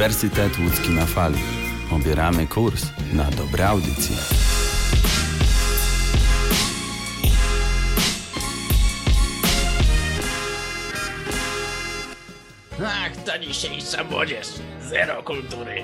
Uniwersytet 0.00 0.58
Łódzki 0.58 0.90
na 0.90 1.06
Fali. 1.06 1.38
Obieramy 1.90 2.46
kurs 2.46 2.86
na 3.12 3.30
dobre 3.30 3.68
audycje. 3.68 4.16
Ach, 12.84 13.16
ta 13.26 13.38
dzisiejsza 13.38 14.04
młodzież. 14.04 14.46
Zero 14.80 15.22
kultury. 15.22 15.82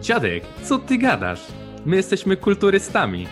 Dziadek, 0.00 0.44
co 0.62 0.78
ty 0.78 0.98
gadasz? 0.98 1.40
My 1.86 1.96
jesteśmy 1.96 2.36
kulturystami. 2.36 3.26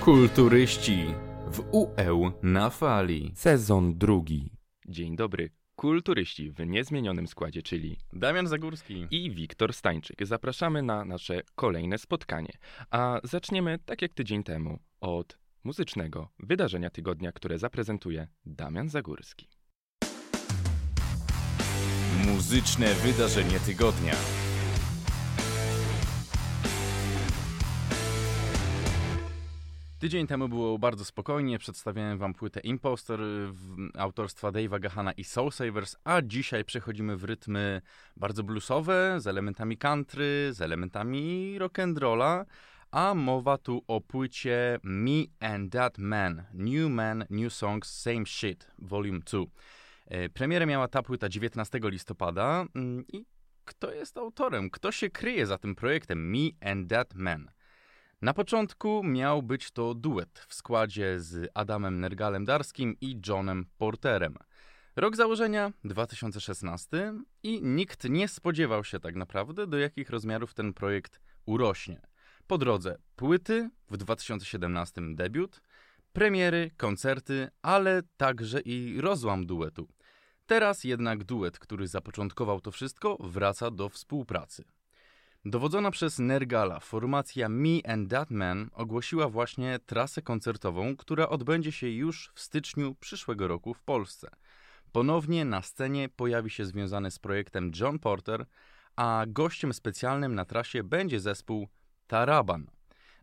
Kulturyści 0.00 1.04
w 1.52 1.60
UE 1.72 2.32
na 2.42 2.70
fali. 2.70 3.32
Sezon 3.34 3.98
drugi. 3.98 4.52
Dzień 4.88 5.16
dobry. 5.16 5.59
Kulturyści 5.80 6.50
w 6.50 6.66
niezmienionym 6.66 7.26
składzie, 7.26 7.62
czyli 7.62 7.96
Damian 8.12 8.46
Zagórski. 8.46 9.06
i 9.10 9.30
Wiktor 9.30 9.74
Stańczyk. 9.74 10.26
Zapraszamy 10.26 10.82
na 10.82 11.04
nasze 11.04 11.40
kolejne 11.54 11.98
spotkanie. 11.98 12.52
A 12.90 13.20
zaczniemy, 13.24 13.78
tak 13.84 14.02
jak 14.02 14.14
tydzień 14.14 14.42
temu, 14.42 14.78
od 15.00 15.38
muzycznego 15.64 16.28
wydarzenia 16.38 16.90
tygodnia, 16.90 17.32
które 17.32 17.58
zaprezentuje 17.58 18.28
Damian 18.46 18.88
Zagórski. 18.88 19.48
Muzyczne 22.26 22.94
wydarzenie 22.94 23.60
tygodnia. 23.60 24.14
Tydzień 30.00 30.26
temu 30.26 30.48
było 30.48 30.78
bardzo 30.78 31.04
spokojnie, 31.04 31.58
przedstawiałem 31.58 32.18
wam 32.18 32.34
płytę 32.34 32.60
Impostor 32.60 33.20
w 33.52 33.90
autorstwa 33.98 34.48
Dave'a 34.48 34.80
Gahana 34.80 35.12
i 35.12 35.24
Soul 35.24 35.52
Savers, 35.52 35.96
a 36.04 36.22
dzisiaj 36.22 36.64
przechodzimy 36.64 37.16
w 37.16 37.24
rytmy 37.24 37.82
bardzo 38.16 38.42
bluesowe, 38.42 39.20
z 39.20 39.26
elementami 39.26 39.76
country, 39.76 40.50
z 40.52 40.60
elementami 40.60 41.56
rock'n'rolla, 41.58 42.44
a 42.90 43.14
mowa 43.14 43.58
tu 43.58 43.82
o 43.86 44.00
płycie 44.00 44.78
Me 44.82 45.24
and 45.40 45.72
That 45.72 45.98
Man, 45.98 46.44
New 46.54 46.90
Man, 46.90 47.24
New 47.30 47.52
Songs, 47.52 48.00
Same 48.00 48.26
Shit, 48.26 48.70
Volume 48.78 49.20
2. 49.20 49.44
E, 50.06 50.28
Premierę 50.28 50.66
miała 50.66 50.88
ta 50.88 51.02
płyta 51.02 51.28
19 51.28 51.80
listopada 51.82 52.66
mm, 52.74 53.04
i 53.12 53.24
kto 53.64 53.92
jest 53.92 54.16
autorem? 54.16 54.70
Kto 54.70 54.92
się 54.92 55.10
kryje 55.10 55.46
za 55.46 55.58
tym 55.58 55.74
projektem 55.74 56.30
Me 56.30 56.70
and 56.70 56.90
That 56.90 57.14
Man? 57.14 57.50
Na 58.22 58.34
początku 58.34 59.02
miał 59.04 59.42
być 59.42 59.70
to 59.70 59.94
duet 59.94 60.46
w 60.48 60.54
składzie 60.54 61.20
z 61.20 61.50
Adamem 61.54 62.00
Nergalem-Darskim 62.00 62.94
i 63.00 63.20
Johnem 63.28 63.66
Porterem. 63.78 64.34
Rok 64.96 65.16
założenia 65.16 65.72
2016 65.84 67.14
i 67.42 67.62
nikt 67.62 68.08
nie 68.08 68.28
spodziewał 68.28 68.84
się 68.84 69.00
tak 69.00 69.16
naprawdę, 69.16 69.66
do 69.66 69.78
jakich 69.78 70.10
rozmiarów 70.10 70.54
ten 70.54 70.72
projekt 70.72 71.20
urośnie. 71.46 72.00
Po 72.46 72.58
drodze 72.58 72.98
płyty, 73.16 73.70
w 73.90 73.96
2017 73.96 75.00
debiut, 75.14 75.60
premiery, 76.12 76.70
koncerty, 76.76 77.48
ale 77.62 78.02
także 78.16 78.60
i 78.60 79.00
rozłam 79.00 79.46
duetu. 79.46 79.88
Teraz 80.46 80.84
jednak 80.84 81.24
duet, 81.24 81.58
który 81.58 81.88
zapoczątkował 81.88 82.60
to 82.60 82.70
wszystko, 82.70 83.16
wraca 83.20 83.70
do 83.70 83.88
współpracy. 83.88 84.64
Dowodzona 85.44 85.90
przez 85.90 86.18
Nergala 86.18 86.80
formacja 86.80 87.48
Me 87.48 87.92
and 87.92 88.10
That 88.10 88.30
Man 88.30 88.70
ogłosiła 88.72 89.28
właśnie 89.28 89.78
trasę 89.86 90.22
koncertową, 90.22 90.96
która 90.96 91.28
odbędzie 91.28 91.72
się 91.72 91.88
już 91.88 92.32
w 92.34 92.40
styczniu 92.40 92.94
przyszłego 92.94 93.48
roku 93.48 93.74
w 93.74 93.82
Polsce. 93.82 94.30
Ponownie 94.92 95.44
na 95.44 95.62
scenie 95.62 96.08
pojawi 96.08 96.50
się 96.50 96.64
związany 96.64 97.10
z 97.10 97.18
projektem 97.18 97.72
John 97.80 97.98
Porter, 97.98 98.46
a 98.96 99.24
gościem 99.28 99.74
specjalnym 99.74 100.34
na 100.34 100.44
trasie 100.44 100.82
będzie 100.82 101.20
zespół 101.20 101.68
Taraban. 102.06 102.70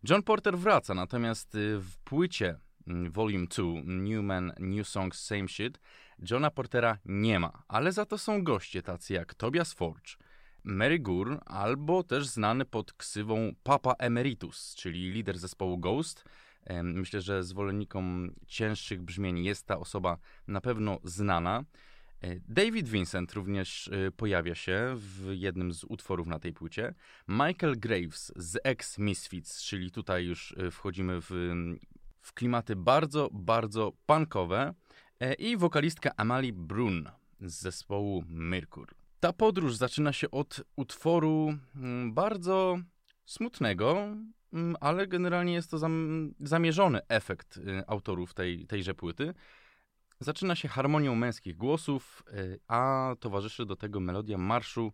John 0.09 0.23
Porter 0.23 0.57
wraca, 0.57 0.93
natomiast 0.93 1.55
y, 1.55 1.79
w 1.79 1.97
płycie 1.97 2.59
mm, 2.87 3.11
Volume 3.11 3.47
2 3.47 3.63
New 3.83 4.23
Man, 4.23 4.53
New 4.59 4.87
Songs, 4.87 5.25
Same 5.25 5.47
Shit 5.47 5.79
Johna 6.31 6.51
Portera 6.51 6.97
nie 7.05 7.39
ma, 7.39 7.63
ale 7.67 7.91
za 7.91 8.05
to 8.05 8.17
są 8.17 8.43
goście 8.43 8.81
tacy 8.81 9.13
jak 9.13 9.33
Tobias 9.33 9.73
Forge, 9.73 10.17
Mary 10.67 10.99
Gur, 10.99 11.39
albo 11.45 12.03
też 12.03 12.27
znany 12.27 12.65
pod 12.65 12.93
ksywą 12.93 13.51
Papa 13.63 13.93
Emeritus, 13.99 14.75
czyli 14.75 15.11
lider 15.11 15.37
zespołu 15.37 15.77
Ghost. 15.77 16.23
Myślę, 16.83 17.21
że 17.21 17.43
zwolennikom 17.43 18.35
cięższych 18.47 19.01
brzmień 19.01 19.43
jest 19.43 19.65
ta 19.65 19.77
osoba 19.79 20.17
na 20.47 20.61
pewno 20.61 20.99
znana. 21.03 21.63
E, 22.21 22.39
David 22.47 22.87
Vincent 22.87 23.33
również 23.33 23.87
e, 23.87 24.11
pojawia 24.11 24.55
się 24.55 24.93
w 24.95 25.31
jednym 25.33 25.73
z 25.73 25.83
utworów 25.83 26.27
na 26.27 26.39
tej 26.39 26.53
płycie. 26.53 26.93
Michael 27.27 27.79
Graves 27.79 28.33
z 28.35 28.59
Ex 28.63 28.97
Misfits, 28.97 29.63
czyli 29.63 29.91
tutaj 29.91 30.25
już 30.25 30.55
e, 30.57 30.71
wchodzimy 30.71 31.21
w, 31.21 31.29
w 32.21 32.33
klimaty 32.33 32.75
bardzo, 32.75 33.29
bardzo 33.33 33.91
punkowe. 34.05 34.73
I 35.39 35.57
wokalistka 35.57 36.11
Amalie 36.17 36.53
Brun 36.53 37.09
z 37.41 37.61
zespołu 37.61 38.23
Merkur. 38.27 39.06
Ta 39.27 39.33
podróż 39.33 39.75
zaczyna 39.75 40.13
się 40.13 40.31
od 40.31 40.61
utworu 40.75 41.57
mm, 41.75 42.13
bardzo 42.13 42.77
smutnego, 43.25 44.07
mm, 44.53 44.75
ale 44.81 45.07
generalnie 45.07 45.53
jest 45.53 45.71
to 45.71 45.77
zam 45.77 46.33
zamierzony 46.39 46.99
efekt 47.09 47.57
y, 47.57 47.83
autorów 47.87 48.33
tej, 48.33 48.67
tejże 48.67 48.93
płyty. 48.93 49.33
Zaczyna 50.19 50.55
się 50.55 50.67
harmonią 50.67 51.15
męskich 51.15 51.57
głosów, 51.57 52.23
y, 52.33 52.59
a 52.67 53.15
towarzyszy 53.19 53.65
do 53.65 53.75
tego 53.75 53.99
melodia 53.99 54.37
marszu 54.37 54.93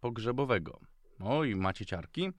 pogrzebowego. 0.00 0.80
Oj, 1.20 1.56
macie 1.56 1.86
ciarki. 1.86 2.30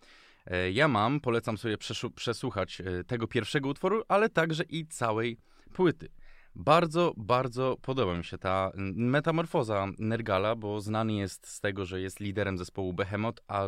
E, 0.46 0.72
Ja 0.72 0.88
mam, 0.88 1.20
polecam 1.20 1.58
sobie 1.58 1.78
przesłuchać 2.16 2.82
e, 2.82 3.04
tego 3.04 3.28
pierwszego 3.28 3.70
utworu, 3.70 4.04
ale 4.08 4.30
także 4.30 4.64
i 4.64 4.88
całej 4.88 5.38
płyty. 5.74 6.10
Bardzo, 6.56 7.14
bardzo 7.18 7.78
podoba 7.82 8.18
mi 8.18 8.24
się 8.24 8.38
ta 8.38 8.72
metamorfoza 8.96 9.88
Nergala, 10.00 10.56
bo 10.56 10.82
znany 10.82 11.14
jest 11.14 11.48
z 11.48 11.60
tego, 11.60 11.86
że 11.86 12.02
jest 12.02 12.20
liderem 12.20 12.58
zespołu 12.58 12.94
Behemoth, 12.94 13.44
a 13.48 13.68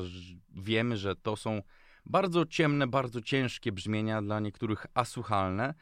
wiemy, 0.56 0.98
że 0.98 1.16
to 1.16 1.36
są 1.36 1.62
bardzo 2.06 2.46
ciemne, 2.46 2.88
bardzo 2.88 3.22
ciężkie 3.22 3.72
brzmienia, 3.72 4.22
dla 4.22 4.40
niektórych 4.40 4.86
asłuchalne. 4.94 5.74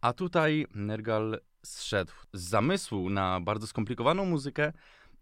A 0.00 0.12
tutaj 0.12 0.66
Nergal 0.74 1.40
zszedł 1.62 2.12
z 2.32 2.42
zamysłu 2.42 3.10
na 3.10 3.40
bardzo 3.40 3.66
skomplikowaną 3.66 4.24
muzykę 4.24 4.72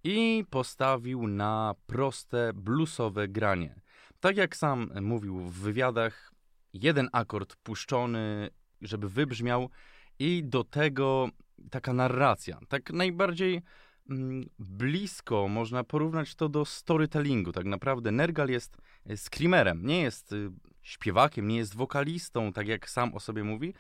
i 0.05 0.45
postawił 0.51 1.27
na 1.27 1.75
proste, 1.87 2.53
bluesowe 2.55 3.29
granie. 3.29 3.81
Tak 4.21 4.37
jak 4.37 4.57
sam 4.57 4.91
mówił 5.01 5.39
w 5.39 5.53
wywiadach, 5.53 6.33
jeden 6.73 7.09
akord 7.13 7.57
puszczony, 7.57 8.51
żeby 8.83 9.09
wybrzmiał, 9.09 9.71
i 10.19 10.43
do 10.45 10.65
tego 10.65 11.29
taka 11.71 11.93
narracja. 11.93 12.59
Tak 12.69 12.93
najbardziej 12.93 13.63
mm, 14.11 14.49
blisko 14.59 15.49
można 15.49 15.85
porównać 15.85 16.35
to 16.35 16.49
do 16.49 16.65
storytellingu. 16.65 17.53
Tak 17.53 17.65
naprawdę 17.65 18.13
Nergal 18.13 18.49
jest 18.49 18.77
y, 19.11 19.17
screamerem, 19.17 19.87
nie 19.87 20.03
jest 20.03 20.33
y, 20.33 20.51
śpiewakiem, 20.83 21.49
nie 21.49 21.57
jest 21.57 21.77
wokalistą, 21.77 22.53
tak 22.53 22.69
jak 22.69 22.91
sam 22.91 23.15
o 23.15 23.21
sobie 23.21 23.45
mówi, 23.45 23.75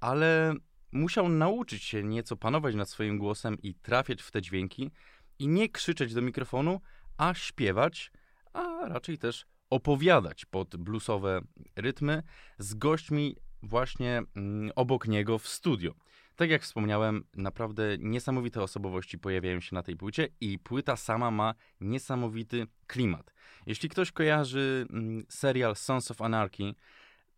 ale 0.00 0.54
musiał 0.92 1.28
nauczyć 1.28 1.84
się 1.84 2.04
nieco 2.04 2.36
panować 2.36 2.74
nad 2.74 2.88
swoim 2.88 3.18
głosem 3.18 3.56
i 3.62 3.74
trafiać 3.74 4.22
w 4.22 4.30
te 4.30 4.42
dźwięki 4.42 4.90
i 5.38 5.48
nie 5.48 5.68
krzyczeć 5.68 6.14
do 6.14 6.22
mikrofonu, 6.22 6.80
a 7.16 7.34
śpiewać, 7.34 8.12
a 8.52 8.88
raczej 8.88 9.18
też 9.18 9.46
opowiadać 9.70 10.44
pod 10.44 10.76
bluesowe 10.76 11.40
rytmy 11.76 12.22
z 12.58 12.74
gośćmi 12.74 13.36
właśnie 13.62 14.22
mm, 14.36 14.70
obok 14.76 15.08
niego 15.08 15.38
w 15.38 15.48
studio. 15.48 15.94
Tak 16.36 16.50
jak 16.50 16.62
wspomniałem, 16.62 17.24
naprawdę 17.36 17.98
niesamowite 17.98 18.62
osobowości 18.62 19.18
pojawiają 19.18 19.60
się 19.60 19.74
na 19.74 19.82
tej 19.82 19.96
płycie 19.96 20.28
i 20.40 20.58
płyta 20.58 20.96
sama 20.96 21.30
ma 21.30 21.54
niesamowity 21.80 22.66
klimat. 22.86 23.34
Jeśli 23.66 23.88
ktoś 23.88 24.12
kojarzy 24.12 24.86
mm, 24.90 25.24
serial 25.28 25.76
Sons 25.76 26.10
of 26.10 26.22
Anarchy, 26.22 26.74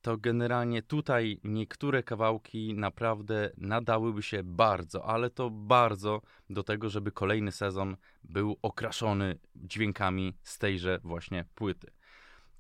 to 0.03 0.17
generalnie 0.17 0.83
tutaj 0.83 1.41
niektóre 1.45 2.03
kawałki 2.03 2.75
naprawdę 2.75 3.51
nadałyby 3.57 4.23
się 4.23 4.43
bardzo, 4.43 5.07
ale 5.07 5.31
to 5.31 5.51
bardzo 5.51 6.23
do 6.51 6.63
tego, 6.63 6.89
żeby 6.89 7.13
kolejny 7.13 7.53
sezon 7.53 7.97
był 8.25 8.59
okraszony 8.63 9.39
dźwiękami 9.57 10.35
z 10.43 10.59
tejże 10.59 11.01
właśnie 11.05 11.45
płyty. 11.55 11.91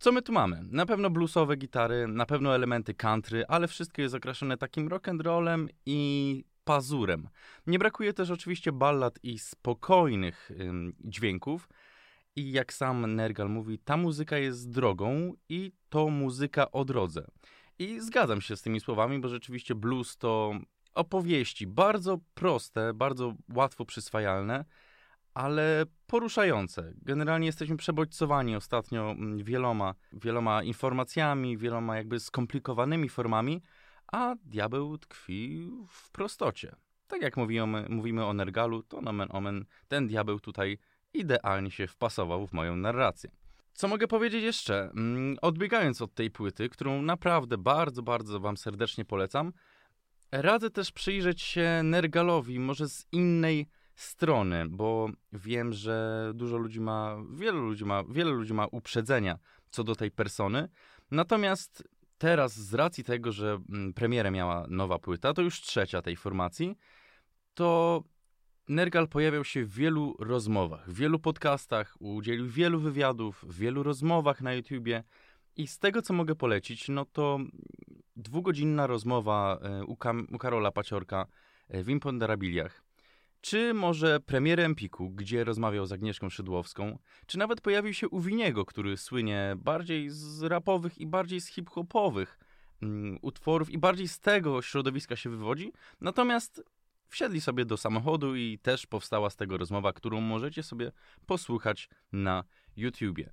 Co 0.02 0.12
my 0.12 0.22
tu 0.22 0.32
mamy? 0.32 0.60
Na 0.70 0.86
pewno 0.86 1.10
bluesowe 1.10 1.56
gitary, 1.56 2.08
na 2.08 2.26
pewno 2.26 2.54
elementy 2.54 2.94
country, 2.94 3.44
ale 3.48 3.68
wszystko 3.68 4.02
jest 4.02 4.14
okraszone 4.14 4.56
takim 4.56 4.88
rock'n'rollem 4.88 5.68
i 5.86 6.44
pazurem. 6.64 7.28
Nie 7.66 7.78
brakuje 7.78 8.12
też 8.12 8.30
oczywiście 8.30 8.72
ballad 8.72 9.18
i 9.22 9.38
spokojnych 9.38 10.50
ym, 10.60 10.94
dźwięków. 11.04 11.68
I 12.36 12.52
jak 12.52 12.72
sam 12.72 13.14
Nergal 13.14 13.48
mówi, 13.48 13.78
ta 13.78 13.96
muzyka 13.96 14.38
jest 14.38 14.70
drogą 14.70 15.34
i 15.48 15.72
to 15.88 16.08
muzyka 16.08 16.70
o 16.70 16.84
drodze. 16.84 17.26
I 17.78 18.00
zgadzam 18.00 18.40
się 18.40 18.56
z 18.56 18.62
tymi 18.62 18.80
słowami, 18.80 19.18
bo 19.18 19.28
rzeczywiście 19.28 19.74
blues 19.74 20.16
to 20.16 20.54
opowieści 20.94 21.66
bardzo 21.66 22.18
proste, 22.34 22.94
bardzo 22.94 23.34
łatwo 23.54 23.84
przyswajalne, 23.84 24.64
ale 25.34 25.84
poruszające. 26.06 26.92
Generalnie 27.02 27.46
jesteśmy 27.46 27.76
przebodźcowani 27.76 28.56
ostatnio 28.56 29.10
mm, 29.10 29.44
wieloma, 29.44 29.94
wieloma 30.12 30.62
informacjami, 30.62 31.58
wieloma 31.58 31.96
jakby 31.96 32.20
skomplikowanymi 32.20 33.08
formami, 33.08 33.62
a 34.12 34.34
diabeł 34.44 34.98
tkwi 34.98 35.70
w 35.88 36.10
prostocie. 36.10 36.76
Tak 37.08 37.22
jak 37.22 37.36
mówimy, 37.36 37.86
mówimy 37.88 38.24
o 38.24 38.32
Nergalu, 38.32 38.82
to 38.82 39.00
nomen 39.00 39.28
omen, 39.30 39.64
ten 39.88 40.06
diabeł 40.06 40.40
tutaj 40.40 40.78
idealnie 41.14 41.70
się 41.70 41.86
wpasował 41.86 42.46
w 42.46 42.52
moją 42.52 42.76
narrację. 42.76 43.30
Co 43.72 43.88
mogę 43.88 44.08
powiedzieć 44.08 44.42
jeszcze? 44.42 44.82
Mm, 44.82 45.36
Odbiegając 45.42 46.02
od 46.02 46.14
tej 46.14 46.30
płyty, 46.30 46.68
którą 46.68 47.02
naprawdę 47.02 47.58
bardzo, 47.58 48.02
bardzo 48.02 48.40
Wam 48.40 48.56
serdecznie 48.56 49.04
polecam, 49.04 49.52
radzę 50.32 50.70
też 50.70 50.92
przyjrzeć 50.92 51.42
się 51.42 51.80
Nergalowi, 51.84 52.58
może 52.58 52.88
z 52.88 53.06
innej 53.12 53.66
strony, 53.94 54.68
bo 54.68 55.08
wiem, 55.32 55.72
że 55.72 56.30
dużo 56.34 56.56
ludzi 56.56 56.80
ma, 56.80 57.16
wielu 57.30 57.60
ludzi 57.60 57.84
ma, 57.84 58.04
wiele 58.08 58.30
ludzi 58.30 58.54
ma 58.54 58.66
uprzedzenia 58.66 59.38
co 59.70 59.84
do 59.84 59.96
tej 59.96 60.10
persony. 60.10 60.68
Natomiast 61.10 61.88
teraz, 62.18 62.54
z 62.56 62.74
racji 62.74 63.04
tego, 63.04 63.32
że 63.32 63.58
mm, 63.68 63.94
premierę 63.94 64.30
miała 64.30 64.66
nowa 64.68 64.98
płyta, 64.98 65.32
to 65.32 65.42
już 65.42 65.60
trzecia 65.60 66.02
tej 66.02 66.16
formacji, 66.16 66.76
to 67.54 68.02
Nergal 68.68 69.08
pojawiał 69.08 69.44
się 69.44 69.64
w 69.64 69.74
wielu 69.74 70.16
rozmowach, 70.18 70.90
w 70.90 70.94
wielu 70.94 71.18
podcastach, 71.18 71.96
udzielił 72.00 72.48
wielu 72.48 72.80
wywiadów, 72.80 73.44
w 73.48 73.58
wielu 73.58 73.82
rozmowach 73.82 74.40
na 74.40 74.54
YouTubie. 74.54 75.04
I 75.56 75.66
z 75.66 75.78
tego, 75.78 76.02
co 76.02 76.14
mogę 76.14 76.34
polecić, 76.34 76.88
no 76.88 77.04
to 77.04 77.38
dwugodzinna 78.16 78.86
rozmowa 78.86 79.58
e, 79.62 79.84
u, 79.84 79.96
Kam- 79.96 80.26
u 80.34 80.38
Karola 80.38 80.72
Paciorka 80.72 81.26
e, 81.68 81.82
w 81.82 81.88
Imponderabiliach, 81.88 82.82
czy 83.42 83.74
może 83.74 84.20
premierę 84.20 84.64
Empiku, 84.64 85.10
gdzie 85.10 85.44
rozmawiał 85.44 85.86
z 85.86 85.92
Agnieszką 85.92 86.30
Szydłowską, 86.30 86.98
czy 87.26 87.38
nawet 87.38 87.60
pojawił 87.60 87.94
się 87.94 88.08
u 88.08 88.20
Winiego, 88.20 88.64
który 88.64 88.96
słynie 88.96 89.54
bardziej 89.56 90.10
z 90.10 90.42
rapowych 90.42 90.98
i 90.98 91.06
bardziej 91.06 91.40
z 91.40 91.46
hip-hopowych 91.46 92.38
mm, 92.82 93.18
utworów 93.22 93.70
i 93.70 93.78
bardziej 93.78 94.08
z 94.08 94.20
tego 94.20 94.62
środowiska 94.62 95.16
się 95.16 95.30
wywodzi. 95.30 95.72
Natomiast 96.00 96.62
wsiedli 97.08 97.40
sobie 97.40 97.64
do 97.64 97.76
samochodu 97.76 98.36
i 98.36 98.58
też 98.58 98.86
powstała 98.86 99.30
z 99.30 99.36
tego 99.36 99.56
rozmowa, 99.56 99.92
którą 99.92 100.20
możecie 100.20 100.62
sobie 100.62 100.92
posłuchać 101.26 101.88
na 102.12 102.44
YouTubie. 102.76 103.32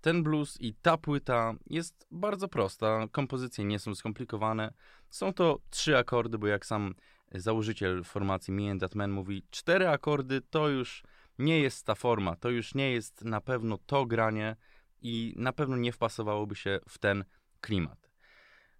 Ten 0.00 0.22
blues 0.22 0.60
i 0.60 0.74
ta 0.74 0.98
płyta 0.98 1.54
jest 1.66 2.06
bardzo 2.10 2.48
prosta, 2.48 3.06
kompozycje 3.12 3.64
nie 3.64 3.78
są 3.78 3.94
skomplikowane. 3.94 4.72
Są 5.10 5.32
to 5.32 5.58
trzy 5.70 5.98
akordy, 5.98 6.38
bo 6.38 6.46
jak 6.46 6.66
sam 6.66 6.94
założyciel 7.40 8.04
formacji 8.04 8.52
Me 8.52 8.70
and 8.70 8.80
That 8.80 8.94
Man 8.94 9.10
mówi, 9.10 9.46
cztery 9.50 9.88
akordy 9.88 10.40
to 10.40 10.68
już 10.68 11.02
nie 11.38 11.60
jest 11.60 11.86
ta 11.86 11.94
forma, 11.94 12.36
to 12.36 12.50
już 12.50 12.74
nie 12.74 12.92
jest 12.92 13.24
na 13.24 13.40
pewno 13.40 13.78
to 13.86 14.06
granie 14.06 14.56
i 15.02 15.34
na 15.36 15.52
pewno 15.52 15.76
nie 15.76 15.92
wpasowałoby 15.92 16.56
się 16.56 16.80
w 16.88 16.98
ten 16.98 17.24
klimat. 17.60 18.10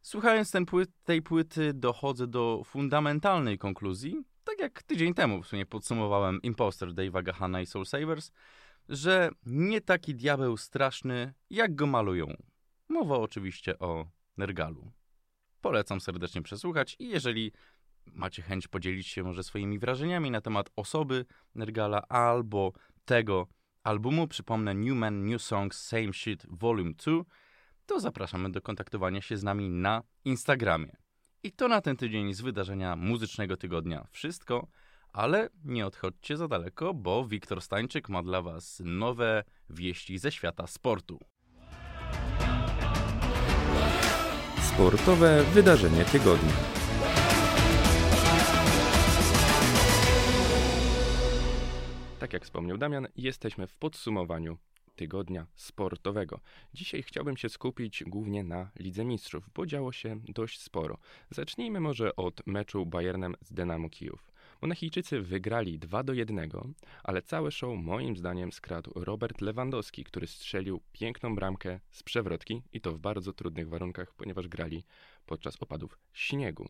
Słuchając 0.03 0.51
ten 0.51 0.67
płyt, 0.67 0.91
tej 1.05 1.23
płyty 1.23 1.75
dochodzę 1.75 2.27
do 2.27 2.62
fundamentalnej 2.65 3.59
konkluzji, 3.59 4.25
tak 4.45 4.59
jak 4.59 4.83
tydzień 4.83 5.15
temu 5.15 5.43
w 5.43 5.47
sumie 5.47 5.67
podsumowałem 5.67 6.43
Imposter 6.43 6.89
Dave'a 6.89 7.23
Gahana 7.23 7.61
i 7.61 7.67
Soul 7.67 7.87
Savers, 7.87 8.31
że 8.89 9.31
nie 9.47 9.81
taki 9.81 10.15
diabeł 10.15 10.56
straszny, 10.56 11.35
jak 11.51 11.75
go 11.75 11.87
malują. 11.87 12.37
Mowa 12.89 13.17
oczywiście 13.17 13.79
o 13.79 14.06
Nergalu. 14.37 14.93
Polecam 15.61 16.01
serdecznie 16.01 16.43
przesłuchać 16.43 16.97
i 16.99 17.09
jeżeli 17.09 17.53
macie 18.12 18.43
chęć 18.43 18.69
podzielić 18.69 19.06
się 19.09 19.23
może 19.23 19.43
swoimi 19.43 19.79
wrażeniami 19.79 20.31
na 20.31 20.41
temat 20.41 20.71
osoby 20.77 21.27
Nergala 21.55 22.09
albo 22.09 22.73
tego 23.05 23.47
albumu, 23.83 24.29
przypomnę 24.29 24.75
New 24.75 24.97
Man, 24.97 25.27
New 25.27 25.43
Songs, 25.43 25.87
Same 25.87 26.12
Shit 26.12 26.47
Volume 26.49 26.93
2, 26.93 27.23
to 27.87 28.01
zapraszamy 28.01 28.53
do 28.53 28.61
kontaktowania 28.61 29.21
się 29.21 29.37
z 29.37 29.43
nami 29.43 29.71
na 29.71 30.03
Instagramie. 30.25 30.97
I 31.43 31.53
to 31.53 31.69
na 31.69 31.81
ten 31.81 31.97
tydzień 31.97 32.35
z 32.35 32.41
wydarzenia 32.41 32.97
muzycznego 32.97 33.56
tygodnia 33.56 34.06
wszystko, 34.11 34.67
ale 35.12 35.49
nie 35.65 35.87
odchodźcie 35.87 36.37
za 36.37 36.49
daleko, 36.49 36.95
bo 36.95 37.27
Wiktor 37.27 37.61
Stańczyk 37.61 38.09
ma 38.09 38.23
dla 38.23 38.43
Was 38.43 38.83
nowe 38.85 39.45
wieści 39.71 40.19
ze 40.19 40.33
świata 40.33 40.67
sportu. 40.67 41.19
Sportowe 44.62 45.45
wydarzenie 45.45 46.05
tygodnia. 46.05 46.74
Tak 52.25 52.32
jak 52.32 52.44
wspomniał 52.44 52.79
Damian, 52.79 53.09
jesteśmy 53.17 53.67
w 53.67 53.75
podsumowaniu 53.75 54.59
tygodnia 54.97 55.47
sportowego. 55.55 56.41
Dzisiaj 56.75 57.03
chciałbym 57.03 57.37
się 57.37 57.49
skupić 57.49 58.05
głównie 58.06 58.44
na 58.44 58.71
Lidze 58.79 59.05
Mistrzów, 59.05 59.50
bo 59.55 59.67
działo 59.67 59.93
się 59.93 60.21
dość 60.29 60.61
sporo. 60.61 60.99
Zacznijmy 61.31 61.81
może 61.81 62.17
od 62.17 62.47
meczu 62.47 62.87
Bayernem 62.87 63.35
z 63.41 63.53
Dynamo 63.53 63.91
Kijów. 63.91 64.32
Monachijczycy 64.62 65.21
wygrali 65.21 65.79
2 65.79 66.03
do 66.03 66.12
1, 66.12 66.50
ale 67.03 67.23
całe 67.23 67.50
show 67.50 67.79
moim 67.79 68.17
zdaniem 68.17 68.53
skradł 68.53 68.93
Robert 68.94 69.41
Lewandowski, 69.41 70.05
który 70.05 70.27
strzelił 70.27 70.81
piękną 70.93 71.35
bramkę 71.35 71.81
z 71.91 72.03
przewrotki 72.03 72.62
i 72.73 72.81
to 72.81 72.93
w 72.93 72.99
bardzo 72.99 73.32
trudnych 73.32 73.69
warunkach, 73.69 74.15
ponieważ 74.15 74.49
grali 74.49 74.85
podczas 75.27 75.56
opadów 75.61 75.99
śniegu. 76.12 76.69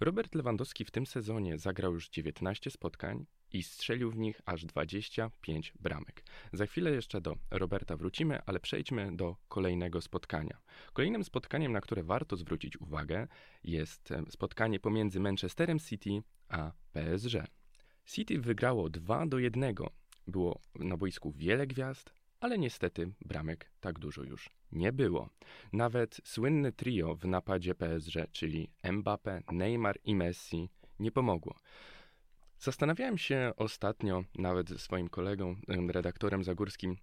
Robert 0.00 0.34
Lewandowski 0.34 0.84
w 0.84 0.90
tym 0.90 1.06
sezonie 1.06 1.58
zagrał 1.58 1.94
już 1.94 2.08
19 2.08 2.70
spotkań 2.70 3.26
i 3.52 3.62
strzelił 3.62 4.10
w 4.10 4.18
nich 4.18 4.40
aż 4.46 4.64
25 4.64 5.72
bramek. 5.80 6.24
Za 6.52 6.66
chwilę 6.66 6.90
jeszcze 6.90 7.20
do 7.20 7.36
Roberta 7.50 7.96
wrócimy, 7.96 8.42
ale 8.46 8.60
przejdźmy 8.60 9.16
do 9.16 9.36
kolejnego 9.48 10.00
spotkania. 10.00 10.58
Kolejnym 10.92 11.24
spotkaniem, 11.24 11.72
na 11.72 11.80
które 11.80 12.02
warto 12.02 12.36
zwrócić 12.36 12.80
uwagę, 12.80 13.28
jest 13.64 14.12
spotkanie 14.30 14.80
pomiędzy 14.80 15.20
Manchesterem 15.20 15.78
City 15.78 16.22
a 16.48 16.72
PSG. 16.92 17.34
City 18.06 18.40
wygrało 18.40 18.88
2 18.90 19.26
do 19.26 19.38
1. 19.38 19.74
Było 20.26 20.60
na 20.74 20.96
boisku 20.96 21.32
wiele 21.32 21.66
gwiazd, 21.66 22.12
ale 22.40 22.58
niestety 22.58 23.12
bramek 23.20 23.70
tak 23.80 23.98
dużo 23.98 24.22
już 24.22 24.50
nie 24.72 24.92
było. 24.92 25.28
Nawet 25.72 26.20
słynne 26.24 26.72
trio 26.72 27.14
w 27.14 27.24
napadzie 27.24 27.74
PSG, 27.74 28.14
czyli 28.32 28.70
Mbappe, 28.92 29.42
Neymar 29.52 29.98
i 30.04 30.14
Messi, 30.14 30.68
nie 30.98 31.12
pomogło. 31.12 31.54
Zastanawiałem 32.62 33.18
się 33.18 33.52
ostatnio 33.56 34.24
nawet 34.34 34.68
ze 34.68 34.78
swoim 34.78 35.08
kolegą, 35.08 35.56
redaktorem 35.68 36.44
Zagórskim, 36.44 36.96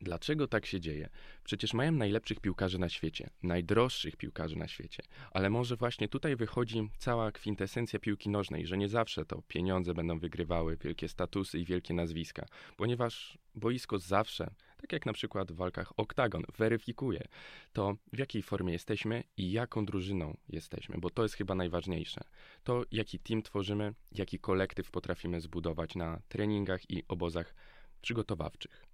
Dlaczego 0.00 0.48
tak 0.48 0.66
się 0.66 0.80
dzieje? 0.80 1.08
Przecież 1.44 1.74
mają 1.74 1.92
najlepszych 1.92 2.40
piłkarzy 2.40 2.78
na 2.78 2.88
świecie, 2.88 3.30
najdroższych 3.42 4.16
piłkarzy 4.16 4.56
na 4.56 4.68
świecie, 4.68 5.02
ale 5.30 5.50
może 5.50 5.76
właśnie 5.76 6.08
tutaj 6.08 6.36
wychodzi 6.36 6.90
cała 6.98 7.32
kwintesencja 7.32 7.98
piłki 7.98 8.30
nożnej, 8.30 8.66
że 8.66 8.78
nie 8.78 8.88
zawsze 8.88 9.24
to 9.24 9.42
pieniądze 9.48 9.94
będą 9.94 10.18
wygrywały 10.18 10.76
wielkie 10.76 11.08
statusy 11.08 11.58
i 11.58 11.64
wielkie 11.64 11.94
nazwiska, 11.94 12.46
ponieważ 12.76 13.38
boisko 13.54 13.98
zawsze, 13.98 14.50
tak 14.84 14.92
jak 14.92 15.06
na 15.06 15.12
przykład 15.12 15.52
w 15.52 15.56
walkach 15.56 15.92
oktagon, 15.96 16.42
weryfikuje 16.58 17.28
to, 17.72 17.96
w 18.12 18.18
jakiej 18.18 18.42
formie 18.42 18.72
jesteśmy 18.72 19.24
i 19.36 19.52
jaką 19.52 19.86
drużyną 19.86 20.36
jesteśmy, 20.48 20.98
bo 20.98 21.10
to 21.10 21.22
jest 21.22 21.34
chyba 21.34 21.54
najważniejsze. 21.54 22.20
To, 22.64 22.82
jaki 22.92 23.18
team 23.18 23.42
tworzymy, 23.42 23.94
jaki 24.12 24.38
kolektyw 24.38 24.90
potrafimy 24.90 25.40
zbudować 25.40 25.94
na 25.94 26.20
treningach 26.28 26.90
i 26.90 27.02
obozach 27.08 27.54
przygotowawczych. 28.00 28.84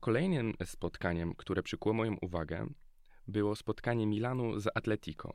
Kolejnym 0.00 0.54
spotkaniem, 0.64 1.34
które 1.34 1.62
przykuło 1.62 1.94
moją 1.94 2.16
uwagę, 2.22 2.66
było 3.28 3.56
spotkanie 3.56 4.06
Milanu 4.06 4.60
z 4.60 4.66
Atletico. 4.74 5.34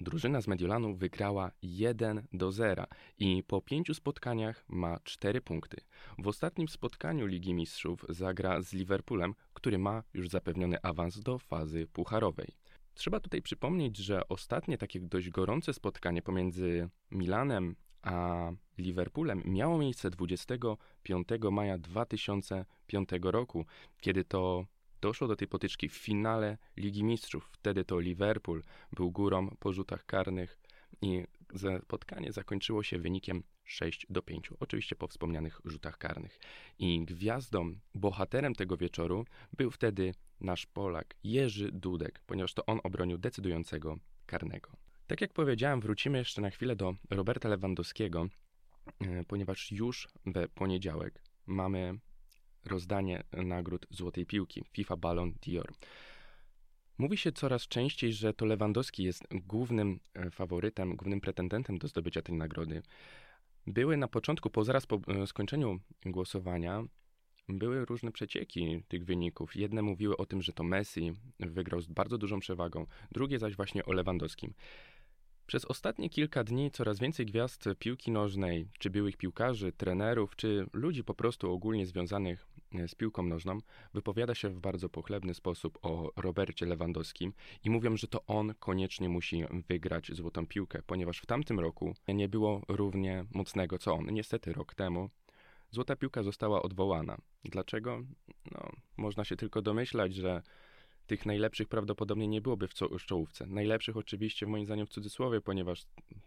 Drużyna 0.00 0.40
z 0.40 0.46
Mediolanu 0.46 0.94
wygrała 0.94 1.50
1 1.62 2.26
do 2.32 2.52
0 2.52 2.86
i 3.18 3.42
po 3.46 3.60
pięciu 3.60 3.94
spotkaniach 3.94 4.64
ma 4.68 4.98
4 5.04 5.40
punkty. 5.40 5.76
W 6.18 6.26
ostatnim 6.26 6.68
spotkaniu 6.68 7.26
Ligi 7.26 7.54
Mistrzów 7.54 8.04
zagra 8.08 8.62
z 8.62 8.72
Liverpoolem, 8.72 9.34
który 9.54 9.78
ma 9.78 10.02
już 10.14 10.28
zapewniony 10.28 10.82
awans 10.82 11.20
do 11.20 11.38
fazy 11.38 11.86
pucharowej. 11.86 12.48
Trzeba 12.94 13.20
tutaj 13.20 13.42
przypomnieć, 13.42 13.96
że 13.96 14.28
ostatnie 14.28 14.78
takie 14.78 15.00
dość 15.00 15.30
gorące 15.30 15.72
spotkanie 15.72 16.22
pomiędzy 16.22 16.88
Milanem 17.10 17.76
a 18.02 18.50
Liverpoolem 18.78 19.42
miało 19.44 19.78
miejsce 19.78 20.10
25 20.10 21.28
maja 21.50 21.78
2005 21.78 23.08
roku, 23.22 23.64
kiedy 24.00 24.24
to 24.24 24.66
doszło 25.00 25.28
do 25.28 25.36
tej 25.36 25.48
potyczki 25.48 25.88
w 25.88 25.94
finale 25.94 26.58
Ligi 26.76 27.04
Mistrzów. 27.04 27.50
Wtedy 27.52 27.84
to 27.84 28.00
Liverpool 28.00 28.62
był 28.92 29.10
górą 29.10 29.56
po 29.58 29.72
rzutach 29.72 30.06
karnych 30.06 30.58
i 31.02 31.24
spotkanie 31.82 32.32
zakończyło 32.32 32.82
się 32.82 32.98
wynikiem 32.98 33.42
6 33.64 34.06
do 34.10 34.22
5, 34.22 34.50
oczywiście 34.60 34.96
po 34.96 35.08
wspomnianych 35.08 35.60
rzutach 35.64 35.98
karnych. 35.98 36.38
I 36.78 37.04
gwiazdą, 37.04 37.74
bohaterem 37.94 38.54
tego 38.54 38.76
wieczoru 38.76 39.24
był 39.56 39.70
wtedy 39.70 40.14
nasz 40.40 40.66
Polak 40.66 41.14
Jerzy 41.24 41.72
Dudek, 41.72 42.22
ponieważ 42.26 42.54
to 42.54 42.66
on 42.66 42.80
obronił 42.84 43.18
decydującego 43.18 43.96
karnego. 44.26 44.70
Tak 45.06 45.20
jak 45.20 45.32
powiedziałem, 45.32 45.80
wrócimy 45.80 46.18
jeszcze 46.18 46.42
na 46.42 46.50
chwilę 46.50 46.76
do 46.76 46.94
Roberta 47.10 47.48
Lewandowskiego, 47.48 48.26
e, 49.00 49.24
ponieważ 49.24 49.72
już 49.72 50.08
we 50.26 50.48
poniedziałek 50.48 51.22
mamy 51.46 51.98
rozdanie 52.66 53.22
nagród 53.32 53.86
Złotej 53.90 54.26
Piłki 54.26 54.64
FIFA 54.72 54.96
Ballon 54.96 55.32
d'Or. 55.32 55.72
Mówi 56.98 57.16
się 57.16 57.32
coraz 57.32 57.68
częściej, 57.68 58.12
że 58.12 58.34
to 58.34 58.46
Lewandowski 58.46 59.04
jest 59.04 59.24
głównym 59.30 60.00
e, 60.14 60.30
faworytem, 60.30 60.96
głównym 60.96 61.20
pretendentem 61.20 61.78
do 61.78 61.88
zdobycia 61.88 62.22
tej 62.22 62.34
nagrody. 62.34 62.82
Były 63.66 63.96
na 63.96 64.08
początku, 64.08 64.50
po 64.50 64.64
zaraz 64.64 64.86
po 64.86 65.00
e, 65.08 65.26
skończeniu 65.26 65.80
głosowania, 66.06 66.84
były 67.48 67.84
różne 67.84 68.12
przecieki 68.12 68.82
tych 68.88 69.04
wyników. 69.04 69.56
Jedne 69.56 69.82
mówiły 69.82 70.16
o 70.16 70.26
tym, 70.26 70.42
że 70.42 70.52
to 70.52 70.64
Messi 70.64 71.12
wygrał 71.40 71.80
z 71.80 71.86
bardzo 71.86 72.18
dużą 72.18 72.40
przewagą, 72.40 72.86
drugie 73.12 73.38
zaś 73.38 73.56
właśnie 73.56 73.84
o 73.84 73.92
Lewandowskim. 73.92 74.54
Przez 75.46 75.64
ostatnie 75.64 76.10
kilka 76.10 76.44
dni 76.44 76.70
coraz 76.70 76.98
więcej 76.98 77.26
gwiazd 77.26 77.64
piłki 77.78 78.10
nożnej, 78.10 78.68
czy 78.78 78.90
byłych 78.90 79.16
piłkarzy, 79.16 79.72
trenerów, 79.72 80.36
czy 80.36 80.66
ludzi 80.72 81.04
po 81.04 81.14
prostu 81.14 81.52
ogólnie 81.52 81.86
związanych 81.86 82.46
z 82.88 82.94
piłką 82.94 83.22
nożną, 83.22 83.58
wypowiada 83.94 84.34
się 84.34 84.48
w 84.48 84.60
bardzo 84.60 84.88
pochlebny 84.88 85.34
sposób 85.34 85.78
o 85.82 86.12
Robercie 86.16 86.66
Lewandowskim 86.66 87.32
i 87.64 87.70
mówią, 87.70 87.96
że 87.96 88.08
to 88.08 88.26
on 88.26 88.54
koniecznie 88.58 89.08
musi 89.08 89.44
wygrać 89.68 90.12
złotą 90.12 90.46
piłkę, 90.46 90.82
ponieważ 90.86 91.18
w 91.18 91.26
tamtym 91.26 91.60
roku 91.60 91.94
nie 92.08 92.28
było 92.28 92.62
równie 92.68 93.24
mocnego 93.34 93.78
co 93.78 93.94
on. 93.94 94.06
Niestety 94.06 94.52
rok 94.52 94.74
temu 94.74 95.10
złota 95.70 95.96
piłka 95.96 96.22
została 96.22 96.62
odwołana. 96.62 97.18
Dlaczego? 97.44 98.02
No, 98.52 98.72
można 98.96 99.24
się 99.24 99.36
tylko 99.36 99.62
domyślać, 99.62 100.14
że 100.14 100.42
tych 101.06 101.26
najlepszych 101.26 101.68
prawdopodobnie 101.68 102.28
nie 102.28 102.40
byłoby 102.40 102.68
w, 102.68 102.74
w 102.98 103.06
czołówce. 103.06 103.46
Najlepszych 103.46 103.96
oczywiście 103.96 104.46
moim 104.46 104.66
zdaniem 104.66 104.86
w 104.86 104.90
cudzysłowie, 104.90 105.40
ponieważ 105.40 105.82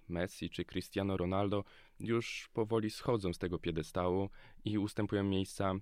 Messi 0.10 0.50
czy 0.50 0.66
Cristiano 0.66 1.18
Ronaldo 1.18 1.64
już 2.00 2.50
powoli 2.54 2.90
schodzą 2.90 3.34
z 3.34 3.38
tego 3.38 3.60
piedestału 3.60 4.30
i 4.66 4.78
ustępują 4.78 5.24
miejsca 5.24 5.74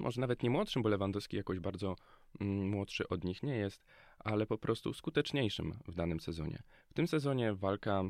może 0.00 0.20
nawet 0.20 0.42
nie 0.42 0.50
młodszym, 0.50 0.82
bo 0.82 0.88
Lewandowski 0.88 1.36
jakoś 1.36 1.58
bardzo 1.58 1.96
mm, 2.40 2.68
młodszy 2.68 3.08
od 3.08 3.24
nich 3.24 3.42
nie 3.42 3.56
jest, 3.56 3.84
ale 4.18 4.46
po 4.46 4.58
prostu 4.58 4.94
skuteczniejszym 4.94 5.72
w 5.88 5.94
danym 5.94 6.20
sezonie. 6.20 6.62
W 6.90 6.94
tym 6.94 7.06
sezonie 7.06 7.54
walka 7.54 8.02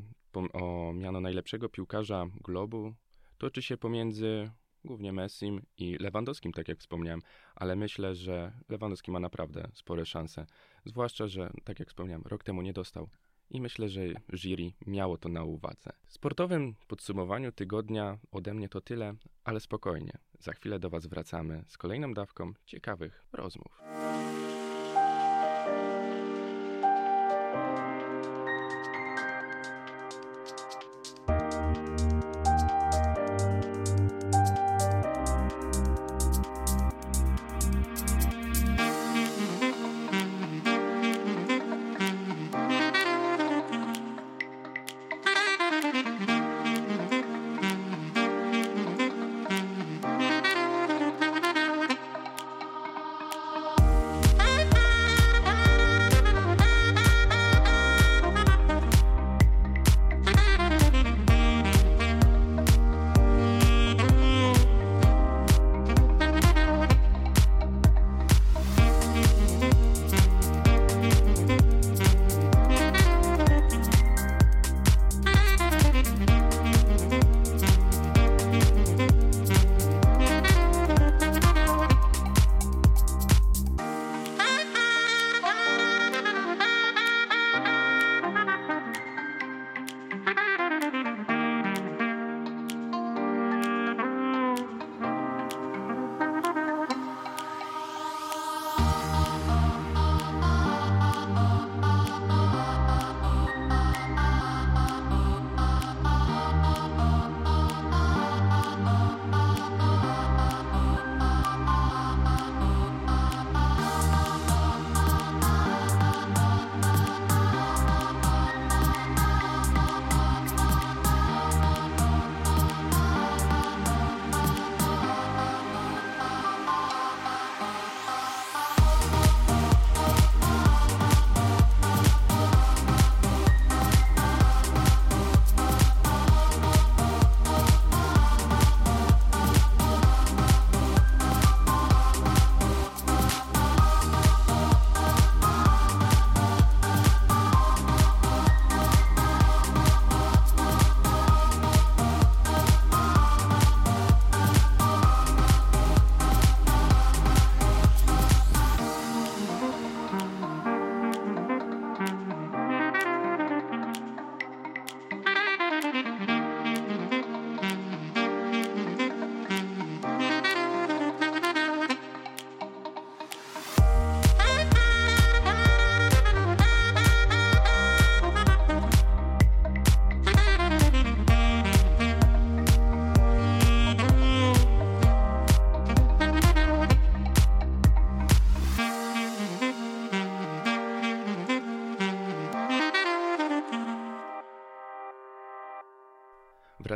o 0.53 0.93
miano 0.93 1.21
najlepszego 1.21 1.69
piłkarza 1.69 2.27
globu 2.45 2.95
toczy 3.39 3.63
się 3.63 3.77
pomiędzy 3.77 4.51
głównie 4.85 5.13
Messim 5.13 5.63
i 5.79 5.97
Lewandowskim, 6.01 6.53
tak 6.53 6.69
jak 6.69 6.79
wspomniałem, 6.79 7.21
ale 7.55 7.77
myślę, 7.77 8.15
że 8.15 8.53
Lewandowski 8.69 9.11
ma 9.11 9.21
naprawdę 9.21 9.69
spore 9.75 10.07
szanse. 10.07 10.47
Zwłaszcza, 10.85 11.27
że, 11.27 11.51
tak 11.65 11.79
jak 11.79 11.89
wspomniałem, 11.89 12.23
rok 12.27 12.45
temu 12.45 12.63
nie 12.63 12.73
dostał. 12.73 13.09
I 13.51 13.61
myślę, 13.61 13.89
że 13.89 14.01
jury 14.33 14.73
miało 14.87 15.19
to 15.19 15.29
na 15.29 15.45
uwadze. 15.45 15.93
W 16.07 16.13
sportowym 16.13 16.75
podsumowaniu 16.89 17.53
tygodnia 17.53 18.19
ode 18.33 18.55
mnie 18.55 18.69
to 18.69 18.81
tyle, 18.81 19.15
ale 19.45 19.61
spokojnie. 19.61 20.13
Za 20.39 20.53
chwilę 20.53 20.79
do 20.79 20.91
Was 20.91 21.07
wracamy 21.07 21.65
z 21.67 21.79
kolejną 21.79 22.15
dawką 22.15 22.53
ciekawych 22.67 23.25
rozmów. 23.33 23.81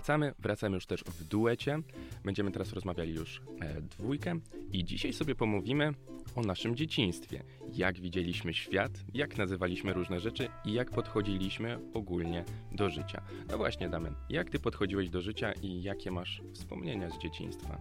Wracamy, 0.05 0.35
wracamy 0.39 0.75
już 0.75 0.87
też 0.87 1.05
w 1.05 1.25
duecie. 1.25 1.79
Będziemy 2.25 2.51
teraz 2.51 2.73
rozmawiali 2.73 3.15
już 3.15 3.41
e, 3.61 3.81
dwójkę 3.81 4.39
i 4.73 4.85
dzisiaj 4.85 5.13
sobie 5.13 5.35
pomówimy 5.35 5.93
o 6.37 6.41
naszym 6.41 6.77
dzieciństwie. 6.77 7.43
Jak 7.73 8.01
widzieliśmy 8.01 8.55
świat, 8.55 8.93
jak 9.15 9.37
nazywaliśmy 9.39 9.93
różne 9.93 10.21
rzeczy 10.21 10.49
i 10.65 10.73
jak 10.73 10.91
podchodziliśmy 10.91 11.79
ogólnie 11.95 12.45
do 12.73 12.91
życia. 12.91 13.23
No 13.51 13.57
właśnie, 13.57 13.89
Damian, 13.89 14.15
jak 14.29 14.51
ty 14.51 14.59
podchodziłeś 14.59 15.11
do 15.11 15.21
życia 15.21 15.53
i 15.63 15.83
jakie 15.83 16.11
masz 16.11 16.43
wspomnienia 16.53 17.11
z 17.11 17.19
dzieciństwa? 17.19 17.79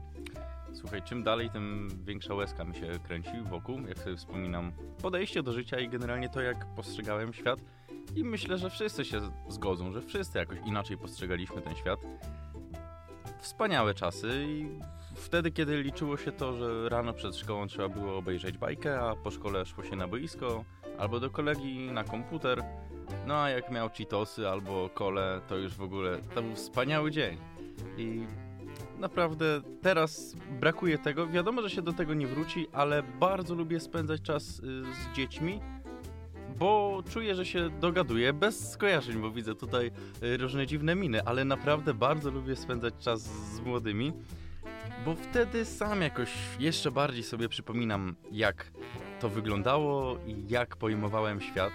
Słuchaj, 0.74 1.01
czym 1.01 1.24
dalej, 1.24 1.50
tym 1.50 1.89
większa 2.03 2.34
łezka 2.34 2.63
mi 2.63 2.75
się 2.75 2.88
kręci 3.03 3.42
wokół, 3.50 3.88
jak 3.88 3.98
sobie 3.98 4.15
wspominam 4.15 4.72
podejście 5.01 5.44
do 5.44 5.53
życia 5.53 5.80
i 5.80 5.89
generalnie 5.89 6.30
to, 6.30 6.42
jak 6.42 6.75
postrzegałem 6.75 7.34
świat 7.34 7.60
i 8.15 8.24
myślę, 8.24 8.57
że 8.57 8.69
wszyscy 8.69 9.05
się 9.05 9.22
zgodzą, 9.50 9.91
że 9.91 10.01
wszyscy 10.01 10.38
jakoś 10.38 10.57
inaczej 10.65 10.98
postrzegaliśmy 10.98 11.62
ten 11.62 11.75
świat. 11.75 12.00
Wspaniałe 13.41 13.93
czasy 13.93 14.45
i 14.48 14.79
wtedy, 15.15 15.51
kiedy 15.51 15.83
liczyło 15.83 16.17
się 16.17 16.31
to, 16.31 16.53
że 16.53 16.89
rano 16.89 17.13
przed 17.13 17.36
szkołą 17.36 17.67
trzeba 17.67 17.89
było 17.89 18.17
obejrzeć 18.17 18.57
bajkę, 18.57 19.01
a 19.01 19.15
po 19.15 19.31
szkole 19.31 19.65
szło 19.65 19.83
się 19.83 19.95
na 19.95 20.07
boisko 20.07 20.65
albo 20.98 21.19
do 21.19 21.29
kolegi 21.29 21.91
na 21.91 22.03
komputer. 22.03 22.63
No 23.27 23.36
a 23.36 23.50
jak 23.50 23.72
miał 23.72 23.89
Cheetosy 23.89 24.50
albo 24.50 24.89
kole, 24.89 25.41
to 25.48 25.57
już 25.57 25.74
w 25.74 25.81
ogóle 25.81 26.19
to 26.36 26.41
był 26.41 26.55
wspaniały 26.55 27.12
dzień. 27.12 27.38
I 27.98 28.25
naprawdę 29.00 29.62
teraz 29.81 30.36
brakuje 30.60 30.98
tego. 30.98 31.27
Wiadomo, 31.27 31.62
że 31.62 31.69
się 31.69 31.81
do 31.81 31.93
tego 31.93 32.13
nie 32.13 32.27
wróci, 32.27 32.67
ale 32.72 33.03
bardzo 33.03 33.55
lubię 33.55 33.79
spędzać 33.79 34.22
czas 34.22 34.60
y, 34.60 34.62
z 34.93 35.15
dziećmi, 35.15 35.60
bo 36.60 37.03
czuję, 37.10 37.36
że 37.36 37.45
się 37.45 37.69
dogaduję 37.69 38.33
bez 38.33 38.72
skojarzeń, 38.72 39.22
bo 39.22 39.31
widzę 39.31 39.55
tutaj 39.55 39.91
y, 40.24 40.38
różne 40.38 40.67
dziwne 40.67 40.95
miny, 40.95 41.24
ale 41.25 41.45
naprawdę 41.45 41.93
bardzo 41.93 42.31
lubię 42.31 42.55
spędzać 42.55 42.93
czas 43.00 43.22
z 43.55 43.60
młodymi, 43.60 44.13
bo 45.05 45.15
wtedy 45.15 45.65
sam 45.65 46.01
jakoś 46.01 46.29
jeszcze 46.60 46.91
bardziej 46.91 47.24
sobie 47.24 47.50
przypominam, 47.50 48.15
jak 48.31 48.72
to 49.19 49.29
wyglądało 49.29 50.17
i 50.27 50.48
jak 50.50 50.75
pojmowałem 50.75 51.41
świat. 51.41 51.74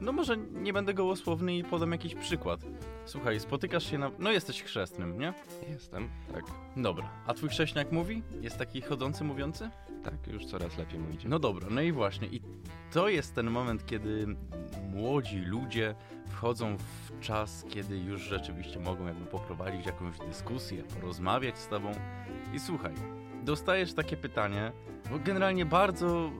No 0.00 0.12
może 0.12 0.36
nie 0.36 0.72
będę 0.72 0.94
gołosłowny 0.94 1.56
i 1.56 1.64
podam 1.64 1.92
jakiś 1.92 2.14
przykład. 2.14 2.60
Słuchaj, 3.04 3.40
spotykasz 3.40 3.90
się 3.90 3.98
na... 3.98 4.10
No 4.18 4.32
jesteś 4.32 4.62
chrzestnym, 4.62 5.18
nie? 5.18 5.34
Jestem, 5.68 6.08
tak. 6.32 6.44
Dobra. 6.76 7.10
A 7.26 7.34
twój 7.34 7.48
chrześniak 7.48 7.92
mówi? 7.92 8.22
Jest 8.40 8.58
taki 8.58 8.80
chodzący, 8.80 9.24
mówiący? 9.24 9.70
Tak, 10.04 10.26
już 10.26 10.44
coraz 10.46 10.78
lepiej 10.78 10.98
mu 10.98 11.10
idzie. 11.10 11.28
No 11.28 11.38
dobra, 11.38 11.66
no 11.70 11.80
i 11.80 11.92
właśnie. 11.92 12.28
I 12.28 12.40
to 12.92 13.08
jest 13.08 13.34
ten 13.34 13.50
moment, 13.50 13.86
kiedy 13.86 14.26
młodzi 14.92 15.38
ludzie 15.38 15.94
wchodzą 16.28 16.76
w 16.76 17.20
czas, 17.20 17.64
kiedy 17.68 17.98
już 17.98 18.22
rzeczywiście 18.22 18.80
mogą 18.80 19.06
jakby 19.06 19.26
poprowadzić 19.26 19.86
jakąś 19.86 20.18
dyskusję, 20.18 20.82
porozmawiać 20.82 21.58
z 21.58 21.68
tobą. 21.68 21.92
I 22.54 22.60
słuchaj, 22.60 22.94
dostajesz 23.44 23.94
takie 23.94 24.16
pytanie, 24.16 24.72
bo 25.10 25.18
generalnie 25.18 25.66
bardzo 25.66 26.30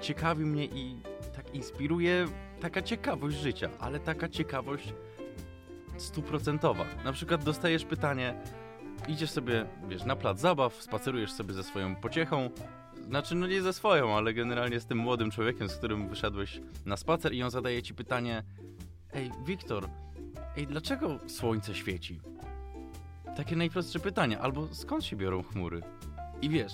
ciekawi 0.00 0.44
mnie 0.44 0.64
i 0.64 1.00
tak 1.36 1.54
inspiruje 1.54 2.26
taka 2.60 2.82
ciekawość 2.82 3.36
życia, 3.36 3.70
ale 3.80 4.00
taka 4.00 4.28
ciekawość 4.28 4.94
stuprocentowa. 5.96 6.84
Na 7.04 7.12
przykład 7.12 7.44
dostajesz 7.44 7.84
pytanie, 7.84 8.34
idziesz 9.08 9.30
sobie, 9.30 9.66
wiesz, 9.88 10.04
na 10.04 10.16
plac 10.16 10.40
zabaw, 10.40 10.82
spacerujesz 10.82 11.32
sobie 11.32 11.54
ze 11.54 11.62
swoją 11.62 11.96
pociechą, 11.96 12.50
znaczy, 13.08 13.34
no 13.34 13.46
nie 13.46 13.62
ze 13.62 13.72
swoją, 13.72 14.16
ale 14.16 14.34
generalnie 14.34 14.80
z 14.80 14.86
tym 14.86 14.98
młodym 14.98 15.30
człowiekiem, 15.30 15.68
z 15.68 15.76
którym 15.76 16.08
wyszedłeś 16.08 16.60
na 16.86 16.96
spacer 16.96 17.34
i 17.34 17.42
on 17.42 17.50
zadaje 17.50 17.82
ci 17.82 17.94
pytanie 17.94 18.42
Ej, 19.12 19.30
Wiktor, 19.46 19.88
ej, 20.56 20.66
dlaczego 20.66 21.18
słońce 21.26 21.74
świeci? 21.74 22.20
Takie 23.36 23.56
najprostsze 23.56 24.00
pytanie, 24.00 24.40
albo 24.40 24.74
skąd 24.74 25.04
się 25.04 25.16
biorą 25.16 25.42
chmury? 25.42 25.82
I 26.42 26.48
wiesz, 26.48 26.72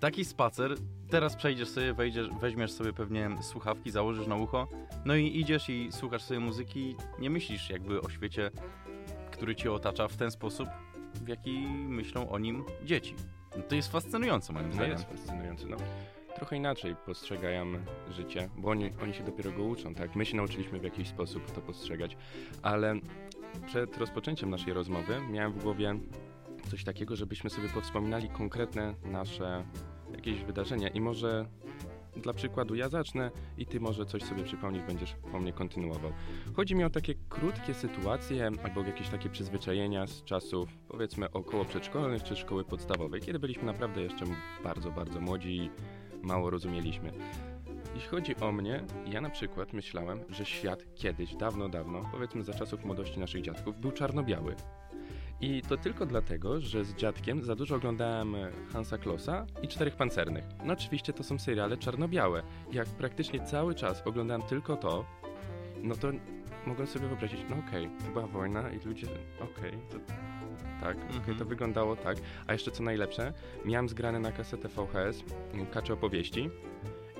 taki 0.00 0.24
spacer, 0.24 0.74
teraz 1.10 1.36
przejdziesz 1.36 1.68
sobie, 1.68 1.94
wejdziesz, 1.94 2.28
weźmiesz 2.40 2.72
sobie 2.72 2.92
pewnie 2.92 3.30
słuchawki, 3.42 3.90
założysz 3.90 4.26
na 4.26 4.36
ucho, 4.36 4.68
no 5.04 5.14
i 5.14 5.40
idziesz 5.40 5.68
i 5.68 5.92
słuchasz 5.92 6.22
sobie 6.22 6.40
muzyki, 6.40 6.96
nie 7.18 7.30
myślisz 7.30 7.70
jakby 7.70 8.00
o 8.00 8.10
świecie, 8.10 8.50
który 9.30 9.56
cię 9.56 9.72
otacza 9.72 10.08
w 10.08 10.16
ten 10.16 10.30
sposób, 10.30 10.68
w 11.14 11.28
jaki 11.28 11.58
myślą 11.88 12.30
o 12.30 12.38
nim 12.38 12.64
dzieci. 12.84 13.14
No 13.56 13.62
to 13.62 13.74
jest 13.74 13.92
fascynujące 13.92 14.52
moim 14.52 14.66
No 14.66 14.72
zdaniem. 14.72 14.92
jest 14.92 15.04
fascynujący, 15.04 15.66
no. 15.66 15.76
Trochę 16.36 16.56
inaczej 16.56 16.96
postrzegają 17.06 17.66
życie, 18.10 18.48
bo 18.56 18.68
oni, 18.70 18.90
oni 19.02 19.14
się 19.14 19.24
dopiero 19.24 19.52
go 19.52 19.62
uczą, 19.64 19.94
tak? 19.94 20.16
My 20.16 20.24
się 20.26 20.36
nauczyliśmy 20.36 20.78
w 20.80 20.84
jakiś 20.84 21.08
sposób 21.08 21.50
to 21.52 21.60
postrzegać, 21.60 22.16
ale 22.62 22.94
przed 23.66 23.96
rozpoczęciem 23.98 24.50
naszej 24.50 24.72
rozmowy 24.72 25.20
miałem 25.30 25.52
w 25.52 25.62
głowie 25.62 25.94
coś 26.70 26.84
takiego, 26.84 27.16
żebyśmy 27.16 27.50
sobie 27.50 27.68
powspominali 27.68 28.28
konkretne 28.28 28.94
nasze 29.04 29.64
jakieś 30.12 30.44
wydarzenia 30.44 30.88
i 30.88 31.00
może 31.00 31.46
dla 32.16 32.32
przykładu 32.32 32.74
ja 32.74 32.88
zacznę 32.88 33.30
i 33.58 33.66
ty 33.66 33.80
może 33.80 34.06
coś 34.06 34.22
sobie 34.22 34.44
przypomnisz, 34.44 34.82
będziesz 34.82 35.16
po 35.32 35.40
mnie 35.40 35.52
kontynuował. 35.52 36.12
Chodzi 36.56 36.74
mi 36.74 36.84
o 36.84 36.90
takie 36.90 37.14
krótkie 37.28 37.74
sytuacje 37.74 38.50
albo 38.64 38.82
jakieś 38.82 39.08
takie 39.08 39.28
przyzwyczajenia 39.28 40.06
z 40.06 40.24
czasów 40.24 40.68
powiedzmy 40.88 41.30
około 41.30 41.64
przedszkolnych 41.64 42.22
czy 42.22 42.36
szkoły 42.36 42.64
podstawowej, 42.64 43.20
kiedy 43.20 43.38
byliśmy 43.38 43.64
naprawdę 43.64 44.02
jeszcze 44.02 44.24
bardzo, 44.64 44.90
bardzo 44.90 45.20
młodzi 45.20 45.56
i 45.56 45.70
mało 46.22 46.50
rozumieliśmy. 46.50 47.12
Jeśli 47.94 48.08
chodzi 48.08 48.36
o 48.36 48.52
mnie, 48.52 48.84
ja 49.06 49.20
na 49.20 49.30
przykład 49.30 49.72
myślałem, 49.72 50.20
że 50.28 50.44
świat 50.44 50.84
kiedyś, 50.94 51.36
dawno, 51.36 51.68
dawno, 51.68 52.08
powiedzmy 52.12 52.44
za 52.44 52.54
czasów 52.54 52.84
młodości 52.84 53.20
naszych 53.20 53.42
dziadków, 53.42 53.80
był 53.80 53.92
czarno-biały. 53.92 54.56
I 55.42 55.62
to 55.62 55.76
tylko 55.76 56.06
dlatego, 56.06 56.60
że 56.60 56.84
z 56.84 56.94
dziadkiem 56.94 57.44
za 57.44 57.54
dużo 57.56 57.74
oglądałem 57.76 58.34
Hansa 58.72 58.98
Klossa 58.98 59.46
i 59.62 59.68
Czterech 59.68 59.96
Pancernych. 59.96 60.44
No 60.64 60.72
oczywiście 60.72 61.12
to 61.12 61.22
są 61.22 61.38
seriale 61.38 61.76
czarno-białe. 61.76 62.42
Jak 62.72 62.88
praktycznie 62.88 63.40
cały 63.40 63.74
czas 63.74 64.02
oglądałem 64.06 64.42
tylko 64.42 64.76
to, 64.76 65.04
no 65.82 65.94
to 65.96 66.08
mogłem 66.66 66.86
sobie 66.86 67.06
wyobrazić, 67.08 67.40
no 67.50 67.56
okej, 67.68 67.90
to 68.06 68.12
była 68.12 68.26
wojna 68.26 68.70
i 68.70 68.78
ludzie, 68.86 69.06
okej, 69.40 69.72
to 69.90 69.96
tak, 70.80 70.96
okej, 70.96 71.16
Mhm. 71.16 71.38
to 71.38 71.44
wyglądało 71.44 71.96
tak. 71.96 72.16
A 72.46 72.52
jeszcze 72.52 72.70
co 72.70 72.82
najlepsze, 72.82 73.32
miałem 73.64 73.88
zgrane 73.88 74.18
na 74.20 74.32
kasetę 74.32 74.68
VHS 74.68 75.24
Kacze 75.72 75.92
opowieści 75.92 76.50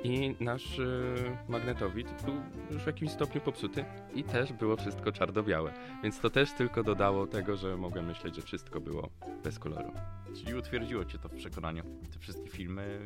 i 0.04 0.36
nasz 0.40 0.78
y, 0.78 1.14
magnetowid 1.48 2.22
był 2.24 2.34
już 2.70 2.82
w 2.82 2.86
jakimś 2.86 3.10
stopniu 3.10 3.40
popsuty 3.40 3.84
i 4.14 4.24
też 4.24 4.52
było 4.52 4.76
wszystko 4.76 5.12
czarno-białe. 5.12 5.72
Więc 6.02 6.20
to 6.20 6.30
też 6.30 6.52
tylko 6.52 6.82
dodało 6.82 7.26
tego, 7.26 7.56
że 7.56 7.76
mogłem 7.76 8.06
myśleć, 8.06 8.36
że 8.36 8.42
wszystko 8.42 8.80
było 8.80 9.10
bez 9.44 9.58
koloru. 9.58 9.92
Czyli 10.34 10.54
utwierdziło 10.54 11.04
cię 11.04 11.18
to 11.18 11.28
w 11.28 11.34
przekonaniu. 11.34 11.82
Te 12.12 12.18
wszystkie 12.18 12.50
filmy. 12.50 13.00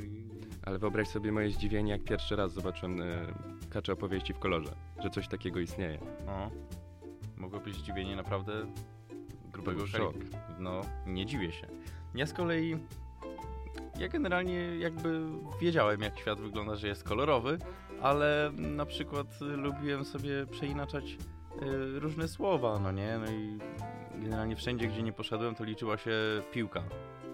Ale 0.63 0.79
wyobraź 0.79 1.09
sobie 1.09 1.33
moje 1.33 1.51
zdziwienie, 1.51 1.93
jak 1.93 2.05
pierwszy 2.05 2.37
raz 2.37 2.53
zobaczyłem 2.53 3.01
y, 3.01 3.27
Kacze 3.71 3.93
opowieści 3.93 4.33
w 4.35 4.39
kolorze, 4.39 4.77
że 5.03 5.11
coś 5.11 5.29
takiego 5.29 5.61
istnieje. 5.61 5.99
No. 6.27 6.51
Mogło 7.37 7.61
być 7.61 7.77
zdziwienie 7.77 8.17
naprawdę 8.17 8.53
grubego 9.53 9.87
szok. 9.87 10.15
No, 10.59 10.81
nie 11.07 11.27
dziwię 11.27 11.53
się. 11.53 11.67
Ja 12.15 12.27
z 12.27 12.33
kolei. 12.33 12.77
Ja 13.99 14.09
generalnie 14.09 14.77
jakby 14.79 15.21
wiedziałem, 15.61 16.01
jak 16.01 16.19
świat 16.19 16.41
wygląda, 16.41 16.77
że 16.77 16.89
jest 16.89 17.05
kolorowy, 17.05 17.59
ale 18.03 18.53
na 18.57 18.87
przykład 18.87 19.27
y, 19.43 19.45
lubiłem 19.45 20.05
sobie 20.05 20.47
przeinaczać 20.47 21.05
y, 21.63 22.01
różne 22.01 22.29
słowa, 22.29 22.79
no 22.79 22.93
nie? 22.93 23.19
No 23.19 23.33
i 23.33 23.59
generalnie 24.23 24.57
wszędzie, 24.57 24.89
gdzie 24.89 25.03
nie 25.03 25.13
poszedłem, 25.13 25.55
to 25.55 25.65
liczyła 25.65 25.99
się 25.99 26.13
piłka. 26.53 26.83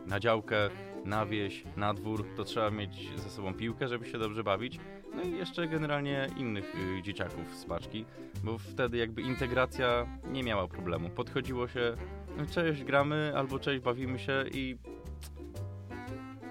Na 0.06 0.20
działkę, 0.20 0.56
na 1.04 1.26
wieś, 1.26 1.64
na 1.76 1.94
dwór, 1.94 2.26
to 2.36 2.44
trzeba 2.44 2.70
mieć 2.70 3.20
ze 3.20 3.30
sobą 3.30 3.54
piłkę, 3.54 3.88
żeby 3.88 4.06
się 4.06 4.18
dobrze 4.18 4.44
bawić. 4.44 4.78
No 5.14 5.22
i 5.22 5.32
jeszcze 5.32 5.68
generalnie 5.68 6.28
innych 6.36 6.74
y, 6.74 7.02
dzieciaków 7.02 7.56
z 7.56 7.64
paczki, 7.64 8.04
bo 8.44 8.58
wtedy 8.58 8.96
jakby 8.96 9.22
integracja 9.22 10.06
nie 10.24 10.42
miała 10.42 10.68
problemu. 10.68 11.10
Podchodziło 11.10 11.68
się, 11.68 11.96
no 12.36 12.46
cześć, 12.46 12.84
gramy, 12.84 13.32
albo 13.36 13.58
cześć, 13.58 13.80
bawimy 13.80 14.18
się 14.18 14.44
i 14.52 14.76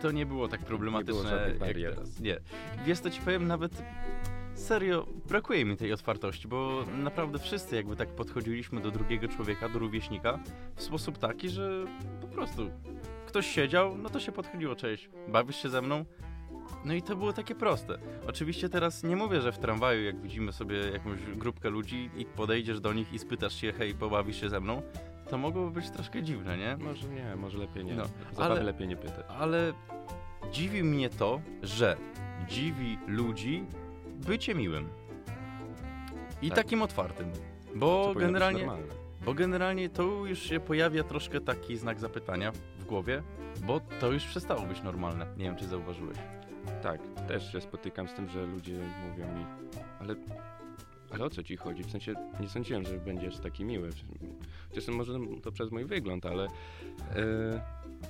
to 0.02 0.12
nie 0.12 0.26
było 0.26 0.48
tak 0.48 0.60
problematyczne 0.62 1.30
żadnych 1.30 1.50
jak 1.50 1.60
barier. 1.60 1.94
teraz. 1.96 2.20
Nie. 2.20 2.40
Wiesz 2.86 3.00
co 3.00 3.10
ci 3.10 3.22
powiem, 3.22 3.48
nawet 3.48 3.84
serio 4.56 5.08
brakuje 5.28 5.66
mi 5.66 5.78
tej 5.78 5.94
otwartości, 5.94 6.48
bo 6.48 6.86
naprawdę 6.98 7.40
wszyscy 7.40 7.76
jakby 7.76 7.96
tak 7.96 8.10
podchodziliśmy 8.10 8.82
do 8.82 8.92
drugiego 8.92 9.28
człowieka, 9.28 9.70
do 9.70 9.80
rówieśnika 9.80 10.40
w 10.76 10.84
sposób 10.84 11.18
taki, 11.18 11.50
że 11.50 11.86
po 12.22 12.28
prostu 12.28 12.70
ktoś 13.28 13.48
siedział, 13.48 13.98
no 13.98 14.10
to 14.10 14.20
się 14.20 14.32
podchodziło, 14.32 14.76
cześć, 14.76 15.10
bawisz 15.28 15.56
się 15.56 15.70
ze 15.70 15.82
mną? 15.82 16.06
No 16.86 16.94
i 16.94 17.02
to 17.02 17.16
było 17.16 17.34
takie 17.34 17.56
proste. 17.56 17.98
Oczywiście 18.28 18.70
teraz 18.70 19.04
nie 19.04 19.16
mówię, 19.16 19.42
że 19.42 19.52
w 19.52 19.58
tramwaju, 19.58 20.04
jak 20.04 20.22
widzimy 20.22 20.54
sobie 20.54 20.78
jakąś 20.78 21.20
grupkę 21.36 21.70
ludzi 21.70 22.10
i 22.18 22.26
podejdziesz 22.26 22.80
do 22.80 22.94
nich 22.94 23.14
i 23.14 23.20
spytasz 23.20 23.56
się, 23.56 23.74
hej, 23.74 23.94
pobawisz 23.94 24.42
się 24.42 24.50
ze 24.50 24.60
mną, 24.60 24.82
to 25.32 25.38
mogłoby 25.38 25.72
być 25.82 25.89
troszkę 25.89 26.24
dziwne, 26.24 26.58
nie? 26.58 26.78
Może 26.78 27.08
nie, 27.10 27.36
może 27.36 27.58
lepiej 27.58 27.86
nie. 27.86 27.94
No, 27.94 28.04
Zabawy 28.32 28.52
ale- 28.54 28.63
lepiej 28.63 28.88
nie 28.88 28.96
pytać. 28.98 29.26
Ale 29.39 29.74
dziwi 30.52 30.84
mnie 30.84 31.10
to, 31.10 31.41
że 31.63 31.98
dziwi 32.48 32.98
ludzi 33.08 33.63
bycie 34.28 34.56
miłym. 34.56 34.89
I 36.41 36.50
Tak. 36.50 36.58
takim 36.58 36.82
otwartym. 36.82 37.32
Bo 37.76 38.13
generalnie, 38.20 38.67
bo 39.26 39.34
generalnie 39.34 39.89
to 39.89 40.04
już 40.04 40.39
się 40.39 40.60
pojawia 40.60 41.04
troszkę 41.04 41.41
taki 41.41 41.78
znak 41.78 42.00
zapytania 42.00 42.52
w 42.80 42.86
głowie, 42.86 43.24
bo 43.63 43.80
to 44.00 44.12
już 44.12 44.26
przestało 44.26 44.62
być 44.62 44.84
normalne. 44.84 45.26
Nie 45.38 45.46
wiem, 45.46 45.56
czy 45.56 45.67
zauważyłeś. 45.67 46.17
Tak, 46.84 47.02
też 47.28 47.52
się 47.52 47.62
spotykam 47.62 48.08
z 48.08 48.13
tym, 48.13 48.30
że 48.30 48.46
ludzie 48.46 48.78
mówią 49.10 49.26
mi, 49.38 49.46
ale, 50.00 50.15
ale 51.12 51.26
o 51.26 51.30
co 51.30 51.43
ci 51.43 51.58
chodzi? 51.58 51.84
W 51.84 51.91
sensie 51.91 52.13
nie 52.39 52.50
sądziłem, 52.50 52.86
że 52.86 52.97
będziesz 52.97 53.39
taki 53.39 53.65
miły. 53.65 53.89
Chociaż 54.69 54.88
może 54.88 55.13
to 55.43 55.52
przez 55.52 55.71
mój 55.71 55.86
wygląd, 55.86 56.26
ale 56.26 56.47
e, 57.15 57.62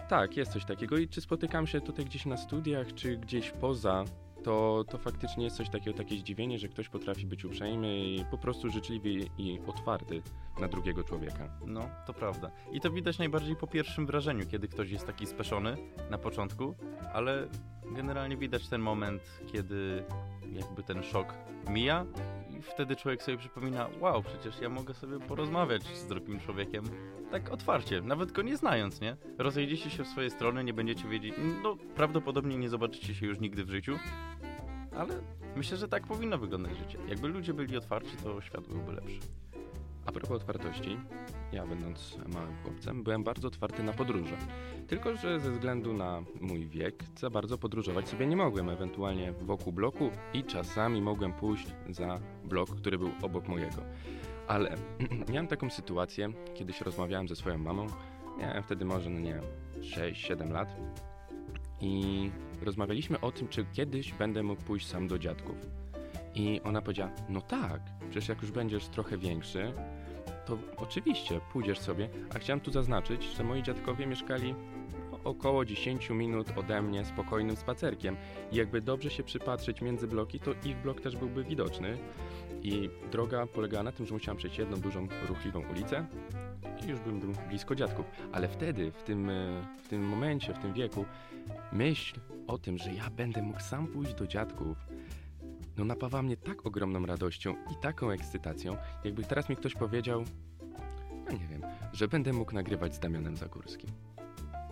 tak, 0.10 0.38
jest 0.38 0.52
coś 0.52 0.66
takiego. 0.66 0.98
I 0.98 1.08
czy 1.08 1.22
spotykam 1.22 1.68
się 1.68 1.82
tutaj 1.82 2.06
gdzieś 2.06 2.26
na 2.26 2.38
studiach, 2.38 2.94
czy 2.94 3.18
gdzieś 3.18 3.52
poza, 3.52 4.06
to, 4.44 4.86
to 4.90 4.98
faktycznie 4.98 5.44
jest 5.44 5.58
coś 5.58 5.70
takiego, 5.70 5.98
takie 5.98 6.16
zdziwienie, 6.16 6.60
że 6.60 6.68
ktoś 6.68 6.90
potrafi 6.90 7.26
być 7.26 7.46
uprzejmy 7.46 8.00
i 8.00 8.26
po 8.32 8.38
prostu 8.38 8.70
życzliwy 8.70 9.10
i 9.38 9.60
otwarty 9.68 10.22
na 10.60 10.68
drugiego 10.68 11.04
człowieka. 11.04 11.50
No, 11.66 11.90
to 12.06 12.14
prawda. 12.14 12.52
I 12.72 12.80
to 12.80 12.92
widać 12.92 13.20
najbardziej 13.20 13.56
po 13.56 13.68
pierwszym 13.68 14.06
wrażeniu, 14.06 14.46
kiedy 14.48 14.68
ktoś 14.68 14.92
jest 14.92 15.08
taki 15.08 15.28
speszony 15.28 15.78
na 16.10 16.18
początku, 16.18 16.76
ale 17.14 17.48
generalnie 17.96 18.38
widać 18.38 18.68
ten 18.68 18.82
moment, 18.82 19.22
kiedy 19.52 20.04
jakby 20.54 20.84
ten 20.84 21.04
szok 21.04 21.34
mija 21.70 22.06
wtedy 22.62 22.96
człowiek 22.96 23.24
sobie 23.24 23.38
przypomina, 23.38 23.90
wow, 24.00 24.24
przecież 24.24 24.62
ja 24.62 24.70
mogę 24.70 24.94
sobie 24.94 25.20
porozmawiać 25.20 25.84
z 25.84 26.06
drugim 26.06 26.40
człowiekiem 26.40 26.84
tak 27.32 27.52
otwarcie, 27.52 28.02
nawet 28.02 28.32
go 28.32 28.42
nie 28.42 28.58
znając, 28.58 29.02
nie? 29.02 29.16
Rozejdziecie 29.38 29.90
się 29.90 30.04
w 30.04 30.08
swoje 30.08 30.30
strony, 30.30 30.64
nie 30.64 30.74
będziecie 30.74 31.08
wiedzieć, 31.08 31.36
no 31.64 31.78
prawdopodobnie 31.96 32.58
nie 32.58 32.70
zobaczycie 32.70 33.16
się 33.16 33.26
już 33.26 33.40
nigdy 33.40 33.64
w 33.64 33.70
życiu, 33.70 33.98
ale 34.98 35.22
myślę, 35.56 35.78
że 35.78 35.88
tak 35.88 36.08
powinno 36.08 36.38
wyglądać 36.38 36.78
życie. 36.78 36.98
Jakby 37.08 37.28
ludzie 37.28 37.54
byli 37.54 37.78
otwarci, 37.78 38.18
to 38.24 38.42
świat 38.42 38.68
byłby 38.68 38.92
lepszy. 38.94 39.20
A 40.06 40.12
propos 40.12 40.32
otwartości, 40.32 40.98
ja 41.52 41.68
będąc 41.68 42.18
małym 42.34 42.56
chłopcem, 42.64 43.04
byłem 43.04 43.24
bardzo 43.24 43.48
otwarty 43.48 43.84
na 43.84 43.94
podróże. 43.94 44.38
Tylko, 44.88 45.16
że 45.16 45.40
ze 45.40 45.52
względu 45.52 45.94
na 45.94 46.24
mój 46.42 46.68
wiek, 46.68 47.04
za 47.18 47.30
bardzo 47.30 47.58
podróżować 47.58 48.10
sobie 48.10 48.28
nie 48.28 48.36
mogłem, 48.36 48.70
ewentualnie 48.70 49.34
wokół 49.42 49.74
bloku 49.74 50.12
i 50.34 50.44
czasami 50.44 51.02
mogłem 51.02 51.34
pójść 51.34 51.68
za 51.90 52.20
blok, 52.52 52.76
który 52.76 52.98
był 52.98 53.12
obok 53.22 53.48
mojego. 53.48 53.82
Ale 54.48 54.78
miałem 55.32 55.48
taką 55.48 55.70
sytuację, 55.70 56.30
kiedyś 56.54 56.82
rozmawiałem 56.82 57.28
ze 57.28 57.36
swoją 57.36 57.58
mamą, 57.58 57.88
miałem 58.40 58.64
wtedy 58.64 58.86
może, 58.86 59.10
no 59.10 59.20
nie 59.20 59.34
wiem, 59.34 59.44
6-7 59.82 60.52
lat 60.52 60.76
i 61.82 62.30
rozmawialiśmy 62.62 63.20
o 63.20 63.32
tym, 63.32 63.48
czy 63.48 63.66
kiedyś 63.66 64.14
będę 64.14 64.44
mógł 64.44 64.62
pójść 64.62 64.88
sam 64.88 65.08
do 65.08 65.20
dziadków. 65.20 65.56
I 66.36 66.62
ona 66.64 66.82
powiedziała, 66.82 67.12
no 67.30 67.42
tak, 67.42 67.82
przecież 68.10 68.30
jak 68.30 68.42
już 68.42 68.52
będziesz 68.52 68.88
trochę 68.88 69.18
większy, 69.18 69.74
to 70.46 70.58
oczywiście 70.78 71.40
pójdziesz 71.54 71.80
sobie, 71.80 72.10
a 72.36 72.40
chciałem 72.40 72.60
tu 72.60 72.72
zaznaczyć, 72.72 73.24
że 73.24 73.44
moi 73.44 73.64
dziadkowie 73.64 74.08
mieszkali 74.08 74.56
około 75.24 75.66
10 75.66 76.10
minut 76.10 76.48
ode 76.58 76.82
mnie 76.82 77.06
spokojnym 77.06 77.56
spacerkiem. 77.56 78.18
I 78.52 78.56
jakby 78.56 78.82
dobrze 78.82 79.10
się 79.10 79.24
przypatrzeć 79.24 79.82
między 79.82 80.08
bloki, 80.08 80.40
to 80.40 80.52
ich 80.66 80.78
blok 80.78 81.02
też 81.02 81.18
byłby 81.18 81.44
widoczny. 81.44 81.98
I 82.64 82.90
droga 83.12 83.48
polegała 83.48 83.84
na 83.84 83.92
tym, 83.92 84.06
że 84.06 84.14
musiałem 84.14 84.38
przejść 84.38 84.58
jedną 84.58 84.78
dużą, 84.78 85.08
ruchliwą 85.28 85.64
ulicę 85.72 86.06
i 86.86 86.90
już 86.90 87.00
bym 87.00 87.20
był 87.20 87.34
blisko 87.50 87.76
dziadków. 87.76 88.06
Ale 88.32 88.48
wtedy, 88.48 88.92
w 88.92 89.04
tym, 89.04 89.30
e, 89.30 89.34
w 89.84 89.88
tym 89.88 90.08
momencie, 90.08 90.54
w 90.54 90.60
tym 90.60 90.74
wieku, 90.74 91.06
myśl 91.72 92.20
o 92.48 92.58
tym, 92.58 92.78
że 92.78 92.94
ja 92.94 93.10
będę 93.10 93.42
mógł 93.42 93.60
sam 93.60 93.88
pójść 93.88 94.14
do 94.14 94.28
dziadków, 94.28 94.78
no 95.78 95.86
napawa 95.86 96.22
mnie 96.22 96.38
tak 96.38 96.66
ogromną 96.66 97.06
radością 97.06 97.56
i 97.72 97.76
taką 97.82 98.10
ekscytacją, 98.10 98.78
jakby 99.04 99.24
teraz 99.24 99.50
mi 99.50 99.56
ktoś 99.56 99.74
powiedział, 99.74 100.24
no 101.26 101.32
nie 101.32 101.48
wiem, 101.48 101.62
że 101.94 102.08
będę 102.08 102.34
mógł 102.34 102.54
nagrywać 102.54 102.96
z 102.96 103.00
Damianem 103.00 103.38
Zagórskim. 103.38 103.90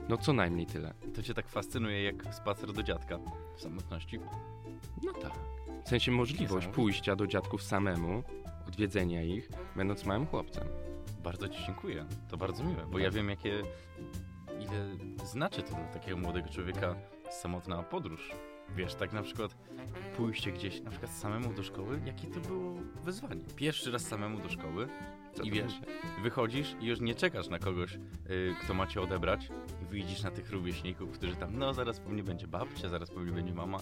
No 0.09 0.17
co 0.17 0.33
najmniej 0.33 0.65
tyle. 0.65 0.93
To 1.15 1.23
cię 1.23 1.33
tak 1.33 1.49
fascynuje 1.49 2.03
jak 2.03 2.35
spacer 2.35 2.73
do 2.73 2.83
dziadka 2.83 3.19
w 3.55 3.61
samotności? 3.61 4.19
No 5.03 5.13
tak. 5.13 5.31
W 5.85 5.89
sensie 5.89 6.11
możliwość 6.11 6.67
pójścia 6.67 7.15
do 7.15 7.27
dziadków 7.27 7.63
samemu, 7.63 8.23
odwiedzenia 8.67 9.23
ich, 9.23 9.49
będąc 9.75 10.05
małym 10.05 10.25
chłopcem. 10.25 10.67
Bardzo 11.23 11.49
ci 11.49 11.65
dziękuję. 11.65 12.05
To 12.29 12.37
bardzo 12.37 12.63
miłe, 12.63 12.85
bo 12.91 12.99
ja 12.99 13.11
wiem 13.11 13.29
jakie 13.29 13.63
ile 14.59 14.97
znaczy 15.25 15.61
to 15.63 15.69
dla 15.69 15.87
takiego 15.87 16.17
młodego 16.17 16.49
człowieka 16.49 16.95
samotna 17.31 17.83
podróż. 17.83 18.31
Wiesz, 18.75 18.95
tak 18.95 19.13
na 19.13 19.23
przykład 19.23 19.55
pójście 20.17 20.51
gdzieś 20.51 20.81
na 20.81 20.91
przykład 20.91 21.11
samemu 21.11 21.53
do 21.53 21.63
szkoły, 21.63 22.01
jakie 22.05 22.27
to 22.27 22.39
było 22.39 22.75
wyzwanie. 23.03 23.41
Pierwszy 23.55 23.91
raz 23.91 24.01
samemu 24.01 24.39
do 24.39 24.49
szkoły 24.49 24.87
i 25.43 25.51
wiesz, 25.51 25.71
znaczy? 25.71 25.85
wychodzisz 26.23 26.75
i 26.81 26.85
już 26.85 26.99
nie 27.01 27.15
czekasz 27.15 27.47
na 27.47 27.59
kogoś, 27.59 27.93
y, 28.29 28.55
kto 28.63 28.73
ma 28.73 28.87
cię 28.87 29.01
odebrać 29.01 29.49
i 29.83 29.93
widzisz 29.93 30.23
na 30.23 30.31
tych 30.31 30.51
rówieśników, 30.51 31.11
którzy 31.11 31.35
tam, 31.35 31.57
no 31.57 31.73
zaraz 31.73 31.99
po 31.99 32.09
mnie 32.09 32.23
będzie 32.23 32.47
babcia, 32.47 32.89
zaraz 32.89 33.11
po 33.11 33.19
mnie 33.19 33.31
będzie 33.31 33.53
mama, 33.53 33.77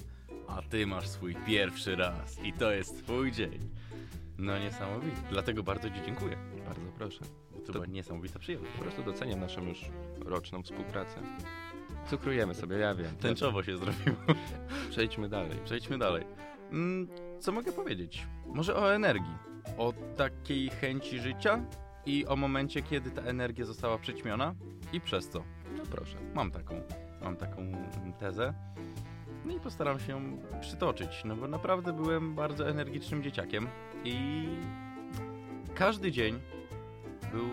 a 0.47 0.61
ty 0.61 0.87
masz 0.87 1.07
swój 1.07 1.35
pierwszy 1.47 1.95
raz 1.95 2.39
i 2.43 2.53
to 2.53 2.71
jest 2.71 3.03
twój 3.03 3.31
dzień. 3.31 3.69
No 4.37 4.59
niesamowite. 4.59 5.17
Dlatego 5.31 5.63
bardzo 5.63 5.89
ci 5.89 5.95
dziękuję. 6.05 6.37
Bardzo 6.65 6.81
proszę. 6.97 7.19
To, 7.53 7.59
To- 7.65 7.73
była 7.73 7.85
niesamowita 7.85 8.39
przyjemność. 8.39 8.73
Po 8.75 8.81
prostu 8.81 9.03
doceniam 9.03 9.39
naszą 9.39 9.65
już 9.65 9.81
roczną 10.25 10.63
współpracę. 10.63 11.21
Cukrujemy 12.09 12.53
sobie, 12.53 12.77
ja 12.77 12.95
wiem. 12.95 13.15
Tęczowo 13.17 13.63
się 13.63 13.77
zrobiło. 13.77 14.17
Przejdźmy 14.89 15.29
dalej. 15.29 15.51
Przejdźmy 15.65 15.97
dalej. 15.97 16.23
Mm, 16.71 17.07
co 17.39 17.51
mogę 17.51 17.71
powiedzieć? 17.71 18.27
Może 18.45 18.75
o 18.75 18.93
energii. 18.95 19.35
O 19.77 19.93
takiej 20.17 20.69
chęci 20.69 21.19
życia 21.19 21.65
i 22.05 22.25
o 22.25 22.35
momencie, 22.35 22.81
kiedy 22.81 23.11
ta 23.11 23.21
energia 23.21 23.65
została 23.65 23.97
przyćmiona 23.97 24.55
i 24.93 25.01
przez 25.01 25.29
co. 25.29 25.43
No 25.77 25.83
proszę. 25.91 26.17
Mam 26.33 26.51
taką, 26.51 26.81
mam 27.21 27.37
taką 27.37 27.71
tezę. 28.19 28.53
No 29.45 29.53
i 29.53 29.59
postaram 29.59 29.99
się 29.99 30.11
ją 30.11 30.37
przytoczyć, 30.61 31.23
no 31.25 31.35
bo 31.35 31.47
naprawdę 31.47 31.93
byłem 31.93 32.35
bardzo 32.35 32.69
energicznym 32.69 33.23
dzieciakiem 33.23 33.67
i 34.03 34.45
każdy 35.75 36.11
dzień 36.11 36.39
był 37.31 37.49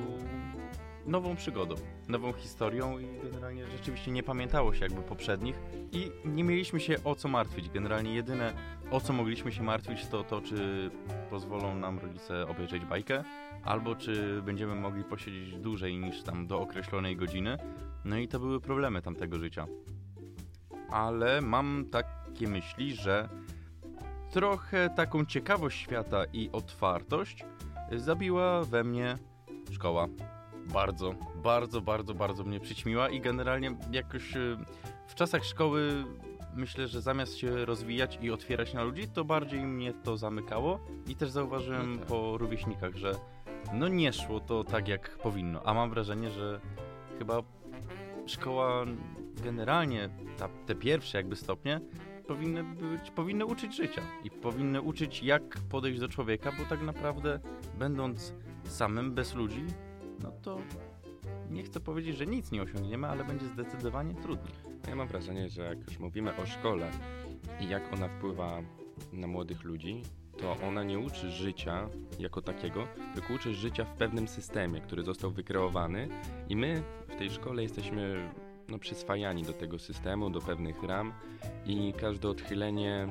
nową 1.07 1.37
przygodą, 1.37 1.75
nową 2.09 2.33
historią 2.33 2.99
i 2.99 3.07
generalnie 3.23 3.67
rzeczywiście 3.67 4.11
nie 4.11 4.23
pamiętało 4.23 4.75
się 4.75 4.81
jakby 4.81 5.03
poprzednich 5.03 5.57
i 5.93 6.11
nie 6.25 6.45
mieliśmy 6.45 6.81
się 6.81 6.97
o 7.05 7.15
co 7.15 7.29
martwić. 7.29 7.69
Generalnie 7.69 8.15
jedyne 8.15 8.53
o 8.91 9.01
co 9.01 9.13
mogliśmy 9.13 9.53
się 9.53 9.63
martwić 9.63 10.07
to 10.07 10.25
to, 10.25 10.41
czy 10.41 10.91
pozwolą 11.31 11.75
nam 11.75 11.99
rodzice 11.99 12.49
obejrzeć 12.49 12.85
bajkę, 12.85 13.25
albo 13.65 13.97
czy 13.97 14.43
będziemy 14.43 14.75
mogli 14.75 15.05
posiedzieć 15.05 15.59
dłużej 15.59 15.99
niż 15.99 16.23
tam 16.23 16.47
do 16.47 16.61
określonej 16.61 17.17
godziny. 17.17 17.59
No 18.05 18.17
i 18.19 18.29
to 18.29 18.41
były 18.41 18.61
problemy 18.61 19.03
tamtego 19.03 19.39
życia. 19.39 19.67
Ale 20.91 21.41
mam 21.41 21.85
takie 21.91 22.49
myśli, 22.49 22.95
że 22.95 23.29
trochę 24.31 24.91
taką 24.91 25.25
ciekawość 25.25 25.81
świata 25.81 26.25
i 26.33 26.51
otwartość 26.53 27.45
zabiła 27.93 28.65
we 28.65 28.85
mnie 28.85 29.19
szkoła. 29.71 30.09
Bardzo, 30.73 31.15
bardzo, 31.43 31.81
bardzo, 31.81 32.15
bardzo 32.15 32.45
mnie 32.45 32.61
przyćmiła 32.61 33.09
i 33.09 33.21
generalnie 33.21 33.77
jakoś 33.93 34.37
y, 34.37 34.57
w 35.07 35.15
czasach 35.15 35.45
szkoły 35.45 36.05
myślę, 36.55 36.89
że 36.89 37.01
zamiast 37.03 37.37
się 37.37 37.65
rozwijać 37.65 38.19
i 38.23 38.31
otwierać 38.31 38.75
na 38.75 38.83
ludzi, 38.85 39.09
to 39.09 39.25
bardziej 39.25 39.61
mnie 39.61 39.93
to 39.93 40.17
zamykało 40.17 40.81
i 41.07 41.17
też 41.17 41.31
zauważyłem 41.31 41.93
No 41.93 41.99
tak. 41.99 42.07
po 42.07 42.39
rówieśnikach, 42.39 42.97
że 42.97 43.15
no 43.73 43.89
nie 43.89 44.13
szło 44.13 44.41
to 44.41 44.65
tak 44.65 44.89
jak 44.89 45.19
powinno, 45.19 45.63
a 45.65 45.75
mam 45.75 45.91
wrażenie, 45.91 46.31
że 46.31 46.61
chyba 47.19 47.43
szkoła 48.27 48.85
generalnie, 49.45 50.09
ta, 50.39 50.49
te 50.67 50.75
pierwsze 50.75 51.19
jakby 51.19 51.37
stopnie 51.37 51.81
powinny 52.27 52.65
być, 52.65 53.11
powinny 53.11 53.47
uczyć 53.47 53.77
życia 53.77 54.03
i 54.25 54.31
powinny 54.31 54.81
uczyć 54.83 55.23
jak 55.23 55.43
podejść 55.71 56.01
do 56.01 56.09
człowieka, 56.09 56.53
bo 56.59 56.65
tak 56.65 56.83
naprawdę 56.83 57.41
będąc 57.79 58.35
samym, 58.65 59.15
bez 59.15 59.35
ludzi, 59.35 59.65
no 60.25 60.33
to 60.43 60.59
nie 61.51 61.63
chcę 61.63 61.81
powiedzieć, 61.81 62.17
że 62.17 62.27
nic 62.27 62.53
nie 62.53 62.63
osiągniemy, 62.63 63.09
ale 63.09 63.25
będzie 63.25 63.47
zdecydowanie 63.47 64.15
trudniej. 64.15 64.55
Ja 64.89 64.97
mam 64.97 65.09
wrażenie, 65.09 65.49
że 65.49 65.63
jak 65.63 65.79
już 65.79 65.99
mówimy 65.99 66.37
o 66.37 66.47
szkole 66.47 66.91
i 67.61 67.69
jak 67.69 67.93
ona 67.93 68.09
wpływa 68.09 68.63
na 69.13 69.27
młodych 69.27 69.65
ludzi, 69.65 70.03
to 70.39 70.57
ona 70.69 70.85
nie 70.85 70.99
uczy 70.99 71.31
życia 71.31 71.89
jako 72.19 72.43
takiego, 72.43 72.87
tylko 73.15 73.35
uczy 73.35 73.55
życia 73.55 73.85
w 73.85 73.95
pewnym 73.95 74.29
systemie, 74.29 74.81
który 74.81 75.03
został 75.03 75.31
wykreowany 75.31 76.09
i 76.49 76.57
my 76.57 76.83
w 77.09 77.17
tej 77.17 77.31
szkole 77.31 77.63
jesteśmy 77.63 78.31
no, 78.69 78.79
przyswajani 78.79 79.43
do 79.43 79.53
tego 79.53 79.79
systemu, 79.79 80.31
do 80.31 80.41
pewnych 80.41 80.83
ram 80.83 81.13
i 81.67 81.93
każde 81.93 82.29
odchylenie 82.29 83.09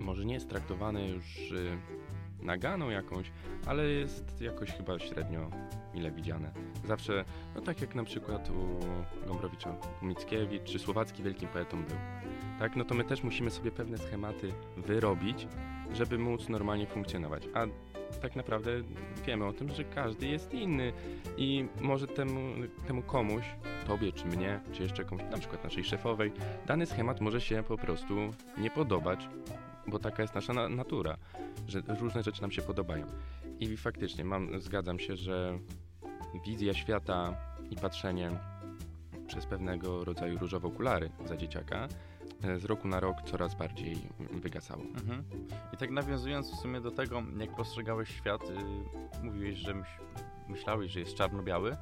może 0.00 0.24
nie 0.24 0.34
jest 0.34 0.48
traktowane 0.48 1.08
już 1.08 1.50
y, 1.50 1.78
naganą 2.42 2.90
jakąś, 2.90 3.32
ale 3.66 3.84
jest 3.84 4.40
jakoś 4.40 4.70
chyba 4.72 4.98
średnio 4.98 5.50
mile 5.94 6.10
widziane. 6.10 6.52
Zawsze, 6.84 7.24
no 7.54 7.60
tak 7.60 7.80
jak 7.80 7.94
na 7.94 8.04
przykład 8.04 8.50
u 8.50 8.78
Gombrowicza 9.26 9.76
Mickiewicz 10.02 10.62
czy 10.64 10.78
Słowacki 10.78 11.22
wielkim 11.22 11.48
poetą 11.48 11.84
był. 11.84 11.96
Tak, 12.58 12.76
no 12.76 12.84
to 12.84 12.94
my 12.94 13.04
też 13.04 13.22
musimy 13.22 13.50
sobie 13.50 13.70
pewne 13.70 13.98
schematy 13.98 14.52
wyrobić, 14.76 15.48
żeby 15.92 16.18
móc 16.18 16.48
normalnie 16.48 16.86
funkcjonować. 16.86 17.48
A 17.54 17.66
tak 18.22 18.36
naprawdę 18.36 18.70
wiemy 19.26 19.44
o 19.44 19.52
tym, 19.52 19.70
że 19.70 19.84
każdy 19.84 20.26
jest 20.26 20.54
inny 20.54 20.92
i 21.36 21.66
może 21.80 22.06
temu, 22.06 22.40
temu 22.86 23.02
komuś, 23.02 23.44
tobie 23.86 24.12
czy 24.12 24.26
mnie, 24.26 24.60
czy 24.72 24.82
jeszcze 24.82 25.04
komuś, 25.04 25.24
na 25.30 25.38
przykład 25.38 25.64
naszej 25.64 25.84
szefowej, 25.84 26.32
dany 26.66 26.86
schemat 26.86 27.20
może 27.20 27.40
się 27.40 27.62
po 27.62 27.76
prostu 27.76 28.14
nie 28.58 28.70
podobać, 28.70 29.28
bo 29.88 29.98
taka 29.98 30.22
jest 30.22 30.34
nasza 30.34 30.52
na- 30.52 30.68
natura, 30.68 31.16
że 31.68 31.82
różne 32.00 32.22
rzeczy 32.22 32.42
nam 32.42 32.50
się 32.50 32.62
podobają. 32.62 33.06
I 33.60 33.76
faktycznie 33.76 34.24
mam, 34.24 34.60
zgadzam 34.60 34.98
się, 34.98 35.16
że 35.16 35.58
wizja 36.46 36.74
świata 36.74 37.36
i 37.70 37.76
patrzenie 37.76 38.30
przez 39.26 39.46
pewnego 39.46 40.04
rodzaju 40.04 40.38
różowe 40.38 40.68
okulary 40.68 41.10
za 41.24 41.36
dzieciaka 41.36 41.88
e, 42.42 42.58
z 42.58 42.64
roku 42.64 42.88
na 42.88 43.00
rok 43.00 43.16
coraz 43.24 43.54
bardziej 43.54 43.96
wygasało. 44.32 44.82
Mhm. 44.82 45.24
I 45.74 45.76
tak 45.76 45.90
nawiązując 45.90 46.50
w 46.52 46.56
sumie 46.56 46.80
do 46.80 46.90
tego, 46.90 47.22
jak 47.38 47.56
postrzegałeś 47.56 48.08
świat, 48.08 48.42
y, 48.50 48.54
mówiłeś, 49.24 49.58
że 49.58 49.74
myśl, 49.74 49.90
myślałeś, 50.48 50.92
że 50.92 51.00
jest 51.00 51.14
czarno-biały, 51.14 51.76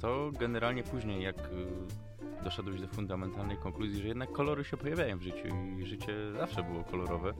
to 0.00 0.30
generalnie 0.40 0.82
później, 0.82 1.22
jak 1.22 1.38
y, 1.38 2.44
doszedłeś 2.44 2.80
do 2.80 2.88
fundamentalnej 2.88 3.56
konkluzji, 3.56 4.02
że 4.02 4.08
jednak 4.08 4.32
kolory 4.32 4.64
się 4.64 4.76
pojawiają 4.76 5.18
w 5.18 5.22
życiu 5.22 5.48
i 5.78 5.86
życie 5.86 6.32
zawsze 6.32 6.62
było 6.62 6.84
kolorowe. 6.84 7.32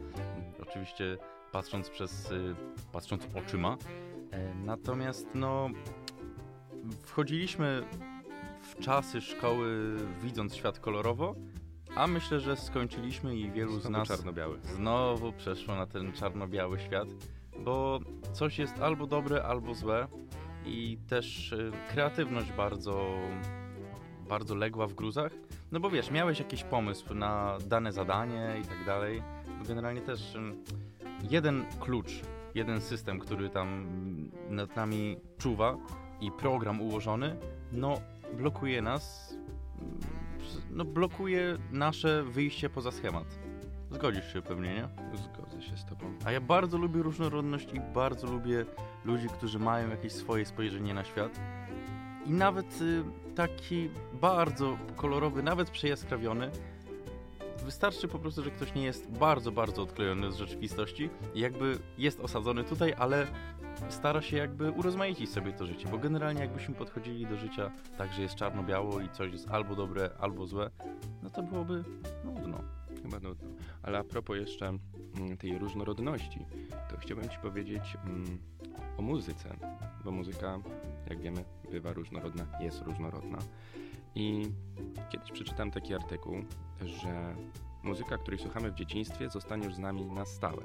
Oczywiście 0.63 1.19
patrząc 1.53 1.91
przez, 1.91 2.31
y, 2.31 2.55
patrząc 2.93 3.23
oczyma. 3.35 3.77
E, 4.31 4.55
Natomiast 4.55 5.27
no, 5.35 5.69
wchodziliśmy 7.05 7.83
w 8.63 8.79
czasy 8.79 9.21
szkoły 9.21 9.97
widząc 10.23 10.57
świat 10.57 10.79
kolorowo, 10.79 11.35
a 11.97 12.07
myślę, 12.07 12.41
że 12.41 12.57
skończyliśmy 12.57 13.37
i 13.37 13.51
wielu 13.51 13.81
z 13.81 13.89
nas 13.89 14.09
czarno-biały. 14.09 14.59
znowu 14.63 15.33
przeszło 15.33 15.75
na 15.75 15.87
ten 15.87 16.13
czarno-biały 16.13 16.79
świat, 16.81 17.09
bo 17.65 18.01
coś 18.33 18.59
jest 18.59 18.79
albo 18.79 19.07
dobre, 19.07 19.45
albo 19.45 19.75
złe 19.75 20.07
i 20.66 20.98
też 21.09 21.53
y, 21.53 21.72
kreatywność 21.90 22.53
bardzo, 22.53 23.14
bardzo 24.29 24.55
legła 24.55 24.87
w 24.87 24.94
gruzach. 24.94 25.33
No 25.72 25.81
bo 25.81 25.90
wiesz, 25.90 26.11
miałeś 26.11 26.38
jakiś 26.38 26.64
pomysł 26.64 27.14
na 27.14 27.59
dane 27.66 27.92
zadanie 27.92 28.57
i 28.62 28.66
tak 28.66 28.85
dalej. 28.87 29.22
Generalnie 29.68 30.01
też 30.01 30.35
ym, 30.35 30.64
jeden 31.31 31.64
klucz, 31.81 32.20
jeden 32.55 32.81
system, 32.81 33.18
który 33.18 33.51
tam 33.51 33.87
nad 34.51 34.77
nami 34.77 35.16
czuwa 35.38 35.77
i 36.20 36.31
program 36.31 36.81
ułożony, 36.81 37.37
no 37.72 38.01
blokuje 38.37 38.83
nas, 38.83 39.35
mm, 39.81 40.01
no 40.70 40.85
blokuje 40.85 41.59
nasze 41.72 42.22
wyjście 42.22 42.70
poza 42.70 42.90
schemat. 42.90 43.52
Zgodzisz 43.93 44.33
się 44.33 44.43
pewnie, 44.43 44.75
nie? 44.75 44.89
Zgodzę 45.15 45.63
się 45.63 45.77
z 45.77 45.85
tobą. 45.85 46.15
A 46.25 46.33
ja 46.33 46.41
bardzo 46.41 46.79
lubię 46.79 47.03
różnorodność 47.03 47.73
i 47.75 47.81
bardzo 47.81 48.27
lubię 48.27 48.65
ludzi, 49.05 49.29
którzy 49.29 49.59
mają 49.59 49.91
jakieś 49.91 50.13
swoje 50.13 50.47
spojrzenie 50.47 50.95
na 50.95 51.05
świat. 51.05 51.41
I 52.27 52.31
nawet 52.31 52.81
y, 52.83 53.05
taki 53.35 53.91
bardzo 54.13 54.79
kolorowy, 54.97 55.43
nawet 55.43 55.71
przejaskrawiony. 55.71 56.51
Wystarczy 57.65 58.09
po 58.09 58.19
prostu, 58.19 58.43
że 58.43 58.51
ktoś 58.51 58.75
nie 58.75 58.85
jest 58.85 59.11
bardzo, 59.11 59.53
bardzo 59.53 59.83
odklejony 59.83 60.33
z 60.33 60.37
rzeczywistości 60.37 61.11
i 61.35 61.41
jakby 61.41 61.79
jest 61.99 62.21
osadzony 62.21 62.65
tutaj, 62.65 62.95
ale 62.99 63.27
stara 63.89 64.23
się 64.23 64.37
jakby 64.37 64.71
urozmaicić 64.71 65.31
sobie 65.31 65.53
to 65.53 65.67
życie, 65.67 65.89
bo 65.89 65.99
generalnie 65.99 66.41
jakbyśmy 66.41 66.75
podchodzili 66.75 67.27
do 67.27 67.37
życia 67.37 67.71
tak, 67.99 68.13
że 68.13 68.23
jest 68.23 68.35
czarno-biało 68.35 69.01
i 69.01 69.09
coś 69.09 69.33
jest 69.33 69.49
albo 69.51 69.75
dobre, 69.75 70.11
albo 70.21 70.47
złe, 70.47 70.71
no 71.23 71.31
to 71.31 71.43
byłoby 71.43 71.85
nudno. 72.25 72.59
Chyba 73.03 73.21
nudno. 73.21 73.49
Ale 73.83 73.99
a 73.99 74.05
propos 74.05 74.37
jeszcze 74.37 74.67
mm, 74.67 75.37
tej 75.37 75.59
różnorodności, 75.59 76.47
to 76.91 76.97
chciałbym 76.97 77.29
Ci 77.29 77.38
powiedzieć 77.38 77.97
mm, 78.05 78.38
o 78.99 79.03
muzyce, 79.03 79.57
bo 80.05 80.11
muzyka, 80.11 80.59
jak 81.11 81.21
wiemy, 81.21 81.45
bywa 81.71 81.93
różnorodna, 81.93 82.47
jest 82.61 82.83
różnorodna. 82.83 83.38
I 84.15 84.53
kiedyś 85.11 85.33
przeczytałem 85.33 85.71
taki 85.71 85.95
artykuł, 85.95 86.35
że 86.85 87.37
muzyka, 87.83 88.19
której 88.19 88.41
słuchamy 88.41 88.71
w 88.71 88.75
dzieciństwie, 88.75 89.31
zostanie 89.31 89.65
już 89.65 89.75
z 89.75 89.79
nami 89.79 90.05
na 90.05 90.25
stałe. 90.25 90.62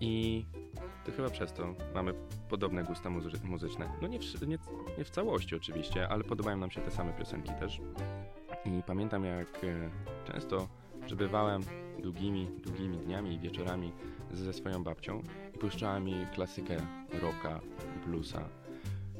I 0.00 0.44
to 1.04 1.12
chyba 1.12 1.30
przez 1.30 1.52
to 1.52 1.74
mamy 1.94 2.14
podobne 2.48 2.84
gusta 2.84 3.10
muzy- 3.10 3.44
muzyczne. 3.44 3.90
No 4.02 4.08
nie 4.08 4.18
w, 4.18 4.48
nie, 4.48 4.58
nie 4.98 5.04
w 5.04 5.10
całości 5.10 5.56
oczywiście, 5.56 6.08
ale 6.08 6.24
podobają 6.24 6.56
nam 6.56 6.70
się 6.70 6.80
te 6.80 6.90
same 6.90 7.12
piosenki 7.12 7.52
też. 7.60 7.80
I 8.64 8.82
pamiętam 8.86 9.24
jak 9.24 9.64
e, 9.64 9.90
często 10.32 10.68
przebywałem 11.06 11.62
długimi, 12.02 12.48
długimi 12.64 12.98
dniami 12.98 13.34
i 13.34 13.38
wieczorami 13.38 13.92
ze 14.32 14.52
swoją 14.52 14.84
babcią 14.84 15.22
i 15.54 15.58
puszczała 15.58 16.00
mi 16.00 16.26
klasykę 16.34 16.76
rocka, 17.22 17.60
bluesa, 18.06 18.48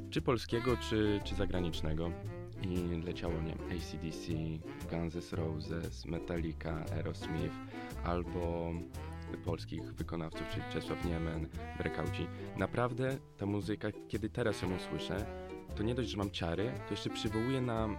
czy 0.09 0.21
polskiego, 0.21 0.77
czy, 0.77 1.19
czy 1.23 1.35
zagranicznego. 1.35 2.11
I 2.61 3.01
leciało, 3.05 3.33
nie 3.41 3.53
ACDC, 3.53 4.33
Guns 4.89 5.15
N' 5.15 5.37
Roses, 5.37 6.05
Metallica, 6.05 6.85
Aerosmith, 6.95 7.55
albo 8.03 8.71
polskich 9.45 9.93
wykonawców, 9.93 10.49
czyli 10.49 10.63
Czesław 10.73 11.05
Niemen, 11.05 11.47
Breakouci. 11.77 12.27
Naprawdę 12.57 13.17
ta 13.37 13.45
muzyka, 13.45 13.87
kiedy 14.07 14.29
teraz 14.29 14.61
ją 14.61 14.75
usłyszę, 14.75 15.25
to 15.75 15.83
nie 15.83 15.95
dość, 15.95 16.09
że 16.09 16.17
mam 16.17 16.31
ciary, 16.31 16.71
to 16.87 16.93
jeszcze 16.93 17.09
przywołuje 17.09 17.61
na, 17.61 17.85
mm, 17.85 17.97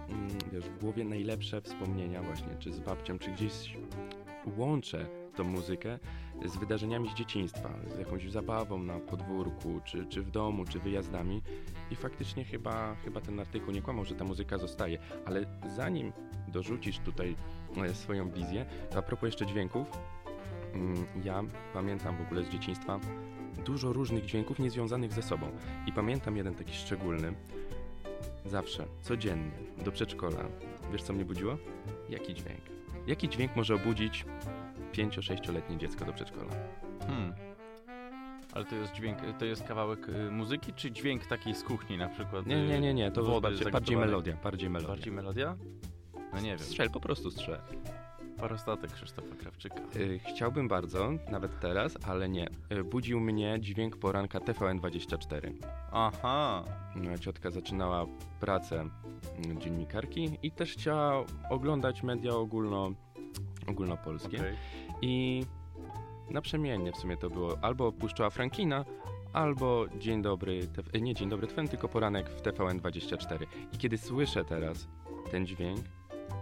wiesz, 0.51 0.65
w 0.65 0.79
głowie 0.79 1.03
najlepsze 1.03 1.61
wspomnienia 1.61 2.23
właśnie, 2.23 2.55
czy 2.59 2.73
z 2.73 2.79
babcią, 2.79 3.19
czy 3.19 3.31
gdzieś 3.31 3.77
łączę 4.57 5.05
tą 5.35 5.43
muzykę 5.43 5.99
z 6.45 6.57
wydarzeniami 6.57 7.09
z 7.09 7.13
dzieciństwa, 7.13 7.69
z 7.95 7.99
jakąś 7.99 8.31
zabawą 8.31 8.83
na 8.83 8.99
podwórku, 8.99 9.81
czy, 9.85 10.05
czy 10.05 10.21
w 10.21 10.31
domu, 10.31 10.65
czy 10.65 10.79
wyjazdami. 10.79 11.41
I 11.91 11.95
faktycznie 11.95 12.45
chyba, 12.45 12.95
chyba 12.95 13.21
ten 13.21 13.39
artykuł 13.39 13.73
nie 13.73 13.81
kłamał, 13.81 14.05
że 14.05 14.15
ta 14.15 14.23
muzyka 14.23 14.57
zostaje, 14.57 14.99
ale 15.25 15.45
zanim 15.75 16.13
dorzucisz 16.47 16.99
tutaj 16.99 17.35
e, 17.77 17.93
swoją 17.93 18.29
wizję, 18.29 18.65
to 18.91 18.99
a 18.99 19.01
propos 19.01 19.27
jeszcze 19.27 19.45
dźwięków, 19.45 19.87
mm, 20.73 21.05
ja 21.23 21.43
pamiętam 21.73 22.17
w 22.17 22.21
ogóle 22.21 22.43
z 22.43 22.49
dzieciństwa 22.49 22.99
dużo 23.65 23.93
różnych 23.93 24.25
dźwięków 24.25 24.59
niezwiązanych 24.59 25.13
ze 25.13 25.21
sobą 25.21 25.51
i 25.87 25.91
pamiętam 25.91 26.37
jeden 26.37 26.55
taki 26.55 26.73
szczególny, 26.73 27.33
zawsze, 28.45 28.85
codziennie, 29.01 29.51
do 29.85 29.91
przedszkola. 29.91 30.39
Wiesz 30.91 31.03
co 31.03 31.13
mnie 31.13 31.25
budziło? 31.25 31.57
Jaki 32.09 32.33
dźwięk? 32.33 32.61
Jaki 33.07 33.29
dźwięk 33.29 33.55
może 33.55 33.75
obudzić 33.75 34.25
5-6-letnie 34.93 35.77
dziecko 35.77 36.05
do 36.05 36.13
przedszkola? 36.13 36.51
Hmm. 36.99 37.33
Ale 38.53 38.65
to 38.65 38.75
jest 38.75 38.93
dźwięk, 38.93 39.17
to 39.39 39.45
jest 39.45 39.63
kawałek 39.63 40.09
y, 40.09 40.31
muzyki, 40.31 40.73
czy 40.73 40.91
dźwięk 40.91 41.25
takiej 41.25 41.55
z 41.55 41.63
kuchni 41.63 41.97
na 41.97 42.09
przykład? 42.09 42.45
Nie, 42.45 42.67
nie, 42.67 42.79
nie, 42.79 42.93
nie, 42.93 43.11
to 43.11 43.41
bardziej, 43.41 43.71
bardziej 43.71 43.97
melodia, 43.97 44.37
bardziej 44.43 44.69
melodia. 44.69 44.95
Bardziej 44.95 45.13
melodia? 45.13 45.57
No 46.33 46.39
nie 46.39 46.49
wiem. 46.49 46.59
Strzel, 46.59 46.89
po 46.89 46.99
prostu 46.99 47.31
strzel. 47.31 47.59
Parostatek 48.39 48.91
Krzysztofa 48.91 49.35
Krawczyka. 49.35 49.81
Y, 49.95 50.19
chciałbym 50.19 50.67
bardzo, 50.67 51.09
nawet 51.31 51.59
teraz, 51.59 51.97
ale 52.05 52.29
nie. 52.29 52.49
Y, 52.71 52.83
budził 52.83 53.19
mnie 53.19 53.57
dźwięk 53.59 53.97
poranka 53.97 54.39
TVN24. 54.39 55.51
Aha. 55.91 56.63
Moja 56.95 57.17
ciotka 57.17 57.51
zaczynała 57.51 58.05
pracę 58.39 58.89
mm, 59.45 59.61
dziennikarki 59.61 60.37
i 60.43 60.51
też 60.51 60.73
chciała 60.73 61.23
oglądać 61.49 62.03
media 62.03 62.31
ogólno, 62.31 62.91
ogólnopolskie. 63.67 64.37
okej. 64.37 64.55
I 65.01 65.45
naprzemiennie 66.29 66.91
w 66.91 66.97
sumie 66.97 67.17
to 67.17 67.29
było. 67.29 67.57
Albo 67.61 67.91
puszczała 67.91 68.29
Frankina, 68.29 68.85
albo 69.33 69.85
Dzień 69.99 70.21
Dobry, 70.21 70.59
nie 71.01 71.13
Dzień 71.13 71.29
Dobry 71.29 71.47
TVN, 71.47 71.67
tylko 71.67 71.87
poranek 71.87 72.29
w 72.29 72.41
TVN24. 72.41 73.45
I 73.73 73.77
kiedy 73.77 73.97
słyszę 73.97 74.45
teraz 74.45 74.87
ten 75.31 75.47
dźwięk, 75.47 75.79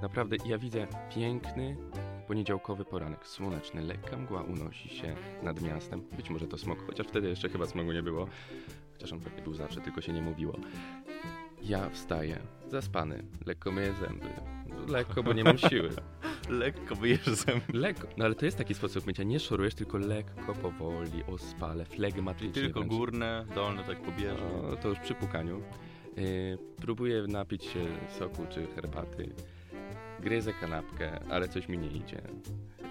naprawdę 0.01 0.35
ja 0.45 0.57
widzę 0.57 0.87
piękny 1.15 1.77
poniedziałkowy 2.27 2.85
poranek, 2.85 3.27
słoneczny, 3.27 3.81
lekka 3.81 4.17
mgła 4.17 4.41
unosi 4.41 4.89
się 4.89 5.15
nad 5.43 5.61
miastem. 5.61 6.01
Być 6.17 6.29
może 6.29 6.47
to 6.47 6.57
smog, 6.57 6.79
chociaż 6.87 7.07
wtedy 7.07 7.29
jeszcze 7.29 7.49
chyba 7.49 7.65
smogu 7.65 7.91
nie 7.91 8.03
było. 8.03 8.27
Chociaż 8.93 9.13
on 9.13 9.19
pewnie 9.19 9.41
był 9.41 9.53
zawsze, 9.53 9.81
tylko 9.81 10.01
się 10.01 10.13
nie 10.13 10.21
mówiło. 10.21 10.53
Ja 11.61 11.89
wstaję, 11.89 12.39
zaspany, 12.67 13.23
lekko 13.45 13.71
myję 13.71 13.93
zęby. 14.01 14.27
Lekko, 14.87 15.23
bo 15.23 15.33
nie 15.33 15.43
mam 15.43 15.57
siły. 15.57 15.89
Lekko 16.49 16.95
wyjesz 16.95 17.25
zęby. 17.25 17.63
Lekko, 17.73 18.07
no 18.17 18.25
ale 18.25 18.35
to 18.35 18.45
jest 18.45 18.57
taki 18.57 18.73
sposób 18.73 19.07
mycia, 19.07 19.23
nie 19.23 19.39
szorujesz, 19.39 19.75
tylko 19.75 19.97
lekko, 19.97 20.53
powoli, 20.53 21.23
ospale, 21.27 21.85
flegmatycznie. 21.85 22.61
Tylko 22.61 22.79
wręcz. 22.79 22.93
górne, 22.93 23.45
dolne 23.55 23.83
tak 23.83 24.01
pobieżnie. 24.01 24.45
No, 24.63 24.75
to 24.75 24.89
już 24.89 24.99
przy 24.99 25.13
pukaniu. 25.13 25.61
Yy, 26.17 26.57
próbuję 26.81 27.25
napić 27.27 27.63
się 27.63 27.85
soku 28.19 28.45
czy 28.49 28.67
herbaty. 28.67 29.29
Gryzę 30.19 30.53
kanapkę, 30.53 31.19
ale 31.29 31.47
coś 31.47 31.69
mi 31.69 31.77
nie 31.77 31.87
idzie. 31.87 32.21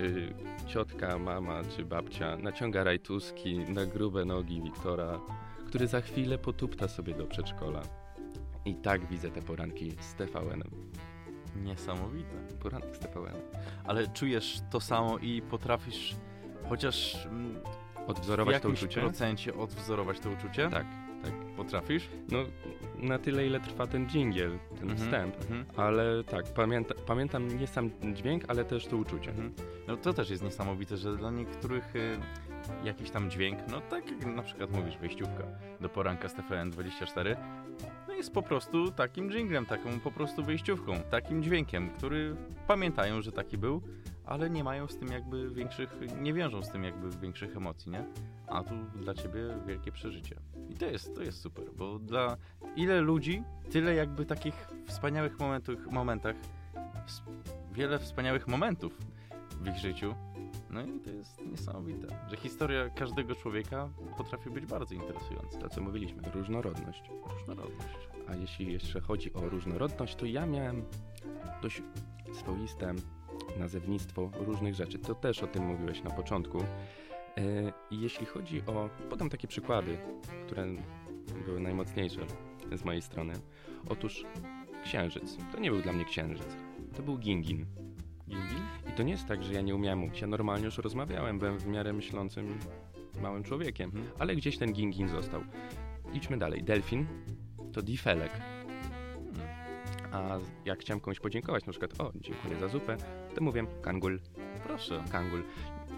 Yy, 0.00 0.34
ciotka, 0.66 1.18
mama 1.18 1.62
czy 1.76 1.84
babcia 1.84 2.36
naciąga 2.36 2.84
rajtuski 2.84 3.58
na 3.58 3.86
grube 3.86 4.24
nogi 4.24 4.62
Wiktora, 4.62 5.20
który 5.66 5.86
za 5.86 6.00
chwilę 6.00 6.38
potupta 6.38 6.88
sobie 6.88 7.14
do 7.14 7.26
przedszkola. 7.26 7.82
I 8.64 8.74
tak 8.74 9.06
widzę 9.06 9.30
te 9.30 9.42
poranki 9.42 9.92
z 10.00 10.14
TVN-em. 10.14 10.70
Niesamowite. 11.56 12.36
Poranek 12.60 12.96
z 12.96 12.98
TVN. 12.98 13.36
Ale 13.84 14.08
czujesz 14.08 14.60
to 14.70 14.80
samo 14.80 15.18
i 15.18 15.42
potrafisz 15.42 16.16
chociaż 16.68 17.26
mm, 17.26 17.54
w 18.06 18.10
Odwzorować 18.10 18.62
to 18.62 18.68
jakimś 18.68 18.82
uczucie? 18.82 19.00
procencie 19.00 19.54
odwzorować 19.54 20.20
to 20.20 20.30
uczucie? 20.30 20.70
Tak, 20.70 20.86
tak. 21.24 21.32
Potrafisz? 21.56 22.08
No, 22.30 22.38
na 22.98 23.18
tyle, 23.18 23.46
ile 23.46 23.60
trwa 23.60 23.86
ten 23.86 24.06
dżingiel, 24.06 24.58
ten 24.80 24.90
Mhm, 24.90 24.96
wstęp. 24.98 25.36
mhm. 25.40 25.64
Ale 25.76 26.24
tak, 26.24 26.44
pamięta, 26.54 26.94
pamiętam 27.06 27.58
nie 27.58 27.66
sam 27.66 27.90
dźwięk, 28.14 28.42
ale 28.48 28.64
też 28.64 28.86
to 28.86 28.96
uczucie. 28.96 29.30
Mhm. 29.30 29.52
No 29.88 29.96
to 29.96 30.12
też 30.12 30.30
jest 30.30 30.42
niesamowite, 30.42 30.96
że 30.96 31.16
dla 31.16 31.30
niektórych 31.30 31.96
y, 31.96 32.18
jakiś 32.84 33.10
tam 33.10 33.30
dźwięk, 33.30 33.58
no 33.70 33.80
tak 33.80 34.10
jak 34.10 34.26
na 34.26 34.42
przykład 34.42 34.70
mówisz, 34.70 34.96
wejściówka 34.98 35.44
do 35.80 35.88
poranka 35.88 36.28
z 36.28 36.34
TVN24, 36.34 37.36
no 38.08 38.14
jest 38.14 38.32
po 38.32 38.42
prostu 38.42 38.90
takim 38.90 39.30
dżinglem, 39.30 39.66
taką 39.66 40.00
po 40.00 40.10
prostu 40.10 40.44
wyjściówką, 40.44 40.94
takim 41.10 41.42
dźwiękiem, 41.42 41.90
który 41.90 42.36
pamiętają, 42.68 43.22
że 43.22 43.32
taki 43.32 43.58
był, 43.58 43.82
ale 44.26 44.50
nie 44.50 44.64
mają 44.64 44.88
z 44.88 44.96
tym 44.96 45.08
jakby 45.08 45.50
większych, 45.50 45.96
nie 46.20 46.32
wiążą 46.32 46.62
z 46.62 46.70
tym 46.70 46.84
jakby 46.84 47.10
większych 47.10 47.56
emocji, 47.56 47.92
nie? 47.92 48.04
A 48.46 48.62
tu 48.62 48.74
dla 48.94 49.14
ciebie 49.14 49.40
wielkie 49.66 49.92
przeżycie. 49.92 50.36
I 50.68 50.74
to 50.74 50.86
jest, 50.86 51.14
to 51.14 51.22
jest 51.22 51.40
super, 51.40 51.64
bo 51.76 51.98
dla 51.98 52.36
ile 52.76 53.00
ludzi, 53.00 53.42
tyle 53.70 53.94
jakby 53.94 54.26
takich 54.26 54.68
wspaniałych 54.86 55.38
momentów, 55.38 55.86
momentach, 55.86 56.36
wiele 57.72 57.98
wspaniałych 57.98 58.48
momentów 58.48 58.98
w 59.60 59.68
ich 59.68 59.76
życiu. 59.76 60.14
No 60.70 60.82
i 60.82 61.00
to 61.00 61.10
jest 61.10 61.40
niesamowite, 61.46 62.06
że 62.28 62.36
historia 62.36 62.90
każdego 62.90 63.34
człowieka 63.34 63.88
potrafi 64.16 64.50
być 64.50 64.66
bardzo 64.66 64.94
interesująca. 64.94 65.58
To, 65.58 65.68
co 65.68 65.80
mówiliśmy, 65.80 66.22
różnorodność. 66.34 67.10
Różnorodność. 67.30 68.08
A 68.28 68.34
jeśli 68.34 68.72
jeszcze 68.72 69.00
chodzi 69.00 69.32
o 69.32 69.48
różnorodność, 69.48 70.16
to 70.16 70.26
ja 70.26 70.46
miałem 70.46 70.84
dość 71.62 71.82
swoiste 72.32 72.94
nazewnictwo 73.58 74.30
różnych 74.34 74.74
rzeczy. 74.74 74.98
To 74.98 75.14
też 75.14 75.42
o 75.42 75.46
tym 75.46 75.64
mówiłeś 75.64 76.02
na 76.02 76.10
początku. 76.10 76.58
E, 76.58 76.64
I 77.90 78.00
jeśli 78.00 78.26
chodzi 78.26 78.62
o. 78.66 78.90
Podam 79.10 79.30
takie 79.30 79.48
przykłady, 79.48 79.98
które 80.46 80.66
były 81.46 81.60
najmocniejsze 81.60 82.20
z 82.72 82.84
mojej 82.84 83.02
strony. 83.02 83.32
Otóż 83.88 84.24
księżyc. 84.84 85.36
To 85.52 85.60
nie 85.60 85.70
był 85.70 85.82
dla 85.82 85.92
mnie 85.92 86.04
księżyc. 86.04 86.56
To 86.96 87.02
był 87.02 87.18
gingin. 87.18 87.66
Gingin? 88.28 88.62
I 88.88 88.92
to 88.96 89.02
nie 89.02 89.12
jest 89.12 89.26
tak, 89.26 89.42
że 89.42 89.52
ja 89.52 89.60
nie 89.60 89.74
umiałem 89.74 89.98
mówić. 89.98 90.20
Ja 90.20 90.26
normalnie 90.26 90.64
już 90.64 90.78
rozmawiałem, 90.78 91.38
byłem 91.38 91.58
w 91.58 91.66
miarę 91.66 91.92
myślącym 91.92 92.58
małym 93.22 93.42
człowiekiem. 93.42 93.90
Mhm. 93.90 94.08
Ale 94.18 94.36
gdzieś 94.36 94.58
ten 94.58 94.72
gingin 94.72 95.08
został. 95.08 95.42
Idźmy 96.12 96.38
dalej. 96.38 96.64
Delfin 96.64 97.06
to 97.72 97.82
difelek. 97.82 98.53
A 100.14 100.38
jak 100.64 100.80
chciałem 100.80 101.00
komuś 101.00 101.20
podziękować, 101.20 101.66
na 101.66 101.70
przykład, 101.70 102.00
o, 102.00 102.12
dziękuję 102.14 102.58
za 102.60 102.68
zupę, 102.68 102.96
to 103.34 103.44
mówię 103.44 103.66
kangul, 103.82 104.20
Proszę. 104.64 105.04
kangul. 105.12 105.42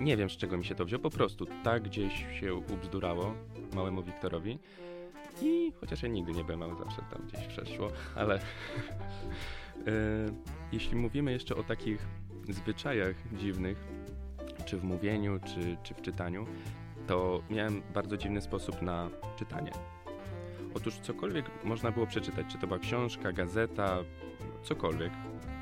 Nie 0.00 0.16
wiem, 0.16 0.31
z 0.31 0.37
czego 0.37 0.57
mi 0.59 0.64
się 0.64 0.74
to 0.74 0.85
wzięło, 0.85 1.02
po 1.02 1.11
prostu 1.11 1.46
tak 1.64 1.83
gdzieś 1.83 2.26
się 2.40 2.55
ubzdurało 2.55 3.35
małemu 3.74 4.02
Wiktorowi. 4.02 4.59
I 5.42 5.72
chociaż 5.81 6.02
ja 6.02 6.09
nigdy 6.09 6.33
nie 6.33 6.44
byłem 6.44 6.61
mały, 6.61 6.74
zawsze 6.74 7.02
tam 7.11 7.26
gdzieś 7.26 7.46
przeszło, 7.46 7.88
ale 8.14 8.35
e, 8.40 8.40
jeśli 10.72 10.96
mówimy 10.96 11.33
jeszcze 11.33 11.57
o 11.57 11.62
takich 11.62 12.09
zwyczajach 12.48 13.16
dziwnych, 13.33 13.87
czy 14.64 14.76
w 14.76 14.85
mówieniu, 14.85 15.38
czy, 15.44 15.76
czy 15.83 15.94
w 15.94 16.02
czytaniu, 16.02 16.46
to 17.07 17.42
miałem 17.50 17.83
bardzo 17.94 18.16
dziwny 18.16 18.40
sposób 18.40 18.83
na 18.83 19.11
czytanie. 19.37 19.70
Otóż 20.77 20.95
cokolwiek 20.95 21.51
można 21.65 21.91
było 21.93 22.07
przeczytać, 22.07 22.47
czy 22.49 22.59
to 22.59 22.67
była 22.67 22.79
książka, 22.79 23.33
gazeta, 23.33 23.99
cokolwiek, 24.62 25.12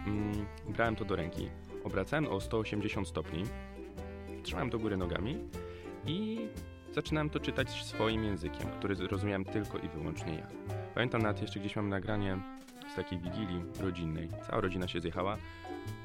mm, 0.06 0.46
brałem 0.68 0.96
to 0.96 1.04
do 1.04 1.16
ręki, 1.16 1.50
obracałem 1.84 2.26
o 2.26 2.40
180 2.40 3.08
stopni, 3.08 3.44
trzymałem 4.42 4.70
do 4.70 4.78
góry 4.78 4.96
nogami 4.96 5.38
i 6.06 6.48
zaczynałem 6.92 7.30
to 7.30 7.40
czytać 7.40 7.84
swoim 7.84 8.24
językiem, 8.24 8.70
który 8.78 8.96
zrozumiałem 8.96 9.44
tylko 9.44 9.78
i 9.78 9.88
wyłącznie 9.88 10.34
ja. 10.34 10.46
Pamiętam 10.94 11.22
nawet 11.22 11.42
jeszcze 11.42 11.60
gdzieś 11.60 11.76
mam 11.76 11.88
nagranie 11.88 12.38
z 12.92 12.96
takiej 12.96 13.18
wigilii 13.18 13.62
rodzinnej. 13.80 14.28
Cała 14.46 14.60
rodzina 14.60 14.88
się 14.88 15.00
zjechała. 15.00 15.36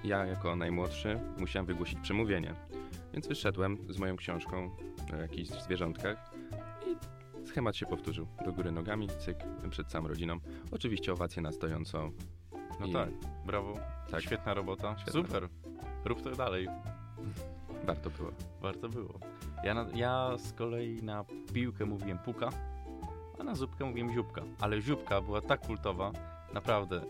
Ja 0.04 0.26
jako 0.26 0.56
najmłodszy 0.56 1.20
musiałem 1.38 1.66
wygłosić 1.66 2.00
przemówienie. 2.00 2.54
Więc 3.14 3.28
wyszedłem 3.28 3.78
z 3.90 3.98
moją 3.98 4.16
książką 4.16 4.70
o 5.14 5.16
jakichś 5.16 5.50
zwierzątkach 5.50 6.39
schemat 7.50 7.76
się 7.76 7.86
powtórzył. 7.86 8.28
Do 8.46 8.54
góry 8.54 8.72
nogami, 8.72 9.08
cyk, 9.20 9.38
przed 9.70 9.88
całą 9.88 10.08
rodziną. 10.08 10.40
Oczywiście 10.72 11.14
owacje 11.14 11.42
na 11.42 11.52
stojąco. 11.52 12.12
No 12.80 12.86
I 12.86 12.94
tak, 12.94 13.10
brawo. 13.46 13.74
Tak. 14.12 14.22
Świetna 14.22 14.54
robota. 14.54 14.98
Świetna. 14.98 15.22
Super. 15.22 15.50
Rób 16.06 16.22
to 16.22 16.32
dalej. 16.32 16.68
Warto 17.88 18.10
było. 18.10 18.32
Warto 18.62 18.90
było. 18.90 19.20
Ja, 19.64 19.74
na, 19.74 19.86
ja 19.94 20.38
z 20.38 20.54
kolei 20.54 21.04
na 21.04 21.26
piłkę 21.54 21.86
mówiłem 21.86 22.18
puka, 22.18 22.50
a 23.40 23.44
na 23.44 23.56
zupkę 23.56 23.86
mówiłem 23.86 24.14
ziupka. 24.14 24.42
Ale 24.60 24.82
ziupka 24.82 25.22
była 25.22 25.42
tak 25.42 25.68
kultowa, 25.68 26.12
naprawdę. 26.54 27.02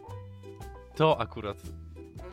To 0.95 1.21
akurat 1.21 1.57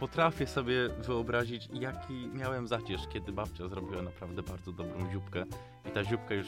potrafię 0.00 0.46
sobie 0.46 0.88
wyobrazić, 0.88 1.68
jaki 1.72 2.28
miałem 2.34 2.68
zacierz, 2.68 3.08
kiedy 3.08 3.32
babcia 3.32 3.68
zrobiła 3.68 4.02
naprawdę 4.02 4.42
bardzo 4.42 4.72
dobrą 4.72 5.10
ziupkę. 5.10 5.44
I 5.88 5.90
ta 5.90 6.04
ziupka 6.04 6.34
już, 6.34 6.46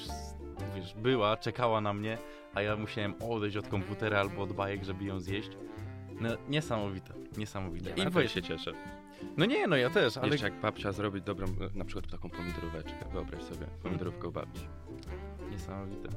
wiesz, 0.76 0.94
była, 0.94 1.36
czekała 1.36 1.80
na 1.80 1.92
mnie, 1.92 2.18
a 2.54 2.62
ja 2.62 2.76
musiałem 2.76 3.14
odejść 3.30 3.56
od 3.56 3.68
komputera 3.68 4.20
albo 4.20 4.42
od 4.42 4.52
bajek, 4.52 4.84
żeby 4.84 5.04
ją 5.04 5.20
zjeść. 5.20 5.50
No, 6.20 6.28
niesamowite, 6.48 7.14
niesamowite. 7.36 7.90
I 7.90 8.10
weź 8.10 8.14
wiesz, 8.14 8.34
się 8.34 8.42
cieszę. 8.42 8.72
no 9.36 9.44
nie, 9.44 9.66
no 9.66 9.76
ja 9.76 9.90
też, 9.90 10.16
ale 10.16 10.28
Jeszcze 10.28 10.48
jak 10.48 10.60
babcia 10.60 10.92
zrobi 10.92 11.22
dobrą, 11.22 11.46
na 11.74 11.84
przykład 11.84 12.10
taką 12.10 12.30
pomidoróweczkę. 12.30 13.04
Wyobraź 13.12 13.42
sobie, 13.42 13.66
pomidorówkę 13.82 14.28
u 14.28 14.32
babci. 14.32 14.68
Niesamowite. 15.50 16.08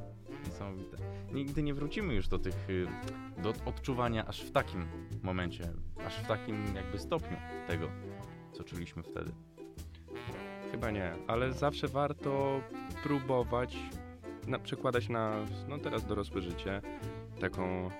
Niesamowite. 0.46 0.96
Nigdy 1.32 1.62
nie 1.62 1.74
wrócimy 1.74 2.14
już 2.14 2.28
do 2.28 2.38
tych, 2.38 2.70
y, 2.70 2.86
do 3.42 3.52
odczuwania 3.66 4.26
aż 4.26 4.40
w 4.40 4.52
takim 4.52 4.86
momencie, 5.22 5.72
aż 6.06 6.16
w 6.16 6.26
takim 6.26 6.74
jakby 6.76 6.98
stopniu 6.98 7.36
tego, 7.66 7.88
co 8.52 8.64
czuliśmy 8.64 9.02
wtedy. 9.02 9.32
Chyba 10.72 10.90
nie, 10.90 11.12
ale 11.26 11.52
zawsze 11.52 11.88
warto 11.88 12.60
próbować 13.02 13.76
na, 14.46 14.58
przekładać 14.58 15.08
na, 15.08 15.34
no 15.68 15.78
teraz 15.78 16.06
dorosłe 16.06 16.42
życie, 16.42 16.82
taką 17.40 17.90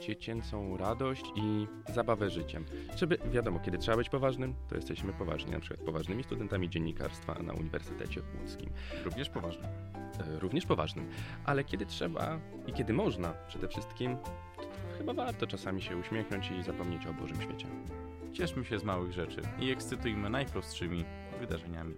dziecięcą 0.00 0.76
radość 0.76 1.24
i 1.36 1.66
zabawę 1.94 2.30
życiem. 2.30 2.64
Żeby, 2.96 3.18
wiadomo, 3.32 3.60
kiedy 3.60 3.78
trzeba 3.78 3.96
być 3.96 4.08
poważnym, 4.08 4.54
to 4.68 4.76
jesteśmy 4.76 5.12
poważni, 5.12 5.52
na 5.52 5.60
przykład 5.60 5.86
poważnymi 5.86 6.24
studentami 6.24 6.70
dziennikarstwa 6.70 7.34
na 7.42 7.52
Uniwersytecie 7.52 8.22
Łódzkim. 8.40 8.70
Również 9.04 9.30
poważnie. 9.30 9.64
E, 9.64 10.38
również 10.38 10.66
poważnym. 10.66 11.08
Ale 11.44 11.64
kiedy 11.64 11.86
trzeba 11.86 12.38
i 12.66 12.72
kiedy 12.72 12.92
można 12.92 13.32
przede 13.48 13.68
wszystkim, 13.68 14.16
chyba 14.98 15.12
warto 15.12 15.46
czasami 15.46 15.82
się 15.82 15.96
uśmiechnąć 15.96 16.50
i 16.50 16.62
zapomnieć 16.62 17.06
o 17.06 17.12
Bożym 17.14 17.42
świecie. 17.42 17.66
Cieszmy 18.32 18.64
się 18.64 18.78
z 18.78 18.84
małych 18.84 19.12
rzeczy 19.12 19.40
i 19.60 19.70
ekscytujmy 19.70 20.30
najprostszymi 20.30 21.04
wydarzeniami. 21.40 21.94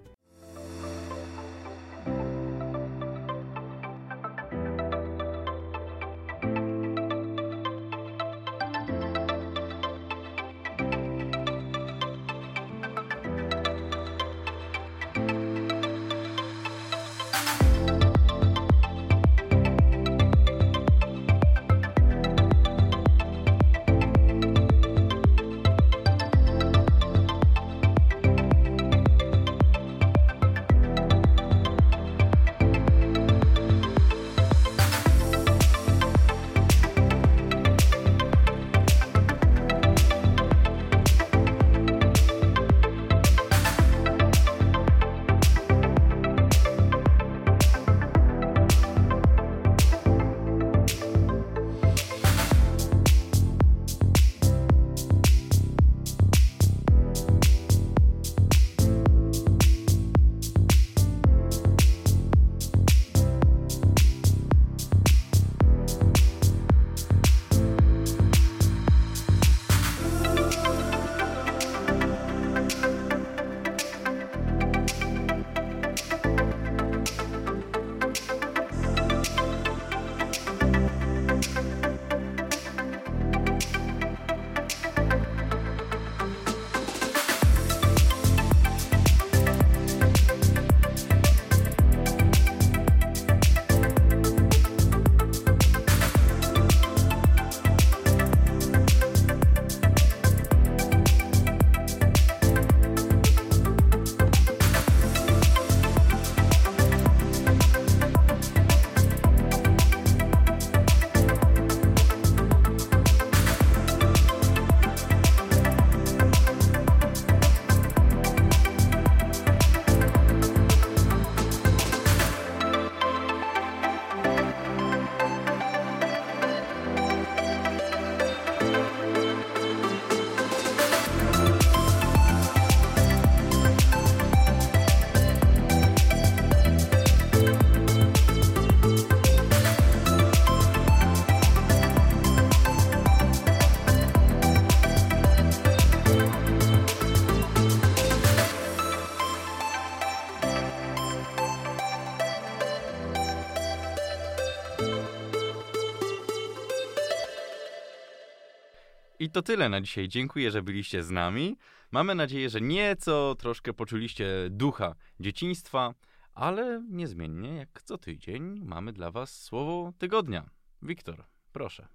To 159.35 159.43
tyle 159.43 159.69
na 159.69 159.81
dzisiaj. 159.81 160.09
Dziękuję, 160.09 160.51
że 160.51 160.63
byliście 160.63 161.03
z 161.03 161.11
nami. 161.11 161.57
Mamy 161.91 162.15
nadzieję, 162.15 162.51
że 162.51 162.61
nieco 162.61 163.35
troszkę 163.35 163.73
poczuliście 163.73 164.27
ducha 164.51 164.95
dzieciństwa, 165.21 165.95
ale 166.33 166.83
niezmiennie, 166.91 167.57
jak 167.57 167.83
co 167.83 167.99
tydzień, 167.99 168.61
mamy 168.65 168.93
dla 168.93 169.11
Was 169.11 169.43
słowo 169.43 169.93
tygodnia. 169.99 170.51
Wiktor, 170.83 171.25
proszę. 171.53 171.89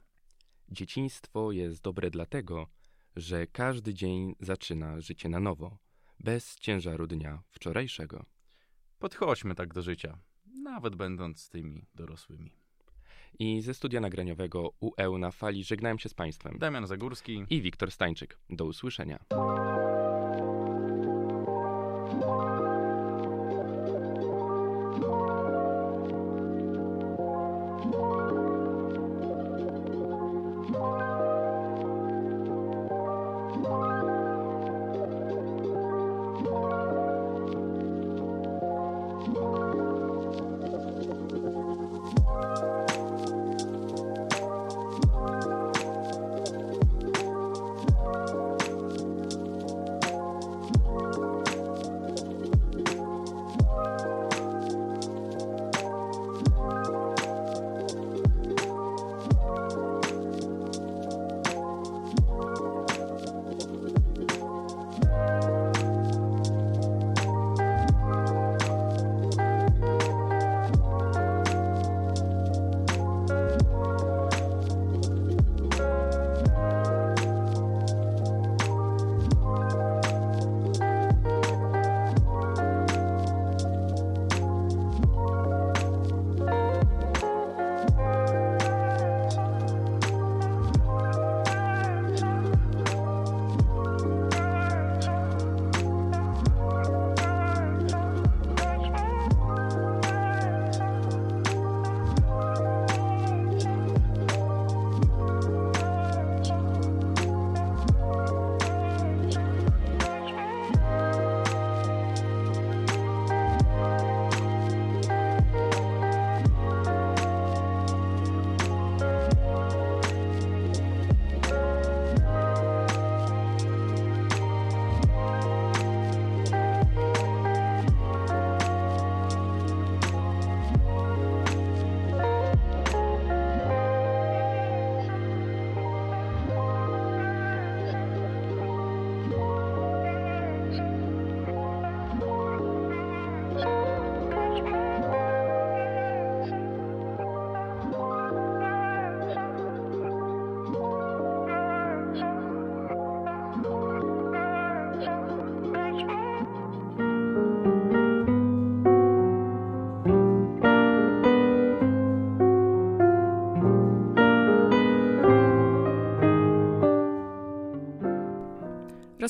Dzieciństwo 0.69 1.51
jest 1.51 1.81
dobre 1.81 2.09
dlatego, 2.09 2.67
że 3.15 3.47
każdy 3.47 3.93
dzień 3.93 4.35
zaczyna 4.39 5.01
życie 5.01 5.29
na 5.29 5.39
nowo, 5.39 5.77
bez 6.19 6.55
ciężaru 6.55 7.07
dnia 7.07 7.41
wczorajszego. 7.51 8.25
Podchodźmy 8.99 9.55
tak 9.55 9.73
do 9.73 9.81
życia, 9.81 10.17
nawet 10.63 10.95
będąc 10.95 11.49
tymi 11.49 11.85
dorosłymi. 11.95 12.58
I 13.41 13.61
ze 13.61 13.73
studia 13.73 13.99
nagraniowego 13.99 14.71
UE 14.79 15.17
na 15.19 15.31
fali 15.31 15.63
żegnałem 15.63 15.99
się 15.99 16.09
z 16.09 16.13
Państwem. 16.13 16.57
Damian 16.57 16.87
Zagórski. 16.87 17.45
I 17.49 17.61
Wiktor 17.61 17.91
Stańczyk. 17.91 18.37
Do 18.49 18.65
usłyszenia. 18.65 19.19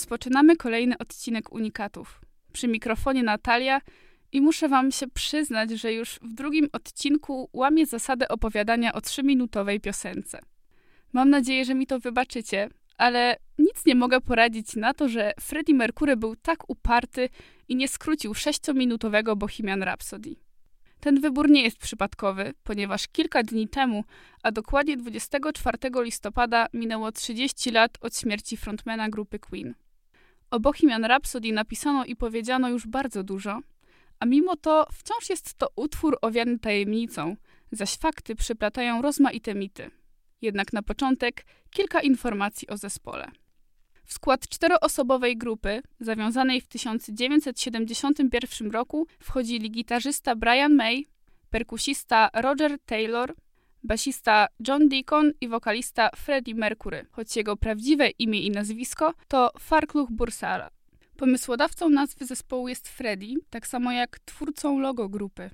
Rozpoczynamy 0.09 0.55
kolejny 0.55 0.97
odcinek 0.97 1.53
Unikatów. 1.53 2.21
Przy 2.53 2.67
mikrofonie 2.67 3.23
Natalia 3.23 3.81
i 4.31 4.41
muszę 4.41 4.69
wam 4.69 4.91
się 4.91 5.07
przyznać, 5.07 5.71
że 5.71 5.93
już 5.93 6.19
w 6.21 6.33
drugim 6.33 6.69
odcinku 6.73 7.49
łamię 7.53 7.85
zasadę 7.85 8.27
opowiadania 8.27 8.93
o 8.93 9.01
trzyminutowej 9.01 9.79
piosence. 9.79 10.39
Mam 11.13 11.29
nadzieję, 11.29 11.65
że 11.65 11.75
mi 11.75 11.87
to 11.87 11.99
wybaczycie, 11.99 12.69
ale 12.97 13.37
nic 13.59 13.85
nie 13.85 13.95
mogę 13.95 14.21
poradzić 14.21 14.75
na 14.75 14.93
to, 14.93 15.09
że 15.09 15.33
Freddie 15.39 15.75
Mercury 15.75 16.17
był 16.17 16.35
tak 16.35 16.69
uparty 16.69 17.29
i 17.67 17.75
nie 17.75 17.87
skrócił 17.87 18.33
sześciominutowego 18.33 19.35
Bohemian 19.35 19.83
Rhapsody. 19.83 20.35
Ten 20.99 21.21
wybór 21.21 21.49
nie 21.49 21.63
jest 21.63 21.77
przypadkowy, 21.77 22.53
ponieważ 22.63 23.07
kilka 23.07 23.43
dni 23.43 23.67
temu, 23.67 24.03
a 24.43 24.51
dokładnie 24.51 24.97
24 24.97 25.77
listopada, 26.03 26.67
minęło 26.73 27.11
30 27.11 27.71
lat 27.71 27.97
od 28.01 28.17
śmierci 28.17 28.57
frontmana 28.57 29.09
grupy 29.09 29.39
Queen. 29.39 29.73
O 30.51 30.59
Bohemian 30.59 31.05
Rhapsody 31.05 31.53
napisano 31.53 32.05
i 32.05 32.15
powiedziano 32.15 32.69
już 32.69 32.87
bardzo 32.87 33.23
dużo, 33.23 33.59
a 34.19 34.25
mimo 34.25 34.55
to 34.55 34.87
wciąż 34.93 35.29
jest 35.29 35.53
to 35.53 35.67
utwór 35.75 36.17
owiany 36.21 36.59
tajemnicą, 36.59 37.35
zaś 37.71 37.97
fakty 37.97 38.35
przyplatają 38.35 39.01
rozmaite 39.01 39.55
mity. 39.55 39.91
Jednak 40.41 40.73
na 40.73 40.81
początek 40.81 41.45
kilka 41.69 42.01
informacji 42.01 42.67
o 42.67 42.77
zespole. 42.77 43.31
W 44.05 44.13
skład 44.13 44.47
czteroosobowej 44.47 45.37
grupy, 45.37 45.81
zawiązanej 45.99 46.61
w 46.61 46.67
1971 46.67 48.71
roku, 48.71 49.07
wchodzili 49.19 49.71
gitarzysta 49.71 50.35
Brian 50.35 50.75
May, 50.75 51.07
perkusista 51.49 52.29
Roger 52.33 52.79
Taylor, 52.85 53.35
basista 53.83 54.47
John 54.67 54.89
Deacon 54.89 55.31
i 55.41 55.47
wokalista 55.47 56.09
Freddie 56.15 56.55
Mercury, 56.55 57.05
choć 57.11 57.35
jego 57.35 57.57
prawdziwe 57.57 58.09
imię 58.09 58.41
i 58.41 58.51
nazwisko 58.51 59.13
to 59.27 59.51
Farkluch 59.59 60.11
Bursara. 60.11 60.69
Pomysłodawcą 61.17 61.89
nazwy 61.89 62.25
zespołu 62.25 62.67
jest 62.67 62.87
Freddie, 62.87 63.35
tak 63.49 63.67
samo 63.67 63.91
jak 63.91 64.19
twórcą 64.19 64.79
logo 64.79 65.09
grupy. 65.09 65.49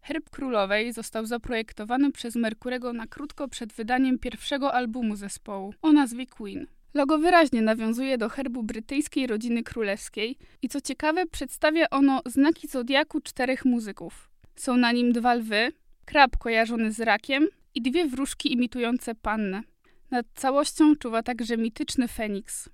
Herb 0.00 0.30
królowej 0.30 0.92
został 0.92 1.26
zaprojektowany 1.26 2.12
przez 2.12 2.36
Merkurego 2.36 2.92
na 2.92 3.06
krótko 3.06 3.48
przed 3.48 3.72
wydaniem 3.72 4.18
pierwszego 4.18 4.74
albumu 4.74 5.16
zespołu 5.16 5.74
o 5.82 5.92
nazwie 5.92 6.26
Queen. 6.26 6.66
Logo 6.94 7.18
wyraźnie 7.18 7.62
nawiązuje 7.62 8.18
do 8.18 8.28
herbu 8.28 8.62
brytyjskiej 8.62 9.26
rodziny 9.26 9.62
królewskiej 9.62 10.36
i 10.62 10.68
co 10.68 10.80
ciekawe 10.80 11.26
przedstawia 11.26 11.90
ono 11.90 12.22
znaki 12.26 12.68
zodiaku 12.68 13.20
czterech 13.20 13.64
muzyków. 13.64 14.30
Są 14.56 14.76
na 14.76 14.92
nim 14.92 15.12
dwa 15.12 15.34
lwy, 15.34 15.72
krab 16.04 16.36
kojarzony 16.36 16.92
z 16.92 17.00
rakiem 17.00 17.48
i 17.78 17.82
dwie 17.82 18.06
wróżki 18.06 18.52
imitujące 18.52 19.14
pannę. 19.14 19.62
Nad 20.10 20.26
całością 20.34 20.96
czuwa 20.96 21.22
także 21.22 21.56
mityczny 21.56 22.08
Feniks. 22.08 22.68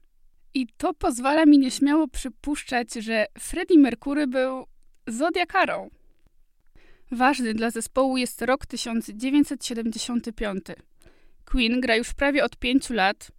I 0.55 0.67
to 0.77 0.95
pozwala 0.95 1.47
mi 1.47 1.59
nieśmiało 1.59 2.09
przypuszczać, 2.09 2.95
że 2.95 3.27
Freddie 3.39 3.79
Mercury 3.79 4.27
był 4.27 4.67
zodiakarą. 5.07 5.91
Ważny 7.11 7.55
dla 7.55 7.71
zespołu 7.71 8.17
jest 8.17 8.43
rok 8.43 8.67
1975. 8.67 10.65
Queen 11.45 11.81
gra 11.81 11.97
już 11.97 12.15
prawie 12.15 12.45
od 12.45 12.57
pięciu 12.57 12.95
lat. 12.95 13.31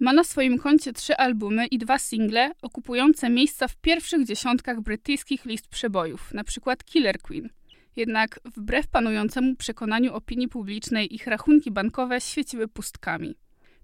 Ma 0.00 0.12
na 0.12 0.24
swoim 0.24 0.58
koncie 0.58 0.92
trzy 0.92 1.16
albumy 1.16 1.66
i 1.66 1.78
dwa 1.78 1.98
single 1.98 2.52
okupujące 2.62 3.30
miejsca 3.30 3.68
w 3.68 3.76
pierwszych 3.76 4.24
dziesiątkach 4.24 4.80
brytyjskich 4.80 5.44
list 5.44 5.68
przebojów, 5.68 6.32
np. 6.32 6.76
Killer 6.84 7.18
Queen. 7.18 7.48
Jednak 7.96 8.40
wbrew 8.56 8.86
panującemu 8.86 9.56
przekonaniu 9.56 10.14
opinii 10.14 10.48
publicznej 10.48 11.14
ich 11.14 11.26
rachunki 11.26 11.70
bankowe 11.70 12.20
świeciły 12.20 12.68
pustkami. 12.68 13.34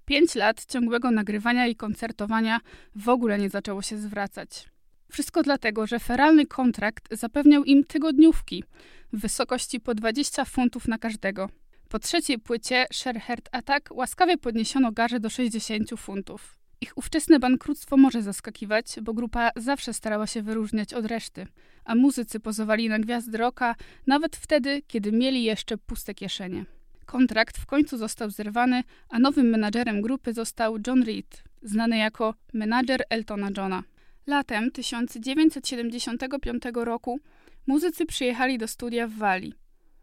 Pięć 0.05 0.35
lat 0.35 0.65
ciągłego 0.65 1.11
nagrywania 1.11 1.67
i 1.67 1.77
koncertowania 1.77 2.61
w 2.95 3.09
ogóle 3.09 3.39
nie 3.39 3.51
zaczęło 3.51 3.83
się 3.83 3.97
zwracać. 3.97 4.69
Wszystko 5.13 5.43
dlatego, 5.43 5.87
że 5.87 5.99
feralny 5.99 6.47
kontrakt 6.47 7.09
zapewniał 7.11 7.65
im 7.65 7.85
tygodniówki 7.85 8.65
w 9.13 9.21
wysokości 9.21 9.81
po 9.81 9.95
20 9.95 10.45
funtów 10.45 10.89
na 10.89 10.99
każdego. 10.99 11.51
Po 11.89 11.99
trzeciej 11.99 12.39
płycie 12.39 12.87
Sherhead 12.93 13.49
Attack 13.53 13.89
łaskawie 13.93 14.39
podniesiono 14.39 14.93
garze 14.93 15.21
do 15.21 15.31
60 15.31 15.91
funtów. 15.97 16.59
Ich 16.81 16.99
ówczesne 16.99 17.39
bankructwo 17.39 17.97
może 17.97 18.23
zaskakiwać, 18.23 18.87
bo 19.03 19.15
grupa 19.15 19.51
zawsze 19.57 19.95
starała 19.95 20.27
się 20.27 20.43
wyróżniać 20.43 20.95
od 20.95 21.07
reszty, 21.07 21.47
a 21.89 21.95
muzycy 21.95 22.41
pozowali 22.41 22.89
na 22.89 22.99
gwiazdy 22.99 23.39
rocka 23.39 23.75
nawet 24.07 24.37
wtedy, 24.37 24.83
kiedy 24.87 25.13
mieli 25.13 25.43
jeszcze 25.43 25.79
puste 25.79 26.15
kieszenie. 26.15 26.65
Kontrakt 27.07 27.59
w 27.59 27.67
końcu 27.67 27.99
został 27.99 28.31
zerwany, 28.31 28.83
a 29.09 29.19
nowym 29.19 29.47
menadżerem 29.47 30.03
grupy 30.03 30.33
został 30.33 30.77
John 30.87 31.03
Reed, 31.03 31.45
znany 31.63 31.97
jako 31.99 32.35
menadżer 32.55 33.03
Eltona 33.11 33.49
Johna. 33.57 33.83
Latem 34.27 34.71
1975 34.71 36.63
roku 36.75 37.21
muzycy 37.67 38.07
przyjechali 38.07 38.59
do 38.59 38.69
studia 38.69 39.07
w 39.09 39.13
Walii. 39.13 39.55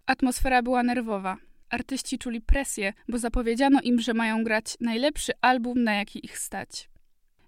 Atmosfera 0.05 0.61
była 0.61 0.83
nerwowa. 0.83 1.37
Artyści 1.69 2.17
czuli 2.17 2.41
presję, 2.41 2.93
bo 3.07 3.17
zapowiedziano 3.17 3.81
im, 3.81 4.01
że 4.01 4.13
mają 4.13 4.43
grać 4.43 4.77
najlepszy 4.81 5.31
album, 5.41 5.83
na 5.83 5.93
jaki 5.93 6.25
ich 6.25 6.37
stać. 6.37 6.89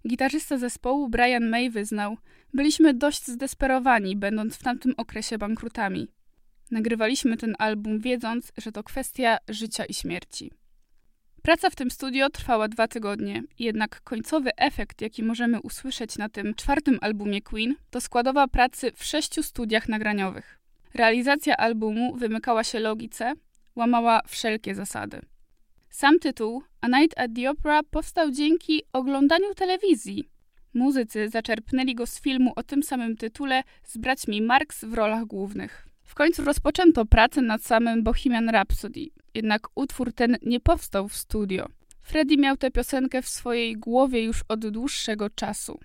Gitarzysta 0.08 0.58
zespołu 0.58 1.10
Brian 1.10 1.50
May 1.50 1.70
wyznał: 1.70 2.18
Byliśmy 2.54 2.94
dość 2.94 3.28
zdesperowani, 3.28 4.16
będąc 4.16 4.56
w 4.56 4.64
tamtym 4.64 4.94
okresie 4.98 5.38
bankrutami. 5.38 6.08
Nagrywaliśmy 6.72 7.38
ten 7.38 7.56
album, 7.60 8.00
wiedząc, 8.00 8.52
że 8.58 8.72
to 8.72 8.84
kwestia 8.84 9.38
życia 9.50 9.86
i 9.86 9.94
śmierci. 9.94 10.52
Praca 11.42 11.70
w 11.70 11.76
tym 11.76 11.92
studio 11.92 12.30
trwała 12.30 12.68
dwa 12.68 12.88
tygodnie, 12.88 13.44
jednak 13.60 14.02
końcowy 14.02 14.56
efekt, 14.58 15.02
jaki 15.02 15.24
możemy 15.24 15.62
usłyszeć 15.62 16.18
na 16.18 16.30
tym 16.30 16.54
czwartym 16.56 16.98
albumie 17.02 17.42
Queen, 17.42 17.76
to 17.90 18.02
składowa 18.02 18.48
pracy 18.48 18.92
w 18.96 19.04
sześciu 19.04 19.44
studiach 19.44 19.90
nagraniowych. 19.90 20.60
Realizacja 20.94 21.58
albumu 21.58 22.16
wymykała 22.16 22.64
się 22.64 22.80
logice, 22.80 23.34
łamała 23.76 24.22
wszelkie 24.28 24.76
zasady. 24.76 25.22
Sam 25.90 26.20
tytuł 26.20 26.64
A 26.82 26.88
Night 26.88 27.20
at 27.20 27.32
the 27.36 27.50
Opera 27.50 27.84
powstał 27.84 28.32
dzięki 28.32 28.82
oglądaniu 28.94 29.54
telewizji. 29.56 30.30
Muzycy 30.74 31.30
zaczerpnęli 31.30 31.96
go 31.96 32.06
z 32.06 32.22
filmu 32.22 32.54
o 32.56 32.64
tym 32.64 32.84
samym 32.84 33.18
tytule 33.18 33.64
z 33.84 33.98
braćmi 33.98 34.42
Marx 34.42 34.86
w 34.86 34.94
rolach 34.94 35.26
głównych. 35.26 35.88
W 36.04 36.16
końcu 36.16 36.44
rozpoczęto 36.44 37.06
pracę 37.06 37.42
nad 37.42 37.64
samym 37.64 38.04
Bohemian 38.04 38.50
Rhapsody, 38.50 39.08
jednak 39.34 39.68
utwór 39.76 40.14
ten 40.14 40.38
nie 40.42 40.60
powstał 40.60 41.08
w 41.08 41.18
studio. 41.18 41.70
Freddie 42.02 42.38
miał 42.38 42.58
tę 42.58 42.72
piosenkę 42.72 43.22
w 43.22 43.30
swojej 43.30 43.74
głowie 43.74 44.24
już 44.24 44.44
od 44.48 44.68
dłuższego 44.70 45.30
czasu. 45.30 45.80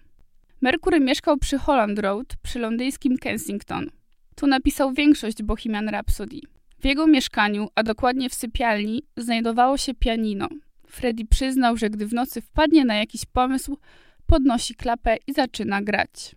Mercury 0.60 1.00
mieszkał 1.00 1.38
przy 1.38 1.58
Holland 1.58 1.98
Road, 1.98 2.26
przy 2.42 2.58
londyńskim 2.58 3.18
Kensington. 3.18 3.90
Tu 4.36 4.46
napisał 4.46 4.92
większość 4.92 5.42
Bohemian 5.42 5.88
Rhapsody. 5.88 6.40
W 6.82 6.84
jego 6.84 7.06
mieszkaniu, 7.06 7.68
a 7.74 7.82
dokładnie 7.82 8.30
w 8.30 8.34
sypialni, 8.34 9.02
znajdowało 9.16 9.76
się 9.76 9.94
pianino. 9.94 10.48
Freddie 10.86 11.26
przyznał, 11.26 11.76
że 11.76 11.90
gdy 11.90 12.06
w 12.06 12.12
nocy 12.12 12.40
wpadnie 12.40 12.84
na 12.84 12.94
jakiś 12.94 13.24
pomysł, 13.24 13.78
podnosi 14.26 14.74
klapę 14.74 15.16
i 15.26 15.32
zaczyna 15.32 15.82
grać. 15.82 16.36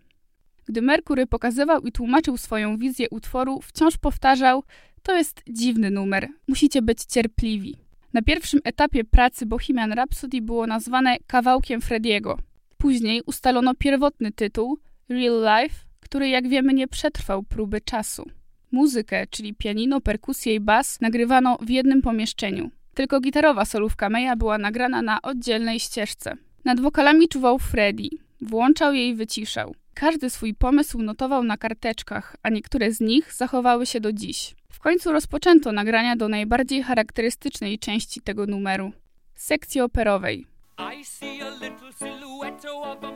Gdy 0.64 0.82
Merkury 0.82 1.26
pokazywał 1.26 1.80
i 1.80 1.92
tłumaczył 1.92 2.36
swoją 2.36 2.78
wizję 2.78 3.06
utworu, 3.10 3.60
wciąż 3.60 3.96
powtarzał: 3.96 4.62
To 5.02 5.14
jest 5.14 5.42
dziwny 5.48 5.90
numer, 5.90 6.28
musicie 6.48 6.82
być 6.82 7.04
cierpliwi. 7.04 7.76
Na 8.12 8.22
pierwszym 8.22 8.60
etapie 8.64 9.04
pracy 9.04 9.46
Bohemian 9.46 9.92
Rhapsody 9.92 10.42
było 10.42 10.66
nazwane 10.66 11.16
kawałkiem 11.26 11.80
Frediego. 11.80 12.38
Później 12.78 13.22
ustalono 13.26 13.74
pierwotny 13.74 14.32
tytuł 14.32 14.78
Real 15.08 15.40
Life, 15.40 15.76
który 16.00 16.28
jak 16.28 16.48
wiemy 16.48 16.74
nie 16.74 16.88
przetrwał 16.88 17.42
próby 17.42 17.80
czasu. 17.80 18.30
Muzykę, 18.72 19.26
czyli 19.26 19.54
pianino, 19.54 20.00
perkusję 20.00 20.54
i 20.54 20.60
bas, 20.60 21.00
nagrywano 21.00 21.58
w 21.60 21.70
jednym 21.70 22.02
pomieszczeniu. 22.02 22.70
Tylko 22.94 23.20
gitarowa 23.20 23.64
solówka 23.64 24.10
Maya 24.10 24.36
była 24.36 24.58
nagrana 24.58 25.02
na 25.02 25.22
oddzielnej 25.22 25.80
ścieżce. 25.80 26.34
Nad 26.64 26.80
wokalami 26.80 27.28
czuwał 27.28 27.58
Freddy. 27.58 28.08
Włączał 28.40 28.94
je 28.94 29.08
i 29.08 29.14
wyciszał. 29.14 29.74
Każdy 29.94 30.30
swój 30.30 30.54
pomysł 30.54 31.02
notował 31.02 31.44
na 31.44 31.56
karteczkach, 31.56 32.36
a 32.42 32.50
niektóre 32.50 32.92
z 32.92 33.00
nich 33.00 33.34
zachowały 33.34 33.86
się 33.86 34.00
do 34.00 34.12
dziś. 34.12 34.54
W 34.68 34.80
końcu 34.80 35.12
rozpoczęto 35.12 35.72
nagrania 35.72 36.16
do 36.16 36.28
najbardziej 36.28 36.82
charakterystycznej 36.82 37.78
części 37.78 38.20
tego 38.20 38.46
numeru 38.46 38.92
sekcji 39.34 39.80
operowej. 39.80 40.46
I 40.78 41.04
see 41.04 41.40
a. 41.42 43.15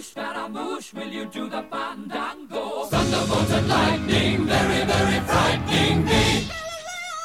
Scaramouche, 0.00 0.10
Scaramouche, 0.10 0.94
will 0.94 1.12
you 1.12 1.24
do 1.24 1.48
the 1.50 1.62
fandango? 1.70 2.86
Thunderbolt 2.90 3.50
and 3.50 3.68
lightning, 3.68 4.46
very, 4.46 4.86
very 4.86 5.20
frightening 5.26 6.04
me. 6.04 6.46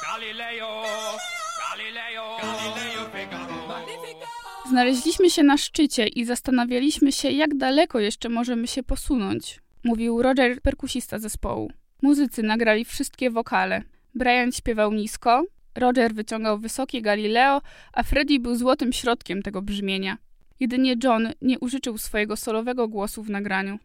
Galileo, 0.07 0.83
Galileo, 1.59 2.37
Galileo 2.41 3.09
Figaro. 3.09 3.85
Znaleźliśmy 4.69 5.29
się 5.29 5.43
na 5.43 5.57
szczycie 5.57 6.07
i 6.07 6.25
zastanawialiśmy 6.25 7.11
się, 7.11 7.31
jak 7.31 7.57
daleko 7.57 7.99
jeszcze 7.99 8.29
możemy 8.29 8.67
się 8.67 8.83
posunąć, 8.83 9.59
mówił 9.83 10.21
Roger, 10.21 10.61
perkusista 10.61 11.19
zespołu. 11.19 11.71
Muzycy 12.01 12.43
nagrali 12.43 12.85
wszystkie 12.85 13.31
wokale. 13.31 13.81
Brian 14.15 14.51
śpiewał 14.51 14.93
nisko, 14.93 15.43
Roger 15.75 16.13
wyciągał 16.13 16.59
wysokie 16.59 17.01
Galileo, 17.01 17.61
a 17.93 18.03
Freddie 18.03 18.39
był 18.39 18.55
złotym 18.55 18.93
środkiem 18.93 19.41
tego 19.41 19.61
brzmienia. 19.61 20.17
Jedynie 20.59 20.95
John 21.03 21.33
nie 21.41 21.59
użyczył 21.59 21.97
swojego 21.97 22.35
solowego 22.35 22.87
głosu 22.87 23.23
w 23.23 23.29
nagraniu. 23.29 23.79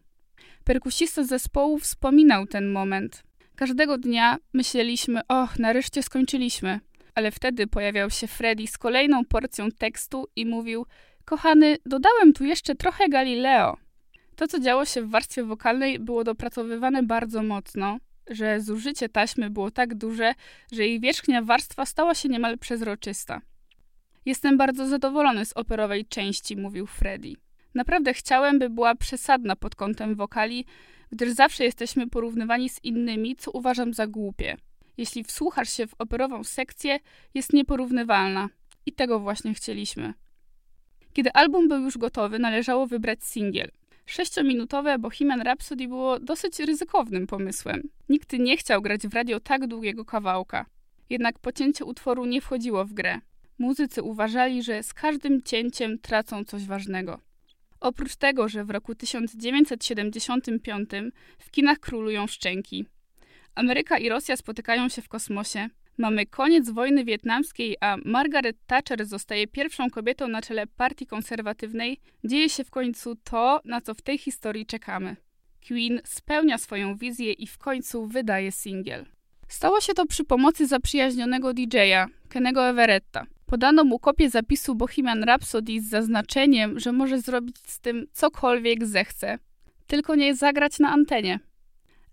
Perkusista 0.63 1.23
zespołu 1.23 1.79
wspominał 1.79 2.45
ten 2.45 2.71
moment. 2.71 3.23
Każdego 3.55 3.97
dnia 3.97 4.37
myśleliśmy, 4.53 5.21
och, 5.27 5.59
nareszcie 5.59 6.03
skończyliśmy. 6.03 6.79
Ale 7.15 7.31
wtedy 7.31 7.67
pojawiał 7.67 8.09
się 8.09 8.27
Freddy 8.27 8.67
z 8.67 8.77
kolejną 8.77 9.25
porcją 9.25 9.71
tekstu 9.71 10.27
i 10.35 10.45
mówił: 10.45 10.85
Kochany, 11.25 11.77
dodałem 11.85 12.33
tu 12.33 12.45
jeszcze 12.45 12.75
trochę 12.75 13.09
Galileo. 13.09 13.77
To, 14.35 14.47
co 14.47 14.59
działo 14.59 14.85
się 14.85 15.01
w 15.01 15.09
warstwie 15.09 15.43
wokalnej, 15.43 15.99
było 15.99 16.23
dopracowywane 16.23 17.03
bardzo 17.03 17.43
mocno, 17.43 17.97
że 18.29 18.61
zużycie 18.61 19.09
taśmy 19.09 19.49
było 19.49 19.71
tak 19.71 19.95
duże, 19.95 20.33
że 20.71 20.87
jej 20.87 20.99
wierzchnia 20.99 21.41
warstwa 21.41 21.85
stała 21.85 22.15
się 22.15 22.29
niemal 22.29 22.57
przezroczysta. 22.57 23.41
Jestem 24.25 24.57
bardzo 24.57 24.87
zadowolony 24.87 25.45
z 25.45 25.53
operowej 25.53 26.05
części, 26.05 26.57
mówił 26.57 26.87
Freddy. 26.87 27.33
Naprawdę 27.75 28.13
chciałem, 28.13 28.59
by 28.59 28.69
była 28.69 28.95
przesadna 28.95 29.55
pod 29.55 29.75
kątem 29.75 30.15
wokali, 30.15 30.65
gdyż 31.11 31.31
zawsze 31.31 31.63
jesteśmy 31.63 32.07
porównywani 32.07 32.69
z 32.69 32.83
innymi, 32.83 33.35
co 33.35 33.51
uważam 33.51 33.93
za 33.93 34.07
głupie. 34.07 34.57
Jeśli 34.97 35.23
wsłuchasz 35.23 35.69
się 35.69 35.87
w 35.87 35.95
operową 35.99 36.43
sekcję, 36.43 36.99
jest 37.33 37.53
nieporównywalna. 37.53 38.49
I 38.85 38.91
tego 38.91 39.19
właśnie 39.19 39.53
chcieliśmy. 39.53 40.13
Kiedy 41.13 41.33
album 41.33 41.67
był 41.67 41.81
już 41.81 41.97
gotowy, 41.97 42.39
należało 42.39 42.87
wybrać 42.87 43.23
singiel. 43.23 43.71
Sześciominutowe 44.05 44.99
Bohemian 44.99 45.41
Rhapsody 45.41 45.87
było 45.87 46.19
dosyć 46.19 46.59
ryzykownym 46.59 47.27
pomysłem. 47.27 47.89
Nikt 48.09 48.33
nie 48.33 48.57
chciał 48.57 48.81
grać 48.81 49.07
w 49.07 49.13
radio 49.13 49.39
tak 49.39 49.67
długiego 49.67 50.05
kawałka. 50.05 50.65
Jednak 51.09 51.39
pocięcie 51.39 51.85
utworu 51.85 52.25
nie 52.25 52.41
wchodziło 52.41 52.85
w 52.85 52.93
grę. 52.93 53.19
Muzycy 53.59 54.03
uważali, 54.03 54.63
że 54.63 54.83
z 54.83 54.93
każdym 54.93 55.41
cięciem 55.41 55.99
tracą 55.99 56.45
coś 56.45 56.65
ważnego. 56.65 57.19
Oprócz 57.79 58.15
tego, 58.15 58.49
że 58.49 58.63
w 58.63 58.69
roku 58.69 58.95
1975 58.95 60.89
w 61.39 61.51
kinach 61.51 61.79
królują 61.79 62.27
szczęki. 62.27 62.85
Ameryka 63.55 63.97
i 63.97 64.09
Rosja 64.09 64.37
spotykają 64.37 64.89
się 64.89 65.01
w 65.01 65.09
kosmosie. 65.09 65.69
Mamy 65.97 66.25
koniec 66.25 66.69
wojny 66.69 67.05
wietnamskiej, 67.05 67.77
a 67.81 67.97
Margaret 68.05 68.57
Thatcher 68.67 69.05
zostaje 69.05 69.47
pierwszą 69.47 69.89
kobietą 69.89 70.27
na 70.27 70.41
czele 70.41 70.67
partii 70.67 71.05
konserwatywnej. 71.05 71.99
Dzieje 72.23 72.49
się 72.49 72.63
w 72.63 72.69
końcu 72.69 73.15
to, 73.15 73.61
na 73.65 73.81
co 73.81 73.93
w 73.93 74.01
tej 74.01 74.17
historii 74.17 74.65
czekamy. 74.65 75.15
Queen 75.67 76.01
spełnia 76.05 76.57
swoją 76.57 76.95
wizję 76.95 77.31
i 77.33 77.47
w 77.47 77.57
końcu 77.57 78.07
wydaje 78.07 78.51
singiel. 78.51 79.05
Stało 79.47 79.81
się 79.81 79.93
to 79.93 80.05
przy 80.05 80.23
pomocy 80.23 80.67
zaprzyjaźnionego 80.67 81.53
DJ-a, 81.53 82.07
Kennego 82.29 82.69
Everetta. 82.69 83.25
Podano 83.49 83.83
mu 83.83 83.99
kopię 83.99 84.29
zapisu 84.29 84.75
Bohemian 84.75 85.23
Rhapsody 85.23 85.81
z 85.81 85.89
zaznaczeniem, 85.89 86.79
że 86.79 86.91
może 86.91 87.21
zrobić 87.21 87.57
z 87.65 87.79
tym 87.79 88.07
cokolwiek 88.13 88.85
zechce, 88.85 89.39
tylko 89.87 90.15
nie 90.15 90.35
zagrać 90.35 90.79
na 90.79 90.89
antenie. 90.89 91.39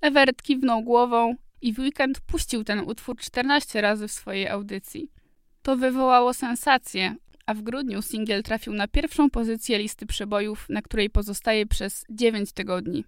Everett 0.01 0.43
kiwnął 0.43 0.82
głową 0.82 1.34
i 1.62 1.72
w 1.72 1.78
weekend 1.78 2.20
puścił 2.20 2.64
ten 2.64 2.80
utwór 2.80 3.16
14 3.16 3.80
razy 3.80 4.09
w 4.09 4.12
swojej 4.12 4.49
audycji. 4.49 5.11
To 5.62 5.76
wywołało 5.76 6.34
sensację, 6.34 7.14
a 7.47 7.55
w 7.55 7.62
grudniu 7.62 8.03
singiel 8.03 8.43
trafił 8.43 8.72
na 8.72 8.89
pierwszą 8.89 9.30
pozycję 9.30 9.78
listy 9.78 10.07
przebojów, 10.07 10.66
na 10.68 10.82
której 10.82 11.11
pozostaje 11.11 11.66
przez 11.66 12.05
9 12.11 12.53
tygodni. 12.53 13.05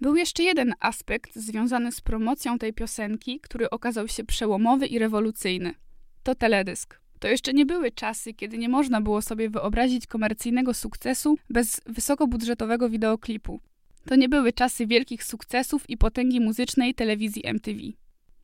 Był 0.00 0.16
jeszcze 0.16 0.42
jeden 0.42 0.74
aspekt 0.80 1.36
związany 1.36 1.92
z 1.92 2.00
promocją 2.00 2.58
tej 2.58 2.72
piosenki, 2.72 3.40
który 3.40 3.70
okazał 3.70 4.08
się 4.08 4.24
przełomowy 4.24 4.86
i 4.86 4.98
rewolucyjny. 4.98 5.74
To 6.22 6.34
teledysk. 6.34 6.99
To 7.20 7.28
jeszcze 7.28 7.52
nie 7.52 7.66
były 7.66 7.90
czasy, 7.90 8.34
kiedy 8.34 8.58
nie 8.58 8.68
można 8.68 9.00
było 9.00 9.22
sobie 9.22 9.50
wyobrazić 9.50 10.06
komercyjnego 10.06 10.74
sukcesu 10.74 11.38
bez 11.50 11.80
wysokobudżetowego 11.86 12.88
wideoklipu. 12.88 13.60
To 14.06 14.16
nie 14.16 14.28
były 14.28 14.52
czasy 14.52 14.86
wielkich 14.86 15.24
sukcesów 15.24 15.90
i 15.90 15.96
potęgi 15.96 16.40
muzycznej 16.40 16.94
telewizji 16.94 17.46
MTV. 17.46 17.78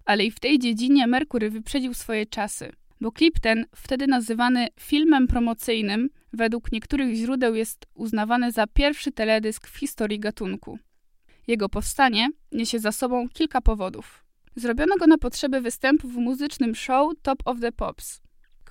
Ale 0.04 0.24
i 0.24 0.30
w 0.30 0.40
tej 0.40 0.58
dziedzinie 0.58 1.06
Mercury 1.06 1.50
wyprzedził 1.50 1.94
swoje 1.94 2.26
czasy, 2.26 2.72
bo 3.00 3.12
klip 3.12 3.40
ten, 3.40 3.66
wtedy 3.74 4.06
nazywany 4.06 4.68
filmem 4.80 5.26
promocyjnym, 5.26 6.10
według 6.32 6.72
niektórych 6.72 7.14
źródeł 7.14 7.54
jest 7.54 7.86
uznawany 7.94 8.52
za 8.52 8.66
pierwszy 8.66 9.12
teledysk 9.12 9.68
w 9.68 9.78
historii 9.78 10.20
gatunku. 10.20 10.78
Jego 11.46 11.68
powstanie 11.68 12.28
niesie 12.52 12.78
za 12.78 12.92
sobą 12.92 13.28
kilka 13.28 13.60
powodów. 13.60 14.24
Zrobiono 14.56 14.96
go 14.96 15.06
na 15.06 15.18
potrzeby 15.18 15.60
występu 15.60 16.08
w 16.08 16.16
muzycznym 16.16 16.74
show 16.74 17.12
Top 17.22 17.42
of 17.44 17.60
the 17.60 17.72
Pops. 17.72 18.25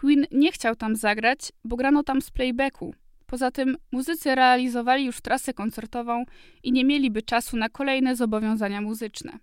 Queen 0.06 0.26
nie 0.32 0.51
chciał 0.51 0.76
tam 0.76 0.95
zagrać, 0.95 1.51
bo 1.64 1.76
grano 1.76 2.03
tam 2.03 2.22
z 2.22 2.32
playbacku. 2.32 2.95
Poza 3.26 3.51
tym 3.51 3.78
muzycy 3.91 4.36
realizowali 4.36 5.06
już 5.06 5.22
trasę 5.22 5.53
koncertową 5.53 6.26
i 6.64 6.72
nie 6.72 6.86
mieliby 6.86 7.22
czasu 7.22 7.58
na 7.58 7.70
kolejne 7.70 8.16
zobowiązania 8.16 8.82
muzyczne. 8.82 9.39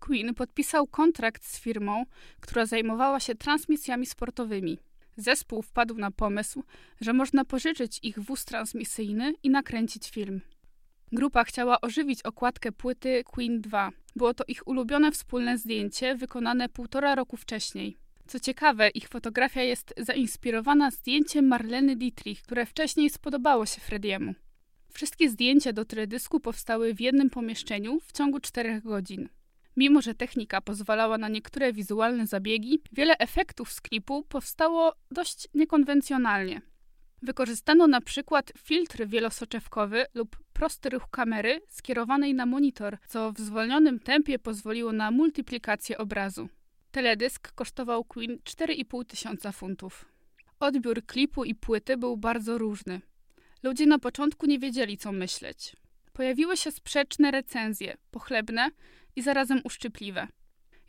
Queen 0.00 0.34
podpisał 0.34 0.86
kontrakt 0.86 1.44
z 1.44 1.60
firmą, 1.60 2.04
która 2.40 2.66
zajmowała 2.66 3.20
się 3.20 3.34
transmisjami 3.34 4.06
sportowymi. 4.06 4.78
Zespół 5.16 5.62
wpadł 5.62 5.94
na 5.94 6.10
pomysł, 6.10 6.64
że 7.00 7.12
można 7.12 7.44
pożyczyć 7.44 8.00
ich 8.02 8.18
wóz 8.18 8.44
transmisyjny 8.44 9.32
i 9.42 9.50
nakręcić 9.50 10.10
film. 10.10 10.40
Grupa 11.12 11.44
chciała 11.44 11.80
ożywić 11.80 12.22
okładkę 12.22 12.72
płyty 12.72 13.24
Queen 13.24 13.60
2. 13.60 13.90
Było 14.16 14.34
to 14.34 14.44
ich 14.48 14.68
ulubione 14.68 15.12
wspólne 15.12 15.58
zdjęcie, 15.58 16.16
wykonane 16.16 16.68
półtora 16.68 17.14
roku 17.14 17.36
wcześniej. 17.36 18.03
Co 18.26 18.40
ciekawe, 18.40 18.88
ich 18.88 19.08
fotografia 19.08 19.62
jest 19.62 19.94
zainspirowana 19.98 20.90
zdjęciem 20.90 21.46
Marleny 21.46 21.96
Dietrich, 21.96 22.42
które 22.42 22.66
wcześniej 22.66 23.10
spodobało 23.10 23.66
się 23.66 23.80
Frediemu. 23.80 24.34
Wszystkie 24.92 25.30
zdjęcia 25.30 25.72
do 25.72 25.84
teledysku 25.84 26.40
powstały 26.40 26.94
w 26.94 27.00
jednym 27.00 27.30
pomieszczeniu 27.30 28.00
w 28.00 28.12
ciągu 28.12 28.40
czterech 28.40 28.82
godzin. 28.82 29.28
Mimo, 29.76 30.02
że 30.02 30.14
technika 30.14 30.60
pozwalała 30.60 31.18
na 31.18 31.28
niektóre 31.28 31.72
wizualne 31.72 32.26
zabiegi, 32.26 32.82
wiele 32.92 33.18
efektów 33.18 33.72
z 33.72 33.80
klipu 33.80 34.22
powstało 34.28 34.94
dość 35.10 35.48
niekonwencjonalnie. 35.54 36.60
Wykorzystano 37.22 37.86
na 37.86 38.00
przykład 38.00 38.52
filtr 38.58 39.06
wielosoczewkowy 39.06 40.06
lub 40.14 40.36
prosty 40.52 40.90
ruch 40.90 41.10
kamery 41.10 41.60
skierowanej 41.68 42.34
na 42.34 42.46
monitor, 42.46 42.98
co 43.08 43.32
w 43.32 43.40
zwolnionym 43.40 44.00
tempie 44.00 44.38
pozwoliło 44.38 44.92
na 44.92 45.10
multiplikację 45.10 45.98
obrazu. 45.98 46.48
Teledysk 46.94 47.52
kosztował 47.52 48.04
Queen 48.04 48.38
4,5 48.38 49.04
tysiąca 49.04 49.52
funtów. 49.52 50.04
Odbiór 50.60 51.06
klipu 51.06 51.44
i 51.44 51.54
płyty 51.54 51.96
był 51.96 52.16
bardzo 52.16 52.58
różny. 52.58 53.00
Ludzie 53.62 53.86
na 53.86 53.98
początku 53.98 54.46
nie 54.46 54.58
wiedzieli, 54.58 54.96
co 54.96 55.12
myśleć. 55.12 55.76
Pojawiły 56.12 56.56
się 56.56 56.70
sprzeczne 56.70 57.30
recenzje, 57.30 57.96
pochlebne 58.10 58.70
i 59.16 59.22
zarazem 59.22 59.60
uszczypliwe. 59.64 60.28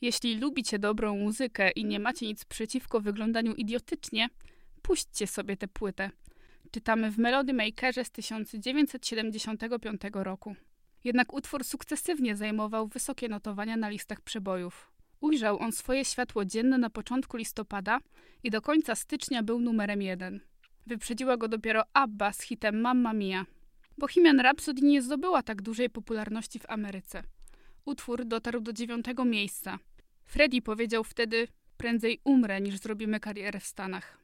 Jeśli 0.02 0.36
lubicie 0.36 0.80
dobrą 0.80 1.18
muzykę 1.18 1.72
i 1.72 1.86
nie 1.86 2.00
macie 2.00 2.26
nic 2.26 2.46
przeciwko 2.46 3.02
wyglądaniu 3.02 3.54
idiotycznie, 3.54 4.30
puśćcie 4.82 5.28
sobie 5.28 5.58
tę 5.58 5.68
płytę. 5.68 6.10
Czytamy 6.72 7.12
w 7.12 7.18
Melody 7.18 7.54
Makerze 7.54 8.06
z 8.06 8.12
1975 8.12 10.02
roku. 10.14 10.56
Jednak 11.04 11.34
utwór 11.34 11.64
sukcesywnie 11.64 12.36
zajmował 12.36 12.88
wysokie 12.88 13.30
notowania 13.30 13.78
na 13.78 13.90
listach 13.90 14.22
przebojów. 14.22 14.95
Ujrzał 15.22 15.60
on 15.60 15.72
swoje 15.72 16.06
światło 16.06 16.46
dzienne 16.46 16.78
na 16.78 16.90
początku 16.90 17.38
listopada 17.38 18.00
i 18.44 18.50
do 18.50 18.62
końca 18.62 18.96
stycznia 18.96 19.44
był 19.44 19.60
numerem 19.60 20.02
jeden. 20.02 20.40
Wyprzedziła 20.88 21.38
go 21.38 21.48
dopiero 21.48 21.84
ABBA 21.94 22.34
z 22.34 22.42
hitem 22.42 22.82
Mamma 22.82 23.14
Mia. 23.14 23.46
Bohemian 23.98 24.40
Rhapsody 24.40 24.82
nie 24.82 25.02
zdobyła 25.02 25.44
tak 25.44 25.62
dużej 25.62 25.90
popularności 25.90 26.60
w 26.60 26.70
Ameryce. 26.70 27.24
Utwór 27.86 28.26
dotarł 28.26 28.60
do 28.62 28.74
dziewiątego 28.74 29.26
miejsca. 29.26 29.80
Freddie 30.26 30.62
powiedział 30.62 31.04
wtedy: 31.04 31.48
Prędzej 31.78 32.20
umrę, 32.24 32.62
niż 32.62 32.78
zrobimy 32.78 33.20
karierę 33.20 33.60
w 33.60 33.66
Stanach. 33.66 34.18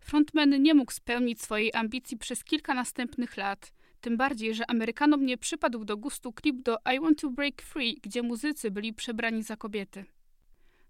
Frontman 0.00 0.62
nie 0.62 0.74
mógł 0.74 0.92
spełnić 0.92 1.42
swojej 1.42 1.70
ambicji 1.74 2.18
przez 2.18 2.44
kilka 2.44 2.74
następnych 2.74 3.36
lat. 3.36 3.72
Tym 4.00 4.16
bardziej, 4.16 4.54
że 4.54 4.70
Amerykanom 4.70 5.26
nie 5.26 5.38
przypadł 5.38 5.84
do 5.84 5.96
gustu 5.96 6.32
klip 6.32 6.62
do 6.62 6.78
I 6.94 7.00
Want 7.00 7.20
to 7.20 7.30
Break 7.30 7.62
Free, 7.62 8.00
gdzie 8.02 8.22
muzycy 8.22 8.70
byli 8.70 8.94
przebrani 8.94 9.42
za 9.42 9.56
kobiety. 9.56 10.04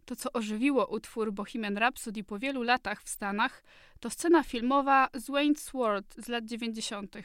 To, 0.05 0.17
co 0.17 0.33
ożywiło 0.33 0.87
utwór 0.87 1.33
Bohemian 1.33 1.79
Rhapsody 1.79 2.25
po 2.25 2.39
wielu 2.39 2.63
latach 2.63 3.03
w 3.03 3.09
Stanach, 3.09 3.63
to 4.01 4.11
scena 4.11 4.43
filmowa 4.43 5.09
z 5.15 5.29
Wayne's 5.29 5.73
World 5.73 6.15
z 6.19 6.29
lat 6.29 6.45
90. 6.45 7.17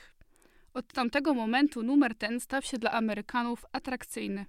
Od 0.73 0.93
tamtego 0.93 1.33
momentu 1.33 1.83
numer 1.83 2.15
ten 2.15 2.39
stał 2.39 2.61
się 2.61 2.77
dla 2.77 2.91
Amerykanów 2.91 3.65
atrakcyjny. 3.71 4.45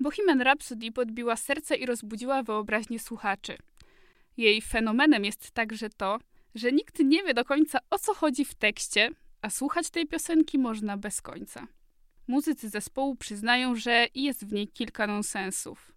Bohemian 0.00 0.42
Rhapsody 0.42 0.92
podbiła 0.92 1.36
serce 1.36 1.76
i 1.76 1.86
rozbudziła 1.86 2.42
wyobraźnię 2.42 2.98
słuchaczy. 2.98 3.56
Jej 4.36 4.62
fenomenem 4.62 5.24
jest 5.24 5.50
także 5.50 5.90
to, 5.90 6.18
że 6.54 6.72
nikt 6.72 6.98
nie 6.98 7.22
wie 7.22 7.34
do 7.34 7.44
końca 7.44 7.78
o 7.90 7.98
co 7.98 8.14
chodzi 8.14 8.44
w 8.44 8.54
tekście, 8.54 9.10
a 9.42 9.50
słuchać 9.50 9.90
tej 9.90 10.06
piosenki 10.06 10.58
można 10.58 10.96
bez 10.96 11.22
końca. 11.22 11.66
Muzycy 12.26 12.68
zespołu 12.68 13.16
przyznają, 13.16 13.76
że 13.76 14.06
jest 14.14 14.46
w 14.46 14.52
niej 14.52 14.68
kilka 14.68 15.06
nonsensów. 15.06 15.93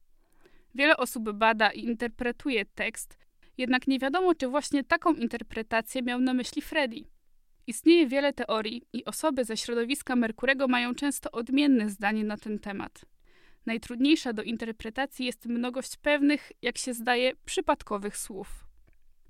Wiele 0.77 0.97
osób 0.97 1.31
bada 1.31 1.71
i 1.71 1.83
interpretuje 1.83 2.65
tekst, 2.65 3.17
jednak 3.57 3.87
nie 3.87 3.99
wiadomo, 3.99 4.35
czy 4.35 4.47
właśnie 4.47 4.83
taką 4.83 5.13
interpretację 5.13 6.01
miał 6.01 6.19
na 6.19 6.33
myśli 6.33 6.61
Freddy. 6.61 7.03
Istnieje 7.67 8.07
wiele 8.07 8.33
teorii 8.33 8.81
i 8.93 9.05
osoby 9.05 9.45
ze 9.45 9.57
środowiska 9.57 10.15
Merkurego 10.15 10.67
mają 10.67 10.95
często 10.95 11.31
odmienne 11.31 11.89
zdanie 11.89 12.23
na 12.23 12.37
ten 12.37 12.59
temat. 12.59 13.05
Najtrudniejsza 13.65 14.33
do 14.33 14.43
interpretacji 14.43 15.25
jest 15.25 15.45
mnogość 15.45 15.97
pewnych, 15.97 16.51
jak 16.61 16.77
się 16.77 16.93
zdaje, 16.93 17.31
przypadkowych 17.45 18.17
słów. 18.17 18.47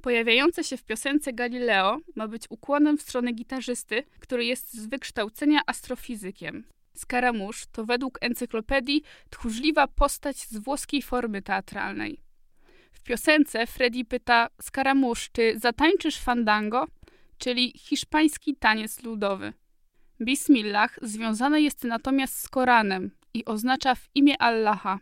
Pojawiające 0.01 0.63
się 0.63 0.77
w 0.77 0.83
piosence 0.83 1.33
Galileo 1.33 1.97
ma 2.15 2.27
być 2.27 2.43
ukłonem 2.49 2.97
w 2.97 3.01
stronę 3.01 3.33
gitarzysty, 3.33 4.03
który 4.19 4.45
jest 4.45 4.73
z 4.73 4.87
wykształcenia 4.87 5.61
astrofizykiem. 5.65 6.63
Skaramusz 6.97 7.65
to 7.71 7.85
według 7.85 8.17
encyklopedii 8.21 9.03
tchórzliwa 9.29 9.87
postać 9.87 10.37
z 10.37 10.57
włoskiej 10.57 11.01
formy 11.01 11.41
teatralnej. 11.41 12.21
W 12.91 13.01
piosence 13.01 13.67
Freddy 13.67 14.05
pyta 14.05 14.47
Skaramusz, 14.61 15.29
czy 15.31 15.59
zatańczysz 15.59 16.17
fandango, 16.17 16.87
czyli 17.37 17.73
hiszpański 17.77 18.55
taniec 18.55 19.03
ludowy. 19.03 19.53
Bismillah 20.21 20.99
związane 21.01 21.61
jest 21.61 21.83
natomiast 21.83 22.39
z 22.39 22.49
Koranem 22.49 23.11
i 23.33 23.45
oznacza 23.45 23.95
w 23.95 24.09
imię 24.15 24.41
Allaha. 24.41 24.99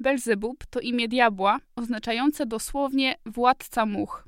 Belzebub 0.00 0.66
to 0.66 0.80
imię 0.80 1.08
diabła, 1.08 1.58
oznaczające 1.76 2.46
dosłownie 2.46 3.14
władca 3.26 3.86
much. 3.86 4.24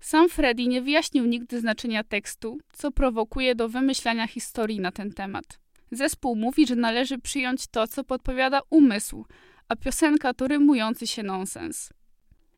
Sam 0.00 0.28
Freddy 0.28 0.66
nie 0.66 0.82
wyjaśnił 0.82 1.26
nigdy 1.26 1.60
znaczenia 1.60 2.04
tekstu, 2.04 2.58
co 2.72 2.90
prowokuje 2.90 3.54
do 3.54 3.68
wymyślania 3.68 4.26
historii 4.26 4.80
na 4.80 4.92
ten 4.92 5.12
temat. 5.12 5.63
Zespół 5.94 6.36
mówi, 6.36 6.66
że 6.66 6.76
należy 6.76 7.18
przyjąć 7.18 7.66
to, 7.66 7.86
co 7.86 8.04
podpowiada 8.04 8.60
umysł, 8.70 9.24
a 9.68 9.76
piosenka 9.76 10.34
to 10.34 10.48
rymujący 10.48 11.06
się 11.06 11.22
nonsens. 11.22 11.90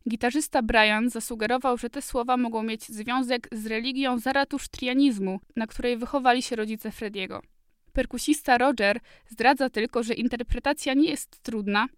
Gitarzysta 0.09 0.63
Brian 0.63 1.11
zasugerował, 1.11 1.79
że 1.79 1.91
te 1.91 2.03
słowa 2.03 2.37
mogą 2.37 2.63
mieć 2.63 2.89
związek 2.89 3.49
z 3.53 3.67
religią 3.67 4.19
zaratusztrianizmu, 4.19 5.41
na 5.57 5.67
której 5.67 5.97
wychowali 5.97 6.43
się 6.43 6.57
rodzice 6.57 6.91
Frediego. 6.91 7.43
Perkusista 7.93 8.59
Roger 8.59 9.01
zdradza 9.29 9.71
tylko, 9.71 10.03
że 10.03 10.15
interpretacja 10.15 10.95
nie 10.95 11.11
jest 11.11 11.43
trudna, 11.43 11.89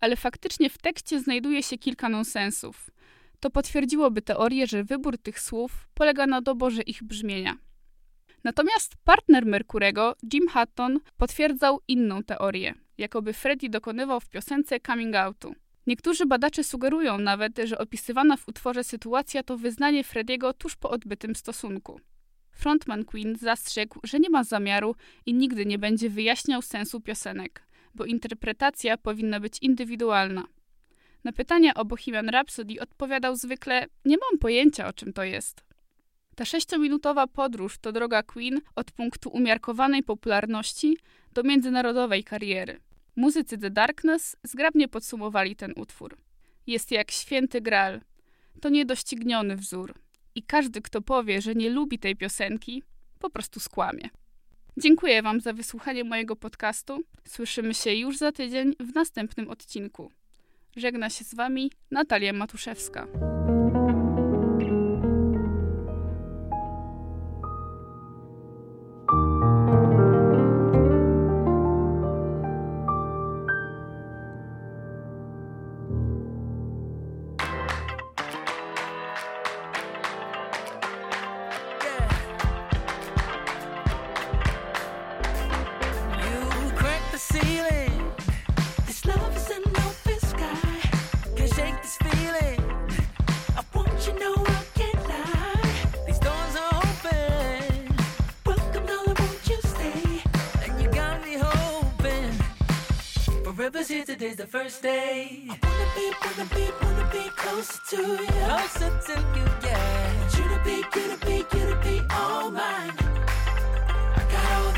ale 0.00 0.16
faktycznie 0.16 0.70
w 0.70 0.78
tekście 0.78 1.20
znajduje 1.20 1.62
się 1.62 1.78
kilka 1.78 2.08
nonsensów. 2.08 2.90
To 3.40 3.50
potwierdziłoby 3.50 4.22
teorię, 4.22 4.66
że 4.66 4.84
wybór 4.84 5.18
tych 5.18 5.40
słów 5.40 5.88
polega 5.94 6.26
na 6.26 6.40
doborze 6.40 6.82
ich 6.82 7.02
brzmienia. 7.04 7.56
Natomiast 8.44 8.96
partner 9.04 9.46
Merkurego, 9.46 10.16
Jim 10.32 10.48
Hutton, 10.48 11.00
potwierdzał 11.16 11.80
inną 11.88 12.22
teorię, 12.22 12.74
jakoby 12.98 13.32
Freddie 13.32 13.70
dokonywał 13.70 14.20
w 14.20 14.28
piosence 14.28 14.80
coming 14.80 15.16
outu. 15.16 15.54
Niektórzy 15.86 16.26
badacze 16.26 16.64
sugerują 16.64 17.18
nawet, 17.18 17.60
że 17.64 17.78
opisywana 17.78 18.36
w 18.36 18.48
utworze 18.48 18.84
sytuacja 18.84 19.42
to 19.42 19.56
wyznanie 19.56 20.04
Frediego 20.04 20.52
tuż 20.52 20.76
po 20.76 20.90
odbytym 20.90 21.34
stosunku. 21.34 22.00
Frontman 22.52 23.04
Queen 23.04 23.36
zastrzegł, 23.36 24.00
że 24.04 24.18
nie 24.18 24.30
ma 24.30 24.44
zamiaru 24.44 24.94
i 25.26 25.34
nigdy 25.34 25.66
nie 25.66 25.78
będzie 25.78 26.10
wyjaśniał 26.10 26.62
sensu 26.62 27.00
piosenek, 27.00 27.62
bo 27.94 28.04
interpretacja 28.04 28.96
powinna 28.96 29.40
być 29.40 29.58
indywidualna. 29.62 30.44
Na 31.24 31.32
pytania 31.32 31.74
o 31.74 31.84
Bohemian 31.84 32.28
Rhapsody 32.28 32.80
odpowiadał 32.80 33.36
zwykle: 33.36 33.86
Nie 34.04 34.16
mam 34.16 34.38
pojęcia 34.38 34.88
o 34.88 34.92
czym 34.92 35.12
to 35.12 35.24
jest. 35.24 35.67
Ta 36.38 36.44
sześciominutowa 36.44 37.26
podróż 37.26 37.78
to 37.78 37.92
droga 37.92 38.22
Queen 38.22 38.60
od 38.74 38.90
punktu 38.92 39.30
umiarkowanej 39.30 40.02
popularności 40.02 40.96
do 41.32 41.42
międzynarodowej 41.42 42.24
kariery. 42.24 42.80
Muzycy 43.16 43.58
The 43.58 43.70
Darkness 43.70 44.36
zgrabnie 44.42 44.88
podsumowali 44.88 45.56
ten 45.56 45.72
utwór. 45.76 46.16
Jest 46.66 46.90
jak 46.90 47.10
święty 47.10 47.60
gral. 47.60 48.00
to 48.60 48.68
niedościgniony 48.68 49.56
wzór. 49.56 49.94
I 50.34 50.42
każdy, 50.42 50.82
kto 50.82 51.02
powie, 51.02 51.42
że 51.42 51.54
nie 51.54 51.70
lubi 51.70 51.98
tej 51.98 52.16
piosenki, 52.16 52.82
po 53.18 53.30
prostu 53.30 53.60
skłamie. 53.60 54.08
Dziękuję 54.76 55.22
Wam 55.22 55.40
za 55.40 55.52
wysłuchanie 55.52 56.04
mojego 56.04 56.36
podcastu. 56.36 57.02
Słyszymy 57.28 57.74
się 57.74 57.94
już 57.94 58.16
za 58.16 58.32
tydzień 58.32 58.74
w 58.80 58.94
następnym 58.94 59.50
odcinku. 59.50 60.12
Żegna 60.76 61.10
się 61.10 61.24
z 61.24 61.34
Wami 61.34 61.70
Natalia 61.90 62.32
Matuszewska. 62.32 63.06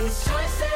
It's 0.02 0.24
choices. 0.24 0.69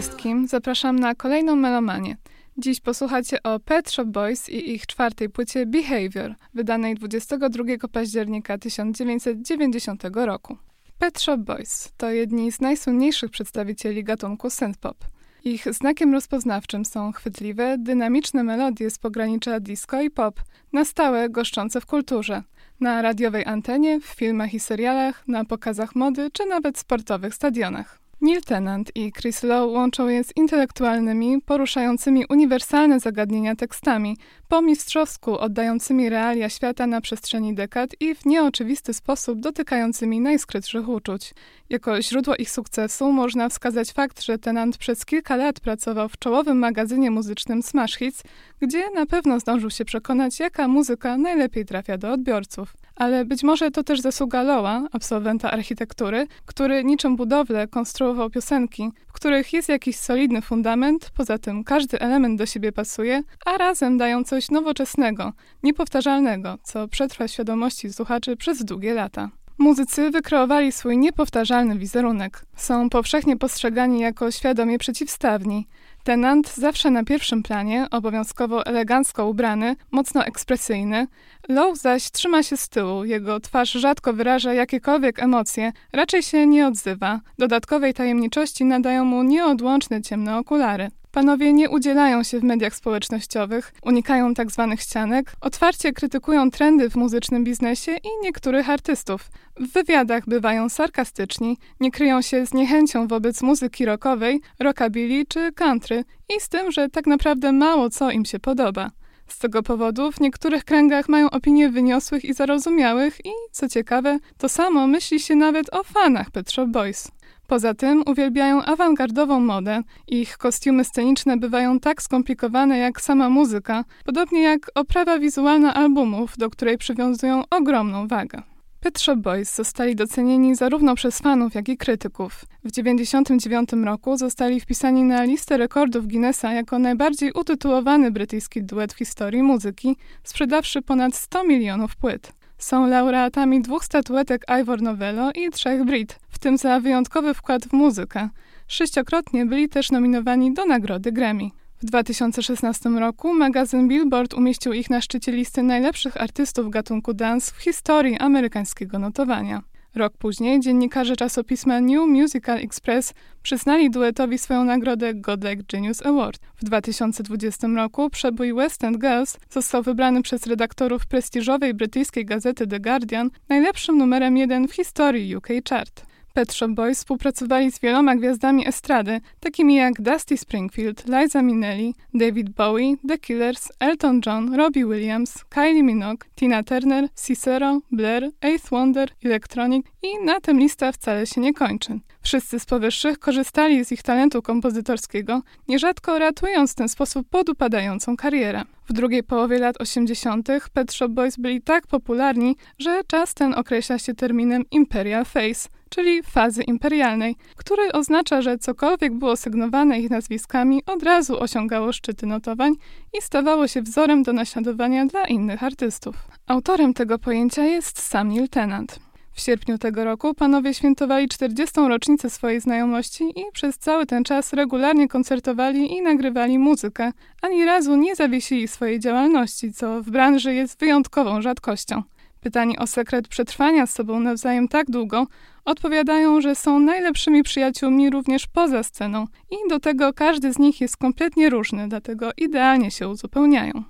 Wszystkim, 0.00 0.48
zapraszam 0.48 0.98
na 0.98 1.14
kolejną 1.14 1.56
melomanię. 1.56 2.16
Dziś 2.58 2.80
posłuchacie 2.80 3.42
o 3.42 3.60
Pet 3.60 3.90
Shop 3.90 4.04
Boys 4.04 4.48
i 4.48 4.70
ich 4.70 4.86
czwartej 4.86 5.28
płycie 5.28 5.66
Behavior, 5.66 6.34
wydanej 6.54 6.94
22 6.94 7.64
października 7.92 8.58
1990 8.58 10.04
roku. 10.14 10.56
Pet 10.98 11.20
Shop 11.20 11.38
Boys 11.38 11.92
to 11.96 12.10
jedni 12.10 12.52
z 12.52 12.60
najsłynniejszych 12.60 13.30
przedstawicieli 13.30 14.04
gatunku 14.04 14.50
synthpop. 14.50 14.96
Ich 15.44 15.74
znakiem 15.74 16.12
rozpoznawczym 16.12 16.84
są 16.84 17.12
chwytliwe, 17.12 17.78
dynamiczne 17.78 18.44
melodie 18.44 18.90
z 18.90 18.98
pogranicza 18.98 19.60
disco 19.60 20.02
i 20.02 20.10
pop, 20.10 20.40
na 20.72 20.84
stałe 20.84 21.28
goszczące 21.28 21.80
w 21.80 21.86
kulturze, 21.86 22.42
na 22.80 23.02
radiowej 23.02 23.44
antenie, 23.44 24.00
w 24.00 24.04
filmach 24.04 24.54
i 24.54 24.60
serialach, 24.60 25.28
na 25.28 25.44
pokazach 25.44 25.94
mody 25.94 26.30
czy 26.30 26.46
nawet 26.46 26.78
sportowych 26.78 27.34
stadionach. 27.34 28.05
Neil 28.20 28.42
Tennant 28.42 28.96
i 28.96 29.12
Chris 29.12 29.42
Lowe 29.42 29.66
łączą 29.66 30.08
je 30.08 30.24
z 30.24 30.36
intelektualnymi, 30.36 31.42
poruszającymi 31.46 32.24
uniwersalne 32.28 33.00
zagadnienia 33.00 33.56
tekstami, 33.56 34.16
po 34.48 34.62
mistrzowsku 34.62 35.38
oddającymi 35.38 36.08
realia 36.08 36.48
świata 36.48 36.86
na 36.86 37.00
przestrzeni 37.00 37.54
dekad 37.54 37.90
i 38.00 38.14
w 38.14 38.26
nieoczywisty 38.26 38.94
sposób 38.94 39.40
dotykającymi 39.40 40.20
najskrytszych 40.20 40.88
uczuć. 40.88 41.34
Jako 41.70 42.02
źródło 42.02 42.36
ich 42.36 42.50
sukcesu 42.50 43.12
można 43.12 43.48
wskazać 43.48 43.92
fakt, 43.92 44.22
że 44.22 44.38
Tennant 44.38 44.78
przez 44.78 45.04
kilka 45.04 45.36
lat 45.36 45.60
pracował 45.60 46.08
w 46.08 46.18
czołowym 46.18 46.58
magazynie 46.58 47.10
muzycznym 47.10 47.62
Smash 47.62 47.96
Hits, 47.96 48.22
gdzie 48.60 48.90
na 48.90 49.06
pewno 49.06 49.40
zdążył 49.40 49.70
się 49.70 49.84
przekonać, 49.84 50.40
jaka 50.40 50.68
muzyka 50.68 51.16
najlepiej 51.16 51.64
trafia 51.64 51.98
do 51.98 52.12
odbiorców. 52.12 52.85
Ale 52.96 53.24
być 53.24 53.42
może 53.42 53.70
to 53.70 53.82
też 53.82 54.00
zasługa 54.00 54.42
Loa, 54.42 54.82
absolwenta 54.92 55.50
architektury, 55.50 56.26
który 56.46 56.84
niczym 56.84 57.16
budowlę 57.16 57.68
konstruował 57.68 58.30
piosenki, 58.30 58.90
w 59.08 59.12
których 59.12 59.52
jest 59.52 59.68
jakiś 59.68 59.96
solidny 59.96 60.42
fundament, 60.42 61.10
poza 61.16 61.38
tym 61.38 61.64
każdy 61.64 62.00
element 62.00 62.38
do 62.38 62.46
siebie 62.46 62.72
pasuje, 62.72 63.22
a 63.46 63.58
razem 63.58 63.98
dają 63.98 64.24
coś 64.24 64.50
nowoczesnego, 64.50 65.32
niepowtarzalnego, 65.62 66.58
co 66.62 66.88
przetrwa 66.88 67.28
świadomości 67.28 67.92
słuchaczy 67.92 68.36
przez 68.36 68.64
długie 68.64 68.94
lata. 68.94 69.30
Muzycy 69.58 70.10
wykreowali 70.10 70.72
swój 70.72 70.98
niepowtarzalny 70.98 71.78
wizerunek. 71.78 72.44
Są 72.56 72.90
powszechnie 72.90 73.36
postrzegani 73.36 74.00
jako 74.00 74.30
świadomie 74.30 74.78
przeciwstawni. 74.78 75.66
Tenant 76.06 76.54
zawsze 76.54 76.90
na 76.90 77.04
pierwszym 77.04 77.42
planie, 77.42 77.86
obowiązkowo 77.90 78.66
elegancko 78.66 79.26
ubrany, 79.26 79.76
mocno 79.90 80.24
ekspresyjny. 80.24 81.06
Low 81.48 81.78
zaś 81.78 82.10
trzyma 82.10 82.42
się 82.42 82.56
z 82.56 82.68
tyłu, 82.68 83.04
jego 83.04 83.40
twarz 83.40 83.72
rzadko 83.72 84.12
wyraża 84.12 84.54
jakiekolwiek 84.54 85.22
emocje, 85.22 85.72
raczej 85.92 86.22
się 86.22 86.46
nie 86.46 86.66
odzywa. 86.66 87.20
Dodatkowej 87.38 87.94
tajemniczości 87.94 88.64
nadają 88.64 89.04
mu 89.04 89.22
nieodłączne 89.22 90.02
ciemne 90.02 90.38
okulary. 90.38 90.88
Panowie 91.16 91.52
nie 91.52 91.70
udzielają 91.70 92.22
się 92.22 92.40
w 92.40 92.44
mediach 92.44 92.74
społecznościowych, 92.74 93.72
unikają 93.82 94.34
tak 94.34 94.50
zwanych 94.50 94.80
ścianek, 94.80 95.32
otwarcie 95.40 95.92
krytykują 95.92 96.50
trendy 96.50 96.90
w 96.90 96.96
muzycznym 96.96 97.44
biznesie 97.44 97.92
i 97.92 98.08
niektórych 98.22 98.70
artystów. 98.70 99.30
W 99.60 99.72
wywiadach 99.72 100.24
bywają 100.26 100.68
sarkastyczni, 100.68 101.58
nie 101.80 101.90
kryją 101.90 102.22
się 102.22 102.46
z 102.46 102.54
niechęcią 102.54 103.06
wobec 103.06 103.42
muzyki 103.42 103.84
rockowej, 103.84 104.40
rockabilly 104.58 105.24
czy 105.28 105.52
country 105.52 106.04
i 106.36 106.40
z 106.40 106.48
tym, 106.48 106.72
że 106.72 106.88
tak 106.88 107.06
naprawdę 107.06 107.52
mało 107.52 107.90
co 107.90 108.10
im 108.10 108.24
się 108.24 108.38
podoba. 108.38 108.90
Z 109.26 109.38
tego 109.38 109.62
powodu 109.62 110.12
w 110.12 110.20
niektórych 110.20 110.64
kręgach 110.64 111.08
mają 111.08 111.30
opinie 111.30 111.70
wyniosłych 111.70 112.24
i 112.24 112.34
zarozumiałych 112.34 113.26
i, 113.26 113.30
co 113.52 113.68
ciekawe, 113.68 114.18
to 114.38 114.48
samo 114.48 114.86
myśli 114.86 115.20
się 115.20 115.34
nawet 115.34 115.74
o 115.74 115.82
fanach 115.84 116.30
Pet 116.30 116.50
Shop 116.50 116.66
Boys. 116.66 117.08
Poza 117.46 117.74
tym 117.74 118.02
uwielbiają 118.06 118.62
awangardową 118.62 119.40
modę. 119.40 119.82
Ich 120.06 120.38
kostiumy 120.38 120.84
sceniczne 120.84 121.36
bywają 121.36 121.80
tak 121.80 122.02
skomplikowane 122.02 122.78
jak 122.78 123.00
sama 123.00 123.28
muzyka, 123.28 123.84
podobnie 124.04 124.42
jak 124.42 124.70
oprawa 124.74 125.18
wizualna 125.18 125.74
albumów, 125.74 126.34
do 126.38 126.50
której 126.50 126.78
przywiązują 126.78 127.42
ogromną 127.50 128.08
wagę. 128.08 128.42
Pet 128.80 128.98
Shop 129.00 129.16
Boys 129.16 129.54
zostali 129.54 129.96
docenieni 129.96 130.54
zarówno 130.54 130.94
przez 130.94 131.18
fanów, 131.18 131.54
jak 131.54 131.68
i 131.68 131.76
krytyków. 131.76 132.44
W 132.64 132.72
1999 132.72 133.86
roku 133.86 134.16
zostali 134.16 134.60
wpisani 134.60 135.02
na 135.02 135.24
listę 135.24 135.56
rekordów 135.56 136.08
Guinnessa 136.08 136.52
jako 136.52 136.78
najbardziej 136.78 137.32
utytułowany 137.32 138.10
brytyjski 138.10 138.62
duet 138.62 138.92
w 138.92 138.98
historii 138.98 139.42
muzyki, 139.42 139.96
sprzedawszy 140.24 140.82
ponad 140.82 141.14
100 141.14 141.44
milionów 141.44 141.96
płyt. 141.96 142.32
Są 142.58 142.86
laureatami 142.86 143.60
dwóch 143.60 143.84
statuetek 143.84 144.44
Ivor 144.60 144.82
Novello 144.82 145.30
i 145.34 145.50
trzech 145.50 145.84
Brit, 145.84 146.18
w 146.36 146.38
tym 146.38 146.58
za 146.58 146.80
wyjątkowy 146.80 147.34
wkład 147.34 147.64
w 147.64 147.72
muzykę. 147.72 148.28
Sześciokrotnie 148.68 149.46
byli 149.46 149.68
też 149.68 149.90
nominowani 149.90 150.54
do 150.54 150.66
nagrody 150.66 151.12
Grammy. 151.12 151.50
W 151.82 151.84
2016 151.84 152.88
roku 152.88 153.34
magazyn 153.34 153.88
Billboard 153.88 154.34
umieścił 154.34 154.72
ich 154.72 154.90
na 154.90 155.00
szczycie 155.00 155.32
listy 155.32 155.62
najlepszych 155.62 156.20
artystów 156.20 156.70
gatunku 156.70 157.14
dance 157.14 157.52
w 157.54 157.62
historii 157.62 158.18
amerykańskiego 158.18 158.98
notowania. 158.98 159.62
Rok 159.94 160.12
później 160.18 160.60
dziennikarze 160.60 161.16
czasopisma 161.16 161.80
New 161.80 162.08
Musical 162.08 162.58
Express 162.58 163.14
przyznali 163.42 163.90
duetowi 163.90 164.38
swoją 164.38 164.64
nagrodę 164.64 165.14
Godlike 165.14 165.62
Genius 165.72 166.06
Award. 166.06 166.40
W 166.56 166.64
2020 166.64 167.66
roku 167.66 168.10
przebój 168.10 168.54
West 168.54 168.84
End 168.84 168.98
Girls 168.98 169.38
został 169.50 169.82
wybrany 169.82 170.22
przez 170.22 170.46
redaktorów 170.46 171.06
prestiżowej 171.06 171.74
brytyjskiej 171.74 172.24
gazety 172.24 172.66
The 172.66 172.80
Guardian 172.80 173.30
najlepszym 173.48 173.98
numerem 173.98 174.36
jeden 174.36 174.68
w 174.68 174.72
historii 174.72 175.36
UK 175.36 175.48
Chart. 175.68 176.05
Pet 176.36 176.52
Shop 176.52 176.68
Boys 176.68 176.98
współpracowali 176.98 177.72
z 177.72 177.80
wieloma 177.80 178.16
gwiazdami 178.16 178.68
estrady, 178.68 179.20
takimi 179.40 179.74
jak 179.74 180.02
Dusty 180.02 180.36
Springfield, 180.36 181.04
Liza 181.08 181.42
Minnelli, 181.42 181.94
David 182.14 182.50
Bowie, 182.50 182.96
The 183.08 183.18
Killers, 183.18 183.68
Elton 183.80 184.20
John, 184.26 184.54
Robbie 184.54 184.84
Williams, 184.84 185.44
Kylie 185.48 185.82
Minogue, 185.82 186.24
Tina 186.34 186.62
Turner, 186.62 187.08
Cicero, 187.26 187.80
Blair, 187.92 188.30
Eighth 188.40 188.70
Wonder, 188.70 189.08
Electronic 189.24 189.86
i 190.02 190.24
na 190.24 190.40
tym 190.40 190.58
lista 190.58 190.92
wcale 190.92 191.26
się 191.26 191.40
nie 191.40 191.54
kończy. 191.54 192.00
Wszyscy 192.22 192.60
z 192.60 192.66
powyższych 192.66 193.18
korzystali 193.18 193.84
z 193.84 193.92
ich 193.92 194.02
talentu 194.02 194.42
kompozytorskiego, 194.42 195.42
nierzadko 195.68 196.18
ratując 196.18 196.72
w 196.72 196.74
ten 196.74 196.88
sposób 196.88 197.28
podupadającą 197.30 198.16
karierę. 198.16 198.62
W 198.88 198.92
drugiej 198.92 199.22
połowie 199.22 199.58
lat 199.58 199.76
80. 199.80 200.48
Pet 200.72 200.92
Shop 200.92 201.08
Boys 201.08 201.36
byli 201.36 201.62
tak 201.62 201.86
popularni, 201.86 202.56
że 202.78 203.00
czas 203.06 203.34
ten 203.34 203.54
określa 203.54 203.98
się 203.98 204.14
terminem 204.14 204.64
Imperial 204.70 205.24
Face, 205.24 205.68
czyli 205.90 206.22
fazy 206.22 206.62
imperialnej, 206.62 207.36
który 207.56 207.92
oznacza, 207.92 208.42
że 208.42 208.58
cokolwiek 208.58 209.14
było 209.14 209.36
sygnowane 209.36 210.00
ich 210.00 210.10
nazwiskami 210.10 210.82
od 210.86 211.02
razu 211.02 211.40
osiągało 211.40 211.92
szczyty 211.92 212.26
notowań 212.26 212.72
i 213.18 213.22
stawało 213.22 213.68
się 213.68 213.82
wzorem 213.82 214.22
do 214.22 214.32
naśladowania 214.32 215.06
dla 215.06 215.24
innych 215.24 215.62
artystów. 215.62 216.16
Autorem 216.46 216.94
tego 216.94 217.18
pojęcia 217.18 217.64
jest 217.64 218.00
sam 218.00 218.28
Neil 218.28 218.48
Tennant. 218.48 219.06
W 219.36 219.40
sierpniu 219.40 219.78
tego 219.78 220.04
roku 220.04 220.34
panowie 220.34 220.74
świętowali 220.74 221.28
40. 221.28 221.80
rocznicę 221.88 222.30
swojej 222.30 222.60
znajomości 222.60 223.24
i 223.24 223.44
przez 223.52 223.78
cały 223.78 224.06
ten 224.06 224.24
czas 224.24 224.52
regularnie 224.52 225.08
koncertowali 225.08 225.92
i 225.92 226.02
nagrywali 226.02 226.58
muzykę. 226.58 227.12
Ani 227.42 227.64
razu 227.64 227.96
nie 227.96 228.14
zawiesili 228.14 228.68
swojej 228.68 229.00
działalności, 229.00 229.72
co 229.72 230.02
w 230.02 230.10
branży 230.10 230.54
jest 230.54 230.80
wyjątkową 230.80 231.42
rzadkością. 231.42 232.02
Pytani 232.40 232.78
o 232.78 232.86
sekret 232.86 233.28
przetrwania 233.28 233.86
z 233.86 233.94
sobą 233.94 234.20
nawzajem 234.20 234.68
tak 234.68 234.90
długo, 234.90 235.26
odpowiadają, 235.66 236.40
że 236.40 236.54
są 236.54 236.80
najlepszymi 236.80 237.42
przyjaciółmi 237.42 238.10
również 238.10 238.46
poza 238.46 238.82
sceną 238.82 239.26
i 239.50 239.68
do 239.68 239.80
tego 239.80 240.12
każdy 240.12 240.52
z 240.52 240.58
nich 240.58 240.80
jest 240.80 240.96
kompletnie 240.96 241.50
różny, 241.50 241.88
dlatego 241.88 242.30
idealnie 242.36 242.90
się 242.90 243.08
uzupełniają. 243.08 243.82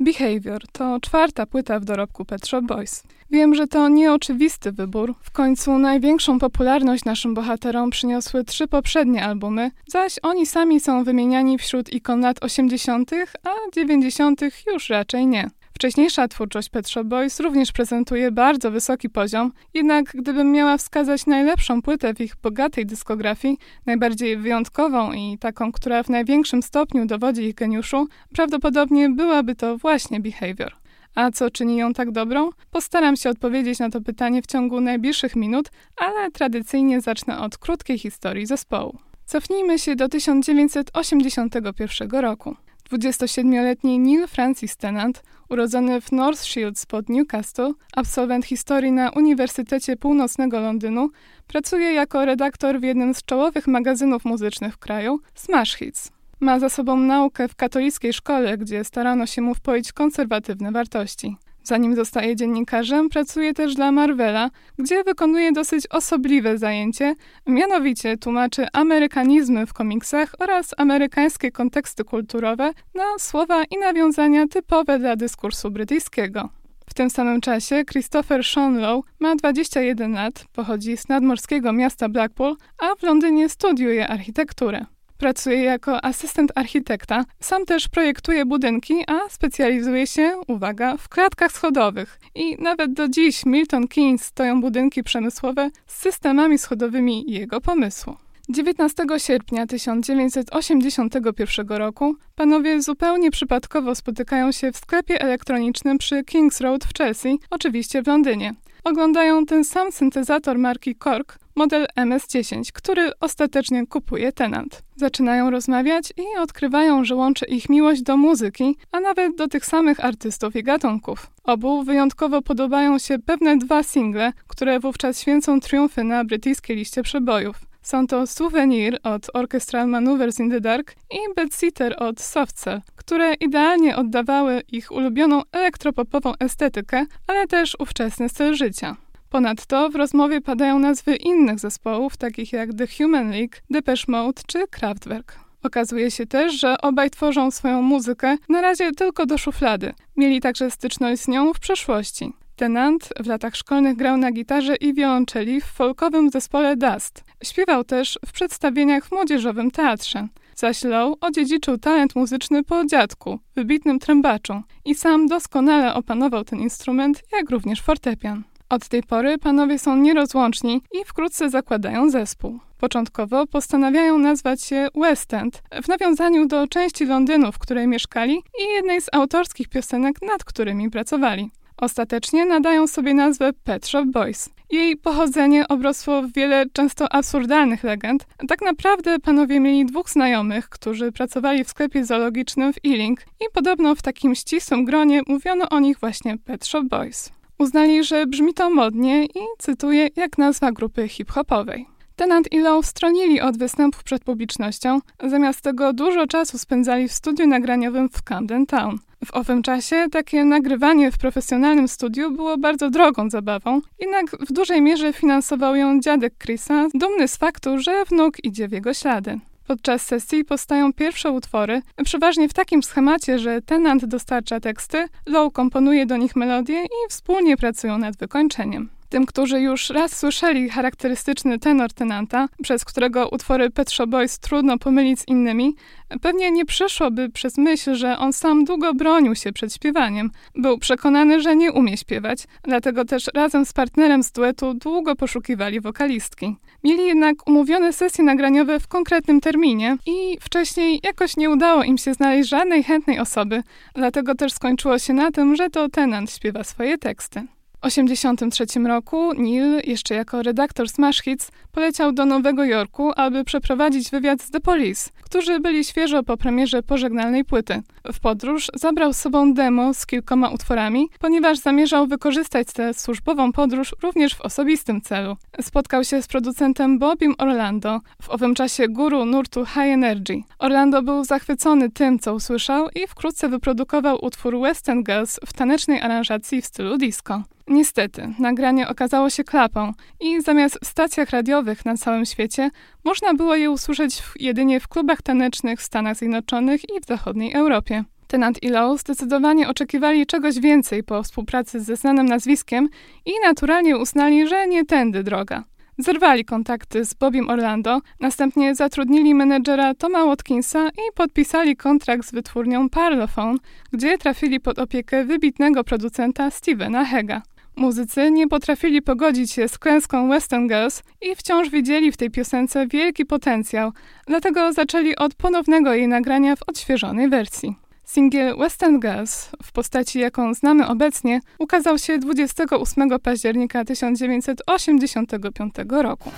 Behavior 0.00 0.62
to 0.72 1.00
czwarta 1.00 1.46
płyta 1.46 1.80
w 1.80 1.84
dorobku 1.84 2.24
Pet 2.24 2.46
Shop 2.46 2.62
Boys. 2.62 3.02
Wiem, 3.30 3.54
że 3.54 3.66
to 3.66 3.88
nieoczywisty 3.88 4.72
wybór. 4.72 5.14
W 5.22 5.30
końcu 5.30 5.78
największą 5.78 6.38
popularność 6.38 7.04
naszym 7.04 7.34
bohaterom 7.34 7.90
przyniosły 7.90 8.44
trzy 8.44 8.68
poprzednie 8.68 9.24
albumy, 9.24 9.70
zaś 9.86 10.18
oni 10.22 10.46
sami 10.46 10.80
są 10.80 11.04
wymieniani 11.04 11.58
wśród 11.58 11.92
ikon 11.92 12.20
lat 12.20 12.44
80., 12.44 13.10
a 13.44 13.50
90. 13.74 14.40
już 14.72 14.88
raczej 14.88 15.26
nie. 15.26 15.50
Wcześniejsza 15.76 16.28
twórczość 16.28 16.68
Pet 16.68 16.88
Shop 16.88 17.04
Boys 17.04 17.40
również 17.40 17.72
prezentuje 17.72 18.32
bardzo 18.32 18.70
wysoki 18.70 19.10
poziom, 19.10 19.52
jednak 19.74 20.12
gdybym 20.14 20.52
miała 20.52 20.76
wskazać 20.76 21.26
najlepszą 21.26 21.82
płytę 21.82 22.14
w 22.14 22.20
ich 22.20 22.36
bogatej 22.42 22.86
dyskografii, 22.86 23.58
najbardziej 23.86 24.36
wyjątkową 24.36 25.12
i 25.12 25.38
taką, 25.38 25.72
która 25.72 26.02
w 26.02 26.08
największym 26.08 26.62
stopniu 26.62 27.06
dowodzi 27.06 27.42
ich 27.42 27.54
geniuszu, 27.54 28.06
prawdopodobnie 28.34 29.10
byłaby 29.10 29.54
to 29.54 29.78
właśnie 29.78 30.20
Behavior. 30.20 30.72
A 31.14 31.30
co 31.30 31.50
czyni 31.50 31.76
ją 31.76 31.92
tak 31.92 32.10
dobrą? 32.10 32.50
Postaram 32.70 33.16
się 33.16 33.30
odpowiedzieć 33.30 33.78
na 33.78 33.90
to 33.90 34.00
pytanie 34.00 34.42
w 34.42 34.46
ciągu 34.46 34.80
najbliższych 34.80 35.36
minut, 35.36 35.70
ale 35.96 36.30
tradycyjnie 36.30 37.00
zacznę 37.00 37.40
od 37.40 37.58
krótkiej 37.58 37.98
historii 37.98 38.46
zespołu. 38.46 38.98
Cofnijmy 39.26 39.78
się 39.78 39.96
do 39.96 40.08
1981 40.08 42.10
roku. 42.10 42.56
27-letni 42.88 43.98
Neil 43.98 44.26
Francis 44.26 44.76
Tennant, 44.76 45.22
urodzony 45.48 46.00
w 46.00 46.12
North 46.12 46.42
Shields 46.44 46.86
pod 46.86 47.08
Newcastle, 47.08 47.72
absolwent 47.92 48.46
historii 48.46 48.92
na 48.92 49.10
Uniwersytecie 49.10 49.96
Północnego 49.96 50.60
Londynu, 50.60 51.10
pracuje 51.46 51.92
jako 51.92 52.24
redaktor 52.24 52.80
w 52.80 52.82
jednym 52.82 53.14
z 53.14 53.22
czołowych 53.22 53.66
magazynów 53.66 54.24
muzycznych 54.24 54.74
w 54.74 54.78
kraju, 54.78 55.20
Smash 55.34 55.76
Hits. 55.76 56.10
Ma 56.40 56.60
za 56.60 56.68
sobą 56.68 56.96
naukę 56.96 57.48
w 57.48 57.54
katolickiej 57.54 58.12
szkole, 58.12 58.58
gdzie 58.58 58.84
starano 58.84 59.26
się 59.26 59.42
mu 59.42 59.54
wpoić 59.54 59.92
konserwatywne 59.92 60.72
wartości. 60.72 61.36
Zanim 61.64 61.96
zostaje 61.96 62.36
dziennikarzem, 62.36 63.08
pracuje 63.08 63.54
też 63.54 63.74
dla 63.74 63.92
Marvela, 63.92 64.50
gdzie 64.78 65.04
wykonuje 65.04 65.52
dosyć 65.52 65.86
osobliwe 65.86 66.58
zajęcie, 66.58 67.14
mianowicie 67.46 68.16
tłumaczy 68.16 68.66
amerykanizmy 68.72 69.66
w 69.66 69.72
komiksach 69.72 70.34
oraz 70.38 70.74
amerykańskie 70.76 71.50
konteksty 71.50 72.04
kulturowe 72.04 72.72
na 72.94 73.18
słowa 73.18 73.64
i 73.64 73.78
nawiązania 73.78 74.46
typowe 74.46 74.98
dla 74.98 75.16
dyskursu 75.16 75.70
brytyjskiego. 75.70 76.48
W 76.90 76.94
tym 76.94 77.10
samym 77.10 77.40
czasie 77.40 77.84
Christopher 77.84 78.44
Sean 78.44 78.78
Lowe 78.78 79.08
ma 79.20 79.36
21 79.36 80.12
lat, 80.12 80.44
pochodzi 80.52 80.96
z 80.96 81.08
nadmorskiego 81.08 81.72
miasta 81.72 82.08
Blackpool, 82.08 82.56
a 82.78 82.94
w 82.94 83.02
Londynie 83.02 83.48
studiuje 83.48 84.08
architekturę. 84.08 84.84
Pracuje 85.18 85.62
jako 85.62 86.04
asystent 86.04 86.52
architekta. 86.54 87.24
Sam 87.40 87.64
też 87.64 87.88
projektuje 87.88 88.46
budynki, 88.46 88.94
a 89.06 89.28
specjalizuje 89.28 90.06
się, 90.06 90.40
uwaga, 90.48 90.96
w 90.96 91.08
klatkach 91.08 91.52
schodowych. 91.52 92.18
I 92.34 92.62
nawet 92.62 92.92
do 92.92 93.08
dziś 93.08 93.46
Milton 93.46 93.88
Keynes 93.88 94.24
stoją 94.24 94.60
budynki 94.60 95.02
przemysłowe 95.02 95.70
z 95.86 96.02
systemami 96.02 96.58
schodowymi 96.58 97.24
jego 97.26 97.60
pomysłu. 97.60 98.16
19 98.48 99.04
sierpnia 99.18 99.66
1981 99.66 101.68
roku 101.68 102.16
panowie 102.34 102.82
zupełnie 102.82 103.30
przypadkowo 103.30 103.94
spotykają 103.94 104.52
się 104.52 104.72
w 104.72 104.76
sklepie 104.76 105.20
elektronicznym 105.20 105.98
przy 105.98 106.24
Kings 106.24 106.60
Road 106.60 106.84
w 106.84 106.98
Chelsea, 106.98 107.38
oczywiście 107.50 108.02
w 108.02 108.06
Londynie. 108.06 108.54
Oglądają 108.84 109.46
ten 109.46 109.64
sam 109.64 109.92
syntezator 109.92 110.58
marki 110.58 110.94
Korg, 110.94 111.38
model 111.56 111.86
MS-10, 111.96 112.72
który 112.72 113.10
ostatecznie 113.20 113.86
kupuje 113.86 114.32
Tenant. 114.32 114.82
Zaczynają 114.96 115.50
rozmawiać 115.50 116.12
i 116.16 116.38
odkrywają, 116.38 117.04
że 117.04 117.14
łączy 117.14 117.46
ich 117.46 117.68
miłość 117.68 118.02
do 118.02 118.16
muzyki, 118.16 118.76
a 118.92 119.00
nawet 119.00 119.36
do 119.36 119.48
tych 119.48 119.66
samych 119.66 120.04
artystów 120.04 120.56
i 120.56 120.62
gatunków. 120.62 121.30
Obu 121.44 121.82
wyjątkowo 121.82 122.42
podobają 122.42 122.98
się 122.98 123.18
pewne 123.18 123.56
dwa 123.56 123.82
single, 123.82 124.32
które 124.48 124.80
wówczas 124.80 125.20
święcą 125.20 125.60
triumfy 125.60 126.04
na 126.04 126.24
brytyjskiej 126.24 126.76
liście 126.76 127.02
przebojów. 127.02 127.56
Są 127.82 128.06
to 128.06 128.26
Souvenir 128.26 128.98
od 129.02 129.30
Orchestral 129.34 129.88
Maneuvers 129.88 130.40
in 130.40 130.50
the 130.50 130.60
Dark 130.60 130.94
i 131.10 131.34
Bedsitter 131.36 132.02
od 132.02 132.20
Soft 132.20 132.56
Cell, 132.56 132.80
które 132.96 133.34
idealnie 133.34 133.96
oddawały 133.96 134.62
ich 134.68 134.92
ulubioną 134.92 135.42
elektropopową 135.52 136.32
estetykę, 136.40 137.06
ale 137.26 137.46
też 137.46 137.76
ówczesny 137.78 138.28
styl 138.28 138.54
życia. 138.54 138.96
Ponadto 139.34 139.90
w 139.90 139.94
rozmowie 139.94 140.40
padają 140.40 140.78
nazwy 140.78 141.16
innych 141.16 141.58
zespołów, 141.58 142.16
takich 142.16 142.52
jak 142.52 142.74
The 142.74 142.86
Human 142.86 143.30
League, 143.30 143.54
Depeche 143.70 144.04
Mode 144.08 144.42
czy 144.46 144.68
Kraftwerk. 144.68 145.38
Okazuje 145.62 146.10
się 146.10 146.26
też, 146.26 146.60
że 146.60 146.80
obaj 146.80 147.10
tworzą 147.10 147.50
swoją 147.50 147.82
muzykę 147.82 148.36
na 148.48 148.60
razie 148.60 148.92
tylko 148.92 149.26
do 149.26 149.38
szuflady. 149.38 149.92
Mieli 150.16 150.40
także 150.40 150.70
styczność 150.70 151.22
z 151.22 151.28
nią 151.28 151.54
w 151.54 151.60
przeszłości. 151.60 152.32
Tenant 152.56 153.08
w 153.20 153.26
latach 153.26 153.56
szkolnych 153.56 153.96
grał 153.96 154.16
na 154.16 154.32
gitarze 154.32 154.76
i 154.76 154.94
wiolonczeli 154.94 155.60
w 155.60 155.64
folkowym 155.64 156.30
zespole 156.30 156.76
Dust. 156.76 157.24
Śpiewał 157.44 157.84
też 157.84 158.18
w 158.26 158.32
przedstawieniach 158.32 159.06
w 159.06 159.12
młodzieżowym 159.12 159.70
teatrze. 159.70 160.28
Zaś 160.56 160.84
Low 160.84 161.18
odziedziczył 161.20 161.78
talent 161.78 162.16
muzyczny 162.16 162.64
po 162.64 162.84
dziadku, 162.84 163.38
wybitnym 163.56 163.98
trębaczu, 163.98 164.62
i 164.84 164.94
sam 164.94 165.26
doskonale 165.26 165.94
opanował 165.94 166.44
ten 166.44 166.60
instrument, 166.60 167.22
jak 167.32 167.50
również 167.50 167.82
fortepian. 167.82 168.44
Od 168.68 168.88
tej 168.88 169.02
pory 169.02 169.38
panowie 169.38 169.78
są 169.78 169.96
nierozłączni 169.96 170.82
i 170.92 171.04
wkrótce 171.04 171.50
zakładają 171.50 172.10
zespół. 172.10 172.58
Początkowo 172.78 173.46
postanawiają 173.46 174.18
nazwać 174.18 174.62
się 174.62 174.88
West 174.94 175.34
End, 175.34 175.62
w 175.82 175.88
nawiązaniu 175.88 176.46
do 176.46 176.68
części 176.68 177.06
Londynu, 177.06 177.52
w 177.52 177.58
której 177.58 177.88
mieszkali 177.88 178.34
i 178.34 178.74
jednej 178.74 179.00
z 179.00 179.08
autorskich 179.12 179.68
piosenek, 179.68 180.22
nad 180.22 180.44
którymi 180.44 180.90
pracowali. 180.90 181.50
Ostatecznie 181.76 182.46
nadają 182.46 182.86
sobie 182.86 183.14
nazwę 183.14 183.52
Pet 183.64 183.86
Shop 183.86 184.06
Boys. 184.06 184.50
Jej 184.70 184.96
pochodzenie 184.96 185.68
obrosło 185.68 186.22
w 186.22 186.32
wiele 186.32 186.64
często 186.72 187.12
absurdalnych 187.12 187.84
legend. 187.84 188.26
Tak 188.48 188.62
naprawdę 188.62 189.18
panowie 189.18 189.60
mieli 189.60 189.86
dwóch 189.86 190.10
znajomych, 190.10 190.68
którzy 190.68 191.12
pracowali 191.12 191.64
w 191.64 191.68
sklepie 191.68 192.04
zoologicznym 192.04 192.72
w 192.72 192.76
Ealing 192.86 193.20
i 193.20 193.44
podobno 193.52 193.94
w 193.94 194.02
takim 194.02 194.34
ścisłym 194.34 194.84
gronie 194.84 195.20
mówiono 195.26 195.68
o 195.68 195.80
nich 195.80 195.98
właśnie 195.98 196.38
Pet 196.38 196.66
Shop 196.66 196.84
Boys. 196.84 197.32
Uznali, 197.58 198.04
że 198.04 198.26
brzmi 198.26 198.54
to 198.54 198.70
modnie 198.70 199.24
i 199.24 199.40
cytuję 199.58 200.08
jak 200.16 200.38
nazwa 200.38 200.72
grupy 200.72 201.08
hip-hopowej. 201.08 201.86
Tenant 202.16 202.52
i 202.52 202.58
Lowe 202.58 202.86
stronili 202.86 203.40
od 203.40 203.58
występów 203.58 204.04
przed 204.04 204.24
publicznością, 204.24 205.00
zamiast 205.24 205.60
tego 205.60 205.92
dużo 205.92 206.26
czasu 206.26 206.58
spędzali 206.58 207.08
w 207.08 207.12
studiu 207.12 207.46
nagraniowym 207.46 208.08
w 208.08 208.22
Camden 208.22 208.66
Town. 208.66 208.98
W 209.24 209.34
owym 209.34 209.62
czasie 209.62 210.06
takie 210.12 210.44
nagrywanie 210.44 211.12
w 211.12 211.18
profesjonalnym 211.18 211.88
studiu 211.88 212.30
było 212.30 212.58
bardzo 212.58 212.90
drogą 212.90 213.30
zabawą, 213.30 213.80
jednak 214.00 214.30
w 214.30 214.52
dużej 214.52 214.82
mierze 214.82 215.12
finansował 215.12 215.76
ją 215.76 216.00
dziadek 216.00 216.34
Chrisa, 216.38 216.88
dumny 216.94 217.28
z 217.28 217.36
faktu, 217.36 217.78
że 217.78 218.04
wnuk 218.04 218.44
idzie 218.44 218.68
w 218.68 218.72
jego 218.72 218.94
ślady. 218.94 219.40
Podczas 219.66 220.02
sesji 220.02 220.44
powstają 220.44 220.92
pierwsze 220.92 221.30
utwory, 221.30 221.82
przeważnie 222.04 222.48
w 222.48 222.54
takim 222.54 222.82
schemacie, 222.82 223.38
że 223.38 223.62
tenant 223.62 224.04
dostarcza 224.04 224.60
teksty, 224.60 225.08
Low 225.26 225.52
komponuje 225.52 226.06
do 226.06 226.16
nich 226.16 226.36
melodię 226.36 226.82
i 226.84 227.08
wspólnie 227.08 227.56
pracują 227.56 227.98
nad 227.98 228.16
wykończeniem. 228.16 228.93
Tym, 229.08 229.26
którzy 229.26 229.60
już 229.60 229.90
raz 229.90 230.18
słyszeli 230.18 230.68
charakterystyczny 230.68 231.58
tenor 231.58 231.92
tenanta, 231.92 232.48
przez 232.62 232.84
którego 232.84 233.28
utwory 233.28 233.70
Pet 233.70 233.90
Shop 233.90 234.06
Boys 234.06 234.38
trudno 234.38 234.78
pomylić 234.78 235.20
z 235.20 235.28
innymi, 235.28 235.74
pewnie 236.22 236.50
nie 236.50 236.64
przyszłoby 236.64 237.30
przez 237.30 237.58
myśl, 237.58 237.94
że 237.94 238.18
on 238.18 238.32
sam 238.32 238.64
długo 238.64 238.94
bronił 238.94 239.34
się 239.34 239.52
przed 239.52 239.74
śpiewaniem. 239.74 240.30
Był 240.54 240.78
przekonany, 240.78 241.40
że 241.40 241.56
nie 241.56 241.72
umie 241.72 241.96
śpiewać, 241.96 242.38
dlatego 242.62 243.04
też 243.04 243.30
razem 243.34 243.66
z 243.66 243.72
partnerem 243.72 244.22
z 244.22 244.32
duetu 244.32 244.74
długo 244.74 245.16
poszukiwali 245.16 245.80
wokalistki. 245.80 246.56
Mieli 246.84 247.06
jednak 247.06 247.48
umówione 247.48 247.92
sesje 247.92 248.24
nagraniowe 248.24 248.80
w 248.80 248.88
konkretnym 248.88 249.40
terminie 249.40 249.96
i 250.06 250.38
wcześniej 250.40 251.00
jakoś 251.02 251.36
nie 251.36 251.50
udało 251.50 251.82
im 251.82 251.98
się 251.98 252.14
znaleźć 252.14 252.48
żadnej 252.48 252.82
chętnej 252.82 253.18
osoby, 253.18 253.62
dlatego 253.94 254.34
też 254.34 254.52
skończyło 254.52 254.98
się 254.98 255.12
na 255.12 255.30
tym, 255.30 255.56
że 255.56 255.70
to 255.70 255.88
tenant 255.88 256.30
śpiewa 256.30 256.64
swoje 256.64 256.98
teksty. 256.98 257.42
1983 257.84 258.80
roku 258.80 259.34
Neil, 259.34 259.80
jeszcze 259.84 260.14
jako 260.14 260.42
redaktor 260.42 260.88
Smash 260.88 261.22
Hits, 261.22 261.50
poleciał 261.72 262.12
do 262.12 262.24
Nowego 262.24 262.64
Jorku, 262.64 263.12
aby 263.16 263.44
przeprowadzić 263.44 264.10
wywiad 264.10 264.42
z 264.42 264.50
The 264.50 264.60
Police, 264.60 265.10
którzy 265.22 265.60
byli 265.60 265.84
świeżo 265.84 266.22
po 266.22 266.36
premierze 266.36 266.82
pożegnalnej 266.82 267.44
płyty. 267.44 267.82
W 268.12 268.20
podróż 268.20 268.70
zabrał 268.74 269.12
z 269.12 269.16
sobą 269.16 269.54
demo 269.54 269.94
z 269.94 270.06
kilkoma 270.06 270.48
utworami, 270.48 271.08
ponieważ 271.18 271.58
zamierzał 271.58 272.06
wykorzystać 272.06 272.68
tę 272.72 272.94
służbową 272.94 273.52
podróż 273.52 273.94
również 274.02 274.34
w 274.34 274.40
osobistym 274.40 275.00
celu. 275.00 275.36
Spotkał 275.60 276.04
się 276.04 276.22
z 276.22 276.26
producentem 276.26 276.98
Bobim 276.98 277.34
Orlando, 277.38 278.00
w 278.22 278.30
owym 278.30 278.54
czasie 278.54 278.88
guru 278.88 279.24
nurtu 279.24 279.66
High 279.66 279.78
Energy. 279.78 280.42
Orlando 280.58 281.02
był 281.02 281.24
zachwycony 281.24 281.90
tym, 281.90 282.18
co 282.18 282.34
usłyszał 282.34 282.88
i 282.94 283.06
wkrótce 283.06 283.48
wyprodukował 283.48 284.24
utwór 284.24 284.60
Western 284.60 285.02
Girls 285.02 285.40
w 285.46 285.52
tanecznej 285.52 286.00
aranżacji 286.00 286.62
w 286.62 286.66
stylu 286.66 286.98
disco. 286.98 287.42
Niestety, 287.68 288.34
nagranie 288.38 288.88
okazało 288.88 289.30
się 289.30 289.44
klapą 289.44 289.92
i 290.20 290.42
zamiast 290.42 290.78
w 290.82 290.86
stacjach 290.86 291.30
radiowych 291.30 291.84
na 291.84 291.96
całym 291.96 292.24
świecie 292.26 292.70
można 293.04 293.34
było 293.34 293.56
je 293.56 293.70
usłyszeć 293.70 294.20
w, 294.20 294.40
jedynie 294.40 294.80
w 294.80 294.88
klubach 294.88 295.22
tanecznych 295.22 295.80
w 295.80 295.82
Stanach 295.82 296.16
Zjednoczonych 296.16 296.80
i 296.96 297.00
w 297.00 297.06
zachodniej 297.06 297.52
Europie. 297.52 298.04
Tenant 298.26 298.62
i 298.62 298.68
Lowe 298.68 298.98
zdecydowanie 298.98 299.68
oczekiwali 299.68 300.26
czegoś 300.26 300.58
więcej 300.58 301.02
po 301.02 301.22
współpracy 301.22 301.80
ze 301.80 301.96
znanym 301.96 302.26
nazwiskiem 302.26 302.88
i 303.26 303.30
naturalnie 303.44 303.96
uznali, 303.98 304.48
że 304.48 304.68
nie 304.68 304.84
tędy 304.84 305.22
droga. 305.22 305.64
Zerwali 305.98 306.44
kontakty 306.44 307.04
z 307.04 307.14
Bobim 307.14 307.50
Orlando, 307.50 308.00
następnie 308.20 308.74
zatrudnili 308.74 309.34
menedżera 309.34 309.94
Toma 309.94 310.24
Watkinsa 310.24 310.88
i 310.88 311.12
podpisali 311.14 311.76
kontrakt 311.76 312.28
z 312.28 312.32
wytwórnią 312.32 312.88
Parlophone, 312.88 313.58
gdzie 313.92 314.18
trafili 314.18 314.60
pod 314.60 314.78
opiekę 314.78 315.24
wybitnego 315.24 315.84
producenta 315.84 316.50
Stevena 316.50 317.04
Hega. 317.04 317.42
Muzycy 317.76 318.30
nie 318.30 318.48
potrafili 318.48 319.02
pogodzić 319.02 319.52
się 319.52 319.68
z 319.68 319.78
klęską 319.78 320.28
Western 320.28 320.68
Girls 320.68 321.02
i 321.22 321.36
wciąż 321.36 321.70
widzieli 321.70 322.12
w 322.12 322.16
tej 322.16 322.30
piosence 322.30 322.86
wielki 322.86 323.26
potencjał, 323.26 323.92
dlatego 324.26 324.72
zaczęli 324.72 325.16
od 325.16 325.34
ponownego 325.34 325.94
jej 325.94 326.08
nagrania 326.08 326.56
w 326.56 326.62
odświeżonej 326.66 327.28
wersji. 327.28 327.74
Singiel 328.04 328.56
Western 328.56 329.00
Girls, 329.00 329.48
w 329.62 329.72
postaci 329.72 330.18
jaką 330.18 330.54
znamy 330.54 330.88
obecnie, 330.88 331.40
ukazał 331.58 331.98
się 331.98 332.18
28 332.18 333.08
października 333.22 333.84
1985 333.84 335.74
roku. 335.88 336.30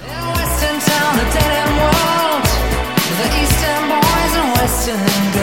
The 4.87 5.36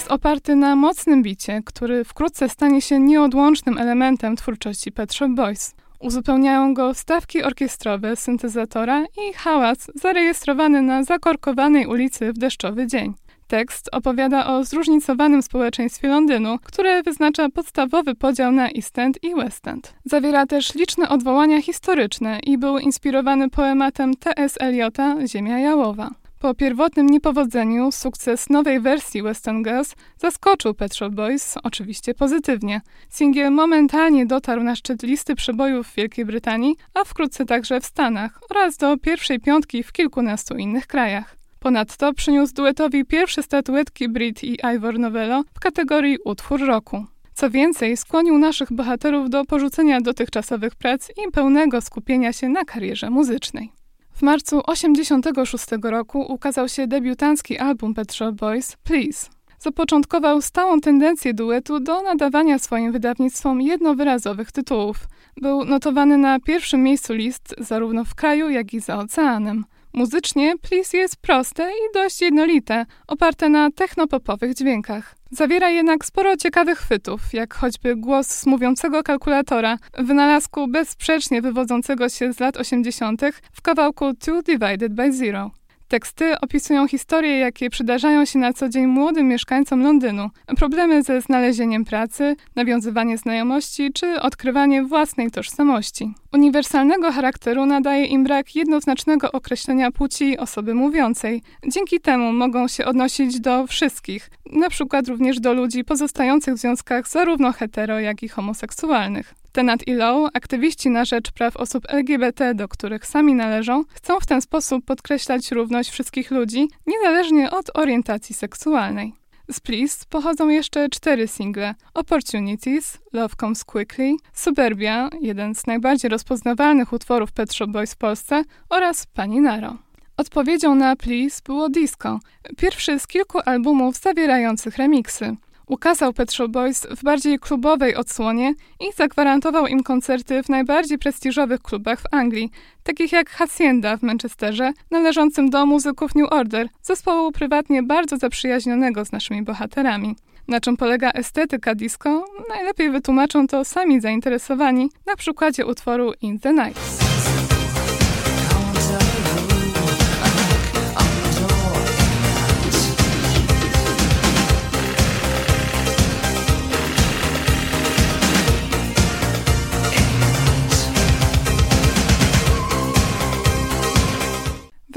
Jest 0.00 0.12
oparty 0.12 0.56
na 0.56 0.76
mocnym 0.76 1.22
bicie, 1.22 1.62
który 1.64 2.04
wkrótce 2.04 2.48
stanie 2.48 2.82
się 2.82 3.00
nieodłącznym 3.00 3.78
elementem 3.78 4.36
twórczości 4.36 4.92
Pet 4.92 5.14
Shop 5.14 5.28
Boys. 5.28 5.74
Uzupełniają 5.98 6.74
go 6.74 6.94
stawki 6.94 7.42
orkiestrowe, 7.42 8.16
syntezatora 8.16 9.04
i 9.04 9.32
hałas 9.34 9.90
zarejestrowany 9.94 10.82
na 10.82 11.04
zakorkowanej 11.04 11.86
ulicy 11.86 12.32
w 12.32 12.38
deszczowy 12.38 12.86
dzień. 12.86 13.14
Tekst 13.46 13.88
opowiada 13.92 14.46
o 14.46 14.64
zróżnicowanym 14.64 15.42
społeczeństwie 15.42 16.08
Londynu, 16.08 16.58
które 16.62 17.02
wyznacza 17.02 17.48
podstawowy 17.48 18.14
podział 18.14 18.52
na 18.52 18.68
East 18.70 18.98
End 18.98 19.24
i 19.24 19.34
West 19.34 19.68
End. 19.68 19.94
Zawiera 20.04 20.46
też 20.46 20.74
liczne 20.74 21.08
odwołania 21.08 21.62
historyczne 21.62 22.38
i 22.42 22.58
był 22.58 22.78
inspirowany 22.78 23.50
poematem 23.50 24.14
T.S. 24.14 24.54
Eliota 24.60 25.16
Ziemia 25.26 25.58
Jałowa. 25.58 26.10
Po 26.40 26.54
pierwotnym 26.54 27.06
niepowodzeniu 27.06 27.92
sukces 27.92 28.50
nowej 28.50 28.80
wersji 28.80 29.22
Western 29.22 29.62
Girls 29.62 29.94
zaskoczył 30.18 30.74
Pet 30.74 30.94
Shop 30.94 31.10
Boys, 31.10 31.54
oczywiście 31.62 32.14
pozytywnie. 32.14 32.80
Singiel 33.08 33.52
momentalnie 33.52 34.26
dotarł 34.26 34.62
na 34.62 34.76
szczyt 34.76 35.02
listy 35.02 35.34
przebojów 35.34 35.88
w 35.88 35.94
Wielkiej 35.94 36.24
Brytanii, 36.24 36.76
a 36.94 37.04
wkrótce 37.04 37.46
także 37.46 37.80
w 37.80 37.86
Stanach 37.86 38.40
oraz 38.50 38.76
do 38.76 38.96
pierwszej 38.96 39.40
piątki 39.40 39.82
w 39.82 39.92
kilkunastu 39.92 40.56
innych 40.56 40.86
krajach. 40.86 41.36
Ponadto 41.58 42.12
przyniósł 42.12 42.54
duetowi 42.54 43.04
pierwsze 43.04 43.42
statuetki 43.42 44.08
Brit 44.08 44.44
i 44.44 44.58
Ivor 44.76 44.98
Novello 44.98 45.44
w 45.54 45.60
kategorii 45.60 46.18
Utwór 46.24 46.60
Roku. 46.66 47.04
Co 47.34 47.50
więcej, 47.50 47.96
skłonił 47.96 48.38
naszych 48.38 48.72
bohaterów 48.72 49.30
do 49.30 49.44
porzucenia 49.44 50.00
dotychczasowych 50.00 50.74
prac 50.74 51.08
i 51.08 51.30
pełnego 51.32 51.80
skupienia 51.80 52.32
się 52.32 52.48
na 52.48 52.64
karierze 52.64 53.10
muzycznej. 53.10 53.79
W 54.20 54.22
marcu 54.22 54.62
1986 54.62 55.66
roku 55.82 56.20
ukazał 56.32 56.68
się 56.68 56.86
debiutancki 56.86 57.58
album 57.58 57.94
Pet 57.94 58.12
Shop 58.12 58.32
Boys 58.32 58.76
Please. 58.76 59.28
Zapoczątkował 59.58 60.42
stałą 60.42 60.80
tendencję 60.80 61.34
duetu 61.34 61.80
do 61.80 62.02
nadawania 62.02 62.58
swoim 62.58 62.92
wydawnictwom 62.92 63.60
jednowyrazowych 63.60 64.52
tytułów. 64.52 64.96
Był 65.36 65.64
notowany 65.64 66.18
na 66.18 66.40
pierwszym 66.40 66.82
miejscu 66.82 67.12
list 67.14 67.54
zarówno 67.58 68.04
w 68.04 68.14
kraju, 68.14 68.50
jak 68.50 68.74
i 68.74 68.80
za 68.80 68.98
oceanem. 68.98 69.64
Muzycznie 69.92 70.54
Please 70.58 70.96
jest 70.96 71.16
proste 71.16 71.70
i 71.70 71.94
dość 71.94 72.20
jednolite, 72.20 72.86
oparte 73.06 73.48
na 73.48 73.70
technopopowych 73.70 74.54
dźwiękach. 74.54 75.14
Zawiera 75.30 75.70
jednak 75.70 76.04
sporo 76.04 76.36
ciekawych 76.36 76.78
chwytów, 76.78 77.20
jak 77.32 77.54
choćby 77.54 77.96
głos 77.96 78.26
z 78.26 78.46
mówiącego 78.46 79.02
kalkulatora, 79.02 79.78
wynalazku 79.98 80.68
bezsprzecznie 80.68 81.42
wywodzącego 81.42 82.08
się 82.08 82.32
z 82.32 82.40
lat 82.40 82.56
80. 82.56 83.22
w 83.52 83.62
kawałku 83.62 84.14
Two 84.14 84.42
Divided 84.42 84.94
by 84.94 85.12
Zero. 85.12 85.59
Teksty 85.90 86.40
opisują 86.40 86.88
historie, 86.88 87.38
jakie 87.38 87.70
przydarzają 87.70 88.24
się 88.24 88.38
na 88.38 88.52
co 88.52 88.68
dzień 88.68 88.86
młodym 88.86 89.28
mieszkańcom 89.28 89.82
Londynu. 89.82 90.30
Problemy 90.56 91.02
ze 91.02 91.20
znalezieniem 91.20 91.84
pracy, 91.84 92.36
nawiązywanie 92.56 93.18
znajomości 93.18 93.92
czy 93.92 94.20
odkrywanie 94.20 94.82
własnej 94.82 95.30
tożsamości. 95.30 96.14
Uniwersalnego 96.32 97.12
charakteru 97.12 97.66
nadaje 97.66 98.04
im 98.04 98.24
brak 98.24 98.56
jednoznacznego 98.56 99.32
określenia 99.32 99.90
płci 99.90 100.38
osoby 100.38 100.74
mówiącej. 100.74 101.42
Dzięki 101.66 102.00
temu 102.00 102.32
mogą 102.32 102.68
się 102.68 102.84
odnosić 102.84 103.40
do 103.40 103.66
wszystkich, 103.66 104.30
na 104.52 104.68
przykład 104.68 105.08
również 105.08 105.40
do 105.40 105.52
ludzi 105.52 105.84
pozostających 105.84 106.54
w 106.54 106.58
związkach 106.58 107.08
zarówno 107.08 107.52
hetero, 107.52 108.00
jak 108.00 108.22
i 108.22 108.28
homoseksualnych. 108.28 109.39
Tenat 109.52 109.88
i 109.88 109.94
Low, 109.94 110.30
aktywiści 110.34 110.90
na 110.90 111.04
rzecz 111.04 111.32
praw 111.32 111.56
osób 111.56 111.84
LGBT, 111.88 112.54
do 112.54 112.68
których 112.68 113.06
sami 113.06 113.34
należą, 113.34 113.84
chcą 113.94 114.20
w 114.20 114.26
ten 114.26 114.42
sposób 114.42 114.84
podkreślać 114.84 115.50
równość 115.50 115.90
wszystkich 115.90 116.30
ludzi, 116.30 116.68
niezależnie 116.86 117.50
od 117.50 117.70
orientacji 117.74 118.34
seksualnej. 118.34 119.12
Z 119.52 119.60
Please 119.60 120.04
pochodzą 120.08 120.48
jeszcze 120.48 120.88
cztery 120.88 121.28
single: 121.28 121.74
Opportunities, 121.94 122.98
Love 123.12 123.34
Comes 123.40 123.64
Quickly, 123.64 124.16
Suburbia, 124.32 125.10
jeden 125.20 125.54
z 125.54 125.66
najbardziej 125.66 126.10
rozpoznawalnych 126.10 126.92
utworów 126.92 127.32
Pet 127.32 127.54
Shop 127.54 127.66
Boys 127.66 127.94
w 127.94 127.96
Polsce, 127.96 128.42
oraz 128.68 129.06
Pani 129.06 129.40
Naro. 129.40 129.76
Odpowiedzią 130.16 130.74
na 130.74 130.96
Please 130.96 131.40
było 131.44 131.68
disco, 131.68 132.20
pierwszy 132.56 132.98
z 132.98 133.06
kilku 133.06 133.38
albumów 133.44 133.96
zawierających 133.96 134.76
remiksy. 134.76 135.36
Ukazał 135.70 136.12
Pet 136.12 136.32
Shop 136.32 136.48
Boys 136.48 136.86
w 136.90 137.02
bardziej 137.02 137.38
klubowej 137.38 137.96
odsłonie 137.96 138.54
i 138.80 138.92
zagwarantował 138.96 139.66
im 139.66 139.82
koncerty 139.82 140.42
w 140.42 140.48
najbardziej 140.48 140.98
prestiżowych 140.98 141.60
klubach 141.62 142.00
w 142.00 142.14
Anglii, 142.14 142.50
takich 142.82 143.12
jak 143.12 143.30
Hacienda 143.30 143.96
w 143.96 144.02
Manchesterze, 144.02 144.72
należącym 144.90 145.50
do 145.50 145.66
muzyków 145.66 146.14
New 146.14 146.32
Order, 146.32 146.68
zespołu 146.82 147.32
prywatnie 147.32 147.82
bardzo 147.82 148.16
zaprzyjaźnionego 148.16 149.04
z 149.04 149.12
naszymi 149.12 149.42
bohaterami. 149.42 150.16
Na 150.48 150.60
czym 150.60 150.76
polega 150.76 151.10
estetyka 151.10 151.74
disco? 151.74 152.24
Najlepiej 152.48 152.90
wytłumaczą 152.90 153.46
to 153.46 153.64
sami 153.64 154.00
zainteresowani 154.00 154.90
na 155.06 155.16
przykładzie 155.16 155.66
utworu 155.66 156.12
In 156.20 156.38
the 156.38 156.52
Night. 156.52 157.09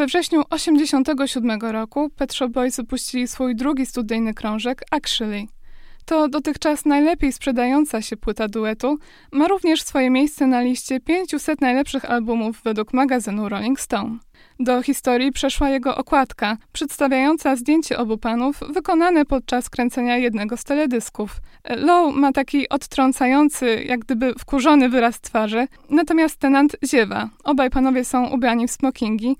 We 0.04 0.08
wrześniu 0.08 0.43
1987 0.49 1.62
roku 1.62 2.10
Pet 2.10 2.34
Shop 2.34 2.49
Boys 2.49 2.78
wypuścili 2.78 3.28
swój 3.28 3.56
drugi 3.56 3.86
studyjny 3.86 4.34
krążek 4.34 4.84
Actually. 4.91 5.45
To 6.06 6.28
dotychczas 6.28 6.86
najlepiej 6.86 7.34
sprzedająca 7.34 8.01
się 8.01 8.18
płyta 8.18 8.47
duetu, 8.47 8.97
ma 9.32 9.47
również 9.47 9.82
swoje 9.82 10.10
miejsce 10.10 10.47
na 10.47 10.62
liście 10.62 10.99
500 10.99 11.62
najlepszych 11.62 12.06
albumów 12.06 12.62
według 12.64 12.93
magazynu 12.93 13.49
Rolling 13.49 13.80
Stone. 13.80 14.18
Do 14.60 14.82
historii 14.82 15.32
przeszła 15.32 15.70
jego 15.70 15.97
okładka, 15.97 16.58
przedstawiająca 16.72 17.56
zdjęcie 17.56 17.97
obu 17.97 18.18
panów 18.18 18.60
wykonane 18.70 19.26
podczas 19.26 19.70
kręcenia 19.70 20.18
jednego 20.18 20.58
z 20.58 20.64
teledysków. 20.64 21.32
Low 21.70 22.16
ma 22.16 22.32
taki 22.32 22.70
odtrącający, 22.70 23.84
jak 23.88 23.99
gdyby 23.99 24.34
wkurzony 24.39 24.89
wyraz 24.89 25.22
twarzy, 25.22 25.68
natomiast 25.89 26.38
tenant 26.38 26.76
ziewa. 26.86 27.30
Obaj 27.43 27.70
panowie 27.70 28.06
są 28.06 28.30
ubrani 28.30 28.68
w 28.68 28.72
smokingi, 28.72 29.38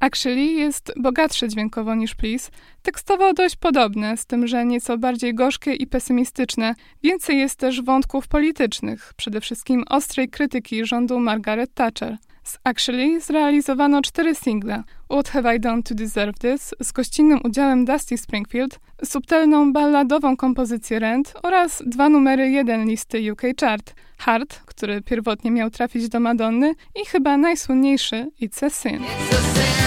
Actually 0.00 0.44
jest 0.44 0.92
bogatsze 0.96 1.48
dźwiękowo 1.48 1.94
niż 1.94 2.14
Please, 2.14 2.50
tekstowo 2.82 3.32
dość 3.32 3.56
podobne, 3.56 4.16
z 4.16 4.26
tym, 4.26 4.46
że 4.46 4.64
nieco 4.64 4.98
bardziej 4.98 5.34
gorzkie 5.34 5.74
i 5.74 5.86
pesymistyczne. 5.86 6.74
Więcej 7.02 7.38
jest 7.38 7.58
też 7.58 7.82
wątków 7.82 8.28
politycznych, 8.28 9.12
przede 9.16 9.40
wszystkim 9.40 9.84
ostrej 9.88 10.28
krytyki 10.28 10.84
rządu 10.84 11.20
Margaret 11.20 11.74
Thatcher. 11.74 12.16
Z 12.46 12.58
Actually 12.64 13.20
zrealizowano 13.20 14.02
cztery 14.02 14.34
single: 14.34 14.82
What 15.10 15.28
Have 15.28 15.56
I 15.56 15.60
Done 15.60 15.82
to 15.82 15.94
Deserve 15.94 16.38
This 16.38 16.74
z 16.80 16.92
gościnnym 16.92 17.40
udziałem 17.44 17.84
Dusty 17.84 18.18
Springfield, 18.18 18.80
subtelną 19.04 19.72
balladową 19.72 20.36
kompozycję 20.36 20.98
Rent 20.98 21.34
oraz 21.42 21.82
dwa 21.86 22.08
numery 22.08 22.50
jeden 22.50 22.88
listy 22.88 23.32
UK 23.32 23.42
Chart: 23.60 23.94
Hard, 24.18 24.60
który 24.66 25.02
pierwotnie 25.02 25.50
miał 25.50 25.70
trafić 25.70 26.08
do 26.08 26.20
Madonny 26.20 26.74
i 27.02 27.06
chyba 27.06 27.36
najsłynniejszy 27.36 28.30
It's 28.40 28.66
a 28.66 28.70
Sin. 28.70 28.98
It's 28.98 29.34
a 29.34 29.42
sin. 29.42 29.85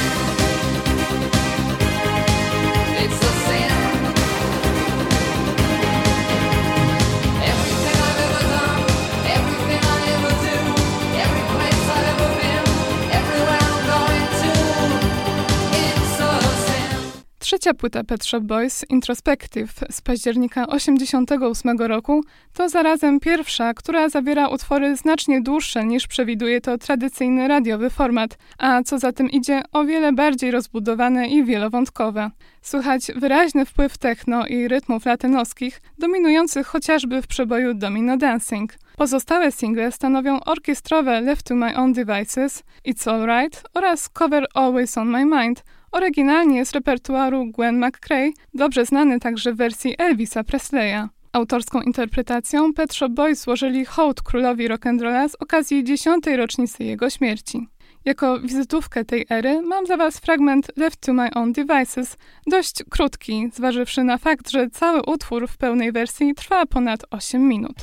Trzecia 17.50 17.74
płyta 17.74 18.04
Pet 18.04 18.26
Shop 18.26 18.42
Boys, 18.42 18.86
Introspective, 18.90 19.74
z 19.92 20.02
października 20.02 20.66
1988 20.66 21.78
roku, 21.78 22.24
to 22.54 22.70
zarazem 22.70 23.20
pierwsza, 23.20 23.74
która 23.74 24.10
zawiera 24.10 24.48
utwory 24.48 24.96
znacznie 24.96 25.42
dłuższe 25.42 25.86
niż 25.86 26.08
przewiduje 26.08 26.62
to 26.62 26.78
tradycyjny 26.78 27.48
radiowy 27.48 27.90
format, 27.90 28.38
a 28.58 28.84
co 28.84 29.00
za 29.00 29.12
tym 29.12 29.30
idzie, 29.30 29.62
o 29.72 29.84
wiele 29.84 30.14
bardziej 30.14 30.52
rozbudowane 30.52 31.28
i 31.28 31.44
wielowątkowe. 31.44 32.32
Słychać 32.62 33.02
wyraźny 33.16 33.66
wpływ 33.66 33.98
techno 33.98 34.48
i 34.48 34.68
rytmów 34.68 35.06
latynoskich, 35.06 35.82
dominujących 35.98 36.68
chociażby 36.68 37.22
w 37.22 37.28
przeboju 37.28 37.74
Domino 37.74 38.18
Dancing. 38.18 38.74
Pozostałe 38.98 39.52
single 39.52 39.92
stanowią 39.92 40.40
orkiestrowe 40.40 41.22
Left 41.22 41.46
to 41.46 41.56
My 41.56 41.78
Own 41.78 41.94
Devices, 41.94 42.64
It's 42.88 43.10
Alright 43.10 43.64
oraz 43.74 44.10
cover 44.10 44.48
Always 44.54 44.98
on 44.98 45.08
My 45.08 45.26
Mind, 45.26 45.64
Oryginalnie 45.92 46.66
z 46.66 46.72
repertuaru 46.72 47.46
Gwen 47.46 47.86
McCrae, 47.86 48.32
dobrze 48.54 48.86
znany 48.86 49.20
także 49.20 49.54
w 49.54 49.58
wersji 49.58 49.96
Elvisa 49.98 50.44
Presleya. 50.44 51.08
Autorską 51.34 51.82
interpretacją 51.82 52.74
Pet 52.74 52.94
Shop 52.94 53.10
Boys 53.10 53.42
złożyli 53.42 53.86
hołd 53.86 54.22
królowi 54.22 54.70
rock'n'rolla 54.70 55.30
z 55.30 55.36
okazji 55.36 55.84
dziesiątej 55.84 56.38
rocznicy 56.38 56.84
jego 56.84 57.10
śmierci. 57.10 57.68
Jako 58.06 58.40
wizytówkę 58.40 59.06
tej 59.06 59.26
ery 59.30 59.62
mam 59.62 59.86
za 59.86 59.98
Was 59.98 60.20
fragment 60.20 60.72
Left 60.78 61.02
to 61.02 61.14
My 61.14 61.30
Own 61.34 61.54
Devices, 61.54 62.18
dość 62.48 62.84
krótki, 62.90 63.50
zważywszy 63.54 64.04
na 64.04 64.18
fakt, 64.18 64.50
że 64.50 64.70
cały 64.70 65.02
utwór 65.02 65.48
w 65.48 65.58
pełnej 65.58 65.92
wersji 65.92 66.34
trwa 66.36 66.66
ponad 66.66 67.00
8 67.12 67.48
minut. 67.48 67.76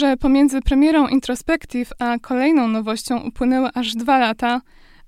Że 0.00 0.16
pomiędzy 0.16 0.60
premierą 0.60 1.08
Introspective 1.08 1.92
a 1.98 2.18
kolejną 2.18 2.68
nowością 2.68 3.20
upłynęły 3.20 3.68
aż 3.74 3.94
dwa 3.94 4.18
lata, 4.18 4.60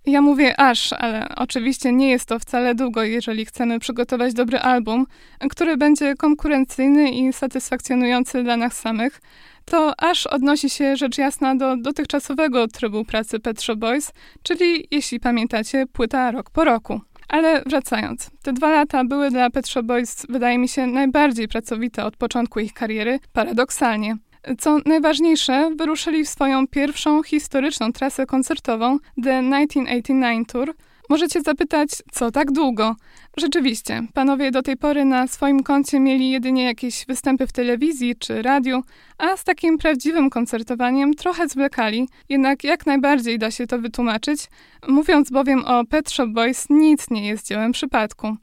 ja 0.06 0.20
mówię 0.20 0.60
aż, 0.60 0.92
ale 0.92 1.28
oczywiście 1.36 1.92
nie 1.92 2.10
jest 2.10 2.26
to 2.26 2.38
wcale 2.38 2.74
długo, 2.74 3.02
jeżeli 3.02 3.44
chcemy 3.44 3.78
przygotować 3.78 4.34
dobry 4.34 4.58
album, 4.58 5.06
który 5.50 5.76
będzie 5.76 6.14
konkurencyjny 6.14 7.10
i 7.10 7.32
satysfakcjonujący 7.32 8.42
dla 8.42 8.56
nas 8.56 8.72
samych, 8.72 9.20
to 9.64 10.00
aż 10.00 10.26
odnosi 10.26 10.70
się 10.70 10.96
rzecz 10.96 11.18
jasna 11.18 11.54
do 11.54 11.76
dotychczasowego 11.76 12.68
trybu 12.68 13.04
pracy 13.04 13.40
Pet 13.40 13.62
Shop 13.62 13.76
Boys, 13.76 14.12
czyli, 14.42 14.86
jeśli 14.90 15.20
pamiętacie, 15.20 15.86
płyta 15.92 16.30
rok 16.30 16.50
po 16.50 16.64
roku. 16.64 17.00
Ale 17.28 17.62
wracając, 17.66 18.30
te 18.42 18.52
dwa 18.52 18.70
lata 18.70 19.04
były 19.04 19.30
dla 19.30 19.50
Pet 19.50 19.68
Shop 19.68 19.82
Boys, 19.82 20.26
wydaje 20.28 20.58
mi 20.58 20.68
się, 20.68 20.86
najbardziej 20.86 21.48
pracowite 21.48 22.04
od 22.04 22.16
początku 22.16 22.60
ich 22.60 22.72
kariery, 22.72 23.18
paradoksalnie. 23.32 24.16
Co 24.58 24.78
najważniejsze, 24.86 25.70
wyruszyli 25.76 26.24
w 26.24 26.28
swoją 26.28 26.66
pierwszą 26.66 27.22
historyczną 27.22 27.92
trasę 27.92 28.26
koncertową 28.26 28.98
The 28.98 29.42
1989 29.42 30.48
Tour. 30.48 30.74
Możecie 31.08 31.40
zapytać, 31.40 31.90
co 32.12 32.30
tak 32.30 32.52
długo? 32.52 32.96
Rzeczywiście, 33.36 34.02
panowie 34.14 34.50
do 34.50 34.62
tej 34.62 34.76
pory 34.76 35.04
na 35.04 35.26
swoim 35.26 35.62
koncie 35.62 36.00
mieli 36.00 36.30
jedynie 36.30 36.64
jakieś 36.64 37.06
występy 37.06 37.46
w 37.46 37.52
telewizji 37.52 38.16
czy 38.16 38.42
radiu, 38.42 38.82
a 39.18 39.36
z 39.36 39.44
takim 39.44 39.78
prawdziwym 39.78 40.30
koncertowaniem 40.30 41.14
trochę 41.14 41.48
zwlekali, 41.48 42.08
jednak 42.28 42.64
jak 42.64 42.86
najbardziej 42.86 43.38
da 43.38 43.50
się 43.50 43.66
to 43.66 43.78
wytłumaczyć, 43.78 44.40
mówiąc 44.88 45.30
bowiem 45.30 45.64
o 45.64 45.84
Pet 45.84 46.10
Shop 46.10 46.28
Boys, 46.28 46.66
nic 46.70 47.10
nie 47.10 47.28
jest 47.28 47.46
dziełem 47.46 47.72
przypadku. 47.72 48.36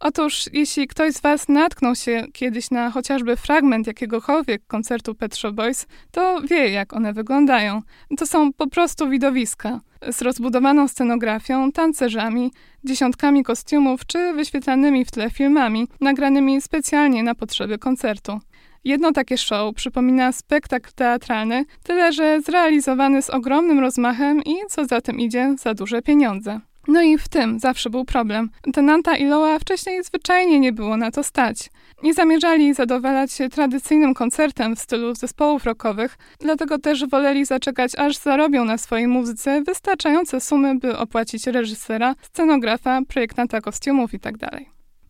Otóż, 0.00 0.44
jeśli 0.52 0.86
ktoś 0.86 1.14
z 1.14 1.20
Was 1.20 1.48
natknął 1.48 1.94
się 1.94 2.24
kiedyś 2.32 2.70
na 2.70 2.90
chociażby 2.90 3.36
fragment 3.36 3.86
jakiegokolwiek 3.86 4.66
koncertu 4.66 5.14
Pet 5.14 5.36
Shop 5.36 5.52
Boys, 5.52 5.86
to 6.10 6.40
wie, 6.40 6.68
jak 6.68 6.92
one 6.92 7.12
wyglądają. 7.12 7.82
To 8.18 8.26
są 8.26 8.52
po 8.52 8.66
prostu 8.66 9.08
widowiska 9.08 9.80
z 10.12 10.22
rozbudowaną 10.22 10.88
scenografią, 10.88 11.72
tancerzami, 11.72 12.52
dziesiątkami 12.84 13.44
kostiumów 13.44 14.06
czy 14.06 14.32
wyświetlanymi 14.32 15.04
w 15.04 15.10
tle 15.10 15.30
filmami, 15.30 15.88
nagranymi 16.00 16.60
specjalnie 16.60 17.22
na 17.22 17.34
potrzeby 17.34 17.78
koncertu. 17.78 18.40
Jedno 18.84 19.12
takie 19.12 19.38
show 19.38 19.74
przypomina 19.74 20.32
spektakl 20.32 20.90
teatralny, 20.94 21.64
tyle 21.82 22.12
że 22.12 22.40
zrealizowany 22.40 23.22
z 23.22 23.30
ogromnym 23.30 23.80
rozmachem 23.80 24.42
i, 24.44 24.54
co 24.68 24.84
za 24.84 25.00
tym 25.00 25.20
idzie, 25.20 25.54
za 25.58 25.74
duże 25.74 26.02
pieniądze. 26.02 26.60
No 26.88 27.02
i 27.02 27.18
w 27.18 27.28
tym 27.28 27.58
zawsze 27.58 27.90
był 27.90 28.04
problem. 28.04 28.50
Tenanta 28.72 29.16
i 29.16 29.24
Loa 29.24 29.58
wcześniej 29.58 30.04
zwyczajnie 30.04 30.60
nie 30.60 30.72
było 30.72 30.96
na 30.96 31.10
to 31.10 31.22
stać. 31.22 31.70
Nie 32.02 32.14
zamierzali 32.14 32.74
zadowalać 32.74 33.32
się 33.32 33.48
tradycyjnym 33.48 34.14
koncertem 34.14 34.76
w 34.76 34.80
stylu 34.80 35.14
zespołów 35.14 35.64
rockowych, 35.64 36.18
dlatego 36.40 36.78
też 36.78 37.06
woleli 37.06 37.44
zaczekać, 37.44 37.94
aż 37.98 38.16
zarobią 38.16 38.64
na 38.64 38.78
swojej 38.78 39.08
muzyce 39.08 39.62
wystarczające 39.62 40.40
sumy, 40.40 40.78
by 40.78 40.98
opłacić 40.98 41.46
reżysera, 41.46 42.14
scenografa, 42.22 43.00
projektanta 43.08 43.60
kostiumów 43.60 44.12
itd. 44.12 44.48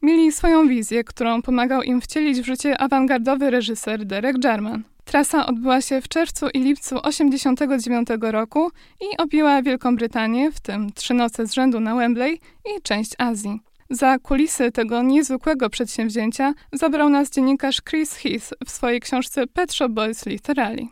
Mieli 0.02 0.32
swoją 0.32 0.68
wizję, 0.68 1.04
którą 1.04 1.42
pomagał 1.42 1.82
im 1.82 2.00
wcielić 2.00 2.40
w 2.40 2.46
życie 2.46 2.80
awangardowy 2.80 3.50
reżyser 3.50 4.04
Derek 4.04 4.44
Jarman. 4.44 4.82
Trasa 5.06 5.46
odbyła 5.46 5.80
się 5.80 6.00
w 6.00 6.08
czerwcu 6.08 6.46
i 6.54 6.58
lipcu 6.58 7.00
1989 7.00 8.08
roku 8.20 8.70
i 9.00 9.16
objęła 9.16 9.62
Wielką 9.62 9.96
Brytanię, 9.96 10.52
w 10.52 10.60
tym 10.60 10.92
trzy 10.92 11.14
noce 11.14 11.46
z 11.46 11.52
rzędu 11.52 11.80
na 11.80 11.94
Wembley 11.94 12.40
i 12.64 12.82
część 12.82 13.12
Azji. 13.18 13.60
Za 13.90 14.18
kulisy 14.18 14.72
tego 14.72 15.02
niezwykłego 15.02 15.70
przedsięwzięcia 15.70 16.54
zabrał 16.72 17.08
nas 17.08 17.30
dziennikarz 17.30 17.82
Chris 17.82 18.14
Heath 18.14 18.50
w 18.66 18.70
swojej 18.70 19.00
książce 19.00 19.46
Pet 19.46 19.72
Shop 19.72 19.88
Boys 19.88 20.26
Literally. 20.26 20.86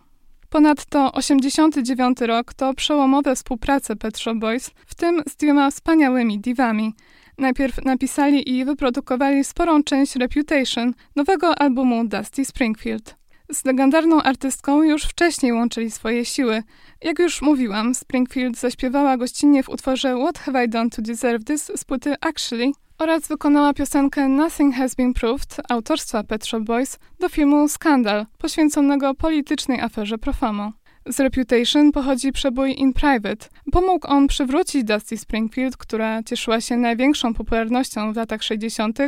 Ponadto 0.50 1.12
89 1.12 2.20
rok 2.20 2.54
to 2.54 2.74
przełomowe 2.74 3.36
współprace 3.36 3.96
Pet 3.96 4.18
Shop 4.18 4.34
Boys, 4.34 4.70
w 4.86 4.94
tym 4.94 5.22
z 5.28 5.36
dwiema 5.36 5.70
wspaniałymi 5.70 6.40
divami. 6.40 6.94
Najpierw 7.38 7.84
napisali 7.84 8.50
i 8.50 8.64
wyprodukowali 8.64 9.44
sporą 9.44 9.82
część 9.82 10.16
Reputation, 10.16 10.94
nowego 11.16 11.58
albumu 11.58 12.04
Dusty 12.04 12.44
Springfield. 12.44 13.23
Z 13.52 13.64
legendarną 13.64 14.22
artystką 14.22 14.82
już 14.82 15.02
wcześniej 15.04 15.52
łączyli 15.52 15.90
swoje 15.90 16.24
siły. 16.24 16.62
Jak 17.02 17.18
już 17.18 17.42
mówiłam, 17.42 17.94
Springfield 17.94 18.58
zaśpiewała 18.58 19.16
gościnnie 19.16 19.62
w 19.62 19.68
utworze 19.68 20.16
What 20.16 20.38
Have 20.38 20.64
I 20.64 20.68
Done 20.68 20.90
to 20.90 21.02
Deserve 21.02 21.44
This 21.44 21.72
z 21.76 21.84
płyty 21.84 22.14
Actually 22.20 22.72
oraz 22.98 23.28
wykonała 23.28 23.74
piosenkę 23.74 24.28
Nothing 24.28 24.74
Has 24.74 24.94
Been 24.94 25.14
Proved 25.14 25.60
autorstwa 25.68 26.24
Pet 26.24 26.46
Shop 26.46 26.60
Boys 26.60 26.98
do 27.20 27.28
filmu 27.28 27.68
Skandal, 27.68 28.26
poświęconego 28.38 29.14
politycznej 29.14 29.80
aferze 29.80 30.18
Profamo. 30.18 30.72
Z 31.06 31.20
Reputation 31.20 31.92
pochodzi 31.92 32.32
przebój 32.32 32.80
In 32.80 32.92
Private. 32.92 33.48
Pomógł 33.72 34.06
on 34.06 34.26
przywrócić 34.26 34.84
Dusty 34.84 35.16
Springfield, 35.16 35.76
która 35.76 36.22
cieszyła 36.22 36.60
się 36.60 36.76
największą 36.76 37.34
popularnością 37.34 38.12
w 38.12 38.16
latach 38.16 38.42
60., 38.42 38.98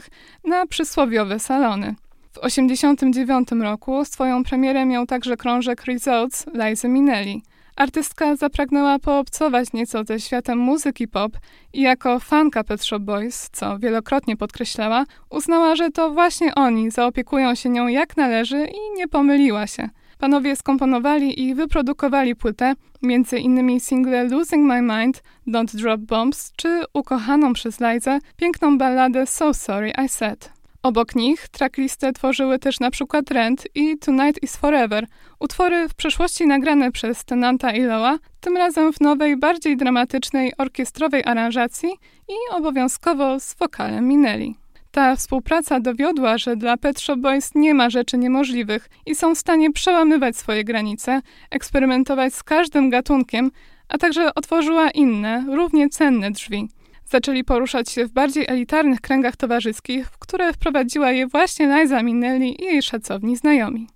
na 0.45 0.67
przysłowiowe 0.67 1.39
salony. 1.39 1.95
W 2.37 2.41
1989 2.41 3.65
roku 3.65 4.05
swoją 4.05 4.45
premierę 4.45 4.87
miał 4.87 5.07
także 5.07 5.37
krążek 5.37 5.85
Results 5.85 6.47
Liza 6.55 6.89
Minnelli. 6.89 7.43
Artystka 7.77 8.37
zapragnęła 8.37 8.99
poobcować 8.99 9.73
nieco 9.73 10.05
ze 10.05 10.21
światem 10.21 10.59
muzyki 10.59 11.09
pop 11.09 11.33
i 11.73 11.81
jako 11.81 12.21
fanka 12.21 12.65
Pet 12.65 12.85
Shop 12.85 13.01
Boys, 13.01 13.49
co 13.53 13.79
wielokrotnie 13.79 14.37
podkreślała, 14.37 15.05
uznała, 15.31 15.77
że 15.77 15.91
to 15.91 16.11
właśnie 16.11 16.55
oni 16.55 16.91
zaopiekują 16.91 17.55
się 17.55 17.69
nią 17.69 17.87
jak 17.87 18.17
należy 18.17 18.67
i 18.67 18.97
nie 18.97 19.09
pomyliła 19.09 19.67
się. 19.67 19.89
Panowie 20.19 20.57
skomponowali 20.57 21.43
i 21.43 21.55
wyprodukowali 21.55 22.37
płytę, 22.37 22.75
między 23.03 23.39
innymi 23.39 23.81
single 23.81 24.25
Losing 24.25 24.65
My 24.73 24.83
Mind, 24.83 25.23
Don't 25.49 25.77
Drop 25.77 26.01
Bombs 26.01 26.53
czy 26.57 26.83
ukochaną 26.93 27.53
przez 27.53 27.81
Lizę 27.81 28.19
piękną 28.37 28.79
balladę 28.79 29.27
So 29.27 29.55
Sorry 29.55 29.93
I 30.05 30.09
Said. 30.09 30.56
Obok 30.87 31.15
nich 31.15 31.49
tracklistę 31.49 32.13
tworzyły 32.13 32.59
też 32.59 32.77
przykład 32.91 33.31
Rent 33.31 33.67
i 33.75 33.99
Tonight 33.99 34.43
is 34.43 34.57
Forever, 34.57 35.07
utwory 35.41 35.89
w 35.89 35.95
przeszłości 35.95 36.47
nagrane 36.47 36.93
przez 36.93 37.25
Tenanta 37.25 37.73
i 37.73 37.83
Loa, 37.83 38.19
tym 38.41 38.57
razem 38.57 38.93
w 38.93 39.01
nowej, 39.01 39.37
bardziej 39.37 39.77
dramatycznej, 39.77 40.53
orkiestrowej 40.59 41.25
aranżacji 41.25 41.89
i 42.29 42.55
obowiązkowo 42.55 43.41
z 43.41 43.55
wokalem 43.55 44.09
Minelli. 44.09 44.55
Ta 44.91 45.17
współpraca 45.17 45.81
dowiodła, 45.81 46.39
że 46.39 46.57
dla 46.57 46.77
Pet 46.77 47.01
Shop 47.01 47.17
Boys 47.17 47.55
nie 47.55 47.75
ma 47.75 47.91
rzeczy 47.91 48.19
niemożliwych 48.19 48.89
i 49.07 49.15
są 49.15 49.35
w 49.35 49.39
stanie 49.39 49.73
przełamywać 49.73 50.37
swoje 50.37 50.65
granice, 50.65 51.21
eksperymentować 51.51 52.35
z 52.35 52.43
każdym 52.43 52.91
gatunkiem, 52.91 53.51
a 53.89 53.99
także 53.99 54.35
otworzyła 54.35 54.91
inne, 54.91 55.45
równie 55.49 55.89
cenne 55.89 56.31
drzwi. 56.31 56.69
Zaczęli 57.11 57.45
poruszać 57.45 57.91
się 57.91 58.07
w 58.07 58.13
bardziej 58.13 58.45
elitarnych 58.49 59.01
kręgach 59.01 59.37
towarzyskich, 59.37 60.07
w 60.07 60.19
które 60.19 60.53
wprowadziła 60.53 61.13
je 61.13 61.27
właśnie 61.27 61.77
Liza 61.77 62.03
Minnelli 62.03 62.63
i 62.63 62.65
jej 62.65 62.83
szacowni 62.83 63.37
znajomi. 63.37 63.89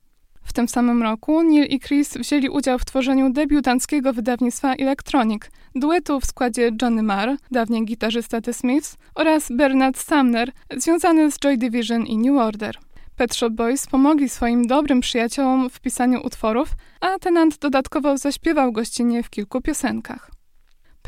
W 0.43 0.53
tym 0.53 0.69
samym 0.69 1.03
roku 1.03 1.43
Neil 1.43 1.65
i 1.65 1.81
Chris 1.81 2.17
wzięli 2.17 2.49
udział 2.49 2.79
w 2.79 2.85
tworzeniu 2.85 3.33
debiutanckiego 3.33 4.13
wydawnictwa 4.13 4.75
Electronic, 4.75 5.43
duetu 5.75 6.21
w 6.21 6.27
składzie 6.27 6.71
Johnny 6.83 7.03
Marr, 7.03 7.37
dawniej 7.51 7.85
gitarzysta 7.85 8.41
The 8.41 8.53
Smiths, 8.53 8.97
oraz 9.15 9.49
Bernard 9.53 9.99
Sumner, 9.99 10.53
związany 10.77 11.31
z 11.31 11.39
Joy 11.39 11.57
Division 11.57 12.07
i 12.07 12.19
New 12.19 12.41
Order. 12.41 12.79
Pet 13.17 13.35
Shop 13.35 13.51
Boys 13.51 13.87
pomogli 13.87 14.29
swoim 14.29 14.67
dobrym 14.67 15.01
przyjaciołom 15.01 15.71
w 15.71 15.81
pisaniu 15.81 16.21
utworów, 16.27 16.69
a 17.01 17.19
Tenant 17.19 17.59
dodatkowo 17.59 18.19
zaśpiewał 18.19 18.73
gościnnie 18.73 19.23
w 19.23 19.31
kilku 19.31 19.61
piosenkach. 19.61 20.40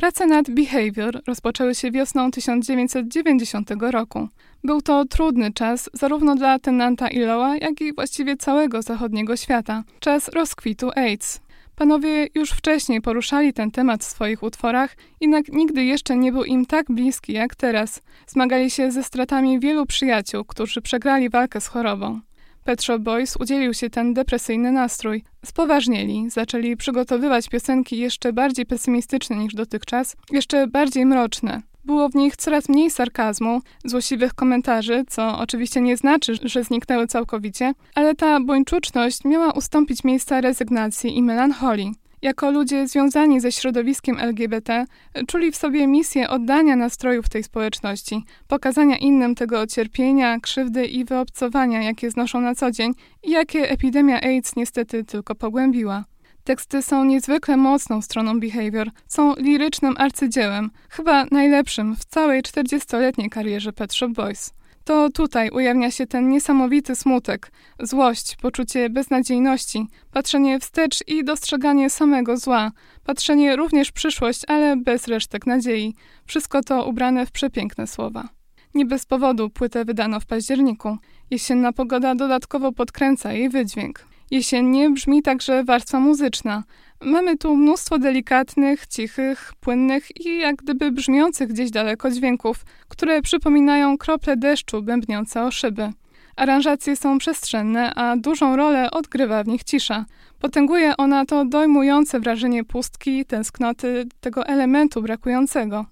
Prace 0.03 0.27
nad 0.27 0.51
Behavior 0.51 1.23
rozpoczęły 1.27 1.75
się 1.75 1.91
wiosną 1.91 2.31
1990 2.31 3.71
roku. 3.81 4.29
Był 4.65 4.83
to 4.83 5.05
trudny 5.05 5.53
czas 5.53 5.91
zarówno 5.93 6.35
dla 6.35 6.59
Tenanta 6.59 7.09
Iloa, 7.09 7.57
jak 7.57 7.81
i 7.81 7.95
właściwie 7.95 8.37
całego 8.37 8.83
zachodniego 8.83 9.37
świata. 9.37 9.85
Czas 10.01 10.29
rozkwitu 10.29 10.91
AIDS. 10.97 11.41
Panowie 11.77 12.29
już 12.35 12.51
wcześniej 12.51 13.01
poruszali 13.01 13.53
ten 13.53 13.71
temat 13.71 14.05
w 14.05 14.09
swoich 14.09 14.43
utworach, 14.43 14.97
jednak 15.21 15.49
nigdy 15.49 15.85
jeszcze 15.85 16.17
nie 16.17 16.33
był 16.33 16.45
im 16.45 16.67
tak 16.67 16.87
bliski 16.89 17.33
jak 17.33 17.55
teraz. 17.55 18.03
Zmagali 18.27 18.71
się 18.71 18.91
ze 18.93 19.03
stratami 19.03 19.61
wielu 19.61 19.87
przyjaciół, 19.87 20.45
którzy 20.45 20.83
przegrali 20.83 21.31
walkę 21.31 21.61
z 21.61 21.67
chorobą. 21.67 22.21
Pet 22.65 22.83
Shop 22.83 22.99
Boys 22.99 23.37
udzielił 23.37 23.75
się 23.75 23.91
ten 23.91 24.15
depresyjny 24.15 24.73
nastrój. 24.73 25.25
Spoważnieli, 25.45 26.31
zaczęli 26.31 26.77
przygotowywać 26.77 27.49
piosenki 27.49 27.99
jeszcze 27.99 28.33
bardziej 28.33 28.67
pesymistyczne 28.67 29.37
niż 29.37 29.55
dotychczas, 29.55 30.17
jeszcze 30.31 30.67
bardziej 30.67 31.07
mroczne. 31.07 31.63
Było 31.85 32.09
w 32.09 32.15
nich 32.15 32.37
coraz 32.37 32.69
mniej 32.69 32.91
sarkazmu, 32.91 33.61
złośliwych 33.85 34.35
komentarzy, 34.35 35.05
co 35.09 35.39
oczywiście 35.39 35.81
nie 35.81 35.97
znaczy, 35.97 36.35
że 36.43 36.65
zniknęły 36.65 37.07
całkowicie, 37.07 37.73
ale 37.95 38.15
ta 38.15 38.41
bończuczność 38.41 39.25
miała 39.25 39.53
ustąpić 39.53 40.05
miejsca 40.05 40.41
rezygnacji 40.41 41.17
i 41.17 41.23
melancholii. 41.23 41.95
Jako 42.23 42.51
ludzie 42.51 42.89
związani 42.89 43.41
ze 43.41 43.53
środowiskiem 43.53 44.19
LGBT, 44.19 44.85
czuli 45.27 45.53
w 45.53 45.57
sobie 45.57 45.87
misję 45.87 46.29
oddania 46.29 46.77
nastrojów 46.77 47.29
tej 47.29 47.43
społeczności, 47.43 48.25
pokazania 48.49 48.97
innym 48.97 49.35
tego 49.35 49.67
cierpienia, 49.67 50.41
krzywdy 50.41 50.87
i 50.87 51.05
wyobcowania, 51.05 51.83
jakie 51.83 52.11
znoszą 52.11 52.41
na 52.41 52.55
co 52.55 52.71
dzień 52.71 52.93
i 53.23 53.31
jakie 53.31 53.71
epidemia 53.71 54.21
AIDS 54.21 54.57
niestety 54.57 55.05
tylko 55.05 55.35
pogłębiła. 55.35 56.05
Teksty 56.45 56.83
są 56.83 57.05
niezwykle 57.05 57.57
mocną 57.57 58.03
stroną 58.03 58.41
behavior, 58.41 58.91
są 59.07 59.35
lirycznym 59.35 59.95
arcydziełem, 59.99 60.71
chyba 60.89 61.25
najlepszym 61.31 61.97
w 61.97 62.05
całej 62.05 62.43
40-letniej 62.43 63.31
karierze 63.31 63.73
Pet 63.73 63.95
Shop 63.95 64.09
Boys. 64.09 64.55
To 64.85 65.11
tutaj 65.11 65.51
ujawnia 65.51 65.91
się 65.91 66.07
ten 66.07 66.29
niesamowity 66.29 66.97
smutek, 66.97 67.53
złość, 67.81 68.37
poczucie 68.37 68.91
beznadziejności, 68.91 69.87
patrzenie 70.13 70.61
wstecz 70.61 71.09
i 71.09 71.25
dostrzeganie 71.25 71.91
samego 71.91 72.37
zła, 72.37 72.71
patrzenie 73.05 73.57
również 73.57 73.89
w 73.89 73.93
przyszłość, 73.93 74.43
ale 74.49 74.77
bez 74.77 75.09
resztek 75.09 75.47
nadziei. 75.47 75.95
Wszystko 76.27 76.63
to 76.63 76.87
ubrane 76.87 77.27
w 77.27 77.31
przepiękne 77.31 77.87
słowa. 77.87 78.29
Nie 78.75 78.87
bez 78.87 79.07
powodu 79.07 79.51
płytę 79.51 79.85
wydano 79.85 80.21
w 80.21 80.27
październiku. 80.27 80.97
Jesienna 81.31 81.73
pogoda 81.73 82.15
dodatkowo 82.15 82.73
podkręca 82.73 83.33
jej 83.33 83.49
wydźwięk. 83.49 84.12
Jesiennie 84.33 84.91
brzmi 84.91 85.23
także 85.23 85.65
warstwa 85.65 86.01
muzyczna. 86.01 86.63
Mamy 87.01 87.39
tu 87.39 87.57
mnóstwo 87.57 87.99
delikatnych, 87.99 88.87
cichych, 88.87 89.53
płynnych 89.61 90.27
i 90.27 90.39
jak 90.39 90.57
gdyby 90.57 90.93
brzmiących 90.93 91.49
gdzieś 91.49 91.71
daleko 91.71 92.11
dźwięków, 92.11 92.65
które 92.89 93.23
przypominają 93.23 93.99
krople 93.99 94.37
deszczu 94.37 94.83
bębniące 94.83 95.45
o 95.45 95.51
szyby. 95.51 95.93
Aranżacje 96.37 96.97
są 96.97 97.19
przestrzenne, 97.19 97.95
a 97.95 98.17
dużą 98.17 98.57
rolę 98.57 98.91
odgrywa 98.91 99.45
w 99.45 99.49
nich 99.49 99.65
cisza. 99.65 100.05
Potęguje 100.41 100.97
ona 100.97 101.25
to 101.25 101.45
dojmujące 101.45 102.21
wrażenie 102.21 102.65
pustki, 102.65 103.25
tęsknoty, 103.25 104.05
tego 104.21 104.47
elementu 104.47 105.03
brakującego. 105.03 105.87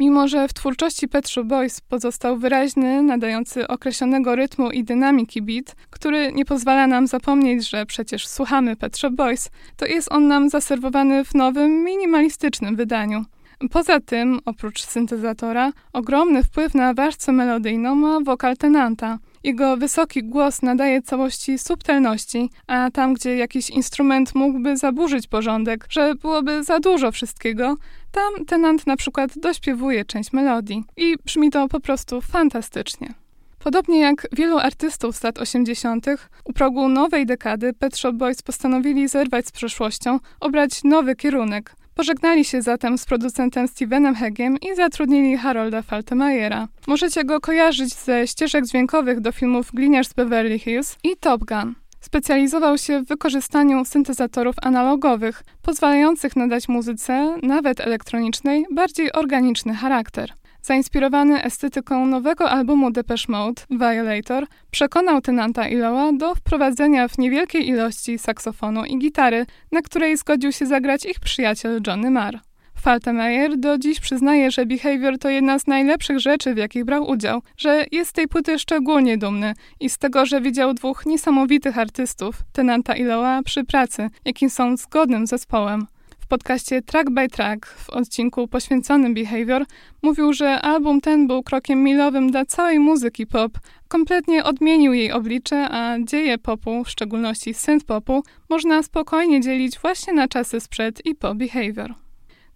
Mimo, 0.00 0.28
że 0.28 0.48
w 0.48 0.54
twórczości 0.54 1.08
Pet 1.08 1.28
Shop 1.28 1.44
Boys 1.44 1.80
pozostał 1.80 2.36
wyraźny, 2.36 3.02
nadający 3.02 3.68
określonego 3.68 4.36
rytmu 4.36 4.70
i 4.70 4.84
dynamiki 4.84 5.42
beat, 5.42 5.76
który 5.90 6.32
nie 6.32 6.44
pozwala 6.44 6.86
nam 6.86 7.06
zapomnieć, 7.06 7.68
że 7.68 7.86
przecież 7.86 8.26
słuchamy 8.26 8.76
Pet 8.76 8.98
Shop 8.98 9.10
Boys, 9.10 9.50
to 9.76 9.86
jest 9.86 10.12
on 10.12 10.28
nam 10.28 10.48
zaserwowany 10.48 11.24
w 11.24 11.34
nowym, 11.34 11.84
minimalistycznym 11.84 12.76
wydaniu. 12.76 13.24
Poza 13.70 14.00
tym, 14.00 14.40
oprócz 14.44 14.82
syntezatora, 14.82 15.72
ogromny 15.92 16.42
wpływ 16.42 16.74
na 16.74 16.94
warstwę 16.94 17.32
melodyjną 17.32 17.94
ma 17.94 18.20
wokal 18.20 18.56
tenanta. 18.56 19.18
Jego 19.44 19.76
wysoki 19.76 20.24
głos 20.24 20.62
nadaje 20.62 21.02
całości 21.02 21.58
subtelności, 21.58 22.50
a 22.66 22.90
tam, 22.90 23.14
gdzie 23.14 23.36
jakiś 23.36 23.70
instrument 23.70 24.34
mógłby 24.34 24.76
zaburzyć 24.76 25.26
porządek, 25.26 25.86
że 25.88 26.14
byłoby 26.14 26.64
za 26.64 26.80
dużo 26.80 27.12
wszystkiego, 27.12 27.76
tam 28.12 28.44
tenant 28.44 28.86
na 28.86 28.96
przykład 28.96 29.38
dośpiewuje 29.38 30.04
część 30.04 30.32
melodii 30.32 30.84
i 30.96 31.16
brzmi 31.24 31.50
to 31.50 31.68
po 31.68 31.80
prostu 31.80 32.20
fantastycznie. 32.20 33.14
Podobnie 33.58 34.00
jak 34.00 34.26
wielu 34.32 34.58
artystów 34.58 35.16
z 35.16 35.22
lat 35.22 35.38
80., 35.38 36.06
u 36.44 36.52
progu 36.52 36.88
nowej 36.88 37.26
dekady 37.26 37.72
Pet 37.72 37.96
Shop 37.96 38.12
Boys 38.12 38.42
postanowili 38.42 39.08
zerwać 39.08 39.46
z 39.46 39.52
przeszłością, 39.52 40.18
obrać 40.40 40.84
nowy 40.84 41.16
kierunek. 41.16 41.76
Pożegnali 41.98 42.44
się 42.44 42.62
zatem 42.62 42.98
z 42.98 43.04
producentem 43.04 43.68
Stevenem 43.68 44.14
Hegiem 44.14 44.56
i 44.56 44.76
zatrudnili 44.76 45.36
Harolda 45.36 45.82
Faltemeyera. 45.82 46.68
Możecie 46.86 47.24
go 47.24 47.40
kojarzyć 47.40 47.94
ze 47.94 48.26
ścieżek 48.26 48.66
dźwiękowych 48.66 49.20
do 49.20 49.32
filmów 49.32 49.70
Gliniarz 49.74 50.08
z 50.08 50.12
Beverly 50.12 50.58
Hills 50.58 50.96
i 51.04 51.16
Top 51.20 51.44
Gun. 51.44 51.74
Specjalizował 52.00 52.78
się 52.78 53.00
w 53.00 53.08
wykorzystaniu 53.08 53.84
syntezatorów 53.84 54.54
analogowych, 54.62 55.42
pozwalających 55.62 56.36
nadać 56.36 56.68
muzyce, 56.68 57.36
nawet 57.42 57.80
elektronicznej, 57.80 58.66
bardziej 58.74 59.12
organiczny 59.12 59.74
charakter. 59.74 60.32
Zainspirowany 60.68 61.42
estetyką 61.42 62.06
nowego 62.06 62.50
albumu 62.50 62.90
Depeche 62.90 63.24
Mode, 63.28 63.62
Violator, 63.70 64.46
przekonał 64.70 65.20
tenanta 65.20 65.68
Iloa 65.68 66.12
do 66.12 66.34
wprowadzenia 66.34 67.08
w 67.08 67.18
niewielkiej 67.18 67.68
ilości 67.68 68.18
saksofonu 68.18 68.84
i 68.84 68.98
gitary, 68.98 69.46
na 69.72 69.82
której 69.82 70.16
zgodził 70.16 70.52
się 70.52 70.66
zagrać 70.66 71.04
ich 71.04 71.20
przyjaciel 71.20 71.80
Johnny 71.86 72.10
Marr. 72.10 72.38
Faltemeyer 72.80 73.56
do 73.56 73.78
dziś 73.78 74.00
przyznaje, 74.00 74.50
że 74.50 74.66
Behavior 74.66 75.18
to 75.18 75.28
jedna 75.28 75.58
z 75.58 75.66
najlepszych 75.66 76.20
rzeczy, 76.20 76.54
w 76.54 76.56
jakich 76.56 76.84
brał 76.84 77.10
udział, 77.10 77.42
że 77.56 77.84
jest 77.92 78.10
z 78.10 78.12
tej 78.12 78.28
płyty 78.28 78.58
szczególnie 78.58 79.18
dumny 79.18 79.54
i 79.80 79.90
z 79.90 79.98
tego, 79.98 80.26
że 80.26 80.40
widział 80.40 80.74
dwóch 80.74 81.06
niesamowitych 81.06 81.78
artystów, 81.78 82.36
Tenanta 82.52 82.96
i 82.96 83.04
Loa, 83.04 83.42
przy 83.42 83.64
pracy, 83.64 84.10
jakim 84.24 84.50
są 84.50 84.76
zgodnym 84.76 85.26
zespołem. 85.26 85.86
Podcaście 86.28 86.82
Track 86.82 87.10
by 87.10 87.28
Track, 87.28 87.66
w 87.66 87.90
odcinku 87.90 88.48
poświęconym 88.48 89.14
Behavior, 89.14 89.64
mówił, 90.02 90.32
że 90.32 90.60
album 90.60 91.00
ten 91.00 91.26
był 91.26 91.42
krokiem 91.42 91.82
milowym 91.82 92.30
dla 92.30 92.44
całej 92.44 92.78
muzyki 92.78 93.26
pop, 93.26 93.52
kompletnie 93.88 94.44
odmienił 94.44 94.92
jej 94.92 95.12
oblicze, 95.12 95.68
a 95.70 95.96
dzieje 96.04 96.38
popu, 96.38 96.84
w 96.84 96.90
szczególności 96.90 97.54
synth 97.54 97.86
popu, 97.86 98.22
można 98.48 98.82
spokojnie 98.82 99.40
dzielić 99.40 99.78
właśnie 99.78 100.12
na 100.12 100.28
czasy 100.28 100.60
sprzed 100.60 101.06
i 101.06 101.14
po 101.14 101.34
Behavior. 101.34 101.94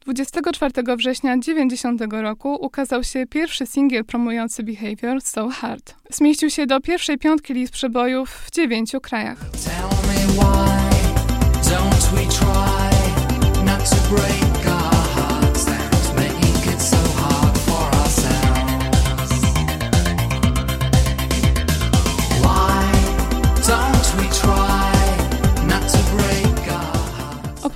24 0.01 0.97
września 0.97 1.39
90 1.39 2.01
roku 2.11 2.55
ukazał 2.55 3.05
się 3.05 3.27
pierwszy 3.27 3.67
singiel 3.67 4.05
promujący 4.05 4.63
Behavior 4.63 5.21
So 5.21 5.49
Hard. 5.49 5.95
Zmieścił 6.11 6.51
się 6.51 6.67
do 6.67 6.81
pierwszej 6.81 7.19
piątki 7.19 7.55
list 7.55 7.73
przebojów 7.73 8.31
w 8.31 8.51
dziewięciu 8.51 9.01
krajach. 9.01 9.39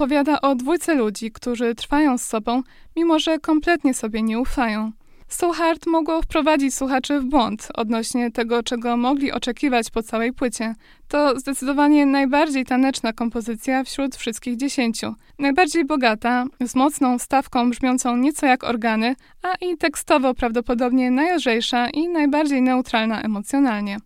Opowiada 0.07 0.41
o 0.41 0.55
dwójce 0.55 0.95
ludzi, 0.95 1.33
którzy 1.33 1.75
trwają 1.75 2.19
z 2.19 2.25
sobą, 2.25 2.63
mimo 2.97 3.19
że 3.19 3.39
kompletnie 3.39 3.95
sobie 3.95 4.23
nie 4.23 4.39
ufają. 4.39 4.93
So 5.29 5.53
Hard 5.53 5.87
mogło 5.87 6.23
wprowadzić 6.23 6.75
słuchaczy 6.75 7.21
w 7.21 7.25
błąd 7.25 7.69
odnośnie 7.75 8.31
tego, 8.31 8.63
czego 8.63 8.97
mogli 8.97 9.33
oczekiwać 9.33 9.91
po 9.91 10.03
całej 10.03 10.33
płycie. 10.33 10.75
To 11.09 11.39
zdecydowanie 11.41 12.07
najbardziej 12.07 12.65
taneczna 12.65 13.13
kompozycja 13.13 13.85
wśród 13.85 14.17
wszystkich 14.17 14.57
dziesięciu. 14.57 15.15
Najbardziej 15.39 15.85
bogata, 15.85 16.45
z 16.61 16.75
mocną 16.75 17.19
stawką 17.19 17.71
brzmiącą 17.71 18.17
nieco 18.17 18.47
jak 18.47 18.65
organy, 18.65 19.17
a 19.43 19.55
i 19.67 19.77
tekstowo 19.77 20.35
prawdopodobnie 20.35 21.11
najlżejsza 21.11 21.91
i 21.91 22.09
najbardziej 22.09 22.63
neutralna 22.63 23.23
emocjonalnie. 23.23 23.97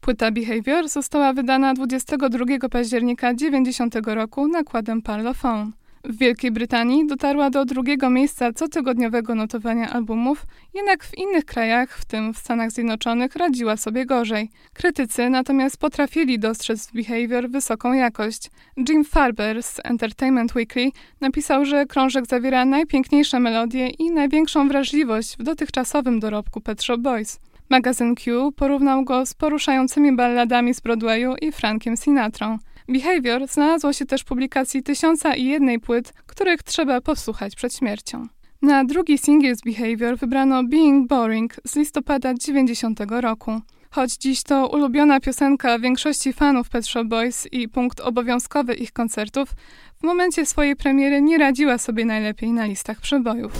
Płyta 0.00 0.30
Behavior 0.30 0.88
została 0.88 1.32
wydana 1.32 1.74
22 1.74 2.68
października 2.70 3.34
90 3.34 3.94
roku 4.06 4.48
nakładem 4.48 5.02
Parlophone. 5.02 5.72
W 6.04 6.18
Wielkiej 6.18 6.50
Brytanii 6.50 7.06
dotarła 7.06 7.50
do 7.50 7.64
drugiego 7.64 8.10
miejsca 8.10 8.52
cotygodniowego 8.52 9.34
notowania 9.34 9.90
albumów, 9.90 10.46
jednak 10.74 11.04
w 11.04 11.18
innych 11.18 11.44
krajach, 11.44 11.98
w 11.98 12.04
tym 12.04 12.34
w 12.34 12.38
Stanach 12.38 12.70
Zjednoczonych, 12.70 13.36
radziła 13.36 13.76
sobie 13.76 14.06
gorzej. 14.06 14.50
Krytycy 14.72 15.30
natomiast 15.30 15.76
potrafili 15.76 16.38
dostrzec 16.38 16.86
w 16.86 16.92
Behavior 16.92 17.50
wysoką 17.50 17.92
jakość. 17.92 18.50
Jim 18.88 19.04
Farber 19.04 19.62
z 19.62 19.80
Entertainment 19.84 20.54
Weekly 20.54 20.90
napisał, 21.20 21.64
że 21.64 21.86
krążek 21.86 22.26
zawiera 22.26 22.64
najpiękniejsze 22.64 23.40
melodie 23.40 23.88
i 23.88 24.10
największą 24.10 24.68
wrażliwość 24.68 25.36
w 25.38 25.42
dotychczasowym 25.42 26.20
dorobku 26.20 26.60
Pet 26.60 26.82
Shop 26.82 26.98
Boys. 26.98 27.40
Magazyn 27.70 28.14
Q 28.14 28.52
porównał 28.52 29.04
go 29.04 29.26
z 29.26 29.34
poruszającymi 29.34 30.16
balladami 30.16 30.74
z 30.74 30.80
Broadwayu 30.80 31.34
i 31.42 31.52
Frankiem 31.52 31.96
Sinatrą. 31.96 32.58
Behavior 32.88 33.46
znalazło 33.48 33.92
się 33.92 34.06
też 34.06 34.20
w 34.20 34.24
publikacji 34.24 34.82
tysiąca 34.82 35.34
i 35.34 35.44
jednej 35.44 35.80
płyt, 35.80 36.12
których 36.26 36.62
trzeba 36.62 37.00
posłuchać 37.00 37.54
przed 37.54 37.74
śmiercią. 37.74 38.26
Na 38.62 38.84
drugi 38.84 39.18
singiel 39.18 39.56
z 39.56 39.60
Behavior 39.60 40.18
wybrano 40.18 40.64
Being 40.64 41.08
Boring 41.08 41.56
z 41.66 41.76
listopada 41.76 42.34
90 42.34 43.00
roku. 43.10 43.60
Choć 43.90 44.16
dziś 44.16 44.42
to 44.42 44.68
ulubiona 44.68 45.20
piosenka 45.20 45.78
większości 45.78 46.32
fanów 46.32 46.68
Pet 46.68 46.86
Shop 46.86 47.04
Boys 47.04 47.48
i 47.52 47.68
punkt 47.68 48.00
obowiązkowy 48.00 48.74
ich 48.74 48.92
koncertów, 48.92 49.48
w 50.00 50.02
momencie 50.02 50.46
swojej 50.46 50.76
premiery 50.76 51.22
nie 51.22 51.38
radziła 51.38 51.78
sobie 51.78 52.04
najlepiej 52.04 52.52
na 52.52 52.64
listach 52.64 53.00
przebojów. 53.00 53.52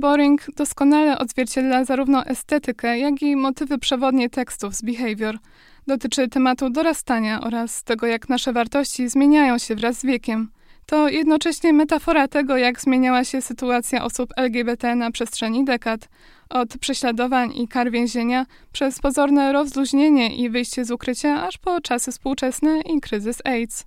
Boring 0.00 0.46
doskonale 0.56 1.18
odzwierciedla 1.18 1.84
zarówno 1.84 2.26
estetykę, 2.26 2.98
jak 2.98 3.22
i 3.22 3.36
motywy 3.36 3.78
przewodnie 3.78 4.30
tekstów 4.30 4.74
z 4.74 4.82
Behavior. 4.82 5.38
Dotyczy 5.86 6.28
tematu 6.28 6.70
dorastania 6.70 7.40
oraz 7.40 7.84
tego, 7.84 8.06
jak 8.06 8.28
nasze 8.28 8.52
wartości 8.52 9.08
zmieniają 9.08 9.58
się 9.58 9.74
wraz 9.74 9.98
z 9.98 10.04
wiekiem. 10.04 10.48
To 10.86 11.08
jednocześnie 11.08 11.72
metafora 11.72 12.28
tego, 12.28 12.56
jak 12.56 12.80
zmieniała 12.80 13.24
się 13.24 13.42
sytuacja 13.42 14.04
osób 14.04 14.32
LGBT 14.36 14.94
na 14.94 15.10
przestrzeni 15.10 15.64
dekad. 15.64 16.08
Od 16.48 16.78
prześladowań 16.78 17.52
i 17.56 17.68
kar 17.68 17.90
więzienia, 17.90 18.46
przez 18.72 19.00
pozorne 19.00 19.52
rozluźnienie 19.52 20.36
i 20.36 20.50
wyjście 20.50 20.84
z 20.84 20.90
ukrycia, 20.90 21.46
aż 21.46 21.58
po 21.58 21.80
czasy 21.80 22.12
współczesne 22.12 22.80
i 22.80 23.00
kryzys 23.00 23.38
AIDS. 23.44 23.84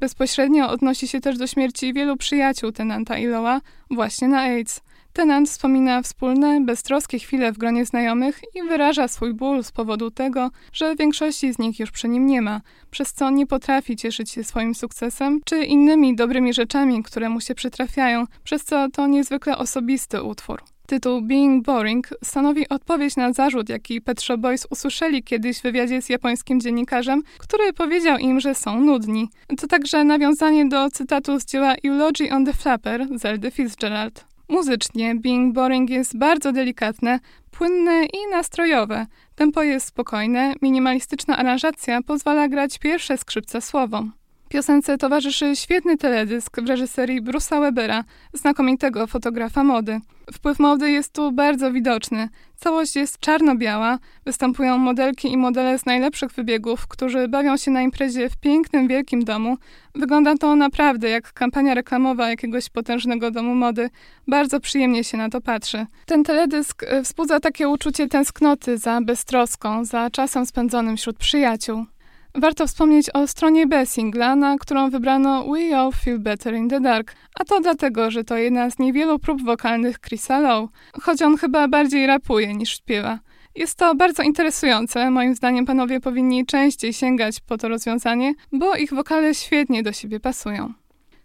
Bezpośrednio 0.00 0.70
odnosi 0.70 1.08
się 1.08 1.20
też 1.20 1.38
do 1.38 1.46
śmierci 1.46 1.92
wielu 1.92 2.16
przyjaciół 2.16 2.72
tenanta 2.72 3.18
Iloa 3.18 3.60
właśnie 3.90 4.28
na 4.28 4.40
AIDS. 4.40 4.80
Tenant 5.12 5.48
wspomina 5.48 6.02
wspólne, 6.02 6.60
beztroskie 6.60 7.18
chwile 7.18 7.52
w 7.52 7.58
gronie 7.58 7.86
znajomych 7.86 8.40
i 8.54 8.62
wyraża 8.68 9.08
swój 9.08 9.34
ból 9.34 9.64
z 9.64 9.72
powodu 9.72 10.10
tego, 10.10 10.50
że 10.72 10.96
większości 10.96 11.52
z 11.52 11.58
nich 11.58 11.78
już 11.80 11.90
przy 11.90 12.08
nim 12.08 12.26
nie 12.26 12.42
ma, 12.42 12.60
przez 12.90 13.12
co 13.12 13.30
nie 13.30 13.46
potrafi 13.46 13.96
cieszyć 13.96 14.30
się 14.30 14.44
swoim 14.44 14.74
sukcesem 14.74 15.40
czy 15.44 15.64
innymi 15.64 16.16
dobrymi 16.16 16.54
rzeczami, 16.54 17.02
które 17.02 17.28
mu 17.28 17.40
się 17.40 17.54
przytrafiają, 17.54 18.24
przez 18.44 18.64
co 18.64 18.88
to 18.92 19.06
niezwykle 19.06 19.58
osobisty 19.58 20.22
utwór. 20.22 20.62
Tytuł 20.86 21.22
Being 21.22 21.64
Boring 21.64 22.08
stanowi 22.24 22.68
odpowiedź 22.68 23.16
na 23.16 23.32
zarzut, 23.32 23.68
jaki 23.68 24.00
Pet 24.00 24.22
Shop 24.22 24.38
Boys 24.38 24.66
usłyszeli 24.70 25.22
kiedyś 25.22 25.58
w 25.58 25.62
wywiadzie 25.62 26.02
z 26.02 26.08
japońskim 26.08 26.60
dziennikarzem, 26.60 27.22
który 27.38 27.72
powiedział 27.72 28.18
im, 28.18 28.40
że 28.40 28.54
są 28.54 28.80
nudni. 28.80 29.28
To 29.58 29.66
także 29.66 30.04
nawiązanie 30.04 30.68
do 30.68 30.90
cytatu 30.90 31.40
z 31.40 31.44
dzieła 31.44 31.74
Eulogy 31.84 32.32
on 32.32 32.44
the 32.44 32.52
Flapper 32.52 33.06
Zeldy 33.18 33.50
Fitzgerald. 33.50 34.24
Muzycznie 34.48 35.14
Being 35.14 35.54
Boring 35.54 35.90
jest 35.90 36.18
bardzo 36.18 36.52
delikatne, 36.52 37.20
płynne 37.50 38.06
i 38.06 38.30
nastrojowe. 38.30 39.06
Tempo 39.34 39.62
jest 39.62 39.86
spokojne, 39.86 40.54
minimalistyczna 40.62 41.36
aranżacja 41.36 42.02
pozwala 42.02 42.48
grać 42.48 42.78
pierwsze 42.78 43.18
skrzypce 43.18 43.60
słowom. 43.60 44.17
Piosence 44.48 44.98
towarzyszy 44.98 45.56
świetny 45.56 45.96
teledysk 45.96 46.60
w 46.60 46.68
reżyserii 46.68 47.22
Bruce'a 47.22 47.60
Webera, 47.60 48.04
znakomitego 48.32 49.06
fotografa 49.06 49.64
mody. 49.64 50.00
Wpływ 50.32 50.58
mody 50.58 50.90
jest 50.90 51.12
tu 51.12 51.32
bardzo 51.32 51.72
widoczny. 51.72 52.28
Całość 52.56 52.96
jest 52.96 53.20
czarno-biała, 53.20 53.98
występują 54.24 54.78
modelki 54.78 55.32
i 55.32 55.36
modele 55.36 55.78
z 55.78 55.86
najlepszych 55.86 56.32
wybiegów, 56.32 56.86
którzy 56.86 57.28
bawią 57.28 57.56
się 57.56 57.70
na 57.70 57.82
imprezie 57.82 58.30
w 58.30 58.36
pięknym, 58.36 58.88
wielkim 58.88 59.24
domu. 59.24 59.56
Wygląda 59.94 60.36
to 60.36 60.56
naprawdę 60.56 61.08
jak 61.08 61.32
kampania 61.32 61.74
reklamowa 61.74 62.30
jakiegoś 62.30 62.68
potężnego 62.68 63.30
domu 63.30 63.54
mody. 63.54 63.90
Bardzo 64.28 64.60
przyjemnie 64.60 65.04
się 65.04 65.16
na 65.16 65.28
to 65.28 65.40
patrzy. 65.40 65.86
Ten 66.06 66.24
teledysk 66.24 66.82
e, 66.82 67.02
wzbudza 67.02 67.40
takie 67.40 67.68
uczucie 67.68 68.08
tęsknoty 68.08 68.78
za 68.78 69.00
beztroską, 69.00 69.84
za 69.84 70.10
czasem 70.10 70.46
spędzonym 70.46 70.96
wśród 70.96 71.18
przyjaciół. 71.18 71.86
Warto 72.34 72.66
wspomnieć 72.66 73.10
o 73.14 73.26
stronie 73.26 73.66
B 73.66 73.86
singla, 73.86 74.36
na 74.36 74.56
którą 74.58 74.90
wybrano 74.90 75.44
We 75.44 75.78
All 75.78 75.92
Feel 75.92 76.18
Better 76.18 76.54
in 76.54 76.68
the 76.68 76.80
Dark, 76.80 77.14
a 77.34 77.44
to 77.44 77.60
dlatego, 77.60 78.10
że 78.10 78.24
to 78.24 78.36
jedna 78.36 78.70
z 78.70 78.78
niewielu 78.78 79.18
prób 79.18 79.42
wokalnych 79.42 80.00
Chrisa 80.00 80.38
Lowe, 80.40 80.68
choć 81.02 81.22
on 81.22 81.36
chyba 81.36 81.68
bardziej 81.68 82.06
rapuje 82.06 82.54
niż 82.54 82.76
śpiewa. 82.76 83.18
Jest 83.54 83.78
to 83.78 83.94
bardzo 83.94 84.22
interesujące, 84.22 85.10
moim 85.10 85.34
zdaniem 85.34 85.66
panowie 85.66 86.00
powinni 86.00 86.46
częściej 86.46 86.92
sięgać 86.92 87.40
po 87.40 87.58
to 87.58 87.68
rozwiązanie, 87.68 88.34
bo 88.52 88.76
ich 88.76 88.94
wokale 88.94 89.34
świetnie 89.34 89.82
do 89.82 89.92
siebie 89.92 90.20
pasują. 90.20 90.72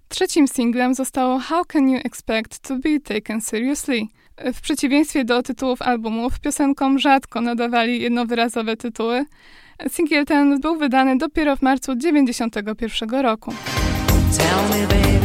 Trzecim 0.10 0.48
singlem 0.48 0.94
zostało 0.94 1.40
How 1.40 1.66
Can 1.66 1.90
You 1.90 2.00
Expect 2.04 2.60
to 2.60 2.76
Be 2.76 3.00
Taken 3.00 3.42
Seriously? 3.42 4.02
W 4.54 4.62
przeciwieństwie 4.62 5.26
do 5.26 5.44
tytułów 5.44 5.82
albumów, 5.82 6.40
piosenkom 6.40 7.00
rzadko 7.00 7.42
nadawali 7.42 8.02
jednowyrazowe 8.02 8.78
tytuły, 8.78 9.26
Singiel 9.90 10.26
ten 10.26 10.60
był 10.60 10.78
wydany 10.78 11.18
dopiero 11.18 11.56
w 11.56 11.62
marcu 11.62 11.96
1991 11.96 13.10
roku. 13.22 13.54
Tell 14.38 14.80
me, 14.80 14.88
baby, 14.88 15.23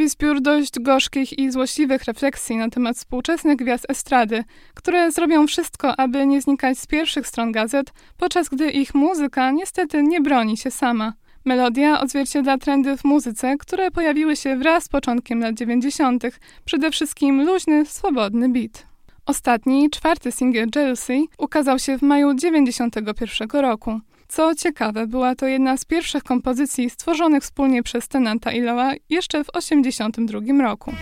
Stanowi 0.00 0.10
zbiór 0.10 0.40
dość 0.40 0.78
gorzkich 0.78 1.38
i 1.38 1.50
złośliwych 1.50 2.04
refleksji 2.04 2.56
na 2.56 2.68
temat 2.70 2.96
współczesnych 2.96 3.56
gwiazd 3.56 3.86
estrady, 3.88 4.44
które 4.74 5.12
zrobią 5.12 5.46
wszystko, 5.46 6.00
aby 6.00 6.26
nie 6.26 6.40
znikać 6.42 6.78
z 6.78 6.86
pierwszych 6.86 7.26
stron 7.26 7.52
gazet, 7.52 7.92
podczas 8.16 8.48
gdy 8.48 8.70
ich 8.70 8.94
muzyka 8.94 9.50
niestety 9.50 10.02
nie 10.02 10.20
broni 10.20 10.56
się 10.56 10.70
sama. 10.70 11.12
Melodia 11.44 12.00
odzwierciedla 12.00 12.58
trendy 12.58 12.96
w 12.96 13.04
muzyce, 13.04 13.56
które 13.58 13.90
pojawiły 13.90 14.36
się 14.36 14.56
wraz 14.56 14.84
z 14.84 14.88
początkiem 14.88 15.40
lat 15.40 15.54
90., 15.54 16.24
przede 16.64 16.90
wszystkim 16.90 17.46
luźny, 17.46 17.86
swobodny 17.86 18.48
beat. 18.48 18.86
Ostatni, 19.26 19.90
czwarty 19.90 20.32
singiel 20.32 20.68
Jealousy 20.76 21.24
ukazał 21.38 21.78
się 21.78 21.98
w 21.98 22.02
maju 22.02 22.34
91 22.34 23.48
roku. 23.60 24.00
Co 24.30 24.54
ciekawe, 24.54 25.06
była 25.06 25.34
to 25.34 25.46
jedna 25.46 25.76
z 25.76 25.84
pierwszych 25.84 26.22
kompozycji 26.22 26.90
stworzonych 26.90 27.42
wspólnie 27.42 27.82
przez 27.82 28.08
Tenanta 28.08 28.52
i 28.52 28.60
Loa 28.60 28.92
jeszcze 29.08 29.44
w 29.44 29.50
82 29.50 30.62
roku. 30.62 30.92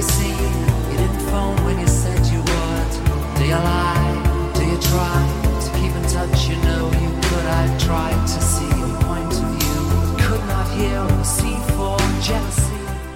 You? 0.00 0.29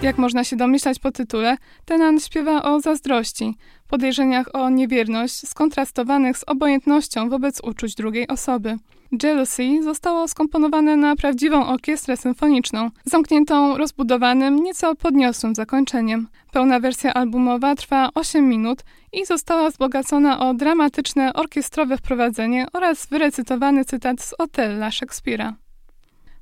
Jak 0.04 0.18
można 0.18 0.44
się 0.44 0.56
domyślać 0.56 0.98
po 0.98 1.12
tytule, 1.12 1.56
Tenant 1.84 2.24
śpiewa 2.24 2.62
o 2.62 2.80
zazdrości, 2.80 3.54
podejrzeniach 3.88 4.54
o 4.54 4.70
niewierność, 4.70 5.48
skontrastowanych 5.48 6.38
z 6.38 6.44
obojętnością 6.46 7.28
wobec 7.28 7.60
uczuć 7.60 7.94
drugiej 7.94 8.28
osoby. 8.28 8.76
Jealousy 9.22 9.82
zostało 9.82 10.28
skomponowane 10.28 10.96
na 10.96 11.16
prawdziwą 11.16 11.66
orkiestrę 11.66 12.16
symfoniczną, 12.16 12.90
zamkniętą 13.04 13.76
rozbudowanym, 13.76 14.62
nieco 14.62 14.94
podniosłym 14.94 15.54
zakończeniem. 15.54 16.28
Pełna 16.52 16.80
wersja 16.80 17.14
albumowa 17.14 17.74
trwa 17.74 18.08
8 18.14 18.48
minut 18.48 18.82
i 19.12 19.26
została 19.26 19.70
wzbogacona 19.70 20.38
o 20.48 20.54
dramatyczne 20.54 21.32
orkiestrowe 21.32 21.96
wprowadzenie 21.96 22.66
oraz 22.72 23.06
wyrecytowany 23.06 23.84
cytat 23.84 24.20
z 24.20 24.34
Otella 24.38 24.90
Szekspira. 24.90 25.63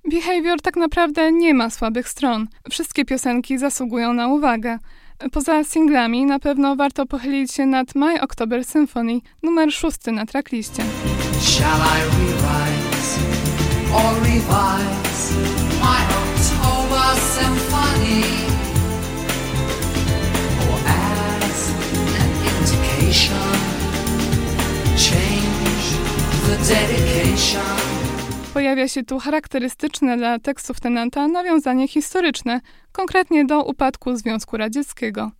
Behavior 0.05 0.61
tak 0.61 0.77
naprawdę 0.77 1.33
nie 1.33 1.55
ma 1.55 1.71
słabych 1.71 2.09
stron. 2.09 2.49
Wszystkie 2.71 3.05
piosenki 3.05 3.59
zasługują 3.59 4.13
na 4.13 4.29
uwagę. 4.29 4.79
Poza 5.33 5.65
singlami 5.65 6.27
na 6.27 6.39
pewno 6.39 6.77
warto 6.77 7.07
pochylić 7.07 7.53
się 7.53 7.67
nad 7.67 7.95
My 7.95 8.21
October 8.21 8.65
Symphony, 8.65 9.21
numer 9.43 9.73
szósty 9.73 10.13
na 10.13 10.27
trackliście. 10.27 10.83
Shall 11.41 11.81
I 11.81 12.01
rewrite 12.19 12.93
or 13.95 14.15
revise 14.23 15.35
my 15.81 16.01
October 16.23 17.21
symphony? 17.35 18.25
Or 20.71 20.79
as 20.87 21.71
an 22.21 22.31
indication, 22.49 23.53
change 24.97 25.97
the 26.47 26.75
dedication? 26.75 28.02
Pojawia 28.55 28.89
się 28.89 29.03
tu 29.03 29.19
charakterystyczne 29.19 30.17
dla 30.17 30.39
tekstów 30.39 30.81
Tenanta 30.81 31.29
nawiązanie 31.29 31.89
historyczne, 31.89 32.61
konkretnie 32.93 33.45
do 33.45 33.65
upadku 33.65 34.17
Związku 34.17 34.57
Radzieckiego. 34.57 35.31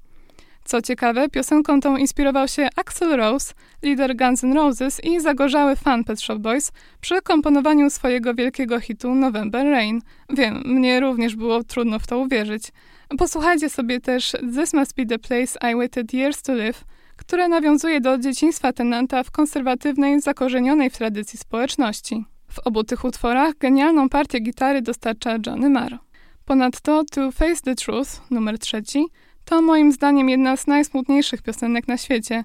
Co 0.65 0.83
ciekawe, 0.83 1.29
piosenką 1.29 1.81
tą 1.81 1.97
inspirował 1.97 2.49
się 2.49 2.69
Axl 2.77 3.17
Rose, 3.17 3.55
lider 3.83 4.17
Guns 4.17 4.45
N' 4.45 4.53
Roses 4.53 5.05
i 5.05 5.21
zagorzały 5.21 5.77
fan 5.77 6.05
Pet 6.05 6.21
Shop 6.21 6.39
Boys 6.39 6.73
przy 7.01 7.23
komponowaniu 7.23 7.91
swojego 7.91 8.35
wielkiego 8.35 8.81
hitu 8.81 9.15
November 9.15 9.67
Rain. 9.67 10.01
Wiem, 10.31 10.63
mnie 10.65 11.01
również 11.01 11.37
było 11.37 11.65
trudno 11.65 11.99
w 11.99 12.07
to 12.07 12.19
uwierzyć. 12.19 12.73
Posłuchajcie 13.19 13.71
sobie 13.71 14.01
też 14.01 14.33
This 14.57 14.75
Must 14.75 14.95
Be 14.95 15.07
the 15.07 15.19
Place 15.19 15.71
I 15.71 15.77
Waited 15.77 16.15
Years 16.15 16.43
to 16.43 16.55
Live, 16.55 16.85
które 17.17 17.49
nawiązuje 17.49 18.01
do 18.01 18.19
dzieciństwa 18.19 18.73
Tenanta 18.73 19.23
w 19.23 19.31
konserwatywnej, 19.31 20.21
zakorzenionej 20.21 20.91
w 20.91 20.97
tradycji 20.97 21.39
społeczności. 21.39 22.25
W 22.53 22.59
obu 22.59 22.85
tych 22.85 23.05
utworach 23.05 23.59
genialną 23.59 24.09
partię 24.09 24.41
gitary 24.41 24.83
dostarcza 24.83 25.37
Johnny 25.47 25.71
Marr. 25.71 25.99
Ponadto 26.45 27.05
To 27.11 27.33
Face 27.33 27.63
the 27.65 27.75
Truth, 27.75 28.11
numer 28.31 28.59
trzeci, 28.59 29.05
to 29.45 29.63
moim 29.63 29.93
zdaniem 29.93 30.29
jedna 30.29 30.57
z 30.57 30.67
najsmutniejszych 30.67 31.43
piosenek 31.43 31.89
na 31.89 31.97
świecie. 31.97 32.45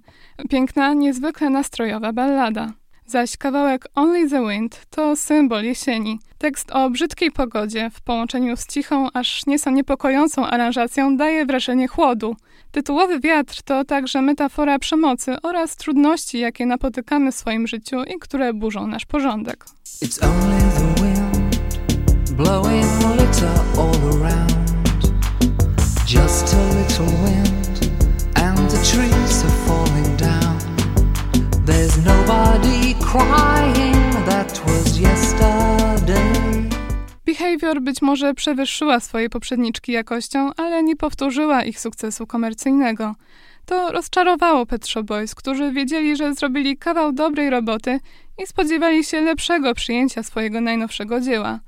Piękna, 0.49 0.93
niezwykle 0.93 1.49
nastrojowa 1.49 2.13
ballada. 2.13 2.73
Zaś 3.05 3.37
kawałek 3.37 3.87
Only 3.95 4.29
the 4.29 4.49
Wind 4.49 4.85
to 4.89 5.15
symbol 5.15 5.63
jesieni. 5.63 6.19
Tekst 6.37 6.71
o 6.71 6.89
brzydkiej 6.89 7.31
pogodzie 7.31 7.89
w 7.89 8.01
połączeniu 8.01 8.57
z 8.57 8.67
cichą, 8.67 9.07
aż 9.13 9.45
nieco 9.45 9.69
niepokojącą 9.69 10.47
aranżacją 10.47 11.17
daje 11.17 11.45
wrażenie 11.45 11.87
chłodu. 11.87 12.35
Tytułowy 12.71 13.19
wiatr 13.19 13.61
to 13.63 13.85
także 13.85 14.21
metafora 14.21 14.79
przemocy 14.79 15.35
oraz 15.43 15.75
trudności, 15.75 16.39
jakie 16.39 16.65
napotykamy 16.65 17.31
w 17.31 17.35
swoim 17.35 17.67
życiu 17.67 18.03
i 18.03 18.19
które 18.19 18.53
burzą 18.53 18.87
nasz 18.87 19.05
porządek. 19.05 19.65
It's 20.03 20.25
only 20.25 20.59
the 20.59 21.01
wind 21.01 21.17
blowing 22.37 22.85
litter 23.17 23.57
all 23.79 24.21
around. 24.21 24.57
Just 26.05 26.53
a 26.53 26.63
little 26.77 27.11
wind, 27.23 27.91
and 28.35 28.69
the 28.69 28.77
trees 28.83 29.43
are 29.43 29.57
falling 29.65 30.15
down. 30.17 30.57
There's 31.65 31.97
nobody 32.05 32.93
crying, 33.01 34.25
that 34.25 34.61
was 34.65 34.99
yesterday. 34.99 35.76
Behavior 37.27 37.81
być 37.81 38.01
może 38.01 38.33
przewyższyła 38.33 38.99
swoje 38.99 39.29
poprzedniczki 39.29 39.91
jakością, 39.91 40.51
ale 40.57 40.83
nie 40.83 40.95
powtórzyła 40.95 41.63
ich 41.63 41.79
sukcesu 41.79 42.27
komercyjnego. 42.27 43.15
To 43.65 43.91
rozczarowało 43.91 44.65
Pet 44.65 44.87
Shop 44.87 45.03
Boys, 45.03 45.35
którzy 45.35 45.71
wiedzieli, 45.71 46.15
że 46.15 46.33
zrobili 46.33 46.77
kawał 46.77 47.11
dobrej 47.11 47.49
roboty 47.49 47.99
i 48.43 48.47
spodziewali 48.47 49.03
się 49.03 49.21
lepszego 49.21 49.73
przyjęcia 49.73 50.23
swojego 50.23 50.61
najnowszego 50.61 51.19
dzieła. 51.19 51.59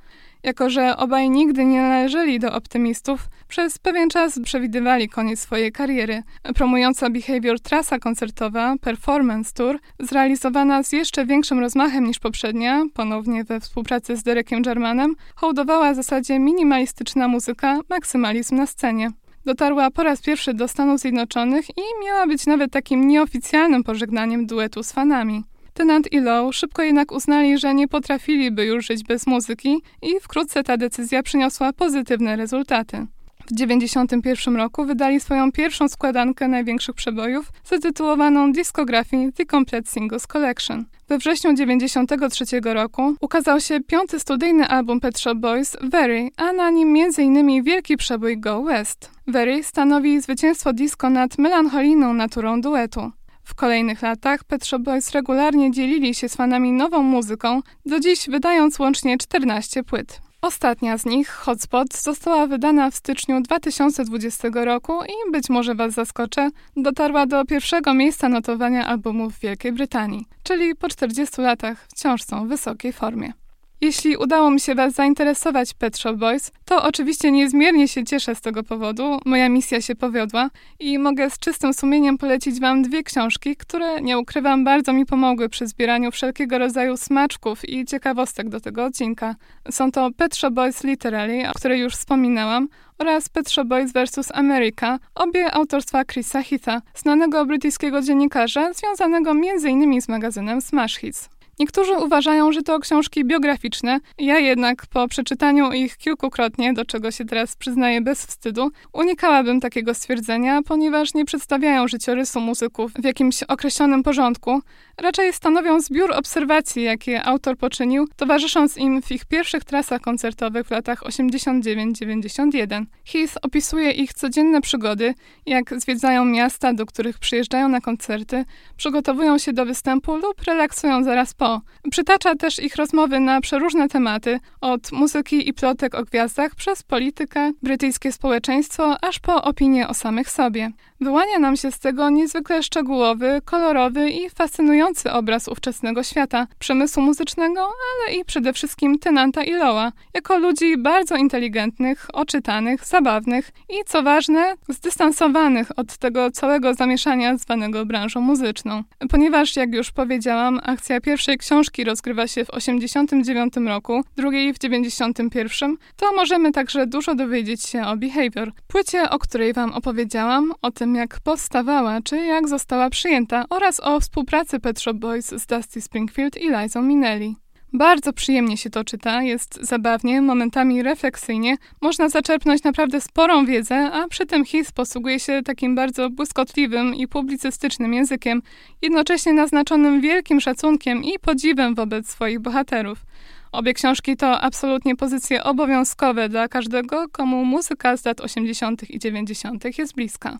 Jako, 0.43 0.69
że 0.69 0.97
obaj 0.97 1.29
nigdy 1.29 1.65
nie 1.65 1.81
należeli 1.81 2.39
do 2.39 2.53
optymistów, 2.53 3.29
przez 3.49 3.79
pewien 3.79 4.09
czas 4.09 4.39
przewidywali 4.43 5.09
koniec 5.09 5.39
swojej 5.39 5.71
kariery. 5.71 6.23
Promująca 6.55 7.09
Behavior 7.09 7.59
trasa 7.59 7.99
koncertowa 7.99 8.75
Performance 8.81 9.53
Tour, 9.53 9.79
zrealizowana 9.99 10.83
z 10.83 10.91
jeszcze 10.91 11.25
większym 11.25 11.59
rozmachem 11.59 12.05
niż 12.05 12.19
poprzednia, 12.19 12.83
ponownie 12.93 13.43
we 13.43 13.59
współpracy 13.59 14.17
z 14.17 14.23
Derekiem 14.23 14.61
Germanem, 14.61 15.15
hołdowała 15.35 15.93
w 15.93 15.95
zasadzie 15.95 16.39
minimalistyczna 16.39 17.27
muzyka, 17.27 17.79
maksymalizm 17.89 18.55
na 18.55 18.67
scenie. 18.67 19.11
Dotarła 19.45 19.91
po 19.91 20.03
raz 20.03 20.21
pierwszy 20.21 20.53
do 20.53 20.67
Stanów 20.67 20.99
Zjednoczonych 20.99 21.69
i 21.69 22.05
miała 22.05 22.27
być 22.27 22.45
nawet 22.45 22.71
takim 22.71 23.07
nieoficjalnym 23.07 23.83
pożegnaniem 23.83 24.45
duetu 24.45 24.83
z 24.83 24.91
fanami. 24.91 25.43
Tennant 25.73 26.13
i 26.13 26.19
Lowe 26.19 26.53
szybko 26.53 26.83
jednak 26.83 27.11
uznali, 27.11 27.57
że 27.57 27.73
nie 27.73 27.87
potrafiliby 27.87 28.65
już 28.65 28.85
żyć 28.85 29.03
bez 29.03 29.27
muzyki 29.27 29.81
i 30.01 30.19
wkrótce 30.21 30.63
ta 30.63 30.77
decyzja 30.77 31.23
przyniosła 31.23 31.73
pozytywne 31.73 32.35
rezultaty. 32.35 33.07
W 33.49 33.51
1991 33.51 34.55
roku 34.55 34.85
wydali 34.85 35.19
swoją 35.19 35.51
pierwszą 35.51 35.87
składankę 35.87 36.47
największych 36.47 36.95
przebojów, 36.95 37.51
zatytułowaną 37.65 38.51
Discography 38.51 39.31
The 39.35 39.45
Complete 39.45 39.91
Singles 39.91 40.27
Collection. 40.27 40.85
We 41.07 41.17
wrześniu 41.17 41.51
1993 41.51 42.73
roku 42.73 43.15
ukazał 43.21 43.59
się 43.59 43.79
piąty 43.79 44.19
studyjny 44.19 44.67
album 44.67 44.99
Pet 44.99 45.19
Shop 45.19 45.35
Boys, 45.35 45.77
Very, 45.81 46.29
a 46.37 46.53
na 46.53 46.69
nim 46.69 46.95
m.in. 46.95 47.63
wielki 47.63 47.97
przebój 47.97 48.39
Go 48.39 48.63
West. 48.63 49.11
Very 49.27 49.63
stanowi 49.63 50.21
zwycięstwo 50.21 50.73
disco 50.73 51.09
nad 51.09 51.37
melancholijną 51.37 52.13
naturą 52.13 52.61
duetu. 52.61 53.11
W 53.43 53.55
kolejnych 53.55 54.01
latach 54.01 54.43
Pet 54.43 54.65
Shop 54.65 54.79
Boys 54.79 55.11
regularnie 55.11 55.71
dzielili 55.71 56.15
się 56.15 56.29
z 56.29 56.35
fanami 56.35 56.71
nową 56.71 57.03
muzyką, 57.03 57.61
do 57.85 57.99
dziś 57.99 58.29
wydając 58.29 58.79
łącznie 58.79 59.17
14 59.17 59.83
płyt. 59.83 60.28
Ostatnia 60.41 60.97
z 60.97 61.05
nich, 61.05 61.29
Hotspot, 61.29 61.95
została 61.97 62.47
wydana 62.47 62.91
w 62.91 62.95
styczniu 62.95 63.41
2020 63.41 64.47
roku 64.53 64.93
i 65.03 65.31
być 65.31 65.49
może 65.49 65.75
Was 65.75 65.93
zaskoczę, 65.93 66.49
dotarła 66.77 67.25
do 67.25 67.45
pierwszego 67.45 67.93
miejsca 67.93 68.29
notowania 68.29 68.85
albumów 68.85 69.33
w 69.33 69.39
Wielkiej 69.39 69.71
Brytanii, 69.71 70.25
czyli 70.43 70.75
po 70.75 70.89
40 70.89 71.41
latach 71.41 71.87
wciąż 71.87 72.23
są 72.23 72.45
w 72.45 72.49
wysokiej 72.49 72.93
formie. 72.93 73.33
Jeśli 73.81 74.17
udało 74.17 74.51
mi 74.51 74.59
się 74.59 74.75
Was 74.75 74.93
zainteresować 74.93 75.73
Pet 75.73 75.97
Shop 75.97 76.13
Boys, 76.13 76.51
to 76.65 76.83
oczywiście 76.83 77.31
niezmiernie 77.31 77.87
się 77.87 78.03
cieszę 78.03 78.35
z 78.35 78.41
tego 78.41 78.63
powodu. 78.63 79.19
Moja 79.25 79.49
misja 79.49 79.81
się 79.81 79.95
powiodła 79.95 80.49
i 80.79 80.99
mogę 80.99 81.29
z 81.29 81.39
czystym 81.39 81.73
sumieniem 81.73 82.17
polecić 82.17 82.59
Wam 82.59 82.81
dwie 82.81 83.03
książki, 83.03 83.55
które, 83.55 84.01
nie 84.01 84.17
ukrywam, 84.19 84.63
bardzo 84.63 84.93
mi 84.93 85.05
pomogły 85.05 85.49
przy 85.49 85.67
zbieraniu 85.67 86.11
wszelkiego 86.11 86.57
rodzaju 86.57 86.97
smaczków 86.97 87.69
i 87.69 87.85
ciekawostek 87.85 88.49
do 88.49 88.59
tego 88.59 88.85
odcinka. 88.85 89.35
Są 89.71 89.91
to 89.91 90.09
Pet 90.17 90.35
Shop 90.35 90.51
Boys 90.51 90.83
Literally, 90.83 91.49
o 91.49 91.53
której 91.53 91.79
już 91.79 91.93
wspominałam, 91.93 92.67
oraz 92.97 93.29
Pet 93.29 93.49
Shop 93.49 93.65
Boys 93.65 93.93
vs. 93.93 94.31
America, 94.33 94.99
obie 95.15 95.51
autorstwa 95.51 96.05
Chrisa 96.05 96.43
Heatha, 96.43 96.81
znanego 96.95 97.45
brytyjskiego 97.45 98.01
dziennikarza 98.01 98.73
związanego 98.73 99.31
m.in. 99.31 100.01
z 100.01 100.09
magazynem 100.09 100.61
Smash 100.61 100.97
Hits. 100.97 101.38
Niektórzy 101.59 101.93
uważają, 101.97 102.51
że 102.51 102.61
to 102.61 102.79
książki 102.79 103.25
biograficzne, 103.25 103.99
ja 104.17 104.39
jednak 104.39 104.87
po 104.87 105.07
przeczytaniu 105.07 105.71
ich 105.71 105.97
kilkukrotnie, 105.97 106.73
do 106.73 106.85
czego 106.85 107.11
się 107.11 107.25
teraz 107.25 107.55
przyznaję 107.55 108.01
bez 108.01 108.25
wstydu, 108.25 108.71
unikałabym 108.93 109.59
takiego 109.59 109.93
stwierdzenia, 109.93 110.61
ponieważ 110.67 111.13
nie 111.13 111.25
przedstawiają 111.25 111.87
życiorysu 111.87 112.39
muzyków 112.39 112.91
w 112.93 113.03
jakimś 113.03 113.43
określonym 113.43 114.03
porządku, 114.03 114.61
raczej 115.01 115.33
stanowią 115.33 115.81
zbiór 115.81 116.11
obserwacji, 116.13 116.83
jakie 116.83 117.23
autor 117.23 117.57
poczynił, 117.57 118.07
towarzysząc 118.15 118.77
im 118.77 119.01
w 119.01 119.11
ich 119.11 119.25
pierwszych 119.25 119.63
trasach 119.63 120.01
koncertowych 120.01 120.67
w 120.67 120.71
latach 120.71 121.01
89-91. 121.01 122.85
Heath 123.05 123.37
opisuje 123.41 123.91
ich 123.91 124.13
codzienne 124.13 124.61
przygody, 124.61 125.13
jak 125.45 125.79
zwiedzają 125.81 126.25
miasta, 126.25 126.73
do 126.73 126.85
których 126.85 127.19
przyjeżdżają 127.19 127.69
na 127.69 127.81
koncerty, 127.81 128.45
przygotowują 128.77 129.37
się 129.37 129.53
do 129.53 129.65
występu 129.65 130.15
lub 130.15 130.41
relaksują 130.47 131.03
zaraz 131.03 131.33
po. 131.33 131.61
Przytacza 131.91 132.35
też 132.35 132.59
ich 132.59 132.75
rozmowy 132.75 133.19
na 133.19 133.41
przeróżne 133.41 133.87
tematy, 133.87 134.39
od 134.61 134.91
muzyki 134.91 135.49
i 135.49 135.53
plotek 135.53 135.95
o 135.95 136.03
gwiazdach 136.03 136.55
przez 136.55 136.83
politykę, 136.83 137.51
brytyjskie 137.63 138.11
społeczeństwo, 138.11 138.97
aż 139.03 139.19
po 139.19 139.43
opinie 139.43 139.87
o 139.87 139.93
samych 139.93 140.29
sobie. 140.29 140.71
Wyłania 141.01 141.39
nam 141.39 141.57
się 141.57 141.71
z 141.71 141.79
tego 141.79 142.09
niezwykle 142.09 142.63
szczegółowy, 142.63 143.41
kolorowy 143.45 144.09
i 144.09 144.29
fascynujący 144.29 144.88
obraz 145.13 145.47
ówczesnego 145.47 146.03
świata, 146.03 146.47
przemysłu 146.59 147.03
muzycznego, 147.03 147.61
ale 147.61 148.15
i 148.15 148.25
przede 148.25 148.53
wszystkim 148.53 148.99
Tenanta 148.99 149.43
i 149.43 149.51
Loa, 149.51 149.91
jako 150.13 150.37
ludzi 150.37 150.77
bardzo 150.77 151.15
inteligentnych, 151.15 152.07
oczytanych, 152.13 152.85
zabawnych 152.85 153.51
i, 153.69 153.73
co 153.85 154.03
ważne, 154.03 154.53
zdystansowanych 154.69 155.79
od 155.79 155.97
tego 155.97 156.31
całego 156.31 156.73
zamieszania 156.73 157.37
zwanego 157.37 157.85
branżą 157.85 158.21
muzyczną. 158.21 158.83
Ponieważ, 159.09 159.55
jak 159.55 159.73
już 159.73 159.91
powiedziałam, 159.91 160.59
akcja 160.63 161.01
pierwszej 161.01 161.37
książki 161.37 161.83
rozgrywa 161.83 162.27
się 162.27 162.45
w 162.45 162.49
89 162.49 163.53
roku, 163.67 164.03
drugiej 164.17 164.53
w 164.53 164.59
91, 164.59 165.77
to 165.95 166.13
możemy 166.15 166.51
także 166.51 166.87
dużo 166.87 167.15
dowiedzieć 167.15 167.63
się 167.63 167.85
o 167.85 167.97
Behavior, 167.97 168.51
płycie, 168.67 169.09
o 169.09 169.19
której 169.19 169.53
wam 169.53 169.73
opowiedziałam, 169.73 170.53
o 170.61 170.71
tym, 170.71 170.95
jak 170.95 171.19
powstawała, 171.19 172.01
czy 172.01 172.17
jak 172.17 172.47
została 172.47 172.89
przyjęta 172.89 173.45
oraz 173.49 173.79
o 173.79 173.99
współpracy 173.99 174.59
Pet 174.59 174.78
Shop 174.79 174.93
Boys 174.93 175.27
z 175.27 175.45
Dusty 175.45 175.81
Springfield 175.81 176.37
i 176.37 176.49
Lizą 176.49 176.81
Minnelli. 176.81 177.35
Bardzo 177.73 178.13
przyjemnie 178.13 178.57
się 178.57 178.69
to 178.69 178.83
czyta, 178.83 179.23
jest 179.23 179.59
zabawnie, 179.61 180.21
momentami 180.21 180.83
refleksyjnie, 180.83 181.55
można 181.81 182.09
zaczerpnąć 182.09 182.63
naprawdę 182.63 183.01
sporą 183.01 183.45
wiedzę, 183.45 183.91
a 183.91 184.07
przy 184.07 184.25
tym 184.25 184.45
His 184.45 184.71
posługuje 184.71 185.19
się 185.19 185.41
takim 185.45 185.75
bardzo 185.75 186.09
błyskotliwym 186.09 186.95
i 186.95 187.07
publicystycznym 187.07 187.93
językiem, 187.93 188.41
jednocześnie 188.81 189.33
naznaczonym 189.33 190.01
wielkim 190.01 190.41
szacunkiem 190.41 191.03
i 191.03 191.19
podziwem 191.19 191.75
wobec 191.75 192.09
swoich 192.09 192.39
bohaterów. 192.39 193.05
Obie 193.51 193.73
książki 193.73 194.17
to 194.17 194.41
absolutnie 194.41 194.95
pozycje 194.95 195.43
obowiązkowe 195.43 196.29
dla 196.29 196.47
każdego, 196.47 197.05
komu 197.11 197.45
muzyka 197.45 197.97
z 197.97 198.05
lat 198.05 198.21
80. 198.21 198.89
i 198.89 198.99
90. 198.99 199.77
jest 199.77 199.95
bliska. 199.95 200.39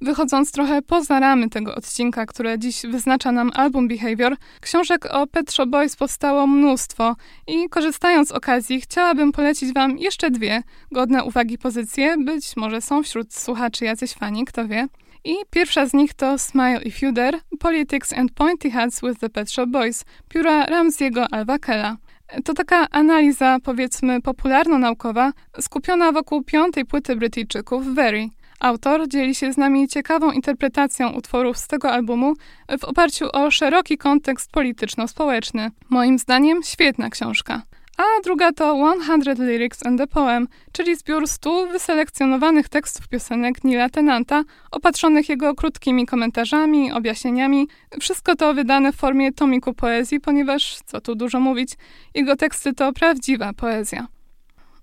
Wychodząc 0.00 0.52
trochę 0.52 0.82
poza 0.82 1.20
ramy 1.20 1.50
tego 1.50 1.74
odcinka, 1.74 2.26
które 2.26 2.58
dziś 2.58 2.82
wyznacza 2.82 3.32
nam 3.32 3.50
album 3.54 3.88
Behavior, 3.88 4.36
książek 4.60 5.06
o 5.10 5.26
Pet 5.26 5.52
Shop 5.52 5.66
Boys 5.66 5.96
powstało 5.96 6.46
mnóstwo 6.46 7.16
i 7.46 7.68
korzystając 7.68 8.28
z 8.28 8.32
okazji 8.32 8.80
chciałabym 8.80 9.32
polecić 9.32 9.74
Wam 9.74 9.98
jeszcze 9.98 10.30
dwie 10.30 10.62
godne 10.92 11.24
uwagi 11.24 11.58
pozycje, 11.58 12.16
być 12.18 12.56
może 12.56 12.80
są 12.80 13.02
wśród 13.02 13.34
słuchaczy 13.34 13.84
jacyś 13.84 14.12
fani, 14.12 14.44
kto 14.44 14.68
wie. 14.68 14.86
I 15.24 15.34
pierwsza 15.50 15.86
z 15.86 15.94
nich 15.94 16.14
to 16.14 16.38
Smile 16.38 16.82
If 16.82 17.06
You 17.06 17.12
Dare, 17.12 17.40
Politics 17.58 18.12
and 18.12 18.32
Pointy 18.32 18.70
Hats 18.70 19.00
with 19.00 19.20
the 19.20 19.28
Pet 19.28 19.50
Shop 19.50 19.66
Boys, 19.66 20.04
pióra 20.28 20.66
Ramsey'ego 20.66 21.26
Alvakela. 21.30 21.96
To 22.44 22.54
taka 22.54 22.90
analiza, 22.90 23.58
powiedzmy, 23.64 24.20
popularno-naukowa, 24.22 25.32
skupiona 25.60 26.12
wokół 26.12 26.42
piątej 26.42 26.84
płyty 26.84 27.16
Brytyjczyków, 27.16 27.94
Very. 27.94 28.28
Autor 28.60 29.08
dzieli 29.08 29.34
się 29.34 29.52
z 29.52 29.56
nami 29.56 29.88
ciekawą 29.88 30.30
interpretacją 30.30 31.12
utworów 31.12 31.58
z 31.58 31.66
tego 31.66 31.92
albumu 31.92 32.34
w 32.80 32.84
oparciu 32.84 33.26
o 33.32 33.50
szeroki 33.50 33.98
kontekst 33.98 34.50
polityczno-społeczny. 34.50 35.70
Moim 35.90 36.18
zdaniem 36.18 36.62
świetna 36.62 37.10
książka. 37.10 37.62
A 37.98 38.22
druga 38.24 38.52
to 38.52 38.94
100 39.04 39.42
Lyrics 39.42 39.86
and 39.86 40.00
a 40.00 40.06
Poem, 40.06 40.48
czyli 40.72 40.96
zbiór 40.96 41.28
stu 41.28 41.68
wyselekcjonowanych 41.68 42.68
tekstów 42.68 43.08
piosenek 43.08 43.64
Nila 43.64 43.88
Tenanta, 43.88 44.44
opatrzonych 44.70 45.28
jego 45.28 45.54
krótkimi 45.54 46.06
komentarzami, 46.06 46.92
objaśnieniami. 46.92 47.68
Wszystko 48.00 48.36
to 48.36 48.54
wydane 48.54 48.92
w 48.92 48.96
formie 48.96 49.32
tomiku 49.32 49.74
poezji, 49.74 50.20
ponieważ, 50.20 50.78
co 50.86 51.00
tu 51.00 51.14
dużo 51.14 51.40
mówić, 51.40 51.72
jego 52.14 52.36
teksty 52.36 52.74
to 52.74 52.92
prawdziwa 52.92 53.52
poezja. 53.52 54.06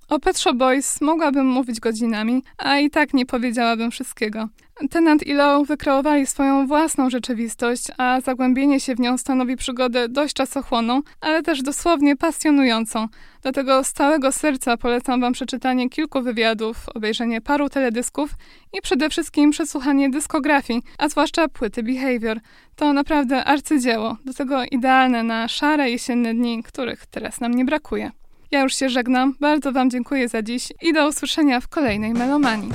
O 0.09 0.19
Pet 0.19 0.37
Shop 0.39 0.53
Boys 0.53 1.01
mogłabym 1.01 1.47
mówić 1.47 1.79
godzinami, 1.79 2.43
a 2.57 2.77
i 2.77 2.89
tak 2.89 3.13
nie 3.13 3.25
powiedziałabym 3.25 3.91
wszystkiego. 3.91 4.49
Tenant 4.89 5.27
i 5.27 5.33
Lowe 5.33 5.65
wykreowali 5.65 6.27
swoją 6.27 6.67
własną 6.67 7.09
rzeczywistość, 7.09 7.87
a 7.97 8.21
zagłębienie 8.21 8.79
się 8.79 8.95
w 8.95 8.99
nią 8.99 9.17
stanowi 9.17 9.55
przygodę 9.55 10.09
dość 10.09 10.33
czasochłonną, 10.33 11.01
ale 11.21 11.43
też 11.43 11.61
dosłownie 11.61 12.15
pasjonującą. 12.15 13.07
Dlatego 13.41 13.83
z 13.83 13.93
całego 13.93 14.31
serca 14.31 14.77
polecam 14.77 15.21
Wam 15.21 15.33
przeczytanie 15.33 15.89
kilku 15.89 16.21
wywiadów, 16.21 16.77
obejrzenie 16.95 17.41
paru 17.41 17.69
teledysków 17.69 18.29
i 18.73 18.81
przede 18.81 19.09
wszystkim 19.09 19.51
przesłuchanie 19.51 20.09
dyskografii, 20.09 20.81
a 20.97 21.09
zwłaszcza 21.09 21.47
płyty 21.47 21.83
Behavior. 21.83 22.39
To 22.75 22.93
naprawdę 22.93 23.45
arcydzieło, 23.45 24.17
do 24.25 24.33
tego 24.33 24.63
idealne 24.71 25.23
na 25.23 25.47
szare 25.47 25.89
jesienne 25.89 26.33
dni, 26.33 26.63
których 26.63 27.05
teraz 27.05 27.41
nam 27.41 27.53
nie 27.53 27.65
brakuje. 27.65 28.11
Ja 28.51 28.61
już 28.61 28.75
się 28.75 28.89
żegnam, 28.89 29.35
bardzo 29.39 29.71
Wam 29.71 29.89
dziękuję 29.89 30.29
za 30.29 30.41
dziś 30.41 30.73
i 30.81 30.93
do 30.93 31.07
usłyszenia 31.07 31.59
w 31.59 31.67
kolejnej 31.67 32.13
Melomanii. 32.13 32.69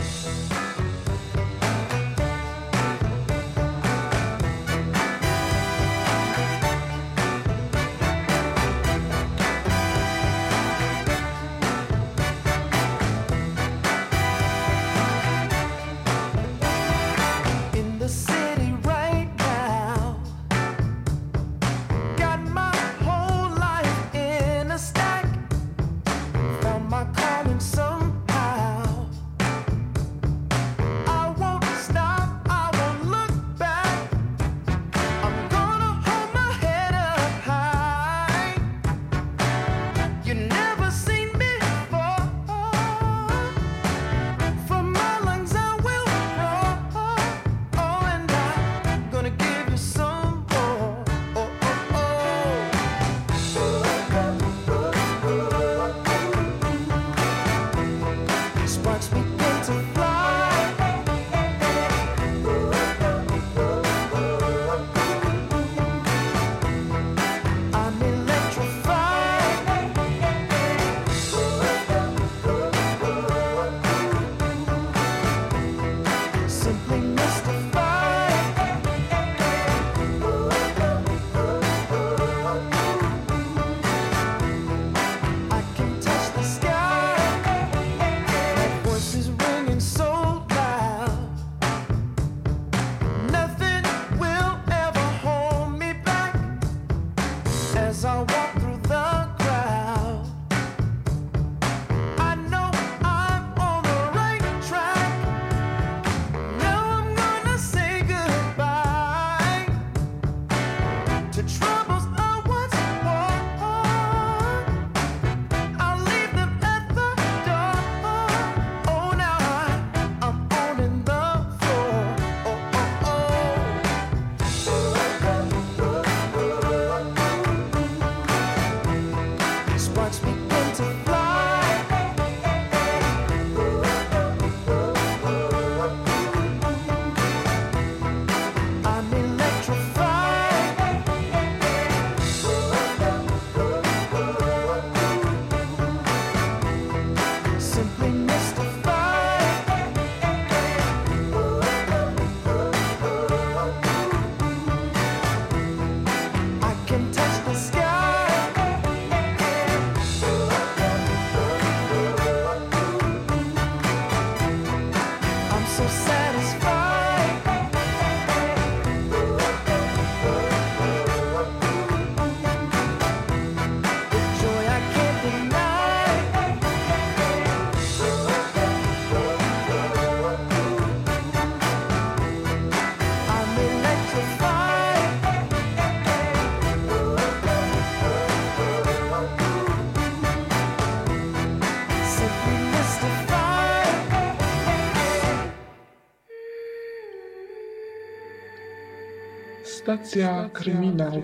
Stacja 199.90 200.50
kryminał. 200.52 201.22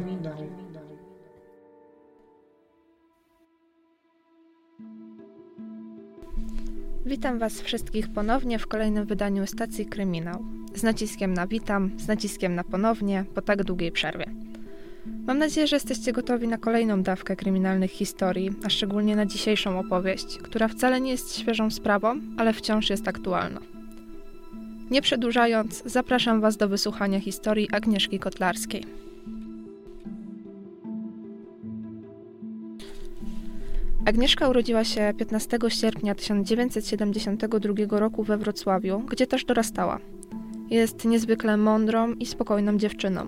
Witam 7.06 7.38
Was 7.38 7.60
wszystkich 7.60 8.12
ponownie 8.12 8.58
w 8.58 8.66
kolejnym 8.66 9.06
wydaniu 9.06 9.46
stacji 9.46 9.86
Kryminał. 9.86 10.44
Z 10.74 10.82
naciskiem 10.82 11.34
na 11.34 11.46
witam, 11.46 11.90
z 11.98 12.08
naciskiem 12.08 12.54
na 12.54 12.64
ponownie, 12.64 13.24
po 13.34 13.42
tak 13.42 13.64
długiej 13.64 13.92
przerwie. 13.92 14.26
Mam 15.26 15.38
nadzieję, 15.38 15.66
że 15.66 15.76
jesteście 15.76 16.12
gotowi 16.12 16.48
na 16.48 16.58
kolejną 16.58 17.02
dawkę 17.02 17.36
kryminalnych 17.36 17.90
historii, 17.90 18.50
a 18.64 18.68
szczególnie 18.68 19.16
na 19.16 19.26
dzisiejszą 19.26 19.78
opowieść, 19.78 20.38
która 20.38 20.68
wcale 20.68 21.00
nie 21.00 21.10
jest 21.10 21.38
świeżą 21.38 21.70
sprawą, 21.70 22.20
ale 22.36 22.52
wciąż 22.52 22.90
jest 22.90 23.08
aktualna. 23.08 23.75
Nie 24.90 25.02
przedłużając, 25.02 25.82
zapraszam 25.86 26.40
Was 26.40 26.56
do 26.56 26.68
wysłuchania 26.68 27.20
historii 27.20 27.68
Agnieszki 27.72 28.18
Kotlarskiej. 28.18 28.84
Agnieszka 34.06 34.48
urodziła 34.48 34.84
się 34.84 35.14
15 35.18 35.58
sierpnia 35.68 36.14
1972 36.14 37.98
roku 37.98 38.24
we 38.24 38.38
Wrocławiu, 38.38 38.98
gdzie 38.98 39.26
też 39.26 39.44
dorastała. 39.44 39.98
Jest 40.70 41.04
niezwykle 41.04 41.56
mądrą 41.56 42.12
i 42.12 42.26
spokojną 42.26 42.78
dziewczyną. 42.78 43.26